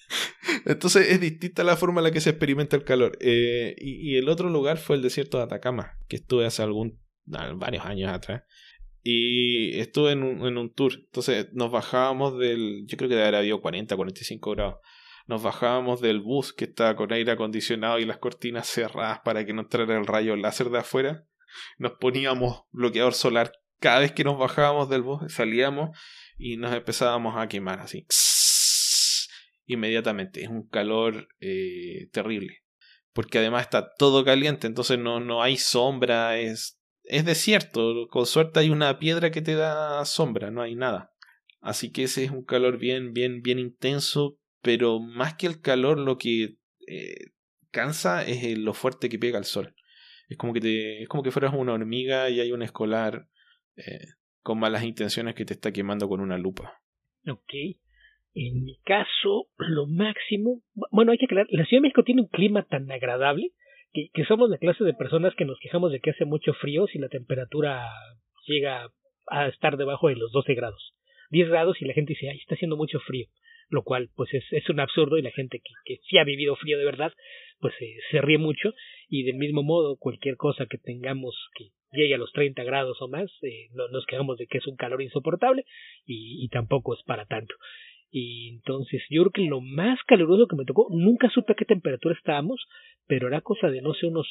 Entonces 0.64 1.10
es 1.10 1.20
distinta 1.20 1.64
la 1.64 1.76
forma 1.76 2.00
en 2.00 2.04
la 2.04 2.10
que 2.10 2.20
se 2.20 2.30
experimenta 2.30 2.76
el 2.76 2.84
calor. 2.84 3.16
Eh, 3.20 3.74
y, 3.78 4.16
el 4.16 4.28
otro 4.28 4.48
lugar 4.48 4.78
fue 4.78 4.96
el 4.96 5.02
desierto 5.02 5.38
de 5.38 5.44
Atacama, 5.44 5.98
que 6.08 6.16
estuve 6.16 6.46
hace 6.46 6.62
algún 6.62 7.00
varios 7.24 7.84
años 7.84 8.10
atrás. 8.10 8.44
Y 9.02 9.78
estuve 9.78 10.12
en 10.12 10.22
un, 10.22 10.46
en 10.46 10.58
un 10.58 10.72
tour. 10.72 10.92
Entonces 10.94 11.48
nos 11.52 11.70
bajábamos 11.70 12.38
del. 12.38 12.84
Yo 12.86 12.96
creo 12.96 13.08
que 13.08 13.20
haber 13.20 13.36
habido 13.36 13.60
40, 13.60 13.96
45 13.96 14.50
grados. 14.52 14.76
Nos 15.26 15.42
bajábamos 15.42 16.00
del 16.00 16.20
bus 16.20 16.52
que 16.52 16.64
estaba 16.64 16.96
con 16.96 17.12
aire 17.12 17.32
acondicionado 17.32 17.98
y 17.98 18.06
las 18.06 18.18
cortinas 18.18 18.66
cerradas 18.66 19.20
para 19.24 19.44
que 19.44 19.52
no 19.52 19.62
entrara 19.62 19.98
el 19.98 20.06
rayo 20.06 20.36
láser 20.36 20.70
de 20.70 20.78
afuera. 20.78 21.26
Nos 21.78 21.92
poníamos 21.92 22.62
bloqueador 22.72 23.14
solar 23.14 23.52
cada 23.78 24.00
vez 24.00 24.12
que 24.12 24.24
nos 24.24 24.38
bajábamos 24.38 24.88
del 24.88 25.02
bus, 25.02 25.32
salíamos 25.32 25.96
y 26.36 26.56
nos 26.56 26.72
empezábamos 26.72 27.36
a 27.36 27.48
quemar 27.48 27.80
así 27.80 28.06
inmediatamente. 29.68 30.42
Es 30.42 30.48
un 30.48 30.66
calor 30.66 31.28
eh, 31.40 32.08
terrible. 32.12 32.64
Porque 33.12 33.38
además 33.38 33.62
está 33.62 33.94
todo 33.94 34.24
caliente, 34.24 34.66
entonces 34.66 34.98
no, 34.98 35.20
no 35.20 35.42
hay 35.42 35.56
sombra, 35.56 36.38
es, 36.38 36.80
es 37.04 37.24
desierto. 37.24 38.08
Con 38.08 38.26
suerte 38.26 38.60
hay 38.60 38.70
una 38.70 38.98
piedra 38.98 39.30
que 39.30 39.42
te 39.42 39.54
da 39.54 40.04
sombra, 40.04 40.50
no 40.50 40.62
hay 40.62 40.74
nada. 40.74 41.12
Así 41.60 41.90
que 41.90 42.04
ese 42.04 42.24
es 42.24 42.30
un 42.30 42.44
calor 42.44 42.78
bien, 42.78 43.12
bien, 43.12 43.42
bien 43.42 43.58
intenso, 43.58 44.38
pero 44.62 45.00
más 45.00 45.34
que 45.34 45.46
el 45.46 45.60
calor 45.60 45.98
lo 45.98 46.16
que 46.18 46.56
eh, 46.86 47.32
cansa 47.70 48.24
es 48.24 48.56
lo 48.58 48.74
fuerte 48.74 49.08
que 49.08 49.18
pega 49.18 49.38
el 49.38 49.44
sol. 49.44 49.74
Es 50.28 50.36
como 50.36 50.52
que 50.52 50.60
te, 50.60 51.02
es 51.02 51.08
como 51.08 51.22
que 51.22 51.30
fueras 51.30 51.54
una 51.54 51.72
hormiga 51.72 52.30
y 52.30 52.40
hay 52.40 52.52
un 52.52 52.62
escolar 52.62 53.28
eh, 53.76 54.06
con 54.42 54.58
malas 54.58 54.84
intenciones 54.84 55.34
que 55.34 55.44
te 55.44 55.54
está 55.54 55.72
quemando 55.72 56.08
con 56.08 56.20
una 56.20 56.38
lupa. 56.38 56.82
Ok. 57.26 57.52
En 58.40 58.62
mi 58.62 58.76
caso, 58.84 59.48
lo 59.58 59.86
máximo. 59.86 60.62
Bueno, 60.92 61.10
hay 61.10 61.18
que 61.18 61.24
aclarar. 61.24 61.48
La 61.50 61.64
Ciudad 61.64 61.80
de 61.80 61.88
México 61.88 62.04
tiene 62.04 62.22
un 62.22 62.28
clima 62.28 62.62
tan 62.62 62.90
agradable 62.90 63.50
que, 63.92 64.10
que 64.14 64.24
somos 64.24 64.48
la 64.48 64.58
clase 64.58 64.84
de 64.84 64.94
personas 64.94 65.34
que 65.34 65.44
nos 65.44 65.58
quejamos 65.58 65.90
de 65.90 65.98
que 65.98 66.10
hace 66.10 66.24
mucho 66.24 66.52
frío 66.54 66.86
si 66.86 66.98
la 66.98 67.08
temperatura 67.08 67.84
llega 68.46 68.90
a 69.26 69.48
estar 69.48 69.76
debajo 69.76 70.08
de 70.08 70.16
los 70.16 70.30
12 70.30 70.54
grados. 70.54 70.94
10 71.30 71.48
grados 71.48 71.82
y 71.82 71.84
la 71.84 71.94
gente 71.94 72.14
dice, 72.14 72.30
ay, 72.30 72.38
está 72.38 72.54
haciendo 72.54 72.76
mucho 72.76 73.00
frío. 73.00 73.26
Lo 73.70 73.82
cual, 73.82 74.08
pues, 74.14 74.32
es, 74.32 74.44
es 74.52 74.70
un 74.70 74.80
absurdo 74.80 75.18
y 75.18 75.22
la 75.22 75.32
gente 75.32 75.58
que, 75.58 75.72
que 75.84 76.00
sí 76.08 76.16
ha 76.16 76.24
vivido 76.24 76.54
frío 76.56 76.78
de 76.78 76.84
verdad, 76.84 77.12
pues 77.58 77.74
se 78.10 78.20
ríe 78.20 78.38
mucho. 78.38 78.72
Y 79.08 79.24
del 79.24 79.36
mismo 79.36 79.64
modo, 79.64 79.96
cualquier 79.96 80.36
cosa 80.36 80.66
que 80.66 80.78
tengamos 80.78 81.34
que 81.54 81.70
llegue 81.92 82.14
a 82.14 82.18
los 82.18 82.32
30 82.32 82.62
grados 82.62 82.98
o 83.00 83.08
más, 83.08 83.30
eh, 83.42 83.68
no, 83.72 83.88
nos 83.88 84.06
quejamos 84.06 84.38
de 84.38 84.46
que 84.46 84.58
es 84.58 84.66
un 84.66 84.76
calor 84.76 85.02
insoportable 85.02 85.64
y, 86.06 86.44
y 86.44 86.48
tampoco 86.48 86.94
es 86.94 87.02
para 87.02 87.26
tanto. 87.26 87.54
Y 88.10 88.48
entonces 88.54 89.02
yo 89.10 89.22
creo 89.22 89.32
que 89.32 89.42
lo 89.42 89.60
más 89.60 89.98
caluroso 90.06 90.46
que 90.46 90.56
me 90.56 90.64
tocó, 90.64 90.88
nunca 90.90 91.28
supe 91.30 91.52
a 91.52 91.56
qué 91.56 91.64
temperatura 91.64 92.14
estábamos, 92.14 92.64
pero 93.06 93.28
era 93.28 93.42
cosa 93.42 93.68
de 93.68 93.82
no 93.82 93.94
sé 93.94 94.06
unos 94.06 94.26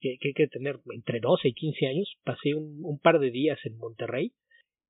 que 0.00 0.18
hay 0.22 0.32
que 0.32 0.46
tener 0.48 0.78
entre 0.94 1.20
12 1.20 1.48
y 1.48 1.54
15 1.54 1.86
años. 1.86 2.14
Pasé 2.24 2.54
un, 2.54 2.80
un, 2.82 2.98
par 2.98 3.18
de 3.18 3.30
días 3.30 3.58
en 3.64 3.76
Monterrey 3.76 4.32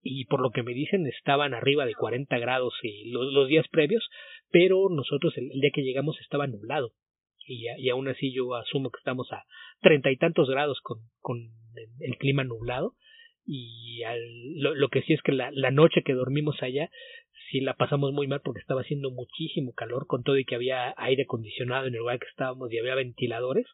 y 0.03 0.27
por 0.27 0.41
lo 0.41 0.51
que 0.51 0.63
me 0.63 0.75
dicen 0.75 1.07
estaban 1.07 1.55
arriba 1.55 1.87
de 1.87 1.95
40 1.95 2.39
grados 2.39 2.75
y 2.83 3.11
los, 3.11 3.33
los 3.33 3.49
días 3.49 3.67
previos, 3.69 4.07
pero 4.51 4.89
nosotros 4.91 5.37
el, 5.37 5.51
el, 5.53 5.61
día 5.61 5.71
que 5.73 5.83
llegamos 5.83 6.19
estaba 6.21 6.47
nublado. 6.47 6.93
Y, 7.47 7.67
y 7.79 7.89
aún 7.89 8.09
así 8.09 8.33
yo 8.33 8.55
asumo 8.55 8.91
que 8.91 8.99
estamos 8.99 9.33
a 9.33 9.45
treinta 9.81 10.11
y 10.11 10.17
tantos 10.17 10.49
grados 10.51 10.81
con, 10.83 10.99
con 11.21 11.39
el, 11.39 11.89
el 12.01 12.17
clima 12.19 12.45
nublado. 12.45 12.95
Y 13.51 14.03
al, 14.03 14.21
lo, 14.57 14.75
lo, 14.75 14.89
que 14.89 15.01
sí 15.03 15.15
es 15.15 15.23
que 15.23 15.33
la, 15.33 15.51
la 15.53 15.71
noche 15.71 16.03
que 16.05 16.13
dormimos 16.13 16.63
allá 16.63 16.91
sí 17.51 17.61
la 17.61 17.75
pasamos 17.75 18.13
muy 18.13 18.27
mal 18.27 18.41
porque 18.43 18.61
estaba 18.61 18.83
haciendo 18.83 19.11
muchísimo 19.11 19.73
calor 19.73 20.07
con 20.07 20.23
todo 20.23 20.39
y 20.39 20.45
que 20.45 20.55
había 20.55 20.95
aire 20.97 21.23
acondicionado 21.23 21.87
en 21.87 21.95
el 21.95 22.01
lugar 22.01 22.19
que 22.19 22.29
estábamos 22.29 22.73
y 22.73 22.79
había 22.79 22.95
ventiladores 22.95 23.67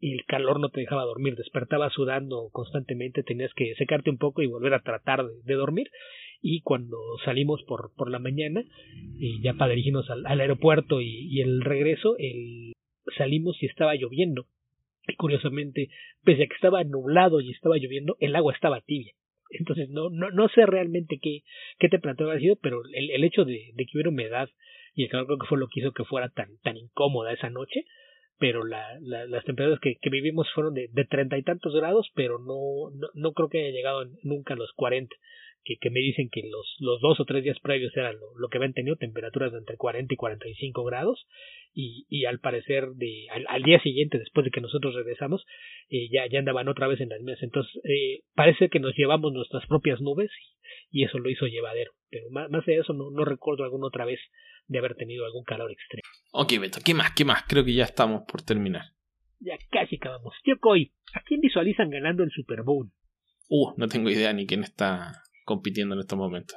y 0.00 0.14
el 0.14 0.24
calor 0.24 0.60
no 0.60 0.70
te 0.70 0.80
dejaba 0.80 1.04
dormir, 1.04 1.36
despertaba 1.36 1.90
sudando 1.90 2.48
constantemente, 2.52 3.22
tenías 3.22 3.52
que 3.54 3.74
secarte 3.74 4.08
un 4.10 4.16
poco 4.16 4.40
y 4.42 4.46
volver 4.46 4.72
a 4.72 4.82
tratar 4.82 5.26
de, 5.44 5.54
dormir 5.54 5.90
y 6.40 6.62
cuando 6.62 6.96
salimos 7.24 7.62
por, 7.64 7.92
por 7.94 8.10
la 8.10 8.18
mañana 8.18 8.64
y 9.18 9.42
ya 9.42 9.52
para 9.54 9.72
dirigirnos 9.72 10.08
al, 10.08 10.40
aeropuerto 10.40 11.02
y, 11.02 11.28
y, 11.30 11.42
el 11.42 11.60
regreso 11.60 12.16
el, 12.18 12.72
salimos 13.18 13.62
y 13.62 13.66
estaba 13.66 13.94
lloviendo 13.94 14.46
y 15.06 15.16
curiosamente 15.16 15.90
pese 16.24 16.44
a 16.44 16.46
que 16.46 16.54
estaba 16.54 16.82
nublado 16.84 17.40
y 17.42 17.50
estaba 17.50 17.76
lloviendo 17.76 18.16
el 18.20 18.34
agua 18.36 18.54
estaba 18.54 18.80
tibia 18.80 19.12
entonces 19.50 19.88
no, 19.90 20.10
no, 20.10 20.30
no 20.30 20.48
sé 20.48 20.66
realmente 20.66 21.18
qué, 21.20 21.40
qué 21.78 21.88
temperatura 21.88 22.34
ha 22.34 22.38
sido, 22.38 22.56
pero 22.56 22.82
el, 22.92 23.10
el 23.10 23.24
hecho 23.24 23.44
de, 23.44 23.70
de, 23.74 23.84
que 23.84 23.90
hubiera 23.94 24.10
humedad 24.10 24.48
y 24.94 25.04
el 25.04 25.10
calor 25.10 25.26
creo 25.26 25.38
que 25.38 25.46
fue 25.46 25.58
lo 25.58 25.68
que 25.68 25.80
hizo 25.80 25.92
que 25.92 26.04
fuera 26.04 26.28
tan, 26.28 26.58
tan 26.62 26.76
incómoda 26.76 27.32
esa 27.32 27.50
noche, 27.50 27.84
pero 28.38 28.64
la, 28.64 28.98
la, 29.00 29.26
las 29.26 29.44
temperaturas 29.44 29.80
que, 29.80 29.96
que, 30.00 30.10
vivimos 30.10 30.48
fueron 30.54 30.74
de, 30.74 30.88
de 30.92 31.04
treinta 31.04 31.36
y 31.36 31.42
tantos 31.42 31.74
grados, 31.74 32.10
pero 32.14 32.38
no, 32.38 32.90
no, 32.94 33.08
no 33.14 33.32
creo 33.32 33.48
que 33.48 33.58
haya 33.60 33.70
llegado 33.70 34.04
nunca 34.22 34.54
a 34.54 34.56
los 34.56 34.72
cuarenta 34.72 35.14
que, 35.64 35.76
que 35.76 35.90
me 35.90 36.00
dicen 36.00 36.28
que 36.30 36.42
los, 36.50 36.76
los 36.78 37.00
dos 37.00 37.20
o 37.20 37.24
tres 37.24 37.44
días 37.44 37.58
previos 37.60 37.96
eran 37.96 38.18
lo, 38.18 38.38
lo 38.38 38.48
que 38.48 38.58
habían 38.58 38.72
tenido 38.72 38.96
temperaturas 38.96 39.52
de 39.52 39.58
entre 39.58 39.76
40 39.76 40.12
y 40.12 40.16
45 40.16 40.84
grados 40.84 41.26
y, 41.72 42.06
y 42.08 42.24
al 42.24 42.40
parecer 42.40 42.88
de 42.94 43.26
al, 43.30 43.44
al, 43.48 43.62
día 43.62 43.80
siguiente 43.80 44.18
después 44.18 44.44
de 44.44 44.50
que 44.50 44.60
nosotros 44.60 44.94
regresamos 44.94 45.44
eh, 45.88 46.08
ya, 46.10 46.26
ya 46.30 46.38
andaban 46.38 46.68
otra 46.68 46.86
vez 46.86 47.00
en 47.00 47.10
las 47.10 47.20
mesas 47.20 47.42
entonces 47.42 47.72
eh, 47.84 48.22
parece 48.34 48.68
que 48.68 48.80
nos 48.80 48.96
llevamos 48.96 49.32
nuestras 49.32 49.66
propias 49.66 50.00
nubes 50.00 50.30
y, 50.90 51.00
y 51.00 51.04
eso 51.04 51.18
lo 51.18 51.30
hizo 51.30 51.46
llevadero 51.46 51.92
pero 52.10 52.30
más, 52.30 52.50
más 52.50 52.64
de 52.66 52.78
eso 52.78 52.92
no, 52.92 53.10
no 53.10 53.24
recuerdo 53.24 53.64
alguna 53.64 53.86
otra 53.86 54.04
vez 54.04 54.20
de 54.66 54.78
haber 54.78 54.94
tenido 54.94 55.24
algún 55.24 55.44
calor 55.44 55.70
extremo 55.70 56.08
Ok 56.32 56.60
Beto, 56.60 56.80
¿qué 56.84 56.94
más? 56.94 57.12
¿qué 57.14 57.24
más? 57.24 57.44
Creo 57.48 57.64
que 57.64 57.74
ya 57.74 57.84
estamos 57.84 58.22
por 58.26 58.42
terminar 58.42 58.84
ya 59.40 59.56
casi 59.70 59.96
acabamos. 59.96 60.34
Tío 60.44 60.58
Coy, 60.60 60.92
¿a 61.14 61.20
quién 61.22 61.40
visualizan 61.40 61.90
ganando 61.90 62.22
el 62.22 62.30
Super 62.30 62.62
Bowl? 62.62 62.90
Uh, 63.48 63.72
no 63.76 63.88
tengo 63.88 64.10
idea 64.10 64.32
ni 64.32 64.46
quién 64.46 64.62
está 64.62 65.22
compitiendo 65.50 65.96
en 65.96 66.00
estos 66.00 66.16
momentos. 66.16 66.56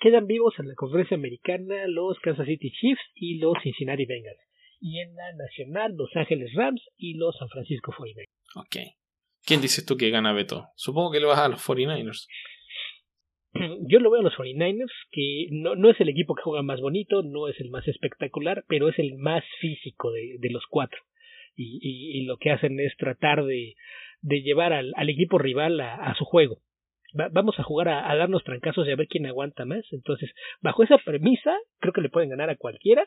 Quedan 0.00 0.26
vivos 0.26 0.52
en 0.58 0.66
la 0.66 0.74
conferencia 0.74 1.16
americana 1.16 1.86
los 1.86 2.18
Kansas 2.18 2.46
City 2.46 2.72
Chiefs 2.72 3.00
y 3.14 3.38
los 3.38 3.54
Cincinnati 3.62 4.04
Bengals. 4.04 4.40
Y 4.80 4.98
en 4.98 5.14
la 5.14 5.32
nacional, 5.34 5.94
Los 5.96 6.10
Ángeles 6.16 6.52
Rams 6.54 6.82
y 6.96 7.14
los 7.14 7.36
San 7.36 7.48
Francisco 7.48 7.92
49ers. 7.92 8.26
Ok. 8.56 8.76
¿Quién 9.44 9.60
dices 9.60 9.86
tú 9.86 9.96
que 9.96 10.10
gana 10.10 10.32
Beto? 10.32 10.66
Supongo 10.74 11.12
que 11.12 11.20
le 11.20 11.26
vas 11.26 11.38
a 11.38 11.48
los 11.48 11.60
49ers. 11.60 12.26
Yo 13.88 14.00
lo 14.00 14.10
veo 14.10 14.20
a 14.20 14.24
los 14.24 14.34
49ers, 14.34 14.92
que 15.12 15.46
no, 15.52 15.76
no 15.76 15.90
es 15.90 16.00
el 16.00 16.08
equipo 16.08 16.34
que 16.34 16.42
juega 16.42 16.62
más 16.62 16.80
bonito, 16.80 17.22
no 17.22 17.46
es 17.46 17.60
el 17.60 17.70
más 17.70 17.86
espectacular, 17.86 18.64
pero 18.66 18.88
es 18.88 18.98
el 18.98 19.14
más 19.18 19.44
físico 19.60 20.10
de, 20.10 20.36
de 20.40 20.50
los 20.50 20.64
cuatro. 20.68 21.00
Y, 21.54 21.78
y, 21.80 22.20
y, 22.20 22.24
lo 22.24 22.38
que 22.38 22.50
hacen 22.50 22.78
es 22.80 22.96
tratar 22.96 23.44
de, 23.44 23.74
de 24.20 24.42
llevar 24.42 24.72
al, 24.72 24.92
al 24.96 25.08
equipo 25.08 25.38
rival 25.38 25.80
a, 25.80 25.94
a 25.94 26.14
su 26.16 26.24
juego 26.24 26.60
va, 27.18 27.28
vamos 27.30 27.58
a 27.58 27.62
jugar 27.62 27.88
a, 27.88 28.14
darnos 28.16 28.44
trancazos 28.44 28.86
y 28.86 28.90
a 28.90 28.96
ver 28.96 29.08
quién 29.08 29.26
aguanta 29.26 29.64
más. 29.64 29.84
Entonces, 29.92 30.30
bajo 30.60 30.82
esa 30.82 30.98
premisa, 30.98 31.56
creo 31.80 31.92
que 31.92 32.00
le 32.00 32.10
pueden 32.10 32.30
ganar 32.30 32.50
a 32.50 32.56
cualquiera, 32.56 33.06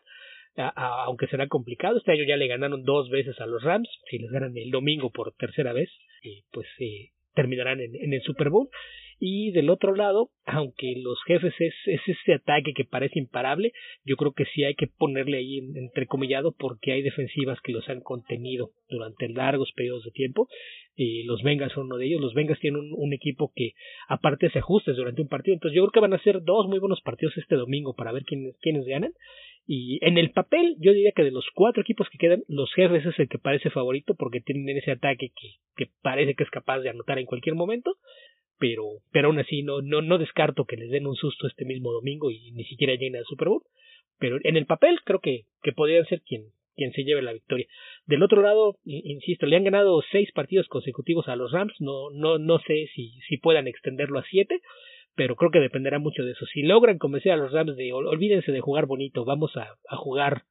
aunque 0.56 1.28
será 1.28 1.47
complicado. 1.47 1.97
Este 1.97 2.12
año 2.12 2.24
ya 2.28 2.38
le 2.38 2.47
ganaron 2.47 2.84
dos 2.84 3.10
veces 3.10 3.39
a 3.39 3.45
los 3.45 3.64
Rams, 3.64 3.89
si 4.10 4.20
les 4.20 4.32
ganan 4.32 4.58
el 4.58 4.72
domingo 4.72 5.12
por 5.12 5.34
tercera 5.36 5.74
vez, 5.74 5.89
eh, 6.24 6.43
pues 6.52 6.68
eh, 6.80 7.10
terminarán 7.34 7.80
en, 7.80 7.95
en 7.95 8.14
el 8.14 8.22
Super 8.22 8.49
Bowl. 8.49 8.70
Y 9.24 9.51
del 9.51 9.69
otro 9.69 9.93
lado, 9.93 10.32
aunque 10.45 10.95
los 10.97 11.22
jefes 11.28 11.53
es, 11.59 11.76
es 11.86 12.01
ese 12.07 12.34
ataque 12.34 12.74
que 12.76 12.86
parece 12.86 13.19
imparable, 13.19 13.72
yo 14.03 14.15
creo 14.15 14.32
que 14.32 14.45
sí 14.45 14.63
hay 14.63 14.74
que 14.74 14.88
ponerle 14.88 15.38
ahí 15.38 15.59
en, 15.59 15.78
entrecomillado 15.78 16.55
porque 16.57 16.91
hay 16.91 17.03
defensivas 17.03 17.59
que 17.61 17.72
los 17.72 17.88
han 17.88 18.01
contenido 18.01 18.72
durante 18.89 19.30
largos 19.30 19.72
periodos 19.74 20.05
de 20.05 20.11
tiempo. 20.11 20.47
Y 20.95 21.22
los 21.26 21.43
Bengals 21.43 21.72
son 21.74 21.86
uno 21.86 21.97
de 21.97 22.07
ellos. 22.07 22.19
Los 22.19 22.34
Bengals 22.34 22.59
tienen 22.61 22.82
un, 22.91 23.13
equipo 23.13 23.51
que 23.55 23.74
aparte 24.07 24.49
se 24.49 24.57
ajustes 24.57 24.95
durante 24.95 25.22
un 25.22 25.28
partido. 25.28 25.53
Entonces 25.53 25.76
yo 25.76 25.84
creo 25.84 25.91
que 25.91 25.99
van 25.99 26.19
a 26.19 26.24
ser 26.24 26.41
dos 26.41 26.67
muy 26.67 26.80
buenos 26.80 27.01
partidos 27.01 27.38
este 27.38 27.55
domingo 27.55 27.93
para 27.93 28.11
ver 28.11 28.24
quiénes, 28.24 28.57
quiénes 28.59 28.86
ganan. 28.86 29.13
Y 29.66 29.99
en 30.05 30.18
el 30.18 30.32
papel, 30.32 30.76
yo 30.80 30.91
diría 30.91 31.12
que 31.16 31.24
de 31.24 31.32
los 31.32 31.45
cuatro 31.53 31.82
equipos 31.82 32.09
que 32.09 32.18
quedan, 32.18 32.43
los 32.47 32.74
jefes 32.74 33.05
es 33.05 33.18
el 33.20 33.30
que 33.30 33.38
parece 33.38 33.70
favorito 33.70 34.16
porque 34.16 34.41
tienen 34.41 34.78
ese 34.78 34.91
ataque 34.91 35.30
que, 35.30 35.49
que 35.76 35.91
parece 36.01 36.36
que 36.36 36.43
es 36.43 36.49
capaz 36.49 36.80
de 36.80 36.89
anotar 36.89 37.20
en 37.20 37.26
cualquier 37.26 37.55
momento 37.55 37.95
pero, 38.62 38.84
pero 39.12 39.30
aún 39.30 39.39
así 39.39 39.64
no, 39.64 39.82
no, 39.82 40.03
no 40.03 40.20
descarto 40.20 40.66
que 40.66 40.78
les 40.78 40.91
den 40.91 41.07
un 41.07 41.16
susto 41.16 41.47
este 41.47 41.66
mismo 41.66 41.91
domingo 41.91 42.30
y 42.30 42.51
ni 42.51 42.64
siquiera 42.66 42.93
lleguen 42.93 43.16
al 43.16 43.26
Super 43.26 43.47
Bowl. 43.47 43.64
Pero 44.20 44.38
en 44.43 44.55
el 44.55 44.68
papel 44.68 44.99
creo 45.03 45.20
que, 45.20 45.45
que 45.64 45.72
podrían 45.72 46.05
ser 46.05 46.22
quien, 46.22 46.43
quien 46.76 46.91
se 46.93 47.03
lleve 47.03 47.24
la 47.24 47.34
victoria. 47.34 47.66
Del 48.05 48.22
otro 48.22 48.43
lado, 48.43 48.78
insisto, 48.86 49.47
le 49.47 49.55
han 49.55 49.64
ganado 49.64 50.03
seis 50.12 50.32
partidos 50.32 50.68
consecutivos 50.68 51.28
a 51.28 51.36
los 51.36 51.51
Rams, 51.51 51.74
no, 51.80 52.12
no, 52.12 52.38
no 52.38 52.59
sé 52.59 52.86
si, 52.93 53.20
si 53.28 53.38
puedan 53.38 53.68
extenderlo 53.68 54.20
a 54.20 54.26
siete, 54.30 54.62
pero 55.16 55.36
creo 55.36 55.51
que 55.51 55.59
dependerá 55.59 55.99
mucho 55.99 56.24
de 56.24 56.32
eso. 56.32 56.45
Si 56.47 56.64
logran 56.64 56.97
convencer 56.97 57.32
a 57.32 57.38
los 57.38 57.51
Rams 57.51 57.76
de 57.76 57.93
olvídense 57.93 58.51
de 58.51 58.62
jugar 58.62 58.85
bonito, 58.85 59.26
vamos 59.26 59.56
a, 59.57 59.76
a 59.90 59.95
jugar 59.98 60.44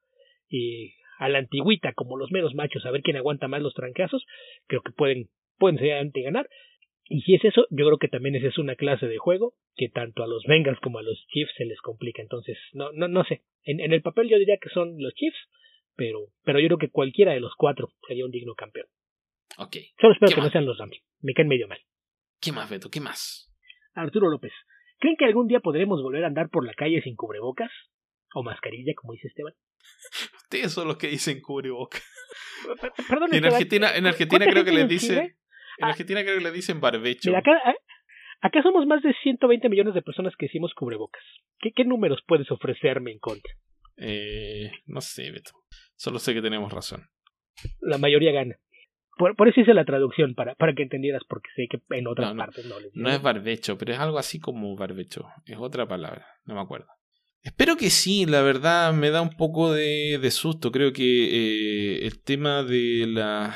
eh, 0.50 0.92
a 1.18 1.28
la 1.28 1.38
antigüita 1.38 1.92
como 1.92 2.16
los 2.16 2.30
menos 2.30 2.54
machos, 2.54 2.84
a 2.86 2.90
ver 2.90 3.02
quién 3.02 3.16
aguanta 3.16 3.48
más 3.48 3.62
los 3.62 3.74
trancazos, 3.74 4.24
creo 4.66 4.82
que 4.82 4.92
pueden, 4.92 5.28
pueden 5.58 5.78
ser 5.78 6.10
ganar 6.22 6.48
y 7.12 7.22
si 7.22 7.34
es 7.34 7.44
eso, 7.44 7.66
yo 7.70 7.86
creo 7.86 7.98
que 7.98 8.06
también 8.06 8.36
esa 8.36 8.46
es 8.46 8.56
una 8.56 8.76
clase 8.76 9.08
de 9.08 9.18
juego 9.18 9.54
que 9.74 9.88
tanto 9.88 10.22
a 10.22 10.28
los 10.28 10.44
Bengals 10.44 10.78
como 10.78 11.00
a 11.00 11.02
los 11.02 11.26
Chiefs 11.26 11.52
se 11.56 11.64
les 11.64 11.80
complica. 11.80 12.22
Entonces, 12.22 12.56
no, 12.72 12.92
no, 12.92 13.08
no 13.08 13.24
sé. 13.24 13.42
En, 13.64 13.80
en 13.80 13.92
el 13.92 14.00
papel 14.00 14.28
yo 14.28 14.38
diría 14.38 14.58
que 14.62 14.68
son 14.68 14.94
los 14.96 15.12
Chiefs, 15.14 15.36
pero, 15.96 16.28
pero 16.44 16.60
yo 16.60 16.68
creo 16.68 16.78
que 16.78 16.90
cualquiera 16.90 17.32
de 17.32 17.40
los 17.40 17.52
cuatro 17.56 17.90
sería 18.06 18.24
un 18.24 18.30
digno 18.30 18.54
campeón. 18.54 18.86
Ok. 19.58 19.76
Solo 20.00 20.12
espero 20.12 20.30
que 20.30 20.36
más? 20.36 20.44
no 20.44 20.52
sean 20.52 20.66
los 20.66 20.78
Rams. 20.78 21.02
Me 21.20 21.34
caen 21.34 21.48
medio 21.48 21.66
mal. 21.66 21.80
¿Qué 22.40 22.52
más, 22.52 22.70
Beto? 22.70 22.90
¿Qué 22.92 23.00
más? 23.00 23.49
Arturo 23.94 24.28
López. 24.28 24.52
¿Creen 24.98 25.16
que 25.16 25.24
algún 25.24 25.48
día 25.48 25.60
podremos 25.60 26.02
volver 26.02 26.24
a 26.24 26.28
andar 26.28 26.50
por 26.50 26.66
la 26.66 26.74
calle 26.74 27.00
sin 27.02 27.16
cubrebocas? 27.16 27.70
O 28.34 28.42
mascarilla, 28.42 28.92
como 28.94 29.14
dice 29.14 29.28
Esteban. 29.28 29.54
Ustedes 30.42 30.72
son 30.72 30.88
los 30.88 30.96
que 30.96 31.08
dicen 31.08 31.40
cubrebocas. 31.40 32.02
Perdón, 33.08 33.34
en 33.34 33.44
Argentina, 33.46 33.96
en 33.96 34.06
Argentina 34.06 34.46
creo 34.46 34.64
que 34.64 34.72
les 34.72 34.88
dice. 34.88 35.36
En 35.78 35.84
Argentina 35.86 36.22
creo 36.22 36.38
que 36.38 36.44
le 36.44 36.52
dicen 36.52 36.80
barbecho. 36.80 37.30
Mira, 37.30 37.40
acá, 37.40 37.52
acá 38.42 38.62
somos 38.62 38.86
más 38.86 39.02
de 39.02 39.14
120 39.22 39.68
millones 39.68 39.94
de 39.94 40.02
personas 40.02 40.34
que 40.36 40.46
hicimos 40.46 40.74
cubrebocas. 40.74 41.22
¿Qué, 41.58 41.72
qué 41.72 41.84
números 41.84 42.20
puedes 42.26 42.50
ofrecerme 42.50 43.12
en 43.12 43.18
contra? 43.18 43.52
Eh, 43.96 44.70
no 44.86 45.00
sé, 45.00 45.30
Beto. 45.30 45.52
Solo 45.96 46.18
sé 46.18 46.34
que 46.34 46.42
tenemos 46.42 46.72
razón. 46.72 47.08
La 47.80 47.98
mayoría 47.98 48.32
gana. 48.32 48.56
Por, 49.16 49.36
por 49.36 49.48
eso 49.48 49.60
hice 49.60 49.74
la 49.74 49.84
traducción, 49.84 50.34
para, 50.34 50.54
para 50.54 50.74
que 50.74 50.82
entendieras, 50.82 51.22
porque 51.28 51.48
sé 51.54 51.66
que 51.68 51.80
en 51.96 52.06
otras 52.06 52.28
no, 52.28 52.34
no, 52.34 52.44
partes 52.44 52.64
no 52.66 52.80
les 52.80 52.94
No 52.94 53.10
es 53.10 53.20
barbecho, 53.20 53.76
pero 53.76 53.92
es 53.92 53.98
algo 53.98 54.18
así 54.18 54.40
como 54.40 54.74
barbecho. 54.76 55.26
Es 55.46 55.58
otra 55.58 55.86
palabra, 55.86 56.26
no 56.44 56.54
me 56.54 56.60
acuerdo. 56.60 56.88
Espero 57.42 57.76
que 57.76 57.90
sí, 57.90 58.26
la 58.26 58.42
verdad 58.42 58.92
me 58.92 59.10
da 59.10 59.22
un 59.22 59.30
poco 59.30 59.72
de, 59.72 60.18
de 60.20 60.30
susto. 60.30 60.70
Creo 60.70 60.92
que 60.92 61.04
eh, 61.04 62.06
el 62.06 62.22
tema 62.22 62.62
de 62.62 63.06
la 63.08 63.54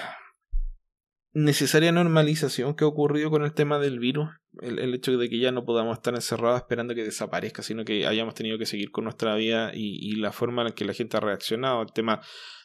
necesaria 1.33 1.93
normalización 1.93 2.75
que 2.75 2.85
ha 2.85 2.89
ocurrido 2.89 3.31
con 3.31 3.45
el 3.45 3.53
tema 3.53 3.79
del 3.79 3.99
virus 3.99 4.29
el, 4.63 4.95
hecho 4.95 5.17
de 5.17 5.29
que 5.29 5.39
ya 5.39 5.53
no 5.53 5.65
podamos 5.65 5.97
estar 5.97 6.15
encerrados 6.15 6.59
esperando 6.59 6.95
que 6.95 7.05
desaparezca, 7.05 7.63
sino 7.63 7.85
que 7.85 8.07
hayamos 8.07 8.35
tenido 8.35 8.59
que 8.59 8.67
seguir 8.67 8.91
con 8.91 9.05
nuestra 9.05 9.35
vida 9.35 9.73
y, 9.75 10.17
la 10.17 10.33
forma 10.33 10.67
en 10.67 10.73
que 10.73 10.85
la 10.85 10.93
gente 10.93 11.17
ha 11.17 11.21
reaccionado 11.21 11.81
al 11.81 11.93
tema 11.93 12.21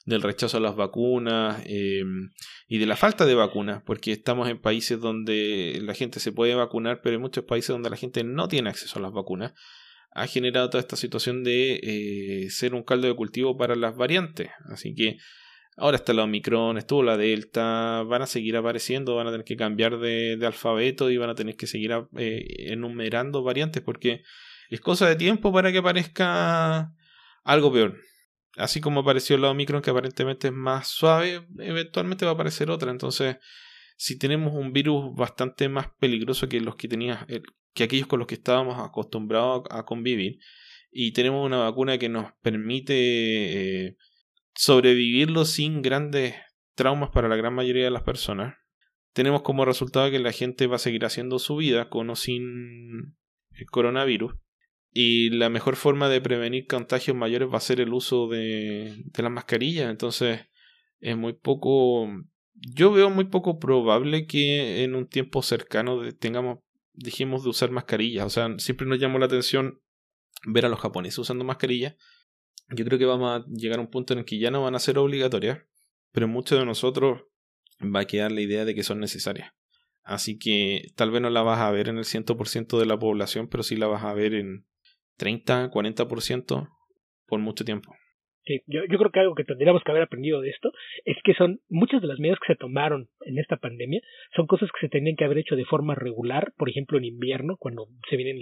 del 0.06 0.22
rechazo 0.22 0.58
a 0.58 0.60
las 0.60 0.76
vacunas 0.76 1.62
eh, 1.66 2.04
y 2.68 2.78
de 2.78 2.86
la 2.86 2.96
falta 2.96 3.26
de 3.26 3.36
vacunas, 3.36 3.82
porque 3.86 4.12
estamos 4.12 4.50
en 4.50 4.60
países 4.60 5.00
donde 5.00 5.80
la 5.82 5.94
gente 5.94 6.20
se 6.20 6.32
puede 6.32 6.56
vacunar, 6.56 7.02
pero 7.02 7.16
hay 7.16 7.22
muchos 7.22 7.44
países 7.44 7.70
donde 7.70 7.90
la 7.90 7.98
gente 7.98 8.24
no 8.24 8.48
tiene 8.48 8.70
acceso 8.70 9.00
a 9.00 9.02
las 9.02 9.12
vacunas, 9.12 9.54
ha 10.12 10.28
generado 10.28 10.70
toda 10.70 10.82
esta 10.82 10.96
situación 10.96 11.44
de 11.44 11.80
eh, 11.84 12.50
ser 12.50 12.74
un 12.74 12.84
caldo 12.84 13.08
de 13.08 13.16
cultivo 13.16 13.58
para 13.58 13.76
las 13.76 13.96
variantes. 13.96 14.50
Así 14.72 14.94
que 14.96 15.18
Ahora 15.80 15.98
está 15.98 16.14
la 16.14 16.24
Omicron, 16.24 16.78
estuvo 16.78 17.04
la 17.04 17.18
Delta, 17.18 18.04
van 18.04 18.22
a 18.22 18.28
seguir 18.28 18.58
apareciendo, 18.58 19.16
van 19.16 19.28
a 19.28 19.32
tener 19.32 19.46
que 19.46 19.56
cambiar 19.56 19.98
de, 19.98 20.38
alfabeto 20.46 21.10
y 21.10 21.18
van 21.18 21.30
a 21.30 21.36
tener 21.36 21.56
que 21.56 21.68
seguir 21.68 21.92
eh, 22.18 22.46
enumerando 22.72 23.44
variantes 23.44 23.82
porque 23.82 24.24
es 24.70 24.82
cosa 24.82 25.08
de 25.08 25.16
tiempo 25.16 25.54
para 25.54 25.72
que 25.72 25.78
aparezca 25.78 26.94
algo 27.44 27.72
peor. 27.72 27.98
Así 28.58 28.82
como 28.82 29.02
apareció 29.02 29.38
la 29.38 29.52
Omicron, 29.52 29.82
que 29.82 29.90
aparentemente 29.90 30.48
es 30.48 30.54
más 30.54 30.88
suave, 30.88 31.48
eventualmente 31.60 32.26
va 32.26 32.32
a 32.32 32.34
aparecer 32.34 32.70
otra. 32.70 32.92
Entonces, 32.92 33.38
si 33.96 34.18
tenemos 34.18 34.54
un 34.54 34.74
virus 34.74 35.16
bastante 35.16 35.70
más 35.70 35.88
peligroso 36.00 36.50
que 36.50 36.60
los 36.60 36.76
que 36.76 36.88
tenía, 36.88 37.26
eh, 37.30 37.42
que 37.74 37.84
aquellos 37.84 38.08
con 38.08 38.20
los 38.20 38.28
que 38.28 38.36
estábamos 38.36 38.78
acostumbrados 38.80 39.64
a 39.70 39.86
convivir, 39.86 40.40
y 40.92 41.12
tenemos 41.14 41.46
una 41.46 41.60
vacuna 41.60 41.98
que 41.98 42.10
nos 42.10 42.34
permite 42.42 42.96
eh, 43.88 43.98
sobrevivirlo 44.60 45.46
sin 45.46 45.82
grandes 45.82 46.36
traumas 46.76 47.12
para 47.12 47.30
la 47.30 47.38
gran 47.38 47.54
mayoría 47.54 47.86
de 47.86 47.92
las 47.92 48.04
personas, 48.04 48.58
tenemos 49.14 49.42
como 49.42 49.64
resultado 49.64 50.12
que 50.12 50.20
la 50.20 50.34
gente 50.34 50.68
va 50.68 50.76
a 50.76 50.80
seguir 50.80 51.06
haciendo 51.06 51.40
su 51.40 51.56
vida 51.56 51.88
con 51.88 52.10
o 52.10 52.18
sin 52.18 53.16
el 53.52 53.66
coronavirus. 53.72 54.34
Y 54.92 55.30
la 55.30 55.48
mejor 55.50 55.78
forma 55.78 56.10
de 56.10 56.20
prevenir 56.20 56.68
contagios 56.68 57.16
mayores 57.16 57.48
va 57.48 57.56
a 57.56 57.62
ser 57.62 57.80
el 57.80 57.94
uso 57.94 58.28
de, 58.28 59.06
las 59.18 59.32
mascarillas. 59.32 59.90
Entonces, 59.90 60.42
es 61.00 61.16
muy 61.16 61.32
poco. 61.32 62.10
Yo 62.54 62.92
veo 62.92 63.10
muy 63.10 63.26
poco 63.26 63.60
probable 63.60 64.28
que 64.28 64.84
en 64.84 64.94
un 64.94 65.08
tiempo 65.08 65.42
cercano 65.42 66.02
tengamos, 66.16 66.60
dejemos 66.92 67.46
de 67.46 67.52
usar 67.52 67.72
mascarillas. 67.72 68.26
O 68.26 68.30
sea, 68.30 68.50
siempre 68.58 68.86
nos 68.86 69.00
llamó 69.00 69.20
la 69.20 69.28
atención 69.28 69.80
ver 70.46 70.66
a 70.66 70.70
los 70.70 70.82
japoneses 70.82 71.20
usando 71.20 71.46
mascarillas 71.46 71.96
yo 72.76 72.86
creo 72.86 73.00
que 73.00 73.06
vamos 73.06 73.32
a 73.32 73.46
llegar 73.50 73.80
a 73.80 73.82
un 73.82 73.90
punto 73.90 74.14
en 74.14 74.20
el 74.20 74.26
que 74.26 74.40
ya 74.40 74.52
no 74.52 74.64
van 74.64 74.76
a 74.76 74.80
ser 74.80 74.98
obligatorias, 74.98 75.60
pero 76.12 76.28
muchos 76.28 76.60
de 76.60 76.66
nosotros 76.66 77.24
va 77.84 78.02
a 78.02 78.06
quedar 78.06 78.32
la 78.32 78.42
idea 78.42 78.66
de 78.66 78.76
que 78.76 78.84
son 78.84 79.00
necesarias. 79.00 79.54
Así 80.04 80.40
que 80.40 80.88
tal 80.96 81.12
vez 81.12 81.22
no 81.22 81.30
la 81.30 81.44
vas 81.44 81.60
a 81.60 81.72
ver 81.72 81.88
en 81.88 81.98
el 81.98 82.04
100% 82.04 82.80
de 82.80 82.86
la 82.86 82.98
población, 82.98 83.48
pero 83.48 83.64
sí 83.64 83.76
la 83.76 83.88
vas 83.88 84.04
a 84.04 84.14
ver 84.14 84.34
en 84.34 84.66
30, 85.18 85.70
40% 85.70 86.70
por 87.28 87.40
mucho 87.40 87.64
tiempo. 87.66 87.96
Yo, 88.66 88.82
creo 88.88 89.12
que 89.12 89.20
algo 89.20 89.36
que 89.36 89.44
tendríamos 89.44 89.84
que 89.84 89.92
haber 89.92 90.04
aprendido 90.04 90.42
de 90.42 90.50
esto 90.50 90.72
es 91.06 91.18
que 91.24 91.36
son 91.36 91.60
muchas 91.70 92.02
de 92.02 92.08
las 92.08 92.18
medidas 92.18 92.40
que 92.40 92.54
se 92.54 92.58
tomaron 92.58 93.08
en 93.26 93.38
esta 93.38 93.58
pandemia 93.58 94.02
son 94.36 94.48
cosas 94.48 94.70
que 94.72 94.88
se 94.88 94.90
tenían 94.90 95.16
que 95.16 95.26
haber 95.26 95.38
hecho 95.38 95.56
de 95.56 95.66
forma 95.66 95.94
regular, 95.94 96.54
por 96.58 96.68
ejemplo 96.68 96.98
en 96.98 97.06
invierno, 97.06 97.58
cuando 97.60 97.88
se 98.10 98.16
vienen 98.18 98.42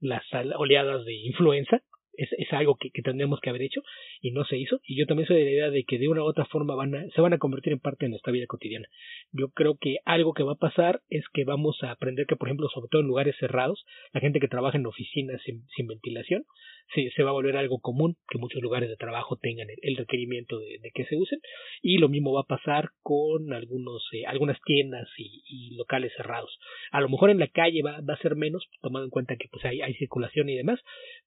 las 0.00 0.22
oleadas 0.56 1.06
de 1.06 1.14
influenza, 1.14 1.82
es, 2.14 2.28
es 2.32 2.52
algo 2.52 2.76
que, 2.76 2.90
que, 2.90 3.02
tendríamos 3.02 3.40
que 3.40 3.50
haber 3.50 3.62
hecho 3.62 3.82
y 4.20 4.32
no 4.32 4.44
se 4.44 4.58
hizo. 4.58 4.80
Y 4.84 4.98
yo 4.98 5.06
también 5.06 5.26
soy 5.26 5.36
de 5.36 5.44
la 5.44 5.50
idea 5.50 5.70
de 5.70 5.84
que 5.84 5.98
de 5.98 6.08
una 6.08 6.22
u 6.22 6.26
otra 6.26 6.44
forma 6.46 6.74
van 6.74 6.94
a, 6.94 7.08
se 7.10 7.20
van 7.20 7.32
a 7.32 7.38
convertir 7.38 7.72
en 7.72 7.80
parte 7.80 8.06
de 8.06 8.10
nuestra 8.10 8.32
vida 8.32 8.46
cotidiana. 8.46 8.88
Yo 9.32 9.48
creo 9.48 9.76
que 9.80 9.98
algo 10.04 10.34
que 10.34 10.42
va 10.42 10.52
a 10.52 10.56
pasar 10.56 11.00
es 11.10 11.24
que 11.32 11.44
vamos 11.44 11.82
a 11.82 11.90
aprender 11.90 12.26
que, 12.26 12.36
por 12.36 12.48
ejemplo, 12.48 12.68
sobre 12.68 12.88
todo 12.90 13.02
en 13.02 13.08
lugares 13.08 13.36
cerrados, 13.38 13.84
la 14.12 14.20
gente 14.20 14.40
que 14.40 14.48
trabaja 14.48 14.78
en 14.78 14.86
oficinas 14.86 15.40
sin, 15.42 15.66
sin 15.76 15.86
ventilación, 15.86 16.44
se, 16.94 17.22
va 17.22 17.30
a 17.30 17.34
volver 17.34 17.56
algo 17.56 17.78
común 17.80 18.16
que 18.28 18.38
muchos 18.38 18.62
lugares 18.62 18.88
de 18.88 18.96
trabajo 18.96 19.36
tengan 19.36 19.68
el, 19.82 19.96
requerimiento 19.96 20.58
de, 20.58 20.90
que 20.94 21.04
se 21.06 21.16
usen. 21.16 21.40
Y 21.80 21.98
lo 21.98 22.08
mismo 22.08 22.32
va 22.32 22.42
a 22.42 22.46
pasar 22.46 22.90
con 23.02 23.52
algunos, 23.52 24.02
eh, 24.12 24.26
algunas 24.26 24.58
tiendas 24.64 25.08
y, 25.16 25.74
locales 25.76 26.12
cerrados. 26.16 26.58
A 26.90 27.00
lo 27.00 27.08
mejor 27.08 27.30
en 27.30 27.38
la 27.38 27.48
calle 27.48 27.82
va, 27.82 28.00
va 28.00 28.14
a 28.14 28.22
ser 28.22 28.36
menos, 28.36 28.68
tomando 28.80 29.04
en 29.04 29.10
cuenta 29.10 29.36
que 29.36 29.48
pues 29.50 29.64
hay, 29.64 29.80
hay 29.80 29.94
circulación 29.94 30.48
y 30.48 30.56
demás, 30.56 30.80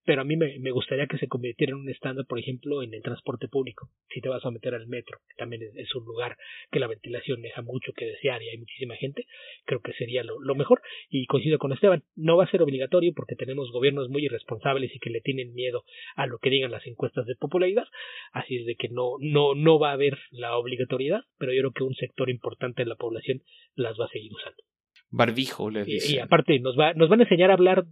pero 0.05 0.21
a 0.21 0.23
mí 0.23 0.37
me, 0.37 0.59
me 0.59 0.71
gustaría 0.71 1.07
que 1.07 1.17
se 1.17 1.27
convirtiera 1.27 1.71
en 1.71 1.79
un 1.79 1.89
estándar, 1.89 2.25
por 2.27 2.39
ejemplo, 2.39 2.83
en 2.83 2.93
el 2.93 3.01
transporte 3.01 3.47
público. 3.47 3.89
Si 4.13 4.21
te 4.21 4.29
vas 4.29 4.45
a 4.45 4.51
meter 4.51 4.75
al 4.75 4.87
metro, 4.87 5.19
que 5.27 5.35
también 5.35 5.63
es, 5.75 5.95
un 5.95 6.05
lugar 6.05 6.37
que 6.71 6.79
la 6.79 6.87
ventilación 6.87 7.41
deja 7.41 7.61
mucho 7.61 7.91
que 7.93 8.05
desear 8.05 8.41
y 8.43 8.49
hay 8.49 8.57
muchísima 8.57 8.95
gente, 8.95 9.25
creo 9.65 9.81
que 9.81 9.93
sería 9.93 10.23
lo, 10.23 10.39
lo 10.39 10.55
mejor. 10.55 10.81
Y 11.09 11.25
coincido 11.25 11.57
con 11.57 11.73
Esteban, 11.73 12.03
no 12.15 12.37
va 12.37 12.43
a 12.43 12.51
ser 12.51 12.61
obligatorio 12.61 13.13
porque 13.15 13.35
tenemos 13.35 13.71
gobiernos 13.71 14.09
muy 14.09 14.25
irresponsables 14.25 14.93
y 14.95 14.99
que 14.99 15.09
le 15.09 15.21
tienen 15.21 15.54
miedo 15.55 15.83
a 16.15 16.27
lo 16.27 16.37
que 16.37 16.51
digan 16.51 16.71
las 16.71 16.85
encuestas 16.85 17.25
de 17.25 17.35
popularidad, 17.35 17.85
así 18.31 18.57
es 18.57 18.65
de 18.65 18.75
que 18.75 18.89
no, 18.89 19.13
no, 19.19 19.55
no 19.55 19.79
va 19.79 19.89
a 19.89 19.93
haber 19.93 20.19
la 20.29 20.57
obligatoriedad, 20.57 21.21
pero 21.39 21.53
yo 21.53 21.61
creo 21.61 21.71
que 21.71 21.83
un 21.83 21.95
sector 21.95 22.29
importante 22.29 22.83
de 22.83 22.89
la 22.89 22.95
población 22.95 23.41
las 23.73 23.99
va 23.99 24.05
a 24.05 24.09
seguir 24.09 24.31
usando. 24.33 24.61
Barbijo, 25.09 25.71
le 25.71 25.83
dice. 25.83 26.15
Y, 26.15 26.19
aparte, 26.19 26.59
nos, 26.59 26.77
va, 26.77 26.93
nos 26.93 27.09
van 27.09 27.21
a 27.21 27.23
enseñar 27.23 27.49
a 27.49 27.53
hablar, 27.53 27.85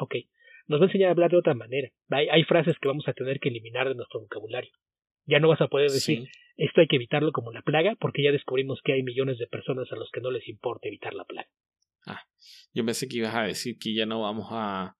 ok, 0.00 0.14
nos 0.66 0.80
va 0.80 0.84
a 0.84 0.88
enseñar 0.88 1.08
a 1.08 1.12
hablar 1.12 1.30
de 1.30 1.38
otra 1.38 1.54
manera. 1.54 1.88
Hay, 2.10 2.28
hay 2.28 2.42
frases 2.44 2.76
que 2.78 2.88
vamos 2.88 3.08
a 3.08 3.14
tener 3.14 3.38
que 3.40 3.48
eliminar 3.48 3.88
de 3.88 3.94
nuestro 3.94 4.20
vocabulario. 4.20 4.72
Ya 5.24 5.40
no 5.40 5.48
vas 5.48 5.60
a 5.60 5.68
poder 5.68 5.90
decir 5.90 6.28
esto 6.56 6.80
hay 6.80 6.86
que 6.86 6.96
evitarlo 6.96 7.32
como 7.32 7.52
la 7.52 7.62
plaga, 7.62 7.96
porque 8.00 8.22
ya 8.22 8.32
descubrimos 8.32 8.80
que 8.82 8.94
hay 8.94 9.02
millones 9.02 9.38
de 9.38 9.46
personas 9.46 9.90
a 9.92 9.96
los 9.96 10.10
que 10.10 10.20
no 10.20 10.30
les 10.30 10.48
importa 10.48 10.88
evitar 10.88 11.12
la 11.14 11.24
plaga. 11.24 11.48
Ah, 12.06 12.22
yo 12.72 12.84
pensé 12.84 13.08
que 13.08 13.18
ibas 13.18 13.34
a 13.34 13.42
decir 13.42 13.76
que 13.78 13.92
ya 13.92 14.06
no 14.06 14.22
vamos 14.22 14.46
a, 14.50 14.96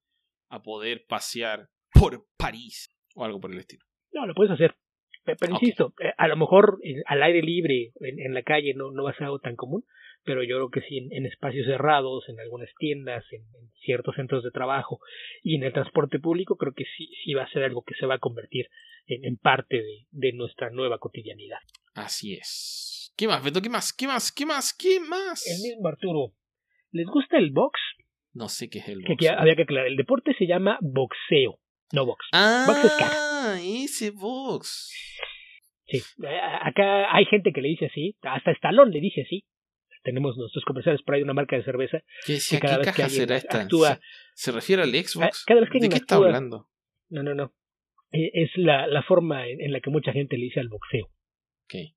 a 0.49 0.63
poder 0.63 1.07
pasear 1.09 1.69
por 1.99 2.25
París 2.37 2.89
o 3.15 3.25
algo 3.25 3.41
por 3.41 3.53
el 3.53 3.59
estilo. 3.59 3.85
No, 4.13 4.27
lo 4.27 4.35
puedes 4.35 4.53
hacer. 4.53 4.75
Pero, 5.25 5.55
insisto, 5.55 5.93
eh, 6.01 6.13
a 6.17 6.29
lo 6.29 6.37
mejor 6.37 6.79
al 7.07 7.23
aire 7.23 7.43
libre, 7.43 7.93
en, 8.01 8.33
la 8.33 8.43
calle, 8.43 8.75
no, 8.75 8.93
no 8.93 9.03
va 9.03 9.11
a 9.11 9.15
ser 9.15 9.25
algo 9.25 9.41
tan 9.41 9.57
común, 9.57 9.85
pero 10.27 10.43
yo 10.43 10.57
creo 10.57 10.71
que 10.71 10.83
sí 10.83 11.09
en, 11.11 11.27
espacios 11.27 11.67
cerrados, 11.67 12.29
en 12.29 12.39
algunas 12.39 12.69
tiendas, 12.79 13.25
en, 13.33 13.43
ciertos 13.85 14.17
centros 14.17 14.43
de 14.43 14.51
trabajo 14.51 14.99
y 15.43 15.57
en 15.57 15.63
el 15.63 15.73
transporte 15.73 16.19
público, 16.19 16.57
creo 16.57 16.75
que 16.75 16.85
sí, 16.97 17.09
sí 17.25 17.35
va 17.35 17.45
a 17.45 17.51
ser 17.51 17.63
algo 17.63 17.83
que 17.83 17.95
se 17.95 18.07
va 18.07 18.17
a 18.17 18.19
convertir 18.19 18.67
en, 19.07 19.37
parte 19.37 19.83
de, 20.11 20.33
nuestra 20.33 20.71
nueva 20.71 20.99
cotidianidad. 20.99 21.59
Así 21.95 22.35
es. 22.35 23.13
¿Qué 23.17 23.29
más, 23.29 23.43
Beto? 23.43 23.63
¿Qué 23.63 23.71
más? 23.71 23.93
¿Qué 23.93 24.07
más? 24.07 24.33
¿Qué 24.33 24.45
más? 24.45 24.77
¿Qué 24.77 25.01
más? 25.01 25.47
El 25.47 25.63
mismo 25.63 25.89
Arturo. 25.89 26.33
¿Les 26.91 27.07
gusta 27.07 27.39
el 27.39 27.51
box? 27.53 27.79
No 28.33 28.49
sé 28.49 28.69
qué 28.69 28.81
es 28.81 28.89
el 28.89 29.03
box. 29.03 29.17
Que, 29.19 29.29
había 29.29 29.55
que 29.55 29.63
aclarar. 29.63 29.87
El 29.87 29.97
deporte 29.97 30.35
se 30.37 30.47
llama 30.47 30.79
boxeo, 30.83 31.59
no 31.93 32.07
box. 32.07 32.27
Ah, 32.33 32.65
box 32.67 33.63
ese 33.63 34.11
box. 34.11 34.93
Sí, 35.87 36.03
acá 36.63 37.15
hay 37.15 37.25
gente 37.27 37.53
que 37.53 37.61
le 37.61 37.69
dice 37.69 37.87
así, 37.87 38.17
hasta 38.23 38.51
Estalón 38.51 38.91
le 38.91 39.01
dice 39.01 39.23
así 39.23 39.45
tenemos 40.07 40.37
nuestros 40.37 40.65
comerciales 40.65 41.03
por 41.03 41.15
ahí 41.15 41.21
de 41.21 41.25
una 41.25 41.35
marca 41.35 41.57
de 41.57 41.65
cerveza. 41.65 41.99
¿Qué, 42.25 42.39
cada 42.61 42.79
vez 42.79 42.95
que 42.95 43.09
será 43.09 43.37
esta? 43.37 43.63
Actúa, 43.63 43.99
¿Se, 44.35 44.53
refiere 44.53 44.83
al 44.83 44.91
Xbox? 44.91 45.45
Cada 45.45 45.61
vez 45.61 45.69
que 45.69 45.81
¿De 45.81 45.89
qué 45.89 45.97
está 45.97 46.15
hablando? 46.15 46.69
No, 47.09 47.25
no, 47.25 47.35
no. 47.35 47.53
E, 48.13 48.31
es 48.33 48.51
la, 48.55 48.87
la 48.87 49.03
forma 49.03 49.49
en, 49.49 49.73
la 49.73 49.81
que 49.81 49.91
mucha 49.91 50.13
gente 50.13 50.39
le 50.39 50.45
dice 50.45 50.61
al 50.61 50.69
boxeo. 50.69 51.07
Ok. 51.65 51.96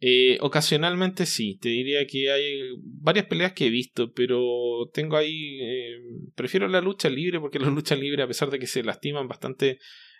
Eh, 0.00 0.38
ocasionalmente 0.42 1.26
sí, 1.26 1.58
te 1.60 1.70
diría 1.70 2.06
que 2.06 2.30
hay 2.30 2.60
varias 2.82 3.26
peleas 3.26 3.52
que 3.52 3.66
he 3.66 3.70
visto, 3.70 4.12
pero 4.12 4.88
tengo 4.92 5.16
ahí. 5.16 5.58
Eh, 5.60 5.98
prefiero 6.36 6.68
la 6.68 6.80
lucha 6.80 7.08
libre 7.08 7.40
porque 7.40 7.58
la 7.58 7.68
lucha 7.68 7.96
libre, 7.96 8.22
a 8.22 8.28
pesar 8.28 8.50
de 8.50 8.58
que 8.58 8.66
se 8.66 8.84
lastiman 8.84 9.28
bastante, 9.28 9.78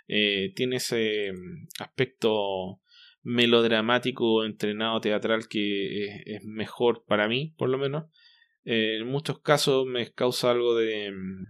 eh, 0.08 0.52
tiene 0.56 0.76
ese 0.76 1.32
mm, 1.32 1.82
aspecto 1.82 2.80
melodramático 3.22 4.44
entrenado 4.44 5.00
teatral 5.00 5.48
que 5.48 6.06
es, 6.26 6.44
mejor 6.44 7.04
para 7.06 7.28
mí, 7.28 7.54
por 7.56 7.68
lo 7.68 7.78
menos. 7.78 8.06
Eh, 8.64 8.98
en 9.00 9.06
muchos 9.06 9.40
casos 9.40 9.86
me 9.86 10.12
causa 10.12 10.50
algo 10.50 10.74
de 10.76 11.12
mm, 11.12 11.46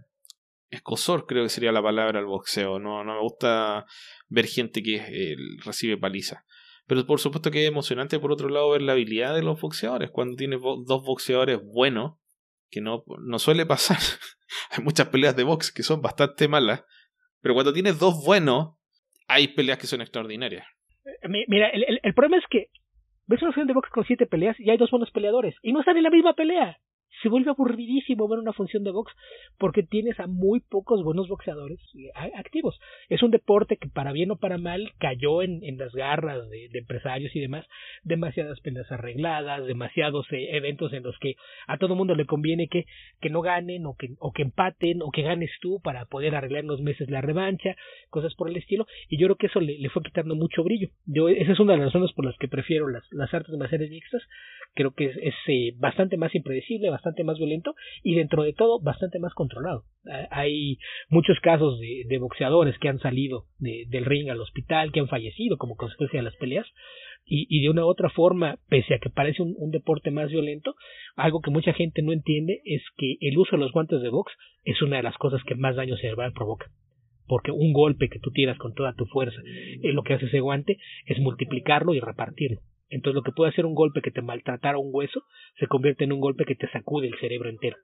escosor, 0.69 1.25
creo 1.25 1.43
que 1.43 1.49
sería 1.49 1.71
la 1.71 1.81
palabra, 1.81 2.19
el 2.19 2.25
boxeo. 2.27 2.79
No, 2.79 3.03
no 3.03 3.15
me 3.15 3.21
gusta 3.21 3.85
ver 4.27 4.45
gente 4.45 4.83
que 4.83 5.35
recibe 5.65 5.97
paliza. 5.97 6.45
Pero 6.89 7.05
por 7.05 7.19
supuesto 7.19 7.51
que 7.51 7.61
es 7.61 7.69
emocionante, 7.69 8.17
por 8.17 8.31
otro 8.31 8.49
lado, 8.49 8.71
ver 8.71 8.81
la 8.81 8.93
habilidad 8.93 9.35
de 9.35 9.43
los 9.43 9.61
boxeadores. 9.61 10.09
Cuando 10.09 10.35
tienes 10.35 10.59
dos 10.59 11.05
boxeadores 11.05 11.59
buenos, 11.63 12.17
que 12.71 12.81
no, 12.81 13.03
no 13.21 13.37
suele 13.37 13.67
pasar. 13.67 13.99
hay 14.71 14.83
muchas 14.83 15.07
peleas 15.09 15.35
de 15.35 15.43
box 15.43 15.71
que 15.71 15.83
son 15.83 16.01
bastante 16.01 16.47
malas. 16.47 16.83
Pero 17.41 17.53
cuando 17.53 17.73
tienes 17.73 17.99
dos 17.99 18.25
buenos, 18.25 18.75
hay 19.27 19.49
peleas 19.49 19.77
que 19.77 19.85
son 19.85 20.01
extraordinarias. 20.01 20.65
Mira, 21.27 21.69
el, 21.69 21.99
el, 22.01 22.13
problema 22.15 22.37
es 22.37 22.43
que 22.49 22.71
ves 23.27 23.43
una 23.43 23.53
final 23.53 23.67
de 23.67 23.73
box 23.73 23.89
con 23.91 24.05
siete 24.05 24.25
peleas 24.25 24.59
y 24.59 24.71
hay 24.71 24.77
dos 24.77 24.89
buenos 24.89 25.11
peleadores 25.11 25.55
y 25.61 25.73
no 25.73 25.81
están 25.81 25.95
en 25.95 26.03
la 26.03 26.09
misma 26.09 26.33
pelea. 26.33 26.79
Se 27.21 27.29
vuelve 27.29 27.49
aburridísimo 27.49 28.27
ver 28.27 28.39
una 28.39 28.53
función 28.53 28.83
de 28.83 28.91
box 28.91 29.11
porque 29.57 29.83
tienes 29.83 30.19
a 30.19 30.27
muy 30.27 30.59
pocos 30.61 31.03
buenos 31.03 31.27
boxeadores 31.27 31.79
eh, 31.95 32.11
activos. 32.35 32.79
Es 33.09 33.23
un 33.23 33.31
deporte 33.31 33.77
que 33.77 33.89
para 33.89 34.11
bien 34.11 34.31
o 34.31 34.37
para 34.37 34.57
mal 34.57 34.91
cayó 34.99 35.41
en, 35.41 35.63
en 35.63 35.77
las 35.77 35.93
garras 35.93 36.49
de, 36.49 36.69
empresarios 36.73 37.35
y 37.35 37.39
demás, 37.39 37.65
demasiadas 38.03 38.59
peleas 38.61 38.91
arregladas, 38.91 39.65
demasiados 39.65 40.25
eh, 40.31 40.55
eventos 40.55 40.93
en 40.93 41.03
los 41.03 41.17
que 41.19 41.35
a 41.67 41.77
todo 41.77 41.95
mundo 41.95 42.15
le 42.15 42.25
conviene 42.25 42.67
que, 42.67 42.85
que 43.19 43.29
no 43.29 43.41
ganen 43.41 43.85
o 43.85 43.95
que, 43.95 44.09
o 44.19 44.31
que 44.31 44.43
empaten 44.43 45.01
o 45.01 45.11
que 45.11 45.23
ganes 45.23 45.51
tú 45.61 45.79
para 45.81 46.05
poder 46.05 46.35
arreglar 46.35 46.63
en 46.63 46.69
unos 46.69 46.81
meses 46.81 47.09
la 47.09 47.21
revancha, 47.21 47.75
cosas 48.09 48.33
por 48.35 48.49
el 48.49 48.57
estilo, 48.57 48.85
y 49.09 49.17
yo 49.17 49.27
creo 49.27 49.37
que 49.37 49.47
eso 49.47 49.59
le, 49.59 49.77
le 49.77 49.89
fue 49.89 50.03
quitando 50.03 50.35
mucho 50.35 50.63
brillo. 50.63 50.89
Yo, 51.05 51.29
esa 51.29 51.51
es 51.51 51.59
una 51.59 51.73
de 51.73 51.79
las 51.79 51.87
razones 51.87 52.13
por 52.13 52.25
las 52.25 52.37
que 52.37 52.47
prefiero 52.47 52.87
las, 52.87 53.03
las 53.11 53.33
artes 53.33 53.55
marciales 53.57 53.89
mixtas, 53.89 54.21
creo 54.73 54.91
que 54.91 55.05
es, 55.05 55.17
es 55.17 55.35
eh, 55.47 55.73
bastante 55.77 56.17
más 56.17 56.33
impredecible, 56.35 56.89
bastante 56.89 57.08
más 57.23 57.37
violento 57.37 57.75
y 58.03 58.15
dentro 58.15 58.43
de 58.43 58.53
todo 58.53 58.79
bastante 58.79 59.19
más 59.19 59.33
controlado. 59.33 59.83
Hay 60.31 60.77
muchos 61.09 61.39
casos 61.39 61.79
de, 61.79 62.17
boxeadores 62.19 62.77
que 62.79 62.89
han 62.89 62.99
salido 62.99 63.45
de, 63.57 63.85
del 63.89 64.05
ring 64.05 64.29
al 64.29 64.41
hospital, 64.41 64.91
que 64.91 64.99
han 64.99 65.07
fallecido 65.07 65.57
como 65.57 65.75
consecuencia 65.75 66.19
de 66.19 66.23
las 66.23 66.35
peleas 66.35 66.67
y, 67.25 67.61
de 67.61 67.69
una 67.69 67.85
otra 67.85 68.09
forma, 68.09 68.57
pese 68.69 68.95
a 68.95 68.99
que 68.99 69.09
parece 69.09 69.43
un, 69.43 69.53
un 69.57 69.69
deporte 69.69 70.09
más 70.09 70.29
violento, 70.29 70.75
algo 71.15 71.41
que 71.41 71.51
mucha 71.51 71.73
gente 71.73 72.01
no 72.01 72.11
entiende 72.11 72.61
es 72.65 72.81
que 72.97 73.17
el 73.21 73.37
uso 73.37 73.55
de 73.55 73.61
los 73.61 73.71
guantes 73.71 74.01
de 74.01 74.09
box 74.09 74.31
es 74.63 74.81
una 74.81 74.97
de 74.97 75.03
las 75.03 75.17
cosas 75.17 75.43
que 75.43 75.55
más 75.55 75.75
daño 75.75 75.95
cerebral 75.97 76.33
provoca 76.33 76.71
porque 77.29 77.51
un 77.51 77.71
golpe 77.71 78.09
que 78.09 78.19
tú 78.19 78.31
tiras 78.31 78.57
con 78.57 78.73
toda 78.73 78.93
tu 78.93 79.05
fuerza, 79.05 79.39
eh, 79.45 79.93
lo 79.93 80.01
que 80.01 80.15
hace 80.15 80.25
ese 80.25 80.39
guante 80.39 80.79
es 81.05 81.19
multiplicarlo 81.19 81.93
y 81.93 81.99
repartirlo. 81.99 82.59
Entonces 82.89 83.15
lo 83.15 83.23
que 83.23 83.31
puede 83.31 83.51
hacer 83.51 83.65
un 83.65 83.75
golpe 83.75 84.01
que 84.01 84.11
te 84.11 84.21
maltratara 84.21 84.77
un 84.77 84.89
hueso 84.91 85.23
se 85.59 85.67
convierte 85.67 86.03
en 86.03 86.13
un 86.13 86.19
golpe 86.19 86.45
que 86.45 86.55
te 86.55 86.69
sacude 86.71 87.07
el 87.07 87.19
cerebro 87.19 87.49
entero. 87.49 87.77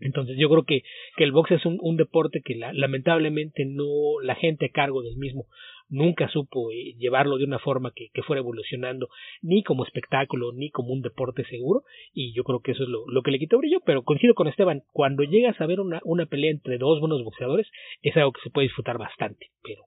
Entonces 0.00 0.36
yo 0.38 0.48
creo 0.50 0.64
que, 0.64 0.82
que 1.16 1.24
el 1.24 1.32
box 1.32 1.52
es 1.52 1.64
un, 1.64 1.78
un 1.80 1.96
deporte 1.96 2.40
que 2.44 2.56
la, 2.56 2.72
lamentablemente 2.72 3.64
no 3.64 4.20
la 4.22 4.34
gente 4.34 4.66
a 4.66 4.70
cargo 4.70 5.02
del 5.02 5.16
mismo 5.16 5.46
nunca 5.88 6.28
supo 6.28 6.72
eh, 6.72 6.94
llevarlo 6.98 7.36
de 7.36 7.44
una 7.44 7.58
forma 7.58 7.92
que, 7.94 8.08
que, 8.12 8.22
fuera 8.22 8.40
evolucionando 8.40 9.08
ni 9.42 9.62
como 9.62 9.84
espectáculo 9.84 10.52
ni 10.54 10.70
como 10.70 10.92
un 10.92 11.02
deporte 11.02 11.44
seguro 11.44 11.82
y 12.14 12.32
yo 12.34 12.44
creo 12.44 12.60
que 12.60 12.72
eso 12.72 12.84
es 12.84 12.88
lo, 12.88 13.04
lo 13.08 13.22
que 13.22 13.30
le 13.30 13.38
quitó 13.38 13.58
brillo 13.58 13.80
pero 13.84 14.02
coincido 14.02 14.34
con 14.34 14.48
Esteban 14.48 14.82
cuando 14.92 15.22
llegas 15.22 15.60
a 15.60 15.66
ver 15.66 15.80
una, 15.80 16.00
una 16.04 16.26
pelea 16.26 16.50
entre 16.50 16.78
dos 16.78 16.98
buenos 16.98 17.22
boxeadores 17.22 17.68
es 18.00 18.16
algo 18.16 18.32
que 18.32 18.40
se 18.42 18.50
puede 18.50 18.68
disfrutar 18.68 18.96
bastante 18.96 19.50
pero 19.62 19.82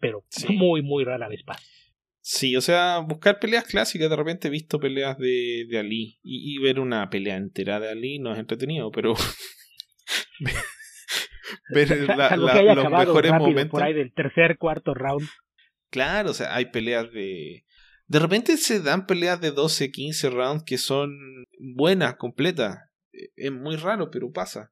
pero 0.00 0.22
muy 0.48 0.82
muy 0.82 1.04
rara 1.04 1.28
vez 1.28 1.42
pasa 1.44 1.62
Sí, 2.26 2.56
o 2.56 2.62
sea, 2.62 3.00
buscar 3.00 3.38
peleas 3.38 3.64
clásicas, 3.64 4.08
de 4.08 4.16
repente 4.16 4.48
he 4.48 4.50
visto 4.50 4.80
peleas 4.80 5.18
de, 5.18 5.66
de 5.68 5.78
Ali 5.78 6.18
y, 6.22 6.58
ver 6.58 6.80
una 6.80 7.10
pelea 7.10 7.36
entera 7.36 7.78
de 7.80 7.90
Ali 7.90 8.18
no 8.18 8.32
es 8.32 8.38
entretenido, 8.38 8.90
pero 8.90 9.12
ver 11.68 12.08
la, 12.16 12.34
los 12.34 12.90
mejores 12.90 13.30
momentos 13.32 13.68
por 13.68 13.82
ahí 13.82 13.92
del 13.92 14.14
tercer, 14.14 14.56
cuarto 14.56 14.94
round. 14.94 15.28
Claro, 15.90 16.30
o 16.30 16.34
sea, 16.34 16.54
hay 16.54 16.70
peleas 16.70 17.12
de... 17.12 17.66
De 18.06 18.18
repente 18.18 18.56
se 18.56 18.80
dan 18.80 19.04
peleas 19.04 19.42
de 19.42 19.50
12, 19.50 19.90
15 19.90 20.30
rounds 20.30 20.64
que 20.64 20.78
son 20.78 21.10
buenas, 21.58 22.16
completas. 22.16 22.78
E, 23.12 23.32
es 23.36 23.52
muy 23.52 23.76
raro, 23.76 24.10
pero 24.10 24.32
pasa. 24.32 24.70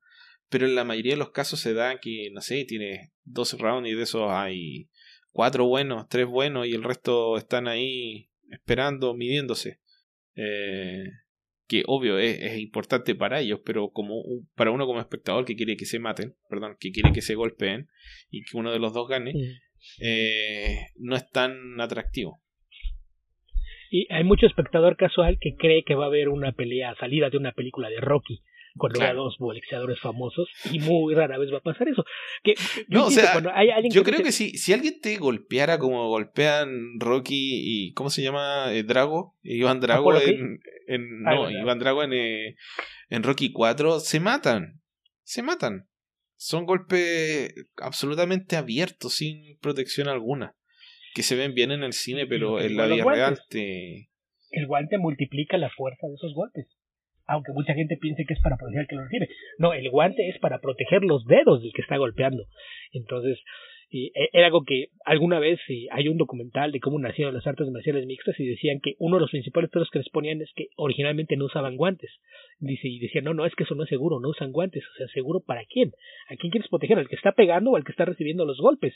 Pero 0.48 0.64
en 0.64 0.74
la 0.74 0.84
mayoría 0.84 1.12
de 1.12 1.18
los 1.18 1.32
casos 1.32 1.60
se 1.60 1.74
da 1.74 2.00
que, 2.00 2.30
no 2.32 2.40
sé, 2.40 2.64
tiene 2.64 3.12
12 3.24 3.58
rounds 3.58 3.90
y 3.90 3.94
de 3.94 4.02
esos 4.04 4.30
hay 4.30 4.88
cuatro 5.32 5.66
buenos, 5.66 6.08
tres 6.08 6.26
buenos 6.26 6.66
y 6.66 6.72
el 6.72 6.84
resto 6.84 7.36
están 7.36 7.66
ahí 7.66 8.30
esperando, 8.50 9.14
midiéndose. 9.14 9.80
Eh, 10.36 11.04
que 11.66 11.84
obvio 11.86 12.18
es, 12.18 12.58
importante 12.58 13.14
para 13.14 13.40
ellos, 13.40 13.60
pero 13.64 13.90
como 13.90 14.22
para 14.54 14.70
uno 14.70 14.86
como 14.86 15.00
espectador 15.00 15.44
que 15.44 15.56
quiere 15.56 15.76
que 15.76 15.86
se 15.86 15.98
maten, 15.98 16.34
perdón, 16.50 16.76
que 16.78 16.92
quiere 16.92 17.12
que 17.12 17.22
se 17.22 17.34
golpeen 17.34 17.88
y 18.30 18.44
que 18.44 18.58
uno 18.58 18.72
de 18.72 18.78
los 18.78 18.92
dos 18.92 19.08
gane, 19.08 19.32
eh, 20.00 20.88
no 20.96 21.16
es 21.16 21.28
tan 21.30 21.80
atractivo. 21.80 22.42
Y 23.90 24.06
hay 24.12 24.24
mucho 24.24 24.46
espectador 24.46 24.96
casual 24.96 25.38
que 25.40 25.56
cree 25.56 25.84
que 25.84 25.94
va 25.94 26.04
a 26.04 26.08
haber 26.08 26.28
una 26.28 26.52
pelea 26.52 26.94
salida 26.96 27.30
de 27.30 27.38
una 27.38 27.52
película 27.52 27.88
de 27.88 28.00
Rocky 28.00 28.42
cuando 28.76 28.98
claro. 28.98 29.24
dos 29.24 29.36
boxeadores 29.38 30.00
famosos 30.00 30.48
y 30.70 30.78
muy 30.80 31.14
rara 31.14 31.38
vez 31.38 31.52
va 31.52 31.58
a 31.58 31.62
pasar 31.62 31.88
eso. 31.88 32.04
Que, 32.42 32.54
no, 32.88 33.06
o 33.06 33.10
sea, 33.10 33.42
yo 33.90 34.02
creo 34.02 34.22
que 34.22 34.32
si, 34.32 34.56
si 34.56 34.72
alguien 34.72 35.00
te 35.00 35.16
golpeara 35.16 35.78
como 35.78 36.08
golpean 36.08 36.98
Rocky 36.98 37.60
y 37.64 37.92
¿cómo 37.92 38.10
se 38.10 38.22
llama? 38.22 38.72
Eh, 38.72 38.82
Drago, 38.82 39.36
Iván 39.42 39.80
Drago 39.80 40.14
en, 40.16 40.60
en 40.86 41.22
no, 41.22 41.50
Iván 41.50 41.78
Drago 41.78 42.02
en, 42.02 42.12
eh, 42.12 42.56
en 43.08 43.22
Rocky 43.22 43.52
4 43.52 44.00
se 44.00 44.20
matan. 44.20 44.80
Se 45.22 45.42
matan. 45.42 45.88
Son 46.36 46.66
golpes 46.66 47.54
absolutamente 47.76 48.56
abiertos 48.56 49.14
sin 49.14 49.58
protección 49.58 50.08
alguna. 50.08 50.56
Que 51.14 51.22
se 51.22 51.36
ven 51.36 51.54
bien 51.54 51.70
en 51.70 51.82
el 51.82 51.92
cine, 51.92 52.26
pero 52.26 52.58
en 52.60 52.76
la 52.76 52.86
vida 52.86 53.04
real 53.04 53.38
te... 53.48 54.08
El 54.50 54.66
guante 54.66 54.98
multiplica 54.98 55.56
la 55.56 55.70
fuerza 55.70 56.06
de 56.06 56.14
esos 56.14 56.34
golpes 56.34 56.66
aunque 57.32 57.52
mucha 57.52 57.74
gente 57.74 57.96
piense 57.96 58.24
que 58.24 58.34
es 58.34 58.40
para 58.40 58.56
proteger 58.56 58.80
al 58.80 58.86
que 58.86 58.96
lo 58.96 59.04
recibe. 59.04 59.28
No, 59.58 59.72
el 59.72 59.88
guante 59.90 60.28
es 60.28 60.38
para 60.38 60.58
proteger 60.60 61.02
los 61.02 61.24
dedos 61.24 61.62
del 61.62 61.72
que 61.72 61.82
está 61.82 61.96
golpeando. 61.96 62.44
Entonces, 62.92 63.38
y 63.92 64.06
e, 64.14 64.30
era 64.32 64.46
algo 64.46 64.64
que 64.64 64.88
alguna 65.04 65.38
vez 65.38 65.60
hay 65.90 66.08
un 66.08 66.16
documental 66.16 66.72
de 66.72 66.80
cómo 66.80 66.98
nacieron 66.98 67.34
las 67.34 67.46
artes 67.46 67.68
marciales 67.70 68.06
mixtas 68.06 68.38
y 68.40 68.46
decían 68.46 68.80
que 68.80 68.94
uno 68.98 69.16
de 69.16 69.20
los 69.20 69.30
principales 69.30 69.70
peros 69.70 69.90
que 69.90 69.98
les 69.98 70.08
ponían 70.08 70.40
es 70.40 70.50
que 70.54 70.68
originalmente 70.76 71.36
no 71.36 71.44
usaban 71.44 71.76
guantes. 71.76 72.10
Dice, 72.58 72.88
y 72.88 72.98
decían, 72.98 73.24
no, 73.24 73.34
no, 73.34 73.44
es 73.44 73.54
que 73.54 73.64
eso 73.64 73.74
no 73.74 73.84
es 73.84 73.90
seguro, 73.90 74.18
no 74.18 74.30
usan 74.30 74.52
guantes. 74.52 74.82
O 74.82 74.96
sea, 74.96 75.06
¿seguro 75.08 75.40
para 75.40 75.64
quién? 75.66 75.92
¿A 76.28 76.36
quién 76.36 76.50
quieres 76.50 76.70
proteger? 76.70 76.98
¿Al 76.98 77.08
que 77.08 77.16
está 77.16 77.32
pegando 77.32 77.70
o 77.70 77.76
al 77.76 77.84
que 77.84 77.92
está 77.92 78.06
recibiendo 78.06 78.46
los 78.46 78.58
golpes? 78.58 78.94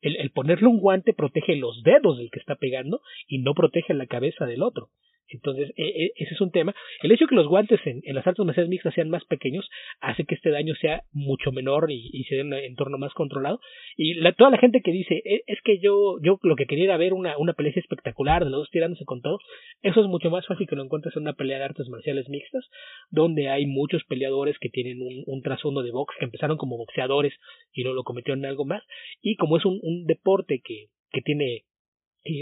El, 0.00 0.16
el 0.16 0.30
ponerle 0.30 0.66
un 0.66 0.80
guante 0.80 1.14
protege 1.14 1.54
los 1.54 1.82
dedos 1.84 2.18
del 2.18 2.30
que 2.30 2.40
está 2.40 2.56
pegando 2.56 3.00
y 3.28 3.38
no 3.38 3.54
protege 3.54 3.94
la 3.94 4.06
cabeza 4.06 4.46
del 4.46 4.62
otro. 4.62 4.88
Entonces, 5.32 5.72
e, 5.76 5.84
e, 5.84 6.12
ese 6.16 6.34
es 6.34 6.40
un 6.40 6.50
tema. 6.50 6.74
El 7.02 7.12
hecho 7.12 7.24
de 7.24 7.30
que 7.30 7.34
los 7.34 7.48
guantes 7.48 7.80
en, 7.84 8.02
en 8.04 8.14
las 8.14 8.26
artes 8.26 8.44
marciales 8.44 8.70
mixtas 8.70 8.94
sean 8.94 9.10
más 9.10 9.24
pequeños 9.24 9.68
hace 10.00 10.24
que 10.24 10.34
este 10.34 10.50
daño 10.50 10.74
sea 10.76 11.02
mucho 11.12 11.52
menor 11.52 11.90
y, 11.90 12.24
se 12.28 12.36
dé 12.36 12.42
un 12.42 12.54
entorno 12.54 12.98
más 12.98 13.12
controlado. 13.14 13.60
Y 13.96 14.14
la, 14.14 14.32
toda 14.32 14.50
la 14.50 14.58
gente 14.58 14.80
que 14.82 14.92
dice, 14.92 15.22
e, 15.24 15.42
es 15.46 15.60
que 15.62 15.78
yo, 15.78 16.18
yo 16.22 16.38
lo 16.42 16.56
que 16.56 16.66
quería 16.66 16.84
era 16.84 16.96
ver 16.96 17.12
una, 17.12 17.36
una 17.38 17.52
pelea 17.52 17.72
espectacular 17.74 18.44
de 18.44 18.50
los 18.50 18.60
dos 18.60 18.70
tirándose 18.70 19.04
con 19.04 19.22
todo, 19.22 19.38
eso 19.82 20.00
es 20.00 20.06
mucho 20.06 20.30
más 20.30 20.46
fácil 20.46 20.66
que 20.66 20.76
lo 20.76 20.84
encuentres 20.84 21.16
en 21.16 21.22
una 21.22 21.34
pelea 21.34 21.58
de 21.58 21.64
artes 21.64 21.88
marciales 21.88 22.28
mixtas, 22.28 22.64
donde 23.10 23.48
hay 23.48 23.66
muchos 23.66 24.04
peleadores 24.04 24.58
que 24.58 24.68
tienen 24.68 25.00
un, 25.00 25.22
un 25.26 25.42
trasfondo 25.42 25.82
de 25.82 25.90
box, 25.90 26.14
que 26.18 26.24
empezaron 26.24 26.56
como 26.56 26.76
boxeadores 26.76 27.32
y 27.72 27.84
no 27.84 27.92
lo 27.92 28.04
cometieron 28.04 28.40
en 28.40 28.50
algo 28.50 28.64
más. 28.64 28.82
Y 29.20 29.36
como 29.36 29.56
es 29.56 29.64
un, 29.64 29.80
un 29.82 30.06
deporte 30.06 30.60
que, 30.64 30.88
que 31.10 31.22
tiene 31.22 31.64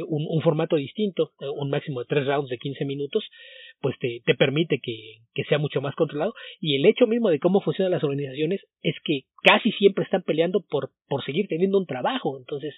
un, 0.09 0.27
un, 0.29 0.43
formato 0.43 0.77
distinto, 0.77 1.33
eh, 1.41 1.49
un 1.49 1.71
máximo 1.71 2.01
de 2.01 2.07
tres 2.07 2.27
rounds 2.27 2.51
de 2.51 2.59
15 2.59 2.85
minutos, 2.85 3.25
pues 3.81 3.97
te, 3.99 4.21
te 4.25 4.35
permite 4.35 4.79
que, 4.83 5.19
sea 5.49 5.59
mucho 5.59 5.81
más 5.81 5.95
controlado. 5.95 6.35
Y 6.61 6.77
el 6.77 6.85
hecho 6.85 7.07
mismo 7.07 7.31
de 7.31 7.39
cómo 7.39 7.61
funcionan 7.61 7.93
las 7.93 8.05
organizaciones 8.05 8.61
es 8.83 8.95
que 9.05 9.23
casi 9.43 9.73
siempre 9.73 10.05
están 10.05 10.23
peleando 10.23 10.65
por, 10.69 10.91
seguir 11.25 11.49
teniendo 11.49 11.79
un 11.79 11.87
trabajo, 11.87 12.39
entonces 12.39 12.75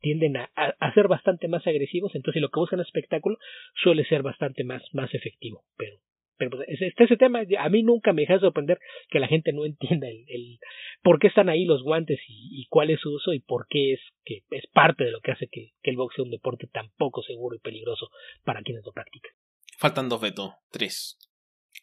tienden 0.00 0.36
a, 0.36 0.48
ser 0.94 1.08
bastante 1.08 1.48
más 1.48 1.66
agresivos, 1.66 2.14
entonces 2.14 2.40
lo 2.40 2.50
que 2.50 2.60
buscan 2.60 2.80
espectáculo 2.80 3.36
suele 3.82 4.04
ser 4.04 4.22
bastante 4.22 4.64
más, 4.64 4.82
más 4.92 5.12
efectivo. 5.14 5.62
Pero 5.76 5.96
pero 6.36 6.50
pues, 6.50 6.68
este 6.68 7.04
ese 7.04 7.16
tema 7.16 7.40
a 7.58 7.68
mí 7.68 7.82
nunca 7.82 8.12
me 8.12 8.22
deja 8.22 8.34
de 8.34 8.40
sorprender 8.40 8.78
que 9.08 9.20
la 9.20 9.28
gente 9.28 9.52
no 9.52 9.64
entienda 9.64 10.08
el, 10.08 10.24
el 10.28 10.58
por 11.02 11.18
qué 11.18 11.28
están 11.28 11.48
ahí 11.48 11.64
los 11.64 11.82
guantes 11.82 12.18
y, 12.28 12.60
y, 12.62 12.66
cuál 12.68 12.90
es 12.90 13.00
su 13.00 13.14
uso 13.14 13.32
y 13.32 13.40
por 13.40 13.66
qué 13.68 13.94
es 13.94 14.00
que 14.24 14.42
es 14.50 14.66
parte 14.72 15.04
de 15.04 15.10
lo 15.10 15.20
que 15.20 15.32
hace 15.32 15.48
que, 15.50 15.72
que 15.82 15.90
el 15.90 15.96
boxeo 15.96 16.16
sea 16.16 16.24
un 16.24 16.30
deporte 16.30 16.66
tan 16.72 16.90
poco 16.96 17.22
seguro 17.22 17.56
y 17.56 17.60
peligroso 17.60 18.08
para 18.44 18.62
quienes 18.62 18.84
lo 18.84 18.92
practican. 18.92 19.32
Faltan 19.78 20.08
dos 20.08 20.20
vetos, 20.20 20.52
tres. 20.70 21.18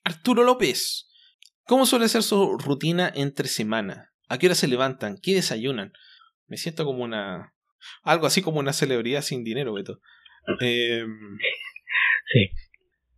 Arturo 0.03 0.43
López, 0.43 1.09
¿cómo 1.65 1.85
suele 1.85 2.07
ser 2.07 2.23
su 2.23 2.57
rutina 2.57 3.11
entre 3.13 3.47
semana? 3.47 4.11
¿A 4.29 4.37
qué 4.37 4.47
hora 4.47 4.55
se 4.55 4.67
levantan? 4.67 5.17
¿Qué 5.21 5.33
desayunan? 5.33 5.91
Me 6.47 6.57
siento 6.57 6.85
como 6.85 7.03
una 7.03 7.53
algo 8.03 8.27
así 8.27 8.41
como 8.41 8.59
una 8.59 8.73
celebridad 8.73 9.21
sin 9.21 9.43
dinero, 9.43 9.73
Beto. 9.73 9.99
Eh, 10.59 11.05
sí. 12.33 12.49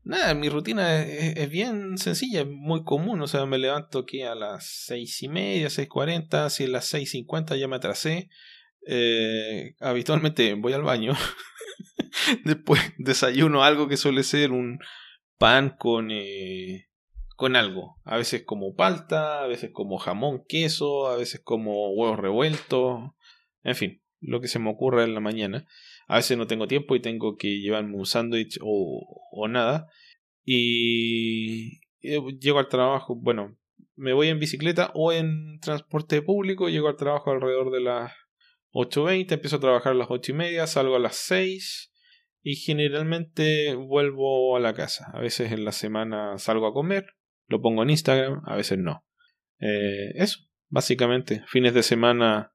Nada, 0.06 0.34
mi 0.34 0.50
rutina 0.50 1.02
es, 1.02 1.50
bien 1.50 1.98
sencilla, 1.98 2.46
muy 2.46 2.84
común. 2.84 3.22
O 3.22 3.28
sea, 3.28 3.46
me 3.46 3.58
levanto 3.58 4.00
aquí 4.00 4.22
a 4.22 4.36
las 4.36 4.66
seis 4.86 5.22
y 5.24 5.30
media, 5.30 5.70
seis 5.70 5.88
cuarenta. 5.88 6.50
Si 6.50 6.66
a 6.66 6.68
las 6.68 6.86
seis 6.86 7.12
cincuenta 7.12 7.56
ya 7.56 7.68
me 7.68 7.78
atrasé. 7.78 8.30
Eh, 8.86 9.76
habitualmente 9.80 10.56
voy 10.56 10.74
al 10.74 10.84
baño. 10.84 11.14
Después 12.44 12.82
desayuno 12.98 13.64
algo 13.64 13.88
que 13.88 13.96
suele 13.96 14.24
ser 14.24 14.52
un 14.52 14.80
pan 15.38 15.76
con, 15.78 16.12
eh, 16.12 16.90
con 17.38 17.56
algo. 17.56 18.02
A 18.04 18.18
veces 18.18 18.44
como 18.46 18.76
palta, 18.76 19.42
a 19.42 19.48
veces 19.48 19.72
como 19.72 19.98
jamón, 20.00 20.44
queso, 20.48 21.08
a 21.08 21.16
veces 21.16 21.42
como 21.42 21.94
huevos 21.94 22.20
revueltos. 22.20 23.12
En 23.64 23.76
fin, 23.76 24.04
lo 24.20 24.42
que 24.42 24.50
se 24.50 24.60
me 24.60 24.70
ocurra 24.70 25.06
en 25.06 25.14
la 25.14 25.22
mañana. 25.22 25.66
A 26.08 26.18
veces 26.18 26.38
no 26.38 26.48
tengo 26.48 26.68
tiempo 26.68 26.96
y 26.96 27.02
tengo 27.02 27.38
que 27.38 27.60
llevarme 27.60 27.96
un 27.96 28.06
sándwich 28.06 28.60
o, 28.62 29.22
o 29.32 29.48
nada. 29.48 29.88
Y, 30.46 31.80
llego 32.02 32.60
al 32.60 32.68
trabajo, 32.68 33.16
bueno, 33.16 33.58
me 33.96 34.14
voy 34.14 34.28
en 34.28 34.40
bicicleta 34.40 34.92
o 34.94 35.12
en 35.12 35.60
transporte 35.62 36.22
público, 36.22 36.70
llego 36.70 36.90
al 36.90 36.98
trabajo 36.98 37.32
alrededor 37.32 37.72
de 37.72 37.82
las 37.82 38.12
8.20, 38.74 39.34
empiezo 39.34 39.58
a 39.58 39.62
trabajar 39.62 39.94
a 39.94 39.96
las 39.96 40.08
8 40.10 40.32
y 40.32 40.36
media, 40.36 40.68
salgo 40.68 40.96
a 40.96 41.00
las 41.00 41.16
6 41.16 41.92
y 42.42 42.56
generalmente 42.56 43.76
vuelvo 43.76 44.58
a 44.58 44.60
la 44.60 44.74
casa. 44.74 45.12
A 45.14 45.20
veces 45.20 45.52
en 45.52 45.64
la 45.64 45.72
semana 45.72 46.38
salgo 46.38 46.68
a 46.68 46.74
comer, 46.74 47.06
lo 47.48 47.62
pongo 47.62 47.84
en 47.84 47.92
Instagram, 47.92 48.42
a 48.46 48.56
veces 48.56 48.80
no. 48.80 49.06
Eh, 49.60 50.12
eso, 50.16 50.40
básicamente, 50.70 51.44
fines 51.48 51.74
de 51.74 51.84
semana, 51.84 52.54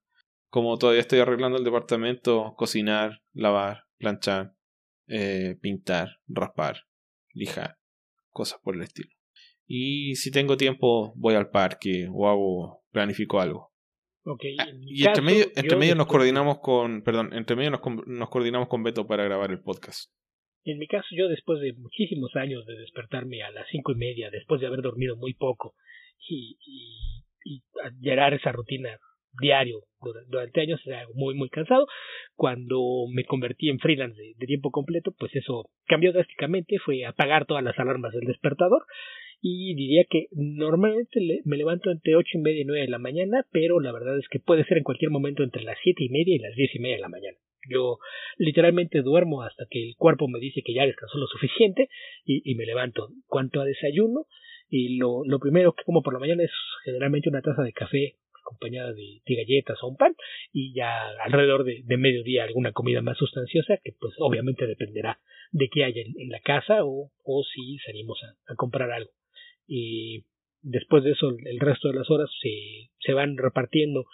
como 0.49 0.77
todavía 0.79 1.01
estoy 1.01 1.21
arreglando 1.21 1.59
el 1.59 1.65
departamento, 1.65 2.55
cocinar, 2.57 3.23
lavar, 3.33 3.85
planchar, 3.99 4.55
eh, 5.09 5.57
pintar, 5.61 6.21
raspar, 6.27 6.85
lijar, 7.33 7.77
cosas 8.31 8.61
por 8.63 8.75
el 8.77 8.83
estilo. 8.83 9.11
Y 9.67 10.15
si 10.17 10.31
tengo 10.31 10.57
tiempo, 10.57 11.13
voy 11.17 11.35
al 11.35 11.51
parque 11.51 12.09
o 12.11 12.29
hago, 12.29 12.83
planifico 12.91 13.41
algo. 13.41 13.73
Okay, 14.25 14.57
ah, 14.59 14.67
y 14.83 15.07
entre 15.07 15.23
medio, 15.23 15.47
entre 15.57 15.77
medio 15.77 15.95
nos 15.95 16.07
coordinamos 16.07 16.59
con, 16.59 17.03
perdón, 17.03 17.33
entre 17.33 17.57
medio 17.57 17.71
nos, 17.71 17.81
nos 18.07 18.29
coordinamos 18.29 18.69
con 18.69 18.83
Beto 18.83 19.07
para 19.07 19.25
grabar 19.25 19.51
el 19.51 19.61
podcast. 19.61 20.11
En 20.65 20.79
mi 20.79 20.87
caso, 20.87 21.07
yo 21.13 21.29
después 21.29 21.61
de 21.61 21.73
muchísimos 21.75 22.35
años 22.37 22.67
de 22.67 22.77
despertarme 22.77 23.43
a 23.43 23.51
las 23.51 23.67
cinco 23.71 23.93
y 23.93 23.97
media, 23.97 24.29
después 24.31 24.61
de 24.61 24.67
haber 24.67 24.83
dormido 24.83 25.17
muy 25.17 25.33
poco 25.33 25.75
y, 26.29 26.59
y, 26.61 27.25
y 27.45 27.63
llegar 28.01 28.35
esa 28.35 28.53
rutina 28.53 28.99
diario 29.41 29.81
durante 30.29 30.61
años 30.61 30.81
era 30.87 31.07
muy 31.15 31.35
muy 31.35 31.49
cansado 31.49 31.87
cuando 32.37 32.81
me 33.13 33.25
convertí 33.25 33.69
en 33.69 33.79
freelance 33.79 34.21
de, 34.21 34.47
tiempo 34.47 34.71
completo 34.71 35.13
pues 35.19 35.35
eso 35.35 35.71
cambió 35.87 36.13
drásticamente 36.13 36.79
fue 36.79 37.05
apagar 37.05 37.47
todas 37.47 37.65
las 37.65 37.79
alarmas 37.79 38.13
del 38.13 38.27
despertador 38.27 38.83
y 39.41 39.75
diría 39.75 40.05
que 40.09 40.27
normalmente 40.33 41.21
me 41.45 41.57
levanto 41.57 41.91
entre 41.91 42.17
ocho 42.17 42.31
y 42.35 42.39
media 42.39 42.63
y 42.63 42.65
nueve 42.65 42.83
de 42.83 42.91
la 42.91 42.99
mañana, 42.99 43.47
pero 43.53 43.79
la 43.79 43.93
verdad 43.93 44.19
es 44.19 44.29
que 44.29 44.41
puede 44.41 44.65
ser 44.65 44.79
en 44.79 44.85
cualquier 44.85 45.11
momento 45.11 45.43
entre 45.43 45.63
las 45.63 45.79
siete 45.83 46.05
y 46.05 46.09
media 46.09 46.35
y 46.35 46.39
las 46.41 46.55
diez 46.57 46.75
y 46.75 46.81
media 46.81 46.97
de 46.97 47.03
la 47.03 47.09
mañana. 47.09 47.39
Yo 47.71 47.99
literalmente 48.37 49.03
duermo 49.03 49.43
hasta 49.43 49.67
que 49.71 49.91
el 49.91 49.95
cuerpo 49.97 50.27
me 50.27 50.41
dice 50.41 50.63
que 50.65 50.75
ya 50.75 50.87
descansó 50.87 51.19
lo 51.19 51.27
suficiente 51.27 51.89
y, 52.25 52.55
me 52.55 52.67
levanto. 52.67 53.11
Cuanto 53.27 53.61
a 53.61 53.65
desayuno, 53.65 54.27
y 54.71 54.97
lo, 54.97 55.23
lo 55.25 55.39
primero 55.39 55.73
que 55.73 55.85
como 55.85 56.03
por 56.03 56.15
la 56.15 56.19
mañana 56.19 56.43
es 56.43 56.51
generalmente 56.85 57.29
una 57.29 57.43
taza 57.43 57.63
de 57.63 57.73
café 57.73 58.17
acompañada 58.49 58.93
de, 58.93 59.21
galletas 59.27 59.79
o 59.83 59.89
un 59.89 59.97
pan 59.97 60.15
y 60.53 60.75
ya 60.75 61.09
alrededor 61.25 61.65
de, 61.65 61.97
mediodía 61.97 62.45
alguna 62.45 62.73
comida 62.73 63.03
más 63.03 63.19
sustanciosa 63.19 63.79
que 63.83 63.93
pues 63.99 64.15
obviamente 64.19 64.67
dependerá 64.67 65.21
de 65.53 65.69
qué 65.69 65.85
haya 65.85 66.03
en, 66.03 66.29
la 66.31 66.41
casa 66.41 66.85
o, 66.85 67.11
o 67.25 67.45
si 67.45 67.79
salimos 67.79 68.19
a 68.47 68.55
comprar 68.57 68.91
algo. 68.91 69.11
Y 69.67 70.25
después 70.63 71.05
de 71.05 71.13
eso 71.13 71.29
el 71.29 71.61
resto 71.61 71.89
de 71.89 71.95
las 71.95 72.11
horas 72.11 72.31
se, 72.41 72.91
se 73.01 73.13
van 73.13 73.37
repartiendo 73.37 74.05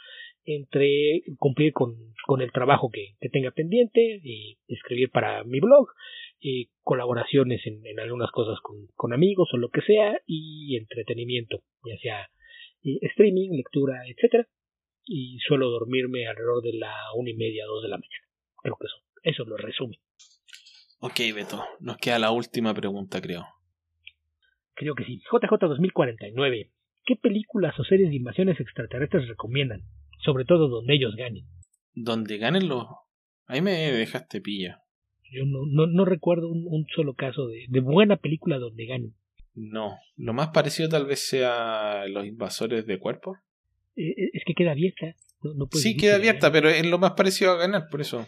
entre 0.44 1.23
cumplir 1.39 1.73
con, 1.73 1.94
con 2.27 2.43
el 2.43 2.52
trabajo 2.52 2.90
que, 2.90 3.15
que, 3.20 3.28
tenga 3.28 3.51
pendiente, 3.51 4.20
y 4.23 4.59
escribir 4.69 5.11
para 5.11 5.43
mi 5.44 5.61
blog, 5.61 5.89
y 6.40 6.69
colaboraciones 6.82 7.66
en, 7.66 7.86
en 7.86 8.01
algunas 8.01 8.31
cosas 8.31 8.59
con, 8.62 8.86
con, 8.94 9.12
amigos 9.12 9.48
o 9.52 9.56
lo 9.56 9.70
que 9.70 9.81
sea, 9.82 10.20
y 10.27 10.77
entretenimiento, 10.77 11.61
ya 11.85 11.97
sea 11.98 12.28
streaming, 12.85 13.56
lectura, 13.56 14.02
etcétera, 14.06 14.47
y 15.06 15.39
suelo 15.47 15.70
dormirme 15.70 16.27
alrededor 16.27 16.62
de 16.62 16.74
la 16.74 16.94
una 17.16 17.31
y 17.31 17.35
media, 17.35 17.65
dos 17.66 17.82
de 17.82 17.89
la 17.89 17.97
mañana. 17.97 18.28
Creo 18.62 18.77
que 18.77 18.86
eso, 18.86 18.97
eso 19.23 19.44
lo 19.44 19.56
resume. 19.56 19.98
Ok, 21.01 21.20
Beto, 21.35 21.62
nos 21.81 21.98
queda 21.98 22.19
la 22.19 22.31
última 22.31 22.73
pregunta, 22.73 23.20
creo. 23.20 23.47
Creo 24.74 24.94
que 24.94 25.05
sí. 25.05 25.20
JJ 25.31 25.69
2049. 25.69 26.70
¿Qué 27.06 27.16
películas 27.16 27.78
o 27.78 27.85
series 27.85 28.09
de 28.09 28.16
invasiones 28.16 28.59
extraterrestres 28.59 29.28
recomiendan? 29.28 29.82
Sobre 30.24 30.44
todo 30.44 30.69
donde 30.69 30.94
ellos 30.94 31.15
ganen. 31.16 31.44
Donde 31.93 32.39
ganen 32.39 32.69
los... 32.69 32.86
Ahí 33.47 33.61
me 33.61 33.73
dejaste 33.93 34.40
pilla. 34.40 34.81
Yo 35.31 35.44
no, 35.44 35.66
no, 35.66 35.86
no 35.86 36.05
recuerdo 36.05 36.48
un, 36.48 36.86
solo 36.94 37.15
caso 37.15 37.47
de, 37.48 37.66
de, 37.69 37.81
buena 37.81 38.16
película 38.16 38.59
donde 38.59 38.86
ganen. 38.86 39.15
No. 39.55 39.98
Lo 40.16 40.32
más 40.32 40.48
parecido 40.48 40.89
tal 40.89 41.06
vez 41.06 41.20
sea 41.20 42.06
Los 42.09 42.26
invasores 42.26 42.86
de 42.86 42.98
cuerpo. 42.98 43.39
Eh, 43.97 44.10
eh, 44.10 44.31
es 44.32 44.43
que 44.44 44.55
queda 44.55 44.72
abierta. 44.72 45.14
No, 45.43 45.68
sí, 45.72 45.97
queda 45.97 46.16
abierta, 46.16 46.51
pero 46.51 46.68
es 46.68 46.86
lo 46.86 46.98
más 46.98 47.12
parecido 47.12 47.52
a 47.52 47.56
ganar, 47.56 47.89
por 47.90 48.01
eso. 48.01 48.26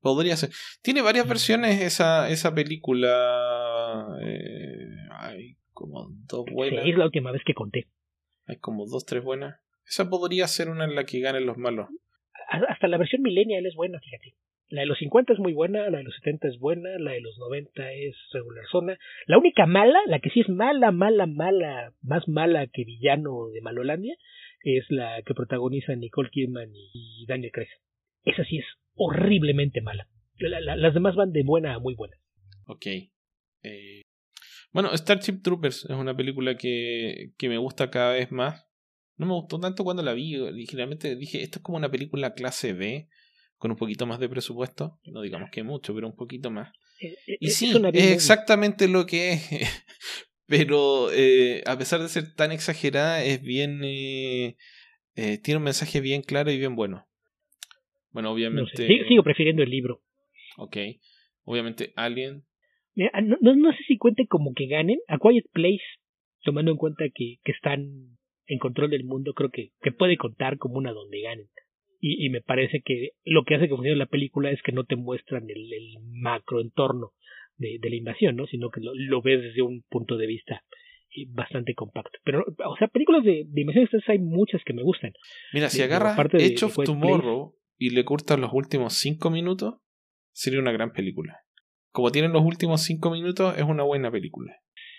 Podría 0.00 0.36
ser. 0.36 0.50
Tiene 0.82 1.02
varias 1.02 1.26
mm. 1.26 1.28
versiones 1.28 1.80
esa, 1.80 2.28
esa 2.28 2.54
película. 2.54 4.18
Eh, 4.22 4.96
ay, 5.10 5.56
como 5.72 6.08
dos 6.26 6.44
buenas. 6.52 6.84
es 6.84 6.96
la 6.96 7.04
última 7.04 7.32
vez 7.32 7.42
que 7.44 7.54
conté. 7.54 7.86
Hay 8.46 8.56
como 8.56 8.86
dos, 8.86 9.04
tres 9.04 9.22
buenas. 9.22 9.60
Esa 9.86 10.10
podría 10.10 10.46
ser 10.48 10.68
una 10.68 10.84
en 10.84 10.94
la 10.94 11.04
que 11.04 11.20
ganen 11.20 11.46
los 11.46 11.56
malos. 11.56 11.88
Hasta 12.68 12.88
la 12.88 12.98
versión 12.98 13.22
millennial 13.22 13.64
es 13.66 13.74
buena, 13.74 14.00
fíjate. 14.00 14.34
La 14.70 14.82
de 14.82 14.86
los 14.86 14.98
50 14.98 15.32
es 15.32 15.38
muy 15.38 15.54
buena, 15.54 15.88
la 15.88 15.98
de 15.98 16.04
los 16.04 16.14
70 16.16 16.48
es 16.48 16.58
buena, 16.58 16.90
la 16.98 17.12
de 17.12 17.20
los 17.22 17.38
90 17.38 17.92
es 17.92 18.16
regular 18.32 18.64
zona. 18.70 18.98
La 19.26 19.38
única 19.38 19.64
mala, 19.66 19.98
la 20.06 20.18
que 20.18 20.28
sí 20.30 20.40
es 20.40 20.48
mala, 20.48 20.90
mala, 20.90 21.26
mala, 21.26 21.94
más 22.02 22.28
mala 22.28 22.66
que 22.66 22.84
villano 22.84 23.48
de 23.48 23.62
Malolandia, 23.62 24.14
es 24.62 24.84
la 24.90 25.22
que 25.22 25.34
protagoniza 25.34 25.94
Nicole 25.94 26.30
Kidman 26.30 26.70
y 26.74 27.24
Daniel 27.26 27.52
Craig. 27.52 27.68
Esa 28.24 28.44
sí 28.44 28.58
es 28.58 28.66
horriblemente 28.94 29.80
mala. 29.80 30.06
las 30.38 30.94
demás 30.94 31.16
van 31.16 31.32
de 31.32 31.42
buena 31.44 31.74
a 31.74 31.78
muy 31.78 31.94
buena. 31.94 32.16
Ok. 32.66 32.86
Eh, 33.62 34.02
bueno, 34.72 34.94
Starship 34.94 35.40
Troopers 35.42 35.86
es 35.86 35.96
una 35.96 36.14
película 36.14 36.56
que, 36.56 37.32
que 37.38 37.48
me 37.48 37.56
gusta 37.56 37.90
cada 37.90 38.12
vez 38.12 38.30
más. 38.30 38.66
No 39.16 39.26
me 39.26 39.32
gustó 39.32 39.58
tanto 39.58 39.82
cuando 39.82 40.02
la 40.02 40.12
vi. 40.12 40.36
Originalmente 40.36 41.16
dije, 41.16 41.42
esto 41.42 41.58
es 41.58 41.62
como 41.62 41.78
una 41.78 41.90
película 41.90 42.34
clase 42.34 42.74
B, 42.74 43.08
con 43.58 43.70
un 43.70 43.76
poquito 43.76 44.06
más 44.06 44.18
de 44.18 44.28
presupuesto. 44.28 44.98
No 45.04 45.20
digamos 45.20 45.50
que 45.50 45.62
mucho, 45.62 45.94
pero 45.94 46.06
un 46.06 46.16
poquito 46.16 46.50
más. 46.50 46.72
Eh, 47.00 47.16
eh, 47.26 47.36
y 47.40 47.50
sí, 47.50 47.72
es, 47.92 48.12
exactamente 48.12 48.88
lo 48.88 49.06
que 49.06 49.32
es. 49.32 49.50
pero 50.46 51.12
eh, 51.12 51.62
a 51.66 51.76
pesar 51.76 52.00
de 52.00 52.08
ser 52.08 52.34
tan 52.34 52.52
exagerada, 52.52 53.22
es 53.22 53.42
bien. 53.42 53.80
tiene 55.14 55.56
un 55.56 55.62
mensaje 55.62 56.00
bien 56.00 56.22
claro 56.22 56.50
y 56.50 56.58
bien 56.58 56.74
bueno. 56.74 57.06
Bueno, 58.10 58.32
obviamente. 58.32 58.86
sigo 59.06 59.22
prefiriendo 59.22 59.62
el 59.62 59.70
libro. 59.70 60.02
Ok. 60.56 60.76
Obviamente, 61.44 61.92
Alien 61.96 62.44
no, 63.20 63.54
no, 63.54 63.72
sé 63.72 63.78
si 63.86 63.96
cuente 63.96 64.26
como 64.26 64.52
que 64.54 64.66
ganen. 64.66 64.98
A 65.06 65.18
Quiet 65.18 65.46
Place, 65.52 65.84
tomando 66.42 66.72
en 66.72 66.76
cuenta 66.76 67.04
que, 67.14 67.36
que 67.44 67.52
están 67.52 68.18
en 68.46 68.58
control 68.58 68.90
del 68.90 69.04
mundo, 69.04 69.34
creo 69.34 69.50
que, 69.50 69.70
que 69.80 69.92
puede 69.92 70.16
contar 70.16 70.58
como 70.58 70.76
una 70.76 70.92
donde 70.92 71.20
ganen. 71.20 71.48
Y, 72.00 72.24
y, 72.24 72.30
me 72.30 72.40
parece 72.40 72.80
que 72.84 73.10
lo 73.24 73.44
que 73.44 73.56
hace 73.56 73.68
que 73.68 73.74
funcione 73.74 73.96
la 73.96 74.06
película 74.06 74.50
es 74.50 74.62
que 74.62 74.72
no 74.72 74.84
te 74.84 74.94
muestran 74.94 75.44
el, 75.48 75.72
el 75.72 75.96
macro 76.00 76.60
entorno 76.60 77.12
de, 77.56 77.78
de, 77.80 77.90
la 77.90 77.96
invasión, 77.96 78.36
¿no? 78.36 78.46
sino 78.46 78.70
que 78.70 78.80
lo, 78.80 78.92
lo, 78.94 79.20
ves 79.20 79.42
desde 79.42 79.62
un 79.62 79.82
punto 79.88 80.16
de 80.16 80.28
vista 80.28 80.62
eh, 81.16 81.26
bastante 81.28 81.74
compacto. 81.74 82.18
Pero, 82.24 82.44
o 82.64 82.76
sea, 82.76 82.86
películas 82.86 83.24
de, 83.24 83.46
de 83.48 83.60
invasión 83.60 83.88
hay 84.06 84.18
muchas 84.20 84.62
que 84.64 84.74
me 84.74 84.84
gustan. 84.84 85.12
Mira, 85.52 85.68
si 85.70 85.82
agarras 85.82 86.16
Edge 86.34 86.64
of 86.64 86.76
Tomorrow 86.84 87.56
y 87.76 87.90
le 87.90 88.04
cortas 88.04 88.38
los 88.38 88.52
últimos 88.52 88.94
cinco 88.94 89.30
minutos, 89.30 89.74
sería 90.30 90.60
una 90.60 90.72
gran 90.72 90.92
película 90.92 91.42
como 91.98 92.12
tienen 92.12 92.32
los 92.32 92.44
últimos 92.44 92.82
cinco 92.82 93.10
minutos, 93.10 93.58
es 93.58 93.64
una 93.64 93.82
buena 93.82 94.08
película. 94.08 94.56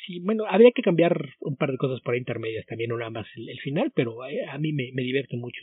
Sí, 0.10 0.22
bueno, 0.22 0.45
habría 0.49 0.72
que 0.73 0.81
cambiar 0.81 1.36
un 1.40 1.56
par 1.56 1.69
de 1.69 1.77
cosas 1.77 2.02
por 2.02 2.18
intermedias 2.18 2.65
también, 2.65 2.90
no 2.90 2.98
nada 2.98 3.11
más 3.11 3.27
el, 3.36 3.60
final, 3.60 3.91
pero 3.94 4.23
a, 4.23 4.57
mí 4.57 4.73
me, 4.73 4.90
me, 4.91 5.03
divierte 5.03 5.38
mucho. 5.38 5.61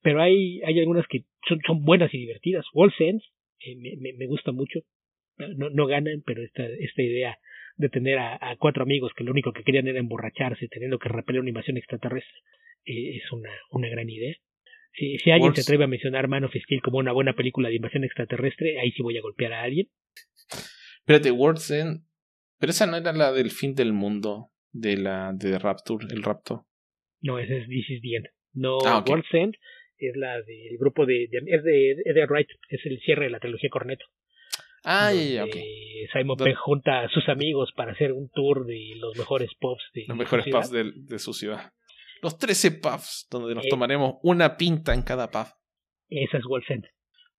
Pero 0.00 0.22
hay, 0.22 0.60
hay 0.62 0.78
algunas 0.78 1.08
que 1.08 1.24
son, 1.48 1.58
son 1.66 1.82
buenas 1.84 2.14
y 2.14 2.18
divertidas. 2.18 2.64
Wall 2.72 2.94
Sense 2.96 3.26
eh, 3.58 3.74
me, 3.74 4.12
me, 4.12 4.26
gusta 4.26 4.52
mucho. 4.52 4.78
No, 5.38 5.70
no 5.70 5.86
ganan, 5.88 6.22
pero 6.24 6.40
esta, 6.44 6.64
esta 6.64 7.02
idea 7.02 7.36
de 7.78 7.88
tener 7.88 8.20
a, 8.20 8.38
cuatro 8.60 8.84
amigos 8.84 9.10
que 9.16 9.24
lo 9.24 9.32
único 9.32 9.52
que 9.52 9.64
querían 9.64 9.88
era 9.88 9.98
emborracharse 9.98 10.68
teniendo 10.68 11.00
que 11.00 11.08
repeler 11.08 11.40
una 11.40 11.50
invasión 11.50 11.76
extraterrestre 11.76 12.38
eh, 12.84 13.16
es 13.16 13.32
una, 13.32 13.50
una 13.72 13.88
gran 13.88 14.08
idea. 14.08 14.36
Si, 14.92 15.18
si 15.18 15.32
alguien 15.32 15.52
se 15.52 15.62
atreve 15.62 15.82
a 15.82 15.88
mencionar 15.88 16.28
Man 16.28 16.44
of 16.44 16.54
Steel 16.54 16.80
como 16.80 16.98
una 16.98 17.10
buena 17.10 17.32
película 17.32 17.68
de 17.68 17.74
invasión 17.74 18.04
extraterrestre, 18.04 18.78
ahí 18.78 18.92
sí 18.92 19.02
voy 19.02 19.18
a 19.18 19.22
golpear 19.22 19.52
a 19.52 19.62
alguien. 19.62 19.88
Espérate, 21.00 21.32
World's 21.32 21.72
End. 21.72 22.09
Pero 22.60 22.70
esa 22.70 22.86
no 22.86 22.98
era 22.98 23.12
la 23.14 23.32
del 23.32 23.50
fin 23.50 23.74
del 23.74 23.94
mundo 23.94 24.50
de 24.70 24.98
la 24.98 25.32
de 25.32 25.58
Rapture, 25.58 26.06
el 26.10 26.22
rapto. 26.22 26.66
No, 27.22 27.38
esa 27.38 27.54
es 27.54 27.66
This 27.66 27.88
is 27.88 28.02
the 28.02 28.16
End. 28.16 28.26
No, 28.52 28.78
ah, 28.84 29.02
World's 29.06 29.32
End 29.32 29.56
es 29.96 30.14
la 30.16 30.40
del 30.42 30.76
grupo 30.78 31.06
de, 31.06 31.24
es 31.24 31.64
de 31.64 31.96
Edgar 32.04 32.28
Wright, 32.28 32.48
es 32.68 32.80
el 32.84 33.00
cierre 33.00 33.24
de 33.24 33.30
la 33.30 33.40
trilogía 33.40 33.70
Corneto. 33.70 34.04
Ah, 34.84 35.12
ya, 35.12 35.46
ya, 35.46 35.52
Simon 36.12 36.36
Pegg 36.38 36.56
junta 36.56 37.02
a 37.02 37.08
sus 37.08 37.28
amigos 37.28 37.70
para 37.76 37.92
hacer 37.92 38.12
un 38.12 38.30
tour 38.30 38.64
de 38.66 38.94
los 38.96 39.16
mejores 39.16 39.50
pubs 39.58 39.82
de 39.92 40.04
Los 40.08 40.16
mejores 40.16 40.46
pubs 40.46 40.70
de, 40.70 40.92
de, 40.94 41.18
su 41.18 41.34
ciudad. 41.34 41.72
Los 42.22 42.38
13 42.38 42.72
pubs, 42.72 43.26
donde 43.30 43.54
nos 43.54 43.66
eh, 43.66 43.68
tomaremos 43.68 44.14
una 44.22 44.56
pinta 44.56 44.94
en 44.94 45.02
cada 45.02 45.30
pub. 45.30 45.46
Esa 46.08 46.38
es 46.38 46.46
World's 46.46 46.70
End. 46.70 46.86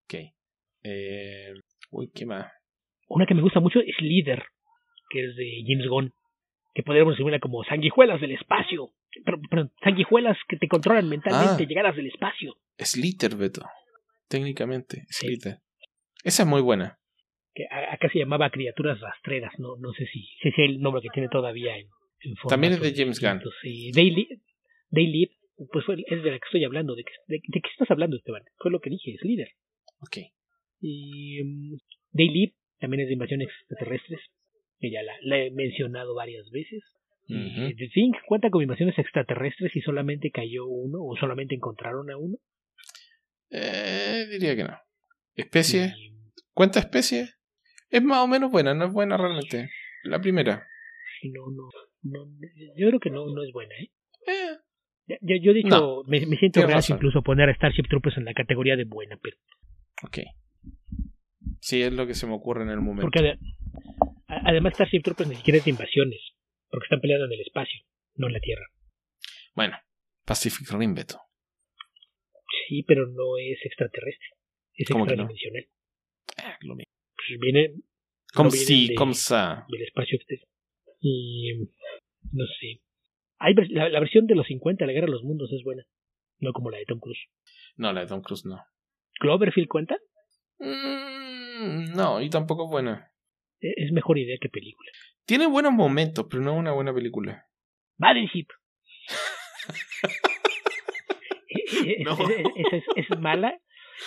Ok. 0.06 0.34
Eh, 0.84 1.54
uy, 1.92 2.12
¿qué 2.14 2.26
más? 2.26 2.52
Una 3.08 3.26
que 3.26 3.34
me 3.34 3.42
gusta 3.42 3.60
mucho 3.60 3.80
es 3.80 3.96
Leader, 4.00 4.44
que 5.12 5.26
es 5.26 5.36
de 5.36 5.64
James 5.68 5.88
Gunn. 5.88 6.14
que 6.74 6.84
podríamos 6.84 7.14
definirla 7.16 7.40
como 7.40 7.64
sanguijuelas 7.66 8.22
del 8.22 8.32
espacio. 8.32 8.92
Pero, 9.26 9.42
pero 9.50 9.70
sanguijuelas 9.84 10.38
que 10.48 10.56
te 10.56 10.70
controlan 10.70 11.10
mentalmente, 11.10 11.64
Ah. 11.64 11.68
llegadas 11.68 11.98
del 11.98 12.08
espacio. 12.08 12.56
Slither, 12.78 13.36
Beto. 13.36 13.62
Técnicamente, 14.30 15.04
Slither. 15.10 15.58
Esa 16.24 16.44
es 16.44 16.48
muy 16.50 16.62
buena. 16.62 16.98
Que 17.54 17.66
acá 17.66 18.08
se 18.10 18.20
llamaba 18.20 18.50
criaturas 18.50 19.00
rastreras, 19.02 19.52
no, 19.60 19.76
no 19.78 19.92
sé 19.92 20.06
si, 20.14 20.24
si 20.42 20.48
es 20.48 20.56
el 20.60 20.80
nombre 20.80 21.02
que 21.02 21.10
tiene 21.14 21.28
todavía 21.28 21.76
en, 21.78 21.88
en 22.22 22.36
También 22.48 22.72
es 22.74 22.80
de 22.80 22.94
James 22.96 23.20
Gunn. 23.20 23.42
Sí, 23.62 23.92
They 23.94 25.08
Live, 25.08 25.32
pues 25.74 25.84
fue, 25.86 25.96
es 26.08 26.24
de 26.24 26.32
la 26.32 26.40
que 26.40 26.46
estoy 26.46 26.64
hablando. 26.64 26.96
¿De, 26.96 27.04
qué- 27.04 27.12
de, 27.28 27.42
de 27.46 27.60
qué 27.62 27.70
estás 27.70 27.92
hablando, 27.92 28.16
Esteban? 28.16 28.44
Fue 28.60 28.72
lo 28.72 28.80
que 28.80 28.90
dije, 28.90 29.12
es 29.14 29.22
líder. 29.24 29.50
Ok. 30.00 30.18
Y 30.80 31.44
mm, 31.44 31.78
They 32.16 32.30
Live 32.30 32.54
también 32.80 33.02
es 33.02 33.08
de 33.08 33.14
invasiones 33.14 33.50
extraterrestres, 33.50 34.22
que 34.82 34.92
ya 34.92 35.02
la, 35.04 35.14
la 35.22 35.38
he 35.38 35.52
mencionado 35.52 36.14
varias 36.16 36.50
veces. 36.50 36.84
Y 37.28 37.36
Ujú. 37.36 37.76
The 37.78 37.88
Thing 37.94 38.12
cuenta 38.28 38.50
con 38.50 38.62
invasiones 38.64 38.98
extraterrestres 39.00 39.74
y 39.76 39.82
solamente 39.82 40.32
cayó 40.32 40.66
uno 40.66 40.98
o 41.02 41.16
solamente 41.16 41.56
encontraron 41.56 42.10
a 42.12 42.18
uno. 42.18 42.38
Eh, 43.52 44.28
diría 44.30 44.56
que 44.56 44.64
no. 44.64 44.78
Especie. 45.36 45.94
Y, 45.98 46.12
¿Cuánta 46.54 46.80
especie? 46.80 47.30
Es 47.90 48.02
más 48.04 48.20
o 48.20 48.28
menos 48.28 48.52
buena, 48.52 48.74
no 48.74 48.86
es 48.86 48.92
buena 48.92 49.18
realmente. 49.18 49.70
La 50.04 50.20
primera. 50.20 50.66
no, 51.24 51.42
no, 51.52 51.70
no, 52.04 52.26
yo 52.76 52.88
creo 52.88 53.00
que 53.00 53.10
no, 53.12 53.28
no 53.28 53.44
es 53.44 53.52
buena, 53.54 53.76
¿eh? 53.76 53.92
Eh, 54.28 55.18
Yo, 55.22 55.36
yo 55.42 55.52
he 55.52 55.56
dicho, 55.56 55.70
No, 55.70 56.04
me, 56.08 56.26
me 56.26 56.38
siento 56.38 56.66
razón. 56.66 56.98
incluso 56.98 57.22
poner 57.22 57.50
a 57.50 57.54
Starship 57.56 57.84
Troopers 57.90 58.18
en 58.18 58.26
la 58.26 58.34
categoría 58.34 58.76
de 58.76 58.86
buena, 58.86 59.18
pero 59.22 59.38
ok. 60.04 60.20
Sí, 61.60 61.82
es 61.82 61.94
lo 61.94 62.08
que 62.08 62.14
se 62.16 62.26
me 62.28 62.34
ocurre 62.34 62.64
en 62.64 62.70
el 62.70 62.80
momento. 62.82 63.04
porque 63.04 63.38
además 64.44 64.74
Starship 64.74 65.02
Troopers 65.04 65.30
ni 65.30 65.36
siquiera 65.36 65.58
es 65.60 65.66
de 65.66 65.72
invasiones, 65.72 66.20
porque 66.70 66.86
están 66.86 67.02
peleando 67.02 67.26
en 67.26 67.34
el 67.34 67.42
espacio, 67.42 67.80
no 68.16 68.28
en 68.28 68.34
la 68.34 68.40
Tierra. 68.40 68.66
Bueno, 69.56 69.78
Pacific 70.26 70.70
Rim, 70.72 70.94
Beto. 70.96 71.20
Sí, 72.68 72.84
pero 72.84 73.08
no 73.08 73.38
es 73.38 73.60
extraterrestre, 73.66 74.28
es 74.76 74.88
¿Cómo 74.90 75.06
que 75.06 75.16
no? 75.16 75.24
extradimensional. 75.24 75.64
Eh, 76.38 76.58
lo 76.62 76.76
mismo. 76.76 76.92
Pues 77.16 77.40
viene 77.40 77.74
Como 78.34 78.50
si, 78.52 78.90
de- 78.90 78.96
como 78.96 79.14
sa. 79.14 79.66
del 79.70 79.82
espacio 79.84 80.16
exterior. 80.18 80.48
Y 81.00 81.54
no 82.32 82.46
sé. 82.60 82.82
Hay 83.40 83.54
la, 83.70 83.90
la 83.90 84.00
versión 84.00 84.28
de 84.28 84.36
los 84.36 84.46
50 84.48 84.84
de 84.84 84.88
la 84.88 84.94
Guerra 84.94 85.08
de 85.08 85.12
los 85.14 85.24
Mundos 85.24 85.52
es 85.52 85.64
buena, 85.64 85.84
no 86.40 86.54
como 86.54 86.70
la 86.72 86.78
de 86.78 86.86
Tom 86.86 87.00
Cruise. 87.00 87.20
No, 87.76 87.92
la 87.92 88.02
de 88.02 88.08
Tom 88.08 88.22
Cruise 88.22 88.46
no. 88.46 88.64
¿Cloverfield 89.20 89.68
cuenta? 89.68 89.98
Mm, 90.60 91.94
no, 91.96 92.22
y 92.22 92.30
tampoco 92.30 92.68
buena. 92.68 93.11
E- 93.62 93.74
Es 93.78 93.92
mejor 93.92 94.18
idea 94.18 94.38
que 94.42 94.50
película. 94.50 94.90
Tiene 95.26 95.48
buenos 95.48 95.72
momentos, 95.74 96.26
pero 96.30 96.42
no 96.44 96.54
una 96.56 96.72
buena 96.72 96.94
película. 96.94 97.46
Battleship. 97.98 98.48
E- 101.50 101.92
e- 102.02 102.04
No. 102.04 102.14
es, 102.14 102.30
es- 102.56 102.74
es- 102.96 103.08
es 103.12 103.20
mala. 103.20 103.58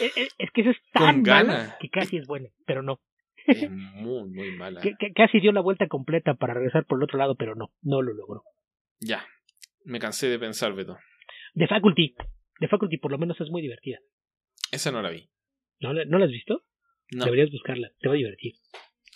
Es 0.00 0.50
que 0.52 0.62
esa 0.62 0.70
es 0.70 0.76
tan 0.92 1.22
mala 1.22 1.76
que 1.80 1.88
casi 1.88 2.16
es 2.16 2.26
buena, 2.26 2.48
pero 2.66 2.82
no. 2.82 3.00
Es 3.46 3.70
muy, 3.70 4.24
muy 4.30 4.52
mala. 4.56 4.80
Que, 4.80 4.94
que 4.98 5.12
casi 5.12 5.40
dio 5.40 5.52
la 5.52 5.60
vuelta 5.60 5.86
completa 5.88 6.34
para 6.34 6.54
regresar 6.54 6.84
por 6.86 6.98
el 6.98 7.04
otro 7.04 7.18
lado, 7.18 7.36
pero 7.36 7.54
no, 7.54 7.72
no 7.82 8.02
lo 8.02 8.12
logró. 8.14 8.42
Ya. 9.00 9.24
Me 9.84 9.98
cansé 9.98 10.28
de 10.28 10.38
pensar, 10.38 10.72
Beto. 10.74 10.96
The 11.54 11.66
Faculty. 11.68 12.14
The 12.58 12.68
Faculty 12.68 12.96
por 12.98 13.10
lo 13.12 13.18
menos 13.18 13.38
es 13.40 13.50
muy 13.50 13.60
divertida. 13.62 13.98
Esa 14.72 14.90
no 14.90 15.02
la 15.02 15.10
vi. 15.10 15.28
¿No, 15.80 15.92
¿no 15.92 16.18
la 16.18 16.24
has 16.24 16.30
visto? 16.30 16.62
No. 17.12 17.24
Deberías 17.26 17.50
buscarla, 17.50 17.90
te 18.00 18.08
va 18.08 18.14
a 18.14 18.16
divertir. 18.16 18.54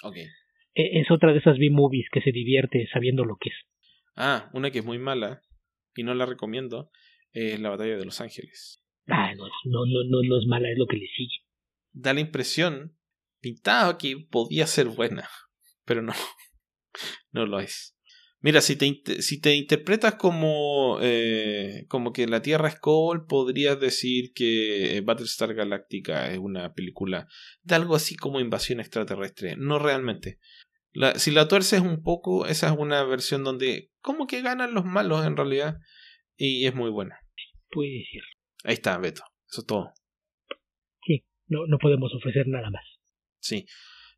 Ok. 0.03 0.17
E- 0.17 1.01
Es 1.01 1.11
otra 1.11 1.33
de 1.33 1.39
esas 1.39 1.59
B-movies 1.59 2.07
que 2.13 2.21
se 2.21 2.33
divierte 2.33 2.89
sabiendo 2.93 3.25
lo 3.25 3.37
que 3.37 3.51
es. 3.51 3.57
Ah, 4.17 4.51
una 4.53 4.71
que 4.71 4.81
es 4.81 4.85
muy 4.85 4.99
mala 4.99 5.43
y 5.95 6.03
no 6.03 6.15
la 6.15 6.27
recomiendo 6.27 6.91
es 7.33 7.61
La 7.61 7.71
Batalla 7.71 7.97
de 7.97 8.05
Los 8.05 8.21
Ángeles. 8.21 8.83
Ah, 9.07 9.33
no, 9.35 9.45
no, 9.65 9.87
no, 9.87 10.23
no, 10.23 10.39
es 10.39 10.47
mala, 10.47 10.71
es 10.71 10.79
lo 10.79 10.87
que 10.87 10.97
le 10.97 11.07
sigue. 11.17 11.45
Da 11.93 12.13
la 12.13 12.21
impresión, 12.21 12.97
pintaba 13.41 13.97
que 13.99 14.17
podía 14.31 14.67
ser 14.67 14.89
buena, 14.89 15.29
pero 15.85 16.03
no, 16.03 16.13
no 17.33 17.47
lo 17.47 17.61
es. 17.61 17.98
Mira, 18.41 18.61
si 18.61 18.77
te, 18.77 19.21
si 19.21 19.41
te 19.41 19.57
interpretas 19.57 20.15
como, 20.15 20.99
eh, 21.03 21.85
como 21.89 22.13
que 22.13 22.29
la 22.29 22.41
Tierra 22.41 22.69
es 22.69 22.79
Cole, 22.79 23.23
podrías 23.29 23.81
decir 23.81 24.33
que 24.33 24.97
eh, 24.97 25.01
Battlestar 25.01 25.55
Galactica 25.55 26.31
es 26.31 26.39
una 26.39 26.73
película 26.73 27.27
de 27.63 27.75
algo 27.75 27.97
así 27.97 28.15
como 28.15 28.39
invasión 28.39 28.79
extraterrestre. 28.79 29.57
No 29.57 29.81
realmente. 29.81 30.39
La- 30.93 31.19
si 31.19 31.33
la 31.33 31.49
tuerces 31.49 31.81
un 31.81 32.03
poco, 32.03 32.47
esa 32.47 32.69
es 32.69 32.79
una 32.79 33.03
versión 33.03 33.43
donde 33.43 33.91
como 34.01 34.29
que 34.29 34.41
ganan 34.41 34.73
los 34.73 34.85
malos 34.85 35.27
en 35.27 35.37
realidad 35.37 35.75
y 36.37 36.65
es 36.67 36.75
muy 36.77 36.91
buena. 36.91 37.19
Puede 37.71 38.05
ser. 38.13 38.23
Ahí 38.63 38.75
está, 38.75 38.97
Beto. 38.99 39.23
Eso 39.51 39.63
es 39.63 39.67
todo. 39.67 39.93
Sí, 41.05 41.25
no, 41.49 41.67
no 41.67 41.79
podemos 41.79 42.13
ofrecer 42.15 42.47
nada 42.47 42.71
más. 42.71 42.85
Sí. 43.41 43.67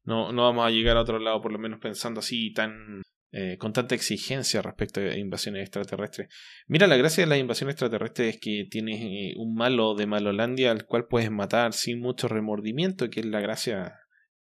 No, 0.05 0.30
no 0.32 0.42
vamos 0.42 0.66
a 0.66 0.70
llegar 0.70 0.97
a 0.98 1.02
otro 1.02 1.18
lado, 1.18 1.40
por 1.40 1.52
lo 1.52 1.59
menos 1.59 1.78
pensando 1.80 2.20
así 2.20 2.52
tan 2.52 3.02
eh, 3.32 3.59
con 3.59 3.73
tanta 3.73 3.94
exigencia 3.94 4.61
respecto 4.61 4.98
a 4.98 5.16
invasiones 5.16 5.62
extraterrestres. 5.62 6.28
Mira, 6.66 6.89
la 6.89 6.97
gracia 6.97 7.23
de 7.23 7.31
las 7.31 7.39
invasiones 7.39 7.74
extraterrestres 7.74 8.35
es 8.35 8.40
que 8.40 8.66
tienes 8.69 9.01
eh, 9.01 9.35
un 9.36 9.55
malo 9.55 9.94
de 9.94 10.07
Malolandia 10.07 10.73
al 10.73 10.85
cual 10.85 11.07
puedes 11.07 11.31
matar 11.31 11.73
sin 11.73 12.01
mucho 12.01 12.27
remordimiento, 12.27 13.09
que 13.09 13.20
es 13.20 13.27
la 13.27 13.40
gracia, 13.40 14.01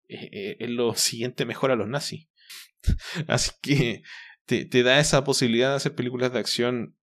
eh, 0.09 0.57
es 0.59 0.71
lo 0.71 0.95
siguiente 0.97 1.45
mejor 1.45 1.71
a 1.71 1.77
los 1.77 1.87
nazis. 1.87 2.29
Así 3.27 3.51
que 3.61 4.01
te, 4.47 4.83
da 4.83 4.99
esa 4.99 5.23
posibilidad 5.23 5.69
de 5.69 5.77
hacer 5.77 5.95
películas 5.95 6.33
de 6.33 6.39
acción 6.39 6.97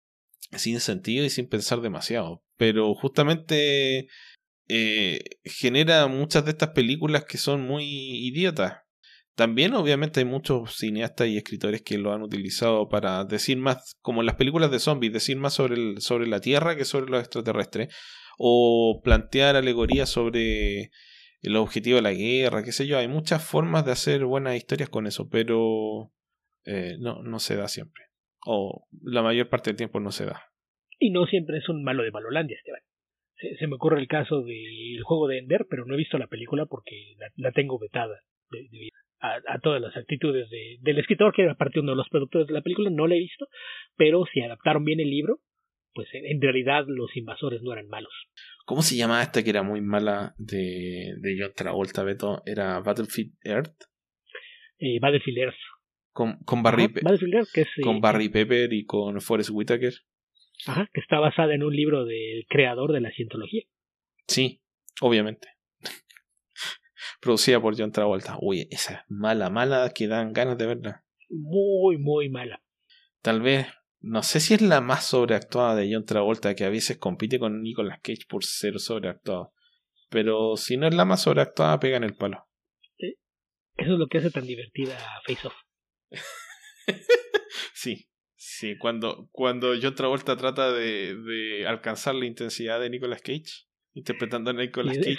sin 0.54 0.80
sentido 0.80 1.24
y 1.24 1.30
sin 1.30 1.48
pensar 1.48 1.82
demasiado. 1.82 2.44
Pero 2.58 2.96
justamente 2.96 4.08
genera 5.44 6.08
muchas 6.08 6.46
de 6.46 6.52
estas 6.52 6.70
películas 6.70 7.26
que 7.26 7.38
son 7.38 7.62
muy 7.62 7.86
idiotas. 7.86 8.85
También 9.36 9.74
obviamente 9.74 10.22
hay 10.22 10.26
muchos 10.26 10.76
cineastas 10.78 11.28
y 11.28 11.38
escritores 11.38 11.82
que 11.82 11.98
lo 11.98 12.14
han 12.14 12.22
utilizado 12.22 12.88
para 12.88 13.26
decir 13.26 13.58
más, 13.58 13.96
como 14.02 14.22
en 14.22 14.26
las 14.28 14.36
películas 14.36 14.72
de 14.72 14.80
zombies, 14.80 15.12
decir 15.12 15.36
más 15.38 15.54
sobre, 15.54 15.76
el, 15.76 16.00
sobre 16.02 16.28
la 16.28 16.40
Tierra 16.40 16.76
que 16.78 16.86
sobre 16.86 17.12
los 17.12 17.20
extraterrestres, 17.20 17.94
o 18.38 19.02
plantear 19.04 19.56
alegorías 19.56 20.10
sobre 20.10 20.90
el 21.42 21.56
objetivo 21.58 21.98
de 21.98 22.02
la 22.02 22.14
guerra, 22.14 22.64
qué 22.64 22.72
sé 22.72 22.88
yo. 22.88 22.98
Hay 22.98 23.08
muchas 23.10 23.44
formas 23.46 23.86
de 23.86 23.92
hacer 23.92 24.24
buenas 24.26 24.56
historias 24.56 24.90
con 24.90 25.06
eso, 25.06 25.28
pero 25.30 26.12
eh, 26.66 26.96
no, 27.00 27.22
no 27.22 27.40
se 27.40 27.56
da 27.56 27.68
siempre. 27.68 28.04
O 28.46 28.88
la 29.02 29.22
mayor 29.22 29.50
parte 29.50 29.70
del 29.70 29.78
tiempo 29.78 30.00
no 30.00 30.12
se 30.12 30.26
da. 30.26 30.42
Y 30.98 31.12
no 31.12 31.26
siempre 31.26 31.58
es 31.58 31.68
un 31.68 31.84
malo 31.84 32.04
de 32.04 32.12
Malolandia, 32.12 32.56
Esteban. 32.58 32.82
Se, 33.38 33.58
se 33.58 33.68
me 33.68 33.76
ocurre 33.76 34.00
el 34.00 34.08
caso 34.08 34.44
del 34.44 35.02
juego 35.04 35.28
de 35.28 35.40
Ender, 35.40 35.68
pero 35.70 35.86
no 35.86 35.94
he 35.94 35.98
visto 35.98 36.18
la 36.18 36.28
película 36.28 36.66
porque 36.68 37.16
la, 37.36 37.52
tengo 37.52 37.78
vetada 37.78 38.16
de- 38.52 38.68
de- 38.72 38.90
a, 39.20 39.40
a 39.48 39.60
todas 39.60 39.82
las 39.82 39.96
actitudes 39.96 40.50
de, 40.50 40.78
del 40.82 41.00
escritor, 41.00 41.34
que 41.34 41.44
era 41.44 41.56
parte 41.56 41.80
uno 41.80 41.92
de 41.92 41.98
los 41.98 42.10
productores 42.10 42.48
de 42.48 42.54
la 42.54 42.62
película, 42.62 42.90
no 42.90 43.08
la 43.08 43.16
he 43.16 43.20
visto, 43.20 43.48
pero 43.96 44.26
si 44.32 44.42
adaptaron 44.42 44.84
bien 44.84 45.00
el 45.00 45.10
libro, 45.10 45.40
pues 45.94 46.08
en, 46.14 46.26
en 46.26 46.42
realidad 46.42 46.86
los 46.88 47.16
invasores 47.16 47.62
no 47.62 47.72
eran 47.74 47.88
malos. 47.88 48.14
¿Cómo 48.66 48.82
se 48.82 48.96
llamaba 48.98 49.22
esta 49.22 49.44
que 49.44 49.50
era 49.52 49.64
muy 49.64 49.82
mala 49.82 50.34
de, 50.38 51.14
de 51.20 51.38
John 51.40 51.54
Travolta, 51.56 52.04
Beto? 52.04 52.42
Era 52.46 52.80
Battlefield 52.80 53.34
Earth. 53.44 53.76
Eh, 54.80 55.00
Battlefield 55.00 55.38
Earth. 55.38 55.56
Con, 56.12 56.40
con, 56.46 56.64
Barry, 56.64 56.86
Ajá, 56.86 56.94
Battlefield 57.04 57.34
Earth, 57.36 57.50
que 57.54 57.62
es, 57.62 57.68
eh, 57.78 57.82
con 57.82 58.02
Barry 58.02 58.30
Pepper 58.30 58.74
y 58.74 58.86
con 58.86 59.22
Forrest 59.22 59.52
Whitaker. 59.54 59.94
ajá, 60.66 60.90
que 60.94 61.02
está 61.02 61.20
basada 61.20 61.54
en 61.54 61.64
un 61.64 61.76
libro 61.76 62.06
del 62.06 62.46
creador 62.48 62.92
de 62.92 63.02
la 63.02 63.12
cientología. 63.12 63.64
Sí, 64.28 64.62
obviamente. 65.02 65.48
Producida 67.26 67.60
por 67.60 67.76
John 67.76 67.92
Travolta. 67.92 68.38
Uy, 68.40 68.68
esa 68.70 68.94
es 68.94 69.00
mala, 69.08 69.50
mala 69.50 69.90
que 69.90 70.08
dan 70.08 70.32
ganas 70.32 70.60
de 70.60 70.68
verla. 70.68 71.04
Muy, 71.28 71.98
muy 71.98 72.30
mala. 72.30 72.62
Tal 73.24 73.42
vez, 73.42 73.66
no 74.00 74.22
sé 74.22 74.40
si 74.40 74.54
es 74.54 74.62
la 74.62 74.80
más 74.80 75.08
sobreactuada 75.08 75.74
de 75.74 75.92
John 75.92 76.06
Travolta, 76.06 76.54
que 76.54 76.66
a 76.66 76.70
veces 76.70 77.00
compite 77.00 77.40
con 77.40 77.64
Nicolas 77.64 78.00
Cage 78.04 78.28
por 78.30 78.46
ser 78.46 78.80
sobreactuado. 78.80 79.54
Pero 80.12 80.56
si 80.56 80.78
no 80.78 80.88
es 80.88 80.94
la 80.94 81.04
más 81.04 81.24
sobreactuada, 81.24 81.80
pega 81.80 81.98
en 81.98 82.04
el 82.04 82.16
palo. 82.16 82.48
Eso 83.00 83.14
es 83.76 83.88
lo 83.88 84.06
que 84.06 84.20
hace 84.20 84.30
tan 84.30 84.46
divertida 84.46 84.96
Face 85.26 85.48
Off. 85.48 85.56
sí, 87.74 88.08
sí, 88.36 88.78
cuando, 88.78 89.30
cuando 89.32 89.74
John 89.82 89.96
Travolta 89.96 90.38
trata 90.38 90.72
de, 90.72 91.16
de 91.16 91.66
alcanzar 91.66 92.14
la 92.14 92.28
intensidad 92.28 92.80
de 92.80 92.92
Nicolas 92.92 93.24
Cage, 93.24 93.66
interpretando 93.96 94.52
a 94.52 94.54
Nicolas 94.54 94.98
Cage 94.98 95.18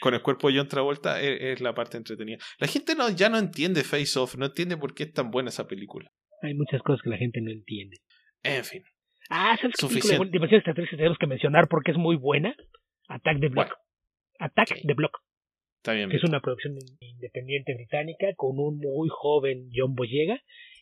con 0.00 0.12
el 0.12 0.20
cuerpo 0.22 0.48
de 0.50 0.58
John 0.58 0.68
Travolta, 0.68 1.20
es, 1.22 1.40
es 1.40 1.60
la 1.62 1.72
parte 1.72 1.96
entretenida. 1.96 2.36
La 2.58 2.66
gente 2.66 2.94
no, 2.94 3.08
ya 3.08 3.28
no 3.30 3.38
entiende 3.38 3.82
Face 3.84 4.18
Off, 4.18 4.36
no 4.36 4.46
entiende 4.46 4.76
por 4.76 4.92
qué 4.94 5.04
es 5.04 5.12
tan 5.12 5.30
buena 5.30 5.48
esa 5.48 5.66
película. 5.66 6.10
Hay 6.42 6.52
muchas 6.54 6.82
cosas 6.82 7.00
que 7.02 7.08
la 7.10 7.16
gente 7.16 7.40
no 7.40 7.50
entiende. 7.50 7.96
En 8.42 8.64
fin, 8.64 8.82
Ah, 9.30 9.56
¿sabes 9.58 9.76
qué 9.76 9.86
película 9.86 10.00
Suficiente. 10.02 10.24
de 10.26 10.30
dimensiones 10.32 10.60
extraterrestres 10.60 10.98
tenemos 10.98 11.18
que 11.18 11.26
mencionar 11.26 11.68
porque 11.68 11.92
es 11.92 11.96
muy 11.96 12.16
buena? 12.16 12.54
Attack 13.08 13.40
the 13.40 13.48
Block. 13.48 13.54
Bueno. 13.68 13.74
Attack 14.40 14.70
Ok. 14.72 14.78
the 14.86 14.94
Block, 14.94 15.18
está 15.76 15.92
bien. 15.94 16.10
que 16.10 16.16
es 16.16 16.24
una 16.24 16.40
producción 16.40 16.74
in- 16.74 16.96
independiente 17.00 17.72
británica 17.74 18.26
con 18.36 18.58
un 18.58 18.78
muy 18.78 19.08
joven 19.10 19.68
John 19.72 19.94
Boyega 19.94 20.40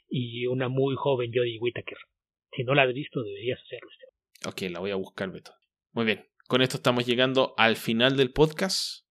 y 0.09 0.47
una 0.47 0.69
muy 0.69 0.97
joven 0.97 1.31
Jodie 1.35 1.59
Whittaker. 1.61 1.99
Si 2.57 2.65
no 2.65 2.75
la 2.75 2.83
has 2.85 2.95
visto, 2.95 3.23
deberías 3.23 3.61
hacerlo. 3.61 3.89
Ok, 4.47 4.63
la 4.73 4.81
voy 4.81 4.91
a 4.91 4.97
buscar, 4.97 5.31
Beto. 5.31 5.53
Muy 5.93 6.07
bien, 6.07 6.25
con 6.51 6.61
esto 6.63 6.79
estamos 6.79 7.07
llegando 7.07 7.55
al 7.59 7.77
final 7.77 8.17
del 8.17 8.33
podcast. 8.33 9.05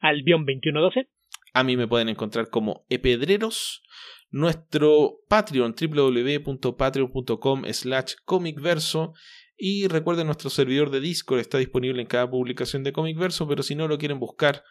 Albion2112. 0.02 1.08
A 1.54 1.64
mí 1.64 1.78
me 1.78 1.88
pueden 1.88 2.10
encontrar 2.10 2.50
como 2.50 2.86
epedreros. 2.90 3.84
Nuestro 4.32 5.22
Patreon 5.30 5.76
www.patreon.com 5.80 7.64
slash 7.72 8.16
comicverso. 8.26 9.14
Y 9.64 9.88
recuerden, 9.88 10.26
nuestro 10.26 10.50
servidor 10.50 10.90
de 10.90 11.00
Discord 11.00 11.40
está 11.40 11.60
disponible 11.60 12.02
en 12.02 12.08
cada 12.08 12.28
publicación 12.28 12.84
de 12.84 12.92
Comicverso, 12.92 13.48
pero 13.48 13.62
si 13.62 13.76
no 13.76 13.88
lo 13.88 14.00
quieren 14.00 14.18
buscar, 14.18 14.64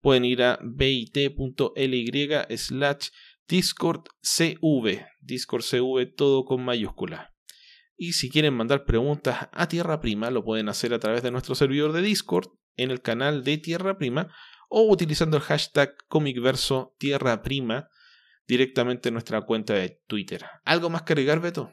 pueden 0.00 0.24
ir 0.24 0.42
a 0.42 0.58
bit.ly 0.60 2.26
slash 2.56 3.10
discordcv. 3.46 5.06
Discordcv 5.20 6.14
todo 6.16 6.44
con 6.44 6.64
mayúscula. 6.64 7.32
Y 7.96 8.14
si 8.14 8.30
quieren 8.30 8.54
mandar 8.54 8.84
preguntas 8.84 9.48
a 9.52 9.68
Tierra 9.68 10.00
Prima, 10.00 10.28
lo 10.32 10.42
pueden 10.42 10.68
hacer 10.68 10.92
a 10.92 10.98
través 10.98 11.22
de 11.22 11.30
nuestro 11.30 11.54
servidor 11.54 11.92
de 11.92 12.02
Discord 12.02 12.48
en 12.74 12.90
el 12.90 13.00
canal 13.00 13.44
de 13.44 13.58
Tierra 13.58 13.96
Prima 13.96 14.34
o 14.68 14.90
utilizando 14.90 15.36
el 15.36 15.44
hashtag 15.44 15.94
Comicverso 16.08 16.96
Tierra 16.98 17.42
Prima 17.42 17.88
directamente 18.48 19.10
en 19.10 19.14
nuestra 19.14 19.42
cuenta 19.42 19.74
de 19.74 20.00
Twitter. 20.08 20.44
¿Algo 20.64 20.90
más 20.90 21.02
que 21.02 21.12
agregar, 21.12 21.40
Beto? 21.40 21.70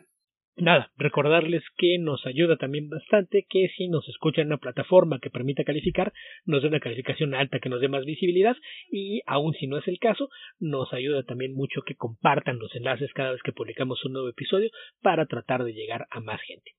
Nada, 0.62 0.92
recordarles 0.98 1.64
que 1.78 1.98
nos 2.00 2.26
ayuda 2.26 2.58
también 2.58 2.90
bastante 2.90 3.46
que 3.50 3.70
si 3.76 3.88
nos 3.88 4.08
escuchan 4.08 4.44
en 4.44 4.48
una 4.48 4.58
plataforma 4.58 5.20
que 5.20 5.30
permita 5.30 5.64
calificar, 5.64 6.14
nos 6.46 6.62
dé 6.62 6.68
una 6.68 6.80
calificación 6.80 7.34
alta 7.34 7.60
que 7.60 7.70
nos 7.70 7.82
dé 7.82 7.88
más 7.88 8.06
visibilidad 8.06 8.56
y 8.92 9.22
aun 9.26 9.54
si 9.54 9.68
no 9.68 9.78
es 9.78 9.88
el 9.88 10.00
caso, 10.00 10.30
nos 10.60 10.94
ayuda 10.94 11.24
también 11.24 11.54
mucho 11.54 11.82
que 11.82 11.96
compartan 11.96 12.60
los 12.60 12.76
enlaces 12.76 13.12
cada 13.14 13.32
vez 13.32 13.42
que 13.44 13.54
publicamos 13.54 14.04
un 14.06 14.14
nuevo 14.14 14.30
episodio 14.30 14.70
para 15.02 15.26
tratar 15.26 15.64
de 15.64 15.74
llegar 15.74 16.08
a 16.12 16.20
más 16.20 16.42
gente. 16.42 16.72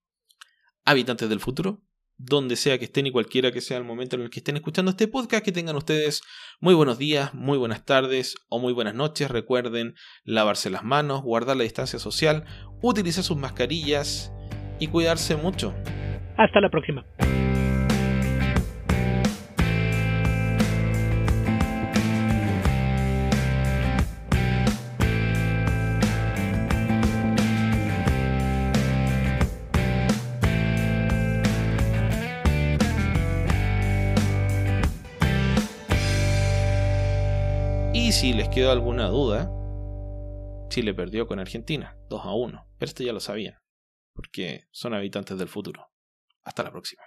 Habitantes 0.85 1.29
del 1.29 1.41
futuro, 1.41 1.79
donde 2.23 2.57
sea 2.57 2.79
que 2.79 2.85
estén 2.85 3.07
y 3.07 3.11
cualquiera 3.11 3.51
que 3.51 3.63
sea 3.63 3.79
el 3.79 3.85
momento 3.85 4.17
en 4.17 4.23
el 4.23 4.31
que 4.31 4.41
estén 4.41 4.57
escuchando 4.57 4.91
este 4.91 5.09
podcast, 5.09 5.43
que 5.45 5.53
tengan 5.53 5.77
ustedes 5.77 6.23
muy 6.61 6.75
buenos 6.75 6.99
días, 6.99 7.33
muy 7.33 7.57
buenas 7.57 7.85
tardes 7.87 8.37
o 8.51 8.59
muy 8.59 8.75
buenas 8.75 8.95
noches. 8.95 9.31
Recuerden 9.31 9.95
lavarse 10.25 10.69
las 10.69 10.85
manos, 10.85 11.23
guardar 11.23 11.57
la 11.57 11.63
distancia 11.63 11.99
social, 11.99 12.45
utilizar 12.83 13.25
sus 13.25 13.39
mascarillas 13.39 14.33
y 14.79 14.89
cuidarse 14.89 15.37
mucho. 15.37 15.75
Hasta 16.37 16.61
la 16.61 16.69
próxima. 16.69 17.07
Si 38.21 38.35
les 38.35 38.51
quedó 38.51 38.71
alguna 38.71 39.09
duda, 39.09 39.51
Chile 40.69 40.93
perdió 40.93 41.27
con 41.27 41.39
Argentina, 41.39 41.97
2 42.11 42.27
a 42.27 42.35
1. 42.35 42.67
Pero 42.77 42.87
esto 42.87 43.03
ya 43.03 43.15
lo 43.15 43.21
sabían, 43.21 43.55
porque 44.13 44.65
son 44.73 44.93
habitantes 44.93 45.39
del 45.39 45.49
futuro. 45.49 45.89
Hasta 46.43 46.63
la 46.63 46.71
próxima. 46.71 47.03